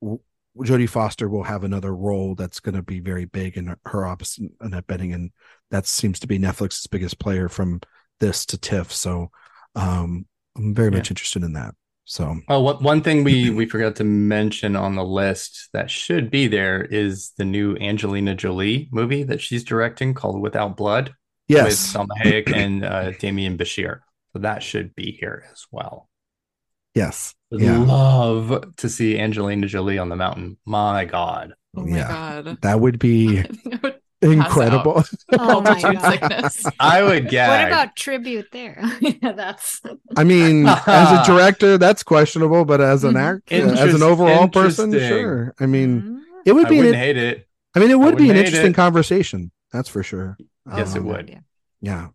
w- 0.01 0.21
Jodie 0.59 0.89
Foster 0.89 1.29
will 1.29 1.45
have 1.45 1.65
another 1.65 1.95
role 1.95 2.35
that's 2.35 2.61
going 2.61 2.75
to 2.75 2.83
be 2.83 3.01
very 3.01 3.25
big 3.25 3.57
in 3.57 3.75
her 3.85 4.07
opposite 4.07 4.53
Annette 4.61 4.87
Bening, 4.87 5.15
and 5.15 5.33
that 5.71 5.87
seems 5.87 6.21
to 6.21 6.27
be 6.27 6.39
Netflix's 6.39 6.87
biggest 6.87 7.19
player 7.19 7.49
from 7.49 7.81
this 8.23 8.47
to 8.47 8.57
TIFF. 8.57 8.91
So 8.91 9.31
um, 9.75 10.25
I'm 10.57 10.75
very 10.75 10.91
yeah. 10.91 10.99
much 10.99 11.11
interested 11.11 11.43
in 11.43 11.53
that. 11.53 11.75
So, 12.05 12.37
oh, 12.49 12.61
what, 12.61 12.83
one 12.83 13.03
thing 13.03 13.25
we 13.25 13.51
we 13.59 13.67
forgot 13.67 13.97
to 13.97 14.05
mention 14.05 14.77
on 14.77 14.95
the 14.95 15.05
list 15.05 15.69
that 15.73 15.91
should 15.91 16.31
be 16.31 16.49
there 16.49 16.83
is 16.83 17.33
the 17.37 17.45
new 17.45 17.77
Angelina 17.77 18.35
Jolie 18.35 18.89
movie 18.91 19.25
that 19.25 19.41
she's 19.41 19.65
directing 19.65 20.15
called 20.15 20.41
Without 20.41 20.77
Blood. 20.77 21.15
Yes, 21.49 21.95
with 21.95 22.09
Salma 22.09 22.17
Hayek 22.23 22.55
and 22.55 22.85
uh, 22.85 23.13
Demián 23.13 23.59
Bichir. 23.59 24.01
So 24.33 24.39
that 24.39 24.63
should 24.63 24.95
be 24.95 25.13
here 25.13 25.45
as 25.53 25.67
well. 25.71 26.09
Yes. 26.95 27.35
Would 27.51 27.61
yeah. 27.61 27.79
love 27.79 28.77
to 28.77 28.89
see 28.89 29.19
Angelina 29.19 29.67
Jolie 29.67 29.99
on 29.99 30.09
the 30.09 30.17
mountain. 30.17 30.59
My 30.65 31.05
God. 31.05 31.55
Oh 31.77 31.85
my 31.85 31.99
yeah. 31.99 32.09
God. 32.43 32.59
That 32.63 32.81
would 32.81 32.99
be 32.99 33.45
would 33.83 34.01
incredible. 34.23 35.05
oh 35.39 35.61
my 35.61 35.81
God. 35.81 36.53
I 36.79 37.03
would 37.03 37.29
get. 37.29 37.49
What 37.49 37.67
about 37.67 37.97
tribute 37.97 38.49
there? 38.53 38.83
yeah, 39.01 39.33
that's. 39.33 39.81
I 40.17 40.25
mean, 40.25 40.67
as 40.67 40.87
a 40.87 41.25
director, 41.27 41.79
that's 41.79 42.03
questionable, 42.03 42.65
but 42.65 42.81
as 42.81 43.05
an 43.05 43.15
mm-hmm. 43.15 43.37
actor, 43.37 43.83
as 43.83 43.95
an 43.95 44.03
overall 44.03 44.49
person, 44.49 44.93
sure. 44.93 45.55
I 45.59 45.67
mean, 45.67 46.03
mm-hmm. 46.03 46.19
it 46.47 46.53
would 46.53 46.69
be. 46.69 46.81
I 46.81 46.85
an, 46.87 46.95
hate 46.95 47.17
it. 47.17 47.49
I 47.75 47.79
mean, 47.79 47.91
it 47.91 47.99
would 47.99 48.17
be 48.17 48.31
an 48.31 48.37
interesting 48.37 48.73
it. 48.73 48.77
conversation. 48.77 49.51
That's 49.73 49.89
for 49.89 50.03
sure. 50.03 50.37
Yes, 50.77 50.95
um, 50.95 50.99
it 50.99 51.05
would. 51.05 51.43
Yeah. 51.81 52.09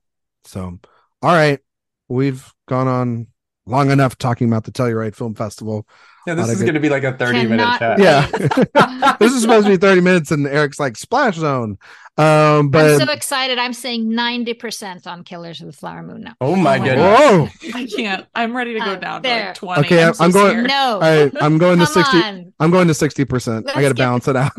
So, 0.46 0.80
all 1.22 1.34
right, 1.34 1.60
we've 2.08 2.54
gone 2.68 2.88
on 2.88 3.28
long 3.66 3.92
enough 3.92 4.18
talking 4.18 4.48
about 4.48 4.64
the 4.64 4.72
Telluride 4.72 5.16
Film 5.16 5.36
Festival. 5.36 5.88
Yeah, 6.28 6.34
this 6.34 6.50
is 6.50 6.62
going 6.62 6.74
to 6.74 6.82
be 6.82 6.90
like 6.90 7.06
a 7.06 7.14
30 7.14 7.48
minute 7.48 7.80
chat. 7.80 8.00
Yeah. 8.00 8.28
this 9.20 9.32
is 9.32 9.42
supposed 9.42 9.66
to 9.66 9.72
be 9.72 9.78
30 9.78 10.02
minutes, 10.02 10.32
and 10.32 10.46
Erik's 10.46 10.78
like, 10.78 10.98
Splash 10.98 11.36
Zone. 11.36 11.78
Um, 12.18 12.70
but 12.70 13.00
I'm 13.00 13.08
so 13.08 13.14
excited. 13.14 13.58
I'm 13.60 13.72
saying 13.72 14.10
90% 14.10 15.08
on 15.08 15.24
Killers 15.24 15.62
of 15.62 15.68
the 15.68 15.74
Flower 15.74 16.04
Moon 16.04 16.22
now. 16.22 16.34
Oh 16.42 16.56
my 16.56 16.80
oh 16.80 16.84
goodness. 16.84 17.54
Whoa. 17.64 17.80
I 17.80 17.86
can't. 17.86 18.26
I'm 18.36 18.58
ready 18.58 18.74
to 18.74 18.80
go 18.80 18.94
uh, 18.94 18.96
down 18.96 19.22
there. 19.22 19.54
to 19.54 19.66
like 19.66 19.88
20. 19.88 19.88
Okay, 19.88 20.04
I'm, 20.04 20.10
I'm, 20.10 20.16
so 20.16 20.24
I'm 20.24 20.32
going. 20.32 20.64
No. 20.64 21.00
I, 21.02 21.32
I'm 21.40 21.58
going 21.60 21.80
to 21.80 21.86
60. 21.86 22.18
On. 22.18 22.54
I'm 22.60 22.72
going 22.72 22.88
to 22.88 22.94
60%. 22.94 23.66
Let's 23.66 23.78
I 23.78 23.82
got 23.82 23.90
to 23.90 23.94
balance 23.94 24.28
it 24.28 24.36
out. 24.36 24.52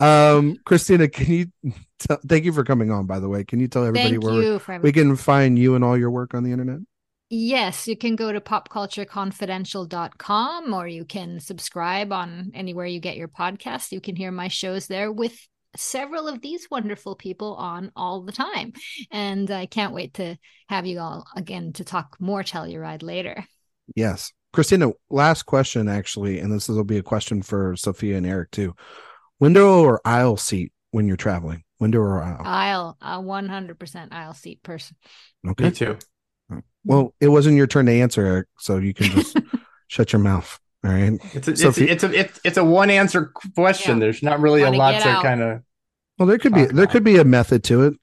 um, 0.00 0.58
Christina, 0.66 1.08
can 1.08 1.32
you 1.32 1.46
t- 2.00 2.16
thank 2.26 2.44
you 2.44 2.52
for 2.52 2.64
coming 2.64 2.90
on, 2.90 3.06
by 3.06 3.18
the 3.18 3.28
way. 3.28 3.44
Can 3.44 3.60
you 3.60 3.68
tell 3.68 3.84
everybody 3.84 4.18
thank 4.18 4.68
where 4.68 4.80
we 4.80 4.92
can 4.92 5.16
find 5.16 5.58
you 5.58 5.74
and 5.76 5.82
all 5.82 5.96
your 5.96 6.10
work 6.10 6.34
on 6.34 6.42
the 6.42 6.50
internet? 6.50 6.80
Yes, 7.34 7.88
you 7.88 7.96
can 7.96 8.14
go 8.14 8.30
to 8.30 8.42
popcultureconfidential.com 8.42 10.74
or 10.74 10.86
you 10.86 11.06
can 11.06 11.40
subscribe 11.40 12.12
on 12.12 12.50
anywhere 12.52 12.84
you 12.84 13.00
get 13.00 13.16
your 13.16 13.28
podcast. 13.28 13.90
You 13.90 14.02
can 14.02 14.16
hear 14.16 14.30
my 14.30 14.48
shows 14.48 14.86
there 14.86 15.10
with 15.10 15.48
several 15.74 16.28
of 16.28 16.42
these 16.42 16.68
wonderful 16.70 17.16
people 17.16 17.54
on 17.54 17.90
all 17.96 18.20
the 18.20 18.32
time. 18.32 18.74
And 19.10 19.50
I 19.50 19.64
can't 19.64 19.94
wait 19.94 20.12
to 20.14 20.36
have 20.68 20.84
you 20.84 20.98
all 20.98 21.26
again 21.34 21.72
to 21.72 21.84
talk 21.84 22.18
more 22.20 22.42
Telluride 22.42 23.02
later. 23.02 23.46
Yes. 23.96 24.30
Christina, 24.52 24.90
last 25.08 25.44
question 25.44 25.88
actually, 25.88 26.38
and 26.38 26.52
this 26.52 26.68
will 26.68 26.84
be 26.84 26.98
a 26.98 27.02
question 27.02 27.40
for 27.40 27.74
Sophia 27.76 28.18
and 28.18 28.26
Erik 28.26 28.50
too. 28.50 28.76
Window 29.40 29.82
or 29.82 30.02
aisle 30.04 30.36
seat 30.36 30.70
when 30.90 31.08
you're 31.08 31.16
traveling? 31.16 31.64
Window 31.80 32.00
or 32.00 32.22
aisle? 32.22 32.42
Aisle, 32.44 32.98
a 33.00 33.16
100% 33.16 34.12
aisle 34.12 34.34
seat 34.34 34.62
person. 34.62 34.98
Okay. 35.48 35.64
Me 35.64 35.70
too. 35.70 35.96
Well, 36.84 37.14
it 37.20 37.28
wasn't 37.28 37.56
your 37.56 37.66
turn 37.66 37.86
to 37.86 37.92
answer, 37.92 38.24
Erik, 38.24 38.48
so 38.58 38.78
you 38.78 38.94
can 38.94 39.06
just 39.06 39.36
shut 39.88 40.12
your 40.12 40.20
mouth. 40.20 40.58
All 40.84 40.90
right. 40.90 41.18
It's 41.32 41.46
a, 41.46 41.52
it's, 41.52 41.78
it's 41.78 42.04
a 42.04 42.12
it's 42.12 42.40
it's 42.44 42.56
a 42.56 42.64
one 42.64 42.90
answer 42.90 43.32
question. 43.54 43.98
Yeah. 43.98 44.00
There's 44.00 44.22
not 44.22 44.40
really 44.40 44.62
Wanna 44.64 44.76
a 44.76 44.78
lot 44.78 45.02
to 45.02 45.22
kind 45.22 45.40
of. 45.40 45.62
Well, 46.18 46.26
there 46.26 46.38
could 46.38 46.54
be 46.54 46.64
there 46.64 46.86
could 46.86 47.04
be 47.04 47.18
a 47.18 47.24
method 47.24 47.62
to 47.64 47.82
it. 47.82 47.94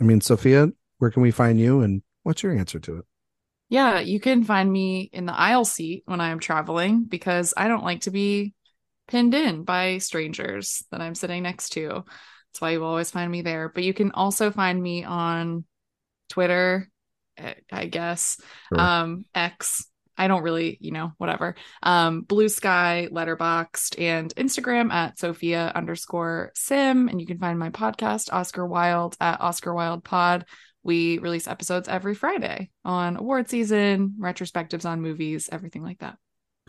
I 0.00 0.04
mean, 0.04 0.20
Sophia, 0.20 0.68
where 0.98 1.10
can 1.10 1.22
we 1.22 1.30
find 1.30 1.58
you, 1.58 1.80
and 1.80 2.02
what's 2.22 2.42
your 2.42 2.56
answer 2.56 2.78
to 2.78 2.98
it? 2.98 3.04
Yeah, 3.68 4.00
you 4.00 4.18
can 4.18 4.42
find 4.44 4.70
me 4.70 5.10
in 5.12 5.26
the 5.26 5.38
aisle 5.38 5.64
seat 5.64 6.02
when 6.06 6.20
I 6.20 6.30
am 6.30 6.40
traveling 6.40 7.04
because 7.04 7.54
I 7.56 7.68
don't 7.68 7.84
like 7.84 8.02
to 8.02 8.10
be 8.10 8.54
pinned 9.06 9.34
in 9.34 9.64
by 9.64 9.98
strangers 9.98 10.84
that 10.90 11.00
I'm 11.00 11.14
sitting 11.14 11.42
next 11.42 11.70
to. 11.70 11.88
That's 11.88 12.60
why 12.60 12.70
you 12.70 12.80
will 12.80 12.88
always 12.88 13.12
find 13.12 13.30
me 13.30 13.42
there. 13.42 13.68
But 13.68 13.84
you 13.84 13.94
can 13.94 14.10
also 14.10 14.50
find 14.50 14.82
me 14.82 15.04
on 15.04 15.64
Twitter, 16.28 16.89
I 17.70 17.86
guess, 17.86 18.40
sure. 18.68 18.80
um, 18.80 19.24
X. 19.34 19.86
I 20.18 20.28
don't 20.28 20.42
really, 20.42 20.76
you 20.82 20.90
know, 20.90 21.12
whatever. 21.16 21.54
Um, 21.82 22.20
Blue 22.22 22.50
Sky, 22.50 23.08
Letterboxd, 23.10 23.98
and 23.98 24.34
Instagram 24.34 24.92
at 24.92 25.18
Sophia 25.18 25.72
underscore 25.74 26.52
Sim. 26.54 27.08
And 27.08 27.18
you 27.18 27.26
can 27.26 27.38
find 27.38 27.58
my 27.58 27.70
podcast, 27.70 28.30
Oscar 28.30 28.66
Wilde, 28.66 29.16
at 29.18 29.40
Oscar 29.40 29.72
Wilde 29.72 30.04
Pod. 30.04 30.44
We 30.82 31.18
release 31.18 31.48
episodes 31.48 31.88
every 31.88 32.14
Friday 32.14 32.70
on 32.84 33.16
award 33.16 33.48
season, 33.48 34.16
retrospectives 34.20 34.84
on 34.84 35.00
movies, 35.00 35.48
everything 35.50 35.82
like 35.82 36.00
that. 36.00 36.16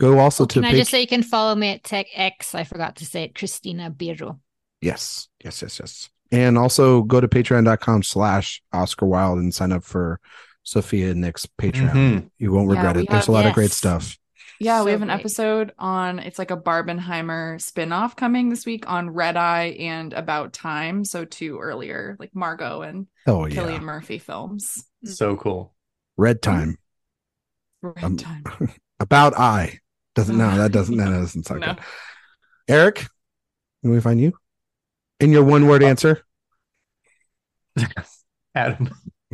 Go 0.00 0.18
also 0.18 0.44
oh, 0.44 0.46
to. 0.46 0.60
Can 0.60 0.64
I 0.64 0.72
just 0.72 0.90
say 0.90 1.00
you 1.02 1.06
can 1.06 1.22
follow 1.22 1.54
me 1.54 1.68
at 1.68 1.84
Tech 1.84 2.06
X? 2.14 2.54
I 2.54 2.64
forgot 2.64 2.96
to 2.96 3.06
say 3.06 3.24
it, 3.24 3.34
Christina 3.34 3.90
Birro. 3.90 4.40
Yes, 4.80 5.28
yes, 5.44 5.62
yes, 5.62 5.78
yes. 5.78 6.08
And 6.30 6.56
also 6.56 7.02
go 7.02 7.20
to 7.20 7.28
patreon.com 7.28 8.02
slash 8.02 8.62
Oscar 8.72 9.06
Wilde 9.06 9.38
and 9.38 9.54
sign 9.54 9.72
up 9.72 9.84
for 9.84 10.18
Sophia 10.62 11.10
and 11.10 11.20
Nick's 11.20 11.46
Patreon. 11.46 11.90
Mm-hmm. 11.90 12.26
You 12.38 12.52
won't 12.52 12.68
regret 12.68 12.96
yeah, 12.96 13.02
it. 13.02 13.08
There's 13.10 13.28
a 13.28 13.32
lot 13.32 13.44
yes. 13.44 13.50
of 13.50 13.54
great 13.54 13.70
stuff. 13.70 14.18
Yeah, 14.60 14.78
so 14.78 14.84
we 14.84 14.90
have 14.92 15.02
an 15.02 15.08
great. 15.08 15.18
episode 15.18 15.72
on 15.78 16.20
it's 16.20 16.38
like 16.38 16.52
a 16.52 16.56
Barbenheimer 16.56 17.60
spin-off 17.60 18.14
coming 18.14 18.48
this 18.48 18.64
week 18.64 18.88
on 18.88 19.10
Red 19.10 19.36
Eye 19.36 19.76
and 19.80 20.12
About 20.12 20.52
Time. 20.52 21.04
So 21.04 21.24
two 21.24 21.58
earlier, 21.58 22.16
like 22.20 22.34
Margot 22.34 22.82
and 22.82 23.08
oh, 23.26 23.46
yeah. 23.46 23.56
Cillian 23.56 23.82
Murphy 23.82 24.18
films. 24.18 24.84
So 25.04 25.36
cool. 25.36 25.74
Red 26.16 26.42
Time. 26.42 26.78
Red 27.82 28.04
um, 28.04 28.16
Time. 28.16 28.44
about 29.00 29.36
I. 29.36 29.80
Doesn't 30.14 30.36
no, 30.36 30.56
that 30.56 30.72
doesn't 30.72 30.96
that 30.96 31.10
doesn't 31.10 31.44
sound 31.44 31.60
no. 31.60 31.74
good. 31.74 31.78
Erik, 32.68 33.06
can 33.82 33.90
we 33.90 34.00
find 34.00 34.20
you? 34.20 34.32
In 35.18 35.32
your 35.32 35.44
one 35.44 35.66
word 35.66 35.82
answer? 35.82 36.22
Adam. 38.54 38.90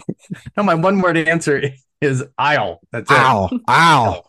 no, 0.56 0.62
my 0.62 0.74
one 0.74 1.00
word 1.00 1.16
answer 1.16 1.62
is 2.00 2.24
aisle. 2.36 2.80
That's 2.92 3.10
ow, 3.10 3.48
it. 3.50 3.60
Ow. 3.68 4.24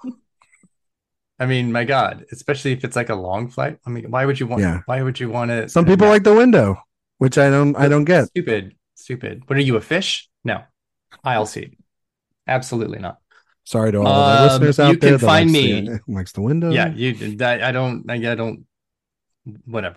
I 1.40 1.46
mean, 1.46 1.72
my 1.72 1.86
God, 1.86 2.26
especially 2.32 2.74
if 2.74 2.84
it's 2.84 2.96
like 2.96 3.10
a 3.10 3.16
long 3.16 3.50
flight. 3.50 3.80
I 3.86 3.90
mean, 3.90 4.12
why 4.12 4.26
would 4.26 4.40
you 4.40 4.48
want? 4.48 4.62
Yeah. 4.62 4.82
Why 4.86 5.02
would 5.02 5.20
you 5.20 5.30
want 5.30 5.52
it? 5.52 5.72
Some 5.72 5.86
people 5.86 6.08
like 6.08 6.24
the 6.24 6.34
window, 6.34 6.78
which 7.18 7.38
I 7.38 7.50
don't. 7.50 7.76
I 7.76 7.88
don't 7.88 8.06
get. 8.06 8.28
Stupid, 8.28 8.76
stupid. 8.96 9.44
What 9.48 9.58
are 9.58 9.62
you 9.62 9.78
a 9.78 9.82
fish? 9.82 10.30
No, 10.44 10.64
aisle 11.24 11.46
seat. 11.46 11.78
Absolutely 12.48 13.00
not. 13.00 13.20
Sorry 13.64 13.92
to 13.92 14.00
all 14.00 14.08
um, 14.08 14.36
the 14.36 14.44
listeners 14.44 14.80
out 14.80 14.94
you 14.94 15.00
there. 15.00 15.12
You 15.12 15.18
can 15.20 15.28
find 15.28 15.52
me. 15.52 15.82
The, 15.82 16.00
likes 16.08 16.32
the 16.34 16.42
window. 16.42 16.72
Yeah, 16.72 16.90
you. 16.90 17.38
I, 17.40 17.70
I 17.70 17.72
don't. 17.72 18.10
I, 18.10 18.16
I 18.16 18.36
don't. 18.36 18.66
Whatever. 19.66 19.96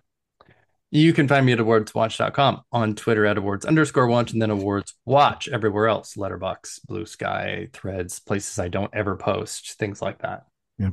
You 0.95 1.15
can 1.15 1.27
find 1.27 1.47
me 1.47 1.53
at 1.53 1.59
awardswatch.com 1.59 2.65
on 2.71 2.95
Twitter 2.95 3.25
at 3.25 3.39
awards 3.39 3.65
underscore 3.65 4.07
watch 4.09 4.35
and 4.35 4.43
then 4.43 4.51
awards 4.51 4.95
watch 5.07 5.49
everywhere 5.49 5.89
else 5.89 6.17
Letterboxd, 6.17 6.85
Blue 6.87 7.07
Sky, 7.07 7.69
Threads, 7.73 8.21
places 8.21 8.59
I 8.59 8.69
don't 8.69 8.95
ever 8.95 9.17
post, 9.17 9.79
things 9.79 10.03
like 10.03 10.21
that. 10.21 10.45
Yeah. 10.79 10.91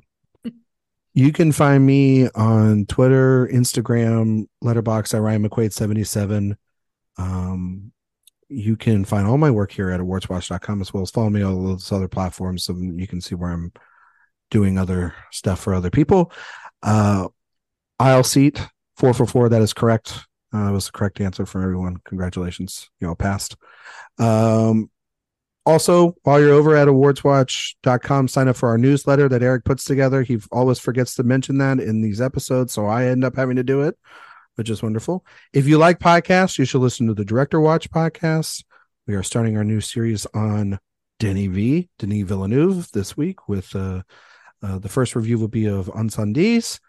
You 1.14 1.34
can 1.34 1.52
find 1.52 1.86
me 1.86 2.30
on 2.30 2.86
Twitter, 2.86 3.50
Instagram, 3.52 4.48
Letterboxd, 4.64 5.16
at 5.16 5.22
Ryan 5.22 5.50
McQuade 5.50 5.74
77. 5.74 6.56
Um, 7.18 7.92
you 8.48 8.78
can 8.78 9.04
find 9.04 9.28
all 9.28 9.38
my 9.38 9.52
work 9.52 9.74
here 9.74 9.90
at 9.90 10.00
awardswatch.com 10.00 10.80
as 10.80 10.94
well 10.94 11.04
as 11.04 11.12
follow 11.12 11.30
me 11.30 11.42
on 11.42 11.54
all 11.54 11.64
those 11.64 11.92
other 11.92 12.08
platforms 12.08 12.64
so 12.64 12.74
you 12.74 13.06
can 13.06 13.20
see 13.20 13.36
where 13.36 13.52
I'm 13.52 13.74
doing 14.50 14.78
other 14.78 15.14
stuff 15.32 15.60
for 15.60 15.74
other 15.74 15.90
people. 15.90 16.32
Uh, 16.82 17.28
aisle 18.00 18.24
seat 18.24 18.66
Four 19.00 19.14
for 19.14 19.26
four. 19.26 19.48
That 19.48 19.62
is 19.62 19.74
correct. 19.74 20.14
Uh, 20.54 20.70
was 20.74 20.88
the 20.88 20.92
correct 20.92 21.22
answer 21.22 21.46
for 21.46 21.62
everyone. 21.62 21.98
Congratulations. 22.04 22.90
You 23.00 23.08
all 23.08 23.16
passed. 23.16 23.56
Um, 24.18 24.92
also, 25.66 26.16
while 26.24 26.42
you're 26.42 26.54
over 26.54 26.76
at 26.76 26.90
awardswatch.com, 26.90 28.28
sign 28.28 28.50
up 28.50 28.58
for 28.58 28.68
our 28.68 28.78
newsletter 28.78 29.30
that 29.30 29.42
Erik 29.42 29.64
puts 29.64 29.86
together. 29.86 30.22
He 30.22 30.40
always 30.52 30.80
forgets 30.80 31.16
to 31.16 31.24
mention 31.24 31.60
that 31.60 31.80
in 31.80 32.02
these 32.02 32.20
episodes, 32.20 32.74
so 32.74 32.88
I 32.88 33.06
end 33.06 33.24
up 33.24 33.38
having 33.38 33.56
to 33.56 33.64
do 33.64 33.84
it, 33.84 33.98
which 34.56 34.70
is 34.70 34.84
wonderful. 34.84 35.24
If 35.54 35.66
you 35.66 35.78
like 35.78 36.00
podcasts, 36.00 36.58
you 36.58 36.66
should 36.66 36.82
listen 36.82 37.08
to 37.08 37.14
the 37.14 37.24
Director 37.24 37.62
Watch 37.62 37.90
podcast. 37.92 38.66
We 39.08 39.16
are 39.16 39.24
starting 39.24 39.56
our 39.56 39.64
new 39.64 39.80
series 39.80 40.26
on 40.34 40.78
Denis 41.20 41.48
V, 41.48 41.90
Denis 42.00 42.28
Villeneuve, 42.28 42.92
this 42.92 43.16
week 43.16 43.48
with 43.48 43.74
uh, 43.76 44.02
uh, 44.62 44.80
the 44.80 44.90
first 44.90 45.16
review 45.16 45.38
will 45.38 45.48
be 45.48 45.68
of 45.68 45.86
Incendies. 45.88 46.80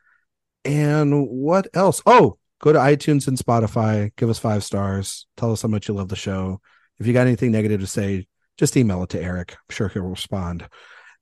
And 0.65 1.28
what 1.28 1.69
else? 1.74 2.03
Oh, 2.07 2.37
go 2.61 2.73
to 2.73 2.78
iTunes 2.78 3.28
and 3.28 3.39
Spotify. 3.39 4.12
Give 4.16 4.31
us 4.31 4.39
five 4.39 4.65
stars. 4.65 5.27
Tell 5.37 5.53
us 5.53 5.62
how 5.62 5.69
much 5.69 5.89
you 5.89 5.95
love 5.95 6.09
the 6.09 6.16
show. 6.16 6.61
If 6.99 7.07
you 7.07 7.12
got 7.12 7.27
anything 7.27 7.53
negative 7.53 7.81
to 7.81 7.87
say, 7.87 8.27
just 8.59 8.77
email 8.77 9.03
it 9.03 9.11
to 9.11 9.23
Erik. 9.23 9.53
I'm 9.53 9.74
sure 9.74 9.89
he'll 9.89 10.03
respond. 10.03 10.69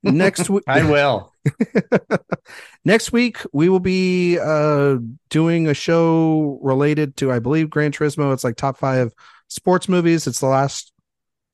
Next 0.02 0.50
week, 0.50 0.64
I 0.66 0.88
will. 0.88 1.32
Next 2.84 3.12
week, 3.12 3.38
we 3.52 3.68
will 3.68 3.80
be 3.80 4.38
uh, 4.38 4.96
doing 5.28 5.68
a 5.68 5.74
show 5.74 6.58
related 6.62 7.16
to, 7.18 7.30
I 7.30 7.38
believe, 7.38 7.70
Gran 7.70 7.92
Turismo. 7.92 8.32
It's 8.32 8.44
like 8.44 8.56
top 8.56 8.76
five 8.76 9.12
sports 9.46 9.88
movies. 9.88 10.26
It's 10.26 10.40
the 10.40 10.46
last. 10.46 10.92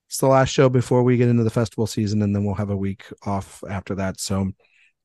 It's 0.08 0.18
the 0.18 0.28
last 0.28 0.50
show 0.50 0.68
before 0.68 1.02
we 1.02 1.16
get 1.16 1.28
into 1.28 1.44
the 1.44 1.50
festival 1.50 1.86
season, 1.86 2.22
and 2.22 2.34
then 2.34 2.44
we'll 2.44 2.54
have 2.54 2.70
a 2.70 2.76
week 2.76 3.04
off 3.24 3.64
after 3.68 3.96
that. 3.96 4.20
So, 4.20 4.52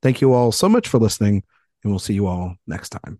thank 0.01 0.22
you 0.22 0.34
all 0.34 0.51
so 0.51 0.69
much 0.69 0.88
for 0.88 0.99
listening 0.99 1.43
and 1.84 1.91
we'll 1.91 1.99
see 1.99 2.14
you 2.14 2.27
all 2.27 2.56
next 2.68 2.89
time. 2.89 3.19